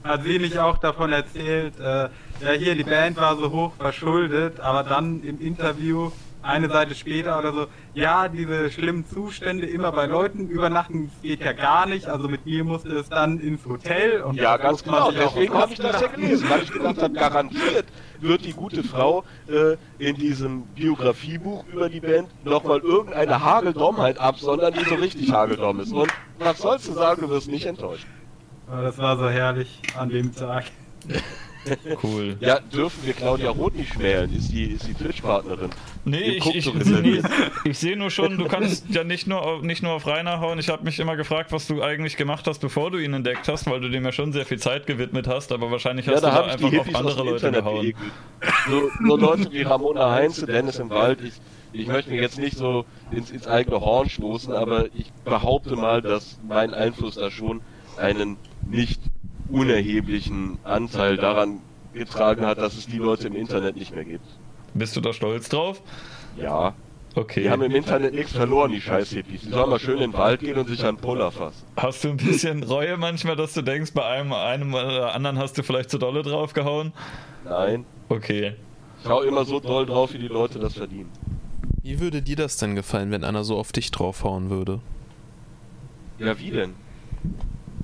[0.03, 4.59] Hat sie nicht auch davon erzählt, äh, ja hier, die Band war so hoch verschuldet,
[4.59, 6.11] aber dann im Interview,
[6.43, 11.53] eine Seite später oder so, ja, diese schlimmen Zustände immer bei Leuten übernachten, geht ja
[11.53, 15.53] gar nicht, also mit mir musste es dann ins Hotel und Ja, ganz genau, deswegen
[15.53, 17.85] habe ich das ja gelesen, weil ich gedacht habe, garantiert
[18.21, 24.73] wird die gute Frau äh, in diesem Biografiebuch über die Band nochmal irgendeine Hageldommheit absondern,
[24.73, 25.91] die so richtig Hageldomm ist.
[25.91, 28.05] Und was sollst du sagen, du wirst nicht enttäuscht.
[28.69, 30.65] Das war so herrlich an dem Tag.
[32.01, 32.37] Cool.
[32.39, 34.35] Ja, dürfen wir Claudia Roth nicht schmälen?
[34.35, 35.69] Ist die, ist die Twitch-Partnerin?
[36.05, 37.25] Nee, ich, ich, reserviert.
[37.63, 40.57] ich sehe nur schon, du kannst ja nicht nur, auf- nicht nur auf Rainer hauen.
[40.57, 43.69] Ich habe mich immer gefragt, was du eigentlich gemacht hast, bevor du ihn entdeckt hast,
[43.69, 46.29] weil du dem ja schon sehr viel Zeit gewidmet hast, aber wahrscheinlich Ja, hast da
[46.29, 47.93] du da ich einfach auf andere Leute Internet gehauen.
[48.67, 51.19] So, so Leute wie Ramona Heinze, Dennis im Wald.
[51.21, 51.33] Ich,
[51.73, 56.01] ich möchte mir jetzt nicht so ins, ins eigene Horn stoßen, aber ich behaupte mal,
[56.01, 57.61] dass mein Einfluss da schon
[57.97, 58.99] einen nicht
[59.51, 61.59] unerheblichen Anteil daran
[61.93, 64.25] getragen hat, dass es die Leute im Internet nicht mehr gibt.
[64.73, 65.81] Bist du da stolz drauf?
[66.37, 66.73] Ja,
[67.13, 67.43] Okay.
[67.43, 69.41] die haben im Internet nichts verloren, die scheiß Hippies.
[69.41, 71.65] Die sollen mal schön in den Wald gehen und sich an Puller fassen.
[71.75, 75.57] Hast du ein bisschen Reue manchmal, dass du denkst, bei einem, einem oder anderen hast
[75.57, 76.93] du vielleicht zu dolle draufgehauen?
[77.43, 78.53] Nein, Okay.
[79.03, 81.09] ich hau immer so doll drauf, wie die Leute das verdienen.
[81.83, 84.79] Wie würde dir das denn gefallen, wenn einer so auf dich draufhauen würde?
[86.17, 86.75] Ja, wie denn?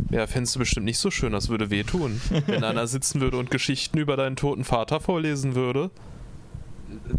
[0.09, 2.22] Ja, fändest du bestimmt nicht so schön, das würde wehtun.
[2.48, 5.90] Wenn einer sitzen würde und Geschichten über deinen toten Vater vorlesen würde.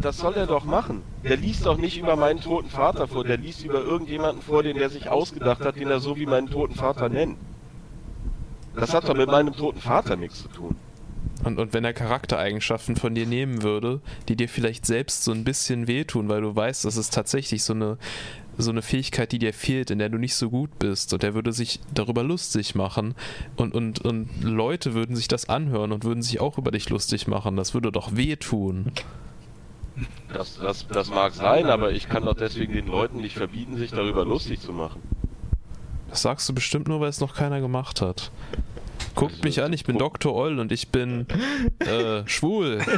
[0.00, 1.02] Das soll er doch machen.
[1.24, 4.76] Der liest doch nicht über meinen toten Vater vor, der liest über irgendjemanden vor, den
[4.76, 7.36] der sich ausgedacht hat, den er so wie meinen toten Vater nennt.
[8.74, 10.76] Das hat doch mit meinem toten Vater nichts zu tun.
[11.44, 15.44] Und, und wenn er Charaktereigenschaften von dir nehmen würde, die dir vielleicht selbst so ein
[15.44, 17.98] bisschen wehtun, weil du weißt, das ist tatsächlich so eine,
[18.58, 21.34] so eine Fähigkeit, die dir fehlt, in der du nicht so gut bist, und er
[21.34, 23.14] würde sich darüber lustig machen,
[23.56, 27.28] und, und, und Leute würden sich das anhören und würden sich auch über dich lustig
[27.28, 28.92] machen, das würde doch wehtun.
[30.32, 33.90] Das, das, das mag sein, aber ich kann doch deswegen den Leuten nicht verbieten, sich
[33.90, 35.00] darüber lustig zu machen.
[36.10, 38.30] Das sagst du bestimmt nur, weil es noch keiner gemacht hat.
[39.14, 40.32] Guckt mich an, ich bin Dr.
[40.32, 41.26] Oll und ich bin
[41.80, 42.80] äh, schwul.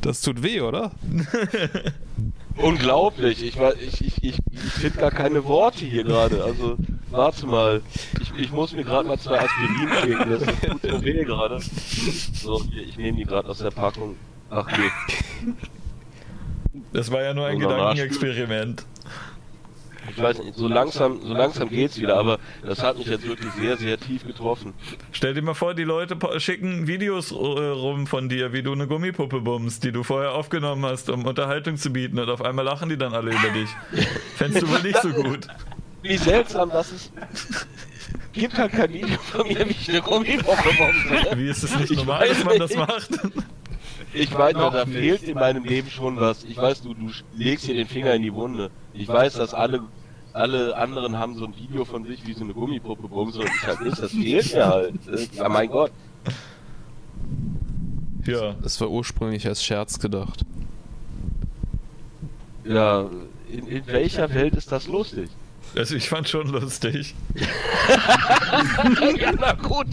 [0.00, 0.90] Das tut weh, oder?
[2.56, 6.44] Unglaublich, ich, ich, ich, ich, ich finde gar keine Worte hier gerade.
[6.44, 6.76] Also,
[7.10, 7.82] warte mal.
[8.20, 11.60] Ich, ich muss mir gerade mal zwei Aspirin schicken, das tut so weh gerade.
[12.34, 14.16] So, hier, ich nehme die gerade aus der Packung.
[14.50, 15.52] Ach nee.
[16.92, 18.84] Das war ja nur ein Gedankenexperiment.
[20.10, 23.52] Ich weiß nicht, so langsam, so langsam geht's wieder, aber das hat mich jetzt wirklich
[23.52, 24.74] sehr, sehr tief getroffen.
[25.12, 28.86] Stell dir mal vor, die Leute schicken Videos äh, rum von dir, wie du eine
[28.86, 32.88] Gummipuppe bummst, die du vorher aufgenommen hast, um Unterhaltung zu bieten und auf einmal lachen
[32.88, 33.70] die dann alle über dich.
[34.36, 35.46] Fändest du wohl nicht so gut.
[36.02, 37.12] Wie seltsam, dass es
[38.32, 41.36] gibt halt kein Video von mir, wie ich eine Gummiwoche bombe.
[41.36, 43.10] Wie ist es nicht Ich normal, dass man das macht?
[44.14, 46.44] Ich weiß, da fehlt in meinem Leben schon was.
[46.44, 48.70] Ich weiß, du, du legst hier den Finger in die Wunde.
[48.92, 49.82] Ich weiß, dass alle
[50.32, 53.66] alle anderen haben so ein Video von sich, wie sie eine Gummipuppe bumsen und ich
[53.66, 54.94] halt nicht, das fehlt mir halt.
[55.34, 55.92] Ja, mein Gott.
[58.24, 58.54] Ja.
[58.64, 60.44] Es war ursprünglich als Scherz gedacht.
[62.64, 63.10] Ja,
[63.50, 65.28] in, in welcher Welt ist das lustig?
[65.74, 67.14] Also ich fand schon lustig.
[69.18, 69.86] ja, na gut.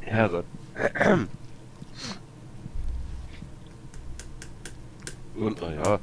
[0.00, 0.44] Herrgott.
[5.36, 6.00] Und naja.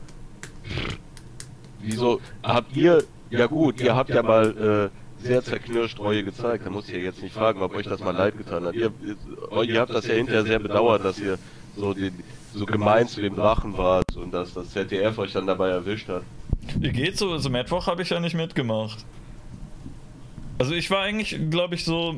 [1.81, 4.89] Wieso habt ihr, ja gut, ihr habt ja mal
[5.21, 7.99] äh, sehr zerknirscht Reue gezeigt, da muss ich ja jetzt nicht fragen, ob euch das
[7.99, 8.75] mal leid getan hat.
[8.75, 8.91] Ihr,
[9.63, 11.37] ihr habt das ja hinterher sehr bedauert, dass ihr
[11.77, 12.11] so, die,
[12.53, 16.23] so gemein zu dem Drachen wart und dass das ZDF euch dann dabei erwischt hat.
[16.79, 17.31] Wie geht's so?
[17.31, 19.05] Also Mittwoch habe ich ja nicht mitgemacht.
[20.57, 22.15] Also ich war eigentlich, glaube ich, so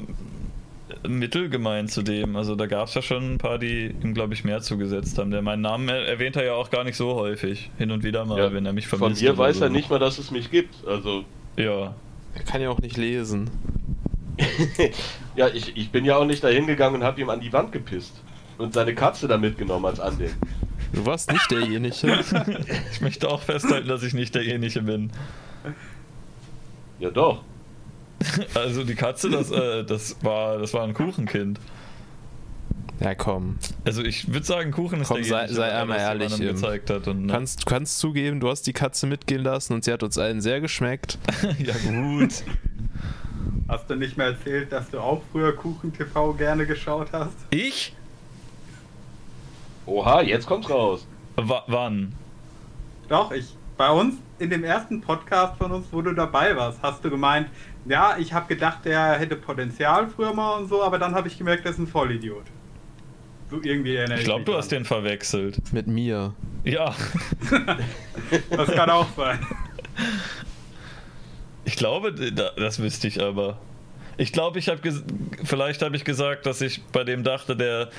[1.08, 2.36] mittelgemein zu dem.
[2.36, 5.32] Also da gab es ja schon ein paar, die ihm, glaube ich, mehr zugesetzt haben.
[5.32, 7.70] Der meinen Namen erwähnt er ja auch gar nicht so häufig.
[7.78, 9.22] Hin und wieder mal, Ja, wenn er mich Von vermisst.
[9.22, 9.64] mir oder weiß so.
[9.66, 10.76] er nicht mal, dass es mich gibt.
[10.88, 11.24] Also,
[11.58, 11.96] Ja.
[12.36, 13.50] Er kann ja auch nicht lesen.
[15.36, 17.72] ja, ich, ich bin ja auch nicht dahin gegangen und habe ihm an die Wand
[17.72, 18.22] gepisst.
[18.58, 20.40] Und seine Katze da mitgenommen als Andenken.
[20.94, 21.96] Du warst nicht derjenige.
[22.92, 25.12] Ich möchte auch festhalten, dass ich nicht derjenige bin.
[27.00, 27.44] Ja doch.
[28.56, 31.60] Also die Katze, das, äh, das, war, das war ein Kuchenkind.
[33.00, 33.60] ja, komm.
[33.86, 36.90] Also ich würde sagen, Kuchen ist Komm, sei- derjenige, sei der einmal das ehrlich, gezeigt
[36.90, 37.08] hat.
[37.08, 37.32] Und, ne?
[37.34, 40.42] Kannst, du kannst zugeben, du hast die Katze mitgehen lassen und sie hat uns allen
[40.42, 41.20] sehr geschmeckt.
[41.60, 42.44] ja gut.
[43.68, 47.36] Hast du nicht mehr erzählt, dass du auch früher Kuchen TV gerne geschaut hast?
[47.52, 47.94] Ich?
[49.88, 51.08] Oha, jetzt kommt's raus.
[51.36, 52.14] W wann?
[53.10, 53.56] Doch, ich.
[53.78, 57.48] Bei uns in dem ersten Podcast von uns, wo du dabei warst, hast du gemeint,
[57.86, 61.38] ja, ich habe gedacht, der hätte Potenzial früher mal und so, aber dann habe ich
[61.38, 62.44] gemerkt, er ist ein Vollidiot.
[63.52, 64.60] So irgendwie erinnere Ich glaube, du dran.
[64.62, 65.62] hast den verwechselt.
[65.74, 66.34] Mit mir.
[66.64, 66.94] Ja.
[68.50, 69.40] Das kann auch sein.
[71.66, 73.58] Ich glaube, da- das wüsste ich aber.
[74.18, 74.82] Ich glaube, ich habe
[75.44, 77.90] vielleicht habe ich gesagt, dass ich bei dem dachte, der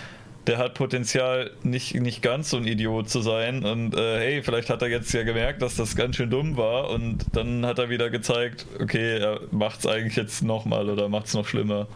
[0.47, 3.65] der hat Potenzial, nicht, nicht ganz so ein Idiot zu sein.
[3.65, 6.91] Und äh, hey, vielleicht hat er jetzt ja gemerkt, dass das ganz schön dumm war.
[6.91, 11.47] Und dann hat er wieder gezeigt, okay, er macht's eigentlich jetzt nochmal oder macht's noch
[11.47, 11.87] schlimmer.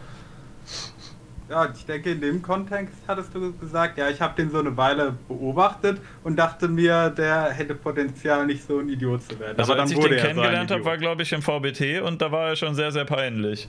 [1.49, 4.75] Ja, ich denke, in dem Kontext hattest du gesagt, ja, ich habe den so eine
[4.77, 9.59] Weile beobachtet und dachte mir, der hätte Potenzial, nicht so ein Idiot zu werden.
[9.59, 11.41] Also aber als dann ich wurde den er so kennengelernt habe, war glaube ich im
[11.41, 13.67] VBT und da war er schon sehr, sehr peinlich.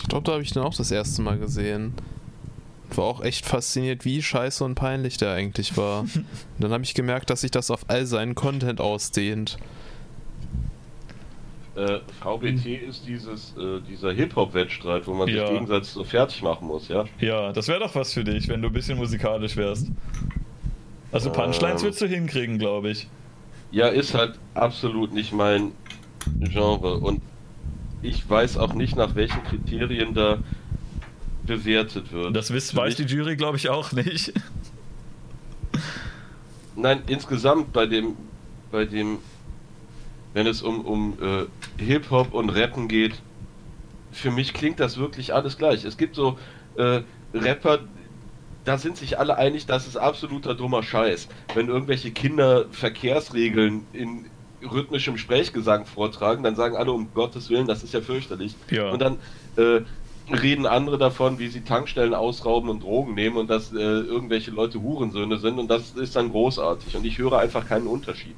[0.00, 1.94] Ich glaube, da habe ich den auch das erste Mal gesehen.
[2.96, 6.00] War auch echt fasziniert, wie scheiße und peinlich der eigentlich war.
[6.14, 6.24] Und
[6.58, 9.58] dann habe ich gemerkt, dass sich das auf all seinen Content ausdehnt.
[11.76, 15.46] Äh, VBT ist dieses, äh, dieser Hip-Hop-Wettstreit, wo man Ja.
[15.46, 17.04] sich gegenseitig so fertig machen muss, ja?
[17.20, 19.86] Ja, das wäre doch was für dich, wenn du ein bisschen musikalisch wärst.
[21.12, 21.86] Also Punchlines Ähm.
[21.86, 23.08] würdest du hinkriegen, glaube ich.
[23.70, 25.70] Ja, ist halt absolut nicht mein
[26.40, 27.22] Genre und
[28.02, 30.38] ich weiß auch nicht, nach welchen Kriterien da
[31.46, 32.36] bewertet wird.
[32.36, 34.32] Das wisst, Für weiß die Jury, glaube ich, auch nicht.
[36.76, 38.16] Nein, insgesamt bei dem,
[38.70, 39.18] bei dem,
[40.32, 43.20] wenn es um, um äh, Hip-Hop und Rappen geht,
[44.12, 45.84] für mich klingt das wirklich alles gleich.
[45.84, 46.38] Es gibt so
[46.76, 47.02] äh,
[47.34, 47.80] Rapper,
[48.64, 51.28] da sind sich alle einig, das ist absoluter dummer Scheiß.
[51.54, 54.26] Wenn irgendwelche Kinder Verkehrsregeln in
[54.62, 58.54] rhythmischem Sprechgesang vortragen, dann sagen alle um Gottes Willen, das ist ja fürchterlich.
[58.70, 58.90] Ja.
[58.90, 59.18] Und dann
[59.56, 59.80] äh,
[60.34, 64.80] reden andere davon, wie sie Tankstellen ausrauben und Drogen nehmen und dass äh, irgendwelche Leute
[64.80, 66.96] Hurensöhne sind und das ist dann großartig.
[66.96, 68.34] Und ich höre einfach keinen Unterschied.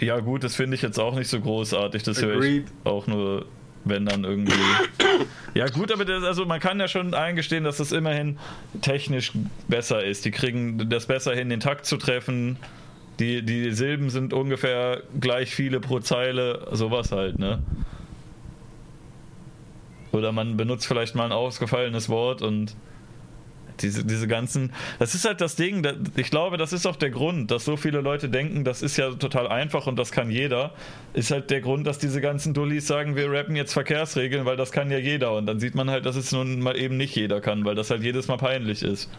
[0.00, 2.02] Ja, gut, das finde ich jetzt auch nicht so großartig.
[2.02, 3.44] Das höre ich auch nur,
[3.84, 4.52] wenn dann irgendwie.
[5.54, 8.38] ja, gut, aber das, also man kann ja schon eingestehen, dass das immerhin
[8.80, 9.32] technisch
[9.68, 10.24] besser ist.
[10.24, 12.56] Die kriegen das besser hin, den Takt zu treffen.
[13.18, 17.62] Die, die Silben sind ungefähr gleich viele pro Zeile, sowas halt, ne?
[20.12, 22.74] Oder man benutzt vielleicht mal ein ausgefallenes Wort und
[23.82, 24.72] diese, diese ganzen.
[24.98, 28.00] Das ist halt das Ding, ich glaube, das ist auch der Grund, dass so viele
[28.00, 30.72] Leute denken, das ist ja total einfach und das kann jeder.
[31.14, 34.72] Ist halt der Grund, dass diese ganzen Dullis sagen, wir rappen jetzt Verkehrsregeln, weil das
[34.72, 35.32] kann ja jeder.
[35.34, 37.90] Und dann sieht man halt, dass es nun mal eben nicht jeder kann, weil das
[37.90, 39.10] halt jedes Mal peinlich ist.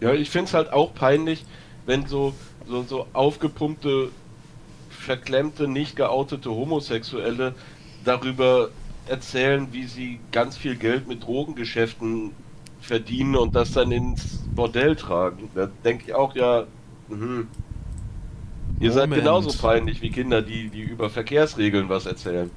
[0.00, 1.44] Ja, ich finde es halt auch peinlich,
[1.86, 2.34] wenn so,
[2.66, 4.08] so, so aufgepumpte,
[4.90, 7.54] verklemmte, nicht geoutete Homosexuelle
[8.04, 8.70] darüber
[9.06, 12.32] erzählen, wie sie ganz viel Geld mit Drogengeschäften
[12.80, 15.50] verdienen und das dann ins Bordell tragen.
[15.54, 16.66] Da denke ich auch, ja,
[17.08, 17.48] mhm.
[18.80, 19.22] ihr seid Moment.
[19.22, 22.50] genauso peinlich wie Kinder, die, die über Verkehrsregeln was erzählen.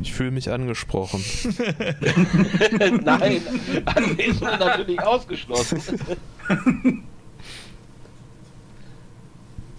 [0.00, 1.22] Ich fühle mich angesprochen.
[3.04, 3.40] Nein,
[3.84, 5.80] Anwesende natürlich ausgeschlossen.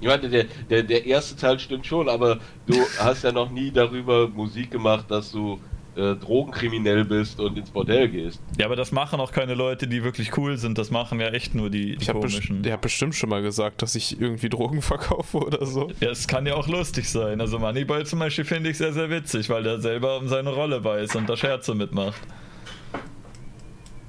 [0.03, 3.71] Ich meine, der, der, der erste Teil stimmt schon, aber du hast ja noch nie
[3.71, 5.61] darüber Musik gemacht, dass du
[5.95, 8.41] äh, drogenkriminell bist und ins Bordell gehst.
[8.59, 10.77] Ja, aber das machen auch keine Leute, die wirklich cool sind.
[10.77, 12.69] Das machen ja echt nur die, die Ich habe best komischen.
[12.69, 15.89] hab bestimmt schon mal gesagt, dass ich irgendwie Drogen verkaufe oder so.
[16.01, 17.39] Ja, es kann ja auch lustig sein.
[17.39, 20.83] Also Moneyball zum Beispiel finde ich sehr, sehr witzig, weil der selber um seine Rolle
[20.83, 22.19] weiß und da Scherze mitmacht.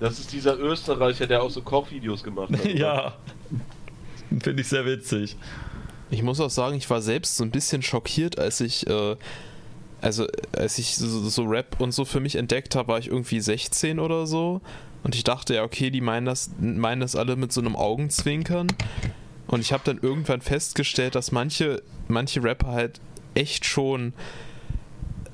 [0.00, 2.64] Das ist dieser Österreicher, der auch so Kochvideos gemacht hat.
[2.74, 3.14] ja.
[4.42, 5.36] Finde ich sehr witzig.
[6.10, 9.16] Ich muss auch sagen, ich war selbst so ein bisschen schockiert, als ich, äh,
[10.00, 13.40] also als ich so, so Rap und so für mich entdeckt habe, war ich irgendwie
[13.40, 14.60] 16 oder so.
[15.02, 18.68] Und ich dachte, ja, okay, die meinen das, meinen das alle mit so einem Augenzwinkern.
[19.46, 23.00] Und ich habe dann irgendwann festgestellt, dass manche, manche Rapper halt
[23.34, 24.14] echt schon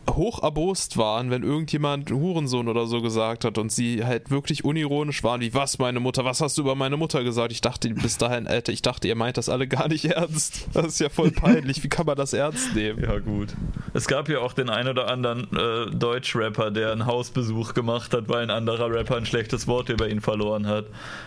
[0.08, 5.22] hoch erbost waren, wenn irgendjemand Hurensohn oder so gesagt hat und sie halt wirklich unironisch
[5.22, 7.52] waren, wie was meine Mutter, was hast du über meine Mutter gesagt?
[7.52, 10.68] Ich dachte bis dahin, Alter, ich dachte, ihr meint das alle gar nicht ernst.
[10.72, 11.82] Das ist ja voll peinlich.
[11.82, 13.02] Wie kann man das ernst nehmen?
[13.02, 13.54] Ja, gut.
[13.94, 18.28] Es gab ja auch den ein oder anderen äh, Deutsch-Rapper, der einen Hausbesuch gemacht hat,
[18.28, 20.86] weil ein anderer Rapper ein schlechtes Wort über ihn verloren hat.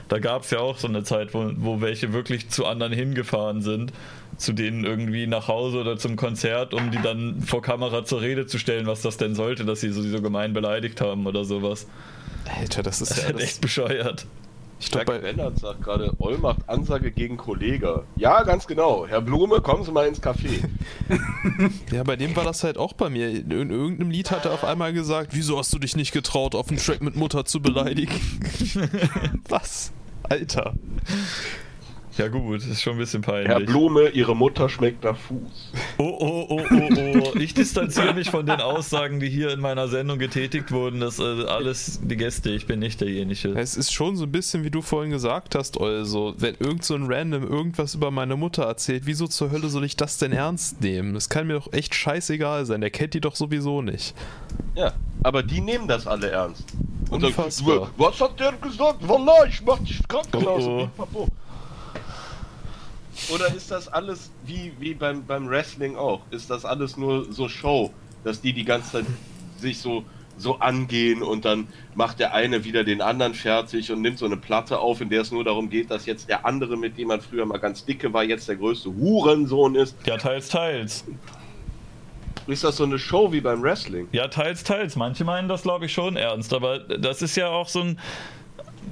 [0.10, 3.62] Da gab es ja auch so eine Zeit, wo, wo welche wirklich zu anderen hingefahren
[3.62, 3.94] sind,
[4.38, 8.48] zu denen irgendwie nach Hause oder zum Konzert, um die dann vor Kamera zur Rede
[8.48, 11.46] zu stellen, was das denn sollte, dass sie so, sie so gemein beleidigt haben oder
[11.46, 11.88] sowas.
[12.60, 14.26] Alter, das ist Das ist ja halt das, echt bescheuert.
[14.84, 18.04] Ich glaube, bei, Lennart sagt gerade, Oll macht Ansage gegen Kollege.
[18.18, 19.08] Ja, ganz genau.
[19.08, 20.68] Herr Blume, kommen Sie mal ins Café.
[21.92, 23.30] ja, bei dem war das halt auch bei mir.
[23.30, 26.68] In irgendeinem Lied hat er auf einmal gesagt, wieso hast du dich nicht getraut, auf
[26.68, 28.20] einen Track mit Mutter zu beleidigen?
[29.48, 29.94] Was?
[30.24, 30.74] Alter.
[32.18, 33.48] Ja gut, ist schon ein bisschen peinlich.
[33.48, 35.72] Herr Blume, Ihre Mutter schmeckt nach Fuß.
[35.98, 37.38] Oh, oh, oh, oh, oh.
[37.40, 41.00] Ich distanziere mich von den Aussagen, die hier in meiner Sendung getätigt wurden.
[41.00, 43.50] Das äh, alles die Gäste, ich bin nicht derjenige.
[43.56, 46.94] Es ist schon so ein bisschen, wie du vorhin gesagt hast, also, wenn irgend so
[46.94, 50.82] ein Random irgendwas über meine Mutter erzählt, wieso zur Hölle soll ich das denn ernst
[50.82, 51.16] nehmen?
[51.16, 54.14] Das kann mir doch echt scheißegal sein, der kennt die doch sowieso nicht.
[54.76, 54.94] Ja,
[55.24, 56.66] aber die nehmen das alle ernst.
[57.10, 57.90] Und Unfassbar.
[57.98, 59.08] was hat der gesagt?
[59.08, 60.64] Wallah, ich mach dich Krankenhaus.
[60.64, 61.28] Oh, oh.
[63.30, 66.22] Oder ist das alles wie, wie beim, beim Wrestling auch?
[66.32, 67.92] Ist das alles nur so Show,
[68.24, 69.06] dass die die ganze Zeit
[69.58, 70.04] sich so,
[70.38, 74.38] so angehen und dann macht der eine wieder den anderen fertig und nimmt so eine
[74.38, 77.22] Platte auf, in der es nur darum geht, dass jetzt der andere, mit dem man
[77.22, 79.96] früher mal ganz dicke war, jetzt der größte Hurensohn ist?
[80.06, 81.06] Ja, teils, teils.
[82.46, 84.08] Ist das so eine Show wie beim Wrestling?
[84.12, 84.98] Ja, teils, teils.
[84.98, 86.54] Manche meinen das, glaube ich, schon ernst.
[86.54, 88.00] Aber das ist ja auch so ein,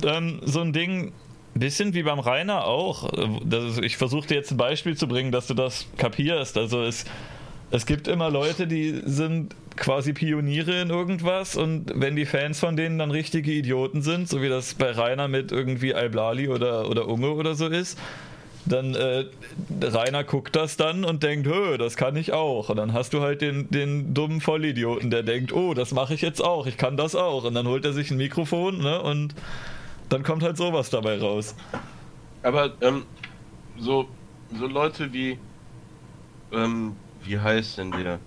[0.06, 1.11] ähm, so ein Ding,
[1.59, 3.11] bisschen wie beim Rainer auch.
[3.13, 6.57] Ist, ich versuche dir jetzt ein Beispiel zu bringen, dass du das kapierst.
[6.57, 7.05] Also es,
[7.71, 12.75] es gibt immer Leute, die sind quasi Pioniere in irgendwas und wenn die Fans von
[12.75, 17.07] denen dann richtige Idioten sind, so wie das bei Rainer mit irgendwie Alblali oder, oder
[17.07, 17.97] Unge oder so ist,
[18.65, 19.25] dann äh,
[19.81, 22.69] Rainer guckt das dann und denkt, Hö, das kann ich auch.
[22.69, 26.21] Und dann hast du halt den, den dummen Vollidioten, der denkt, oh, das mache ich
[26.21, 27.43] jetzt auch, ich kann das auch.
[27.43, 29.33] Und dann holt er sich ein Mikrofon ne, und
[30.11, 31.56] dann kommt halt sowas dabei raus.
[32.43, 33.06] Aber ähm,
[33.80, 34.07] so,
[34.59, 35.40] so Leute wie,
[36.51, 38.19] ähm, wie heißt denn der?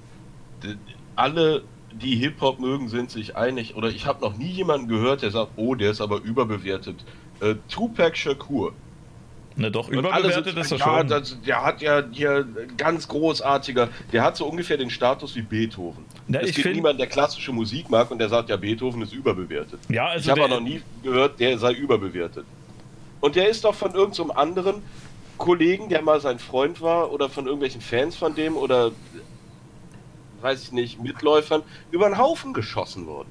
[0.63, 0.77] D
[1.17, 3.77] alle, die Hip-Hop mögen, sind sich einig.
[3.77, 7.05] Oder ich habe noch nie jemanden gehört, der sagt, oh, der ist aber überbewertet.
[7.41, 8.73] Äh, Tupac Shakur.
[9.57, 11.09] Ne, doch, überbewertet sind- ist er ja, schon.
[11.09, 16.04] Das, der hat ja hier ganz großartiger, der hat so ungefähr den Status wie Beethoven.
[16.27, 19.13] Na, es ich gibt niemanden, der klassische Musik mag und der sagt, ja, Beethoven ist
[19.13, 19.79] überbewertet.
[19.89, 22.47] ja, also ich habe aber noch nie gehört, der sei überbewertet.
[23.21, 24.83] Und der ist doch von irgendeinem anderen
[25.39, 28.93] Kollegen, der mal sein Freund war, oder von irgendwelchen Fans von dem, oder
[30.41, 33.31] weiß ich nicht, Mitläufern, über den Haufen geschossen worden.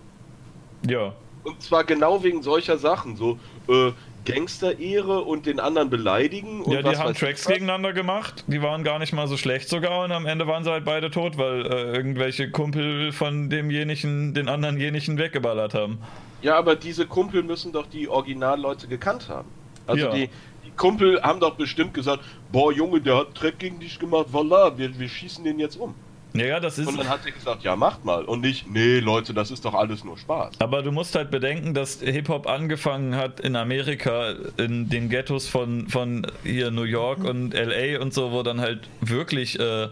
[0.87, 1.13] Ja.
[1.43, 3.91] Und zwar genau wegen solcher Sachen, so äh,
[4.25, 6.61] Gangster-Ehre und den anderen beleidigen.
[6.61, 10.03] Und Ja, die haben Tracks gegeneinander gemacht, die waren gar nicht mal so schlecht sogar
[10.03, 14.47] und am Ende waren sie halt beide tot, weil äh, irgendwelche Kumpel von demjenigen den
[14.49, 15.99] anderenjenigen weggeballert haben.
[16.41, 19.47] Ja, aber diese Kumpel müssen doch die Originalleute gekannt haben.
[19.87, 20.11] Also Ja.
[20.13, 20.29] die,
[20.65, 24.77] die Kumpel haben doch bestimmt gesagt, boah Junge, der hat Dreck gegen dich gemacht, voila,
[24.77, 25.95] wir, wir schießen den jetzt um.
[26.33, 26.87] Ja, ja, das ist.
[26.87, 28.25] Und dann hat er gesagt, ja, macht mal.
[28.25, 30.59] Und nicht, nee, Leute, das ist doch alles nur Spaß.
[30.59, 35.87] Aber du musst halt bedenken, dass Hip-Hop angefangen hat in Amerika, in den Ghettos von,
[35.89, 39.89] von hier New York und LA und so, wo dann halt wirklich, äh,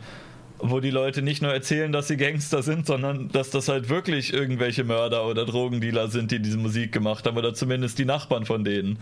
[0.58, 4.34] wo die Leute nicht nur erzählen, dass sie Gangster sind, sondern dass das halt wirklich
[4.34, 8.64] irgendwelche Mörder oder Drogendealer sind, die diese Musik gemacht haben, oder zumindest die Nachbarn von
[8.64, 8.98] denen.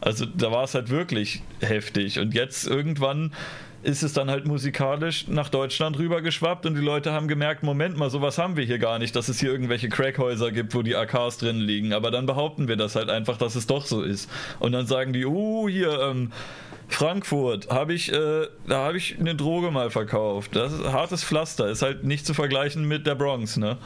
[0.00, 2.18] Also da war es halt wirklich heftig.
[2.18, 3.32] Und jetzt irgendwann
[3.82, 8.10] ist es dann halt musikalisch nach Deutschland rübergeschwappt und die Leute haben gemerkt, Moment mal,
[8.10, 11.38] sowas haben wir hier gar nicht, dass es hier irgendwelche Crackhäuser gibt, wo die AKs
[11.38, 11.92] drin liegen.
[11.92, 14.28] Aber dann behaupten wir das halt einfach, dass es doch so ist.
[14.58, 16.32] Und dann sagen die, uh, hier, ähm,
[16.88, 20.56] Frankfurt, habe ich, äh, da habe ich eine Droge mal verkauft.
[20.56, 23.76] Das ist hartes Pflaster, ist halt nicht zu vergleichen mit der Bronx, ne?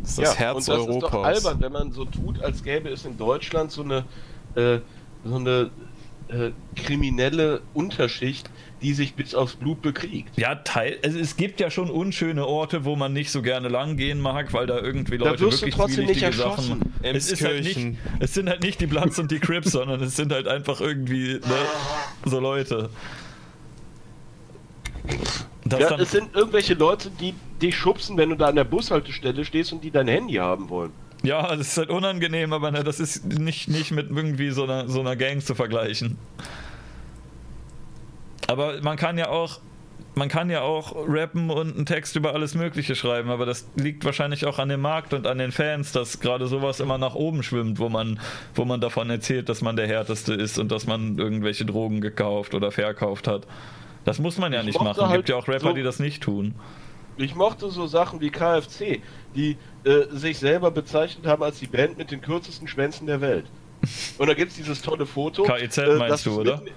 [0.00, 0.94] Das ist das ja, Herz und das Europas.
[0.94, 4.04] ist doch albern, wenn man so tut, als gäbe es in Deutschland so eine,
[4.56, 4.78] äh,
[5.24, 5.70] so eine
[6.28, 8.50] äh, kriminelle Unterschicht,
[8.82, 10.36] die sich bis aufs Blut bekriegt.
[10.36, 13.96] Ja, teil, also es gibt ja schon unschöne Orte, wo man nicht so gerne lang
[13.96, 16.92] gehen mag, weil da irgendwie Da Leute wirst du wirklich trotzdem nicht erschossen.
[17.02, 17.78] Es, ist halt nicht,
[18.20, 21.34] es sind halt nicht die Bloods und die Crips, sondern es sind halt einfach irgendwie
[21.34, 21.40] ne,
[22.24, 22.90] so Leute.
[25.64, 29.44] Das Ja, es sind irgendwelche Leute, die dich schubsen, wenn du da an der Bushaltestelle
[29.44, 30.92] stehst und die dein Handy haben wollen.
[31.22, 34.88] ja, das ist halt unangenehm, aber ne, das ist nicht, nicht mit irgendwie so einer,
[34.88, 36.18] so einer Gang zu vergleichen.
[38.52, 39.60] Aber man kann ja auch,
[40.14, 44.04] man kann ja auch rappen und einen Text über alles Mögliche schreiben, aber das liegt
[44.04, 47.42] wahrscheinlich auch an dem Markt und an den Fans, dass gerade sowas immer nach oben
[47.42, 48.20] schwimmt, wo man,
[48.54, 52.54] wo man davon erzählt, dass man der Härteste ist und dass man irgendwelche Drogen gekauft
[52.54, 53.46] oder verkauft hat.
[54.04, 55.00] Das muss man ja Ich nicht machen.
[55.02, 56.54] halt Gibt ja auch Rapper, so- die das nicht tun.
[57.18, 59.00] Ich mochte so Sachen wie KFC,
[59.36, 63.44] die äh, sich selber bezeichnet haben als die Band mit den kürzesten Schwänzen der Welt.
[64.18, 65.42] Und da gibt es dieses tolle Foto.
[65.42, 66.56] KIZ äh, meinst du, oder?
[66.58, 66.72] mitten-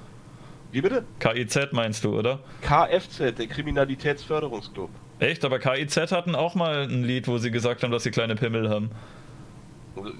[0.75, 1.05] Wie bitte?
[1.19, 2.41] KIZ meinst du, oder?
[2.61, 4.89] KFZ, der Kriminalitätsförderungsclub.
[5.19, 5.45] Echt?
[5.45, 8.69] Aber KIZ hatten auch mal ein Lied, wo sie gesagt haben, dass sie kleine Pimmel
[8.69, 8.91] haben.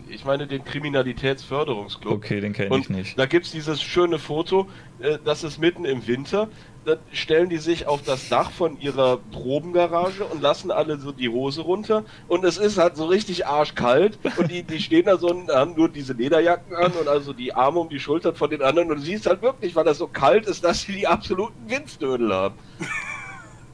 [0.08, 2.14] Ich meine den Kriminalitätsförderungsclub.
[2.14, 3.20] Okay, den kenne ich nicht.
[3.20, 4.70] da gibt es dieses schöne Foto,
[5.02, 6.48] äh, das ist mitten im Winter.
[6.86, 11.30] Da stellen die sich auf das Dach von ihrer Probengarage und lassen alle so die
[11.30, 12.04] Hose runter.
[12.28, 14.20] Und es ist halt so richtig arschkalt.
[14.38, 17.54] Und die, die stehen da so und haben nur diese Lederjacken an und also die
[17.54, 18.92] Arme um die Schultern von den anderen.
[18.92, 22.32] Und du siehst halt wirklich, weil das so kalt ist, dass sie die absoluten Windstödel
[22.32, 22.56] haben.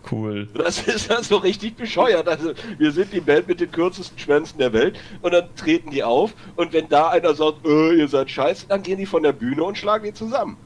[0.09, 0.47] Cool.
[0.53, 2.27] Das ist dann so richtig bescheuert.
[2.27, 6.03] Also, wir sind die Band mit den kürzesten Schwänzen der Welt und dann treten die
[6.03, 9.33] auf und wenn da einer sagt, äh, ihr seid scheiße, dann gehen die von der
[9.33, 10.57] Bühne und schlagen die zusammen.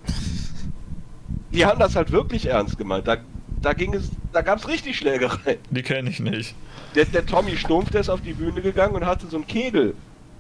[1.56, 3.08] Die haben das halt wirklich ernst gemeint.
[3.08, 3.18] Da,
[3.62, 5.58] da ging es, da gab es richtig Schlägerei.
[5.70, 6.54] Die kenne ich nicht.
[6.96, 9.96] Der, der Tommy Stumpf, der ist auf die Bühne gegangen und hatte so einen Kegel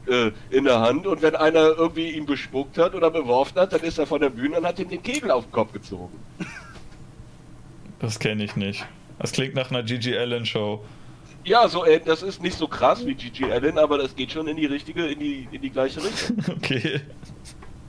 [0.07, 3.81] äh, in der Hand und wenn einer irgendwie ihn bespuckt hat oder beworfen hat, dann
[3.81, 6.19] ist er von der Bühne und hat ihm den Kegel auf den Kopf gezogen.
[7.99, 8.85] Das kenne ich nicht.
[9.17, 10.83] Das klingt nach einer Gigi Allen Show.
[11.45, 14.47] Ja, so, äh, das ist nicht so krass wie Gigi Allen, aber das geht schon
[14.47, 16.37] in die richtige, in die, in die gleiche Richtung.
[16.57, 16.99] Okay.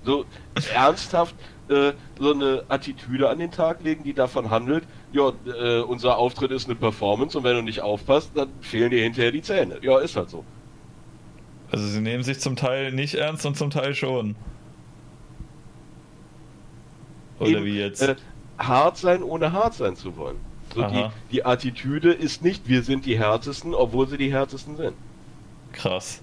[0.04, 0.24] So
[0.72, 1.34] ernsthaft
[1.68, 6.50] äh, so eine Attitüde an den Tag legen, die davon handelt, ja, äh, unser Auftritt
[6.50, 9.78] ist eine Performance und wenn du nicht aufpasst, dann fehlen dir hinterher die Zähne.
[9.82, 10.44] Ja, ist halt so.
[11.70, 14.36] Also sie nehmen sich zum Teil nicht ernst und zum Teil schon.
[17.38, 18.02] Oder Eben, wie jetzt?
[18.02, 18.16] Äh,
[18.58, 20.36] hart sein, ohne hart sein zu wollen.
[20.74, 24.94] So die, die Attitüde ist nicht, wir sind die Härtesten, obwohl sie die Härtesten sind.
[25.72, 26.22] Krass.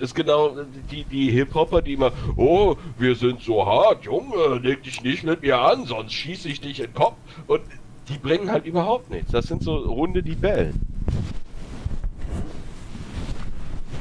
[0.00, 0.56] Ist genau
[0.90, 5.42] die, die Hip-Hopper, die immer, oh, wir sind so hart, Junge, leg dich nicht mit
[5.42, 7.16] mir an, sonst schieße ich dich in den Kopf.
[7.46, 7.62] Und
[8.08, 9.32] die bringen halt überhaupt nichts.
[9.32, 10.80] Das sind so Hunde, die bellen.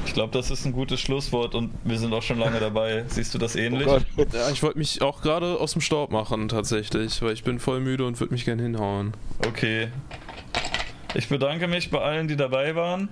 [0.06, 3.04] Ich glaube, das ist ein gutes Schlusswort und wir sind auch schon lange dabei.
[3.08, 3.88] Siehst du das Oh ähnlich?
[3.88, 4.06] Gott.
[4.32, 7.80] Ja, ich wollte mich auch gerade aus dem Staub machen, tatsächlich, weil ich bin voll
[7.80, 9.14] müde und würde mich gern hinhauen.
[9.48, 9.88] Okay.
[11.16, 13.10] Ich bedanke mich bei allen, die dabei waren.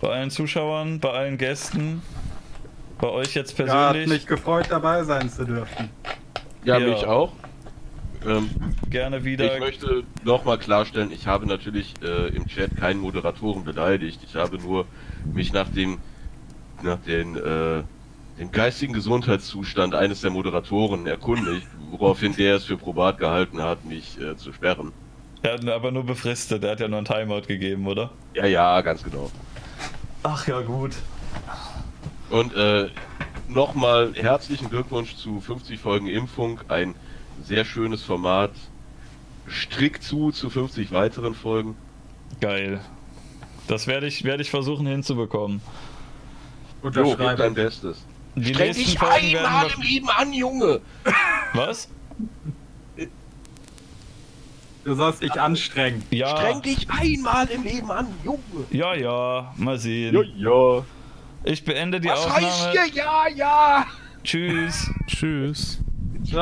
[0.00, 2.02] Bei allen Zuschauern, bei allen Gästen.
[3.00, 4.08] Bei euch jetzt Ja, hat persönlich.
[4.08, 5.90] mich gefreut, dabei sein zu dürfen.
[6.64, 6.86] Ja, Ja.
[6.88, 7.32] mich auch.
[8.26, 8.48] Ähm,
[8.88, 9.52] Gerne wieder.
[9.54, 14.20] ich möchte nochmal klarstellen, ich habe natürlich äh, im Chat keinen Moderatoren beleidigt.
[14.26, 14.86] Ich habe nur
[15.34, 15.98] mich nach dem,
[16.82, 17.82] nach den, äh,
[18.38, 24.18] dem geistigen Gesundheitszustand eines der Moderatoren erkundigt, woraufhin der es für probat gehalten hat, mich
[24.18, 24.92] äh, zu sperren.
[25.42, 26.64] Er hat aber nur befristet.
[26.64, 28.10] Er hat ja nur ein Timeout gegeben, oder?
[28.32, 29.30] Ja, ja, ganz genau.
[30.24, 30.92] Ach ja, gut.
[32.30, 32.88] Und äh,
[33.46, 36.60] nochmal herzlichen Glückwunsch zu 50 Folgen Impfung.
[36.68, 36.94] Ein
[37.44, 38.50] sehr schönes Format.
[39.46, 41.76] Strick zu zu 50 weiteren Folgen.
[42.40, 42.80] Geil.
[43.68, 45.60] Das werde ich, werde ich versuchen hinzubekommen.
[46.82, 47.54] Jo, gib dein.
[47.54, 48.02] Bestes.
[48.34, 50.80] Die Streng nächsten dich Folgen werden einmal im Leben an, Junge!
[51.52, 51.88] Was?
[54.84, 56.02] Du sollst dich anstrengen.
[56.10, 56.28] Ja.
[56.36, 58.40] Streng dich einmal im Leben an, Junge!
[58.70, 60.14] Ja, ja, mal sehen.
[60.14, 60.22] Ja,
[60.76, 60.84] ja.
[61.44, 62.46] Ich beende die Was Aufnahme.
[62.46, 62.86] heißt hier?
[62.94, 63.86] Ja, ja!
[64.22, 64.90] Tschüss.
[65.06, 65.78] Tschüss.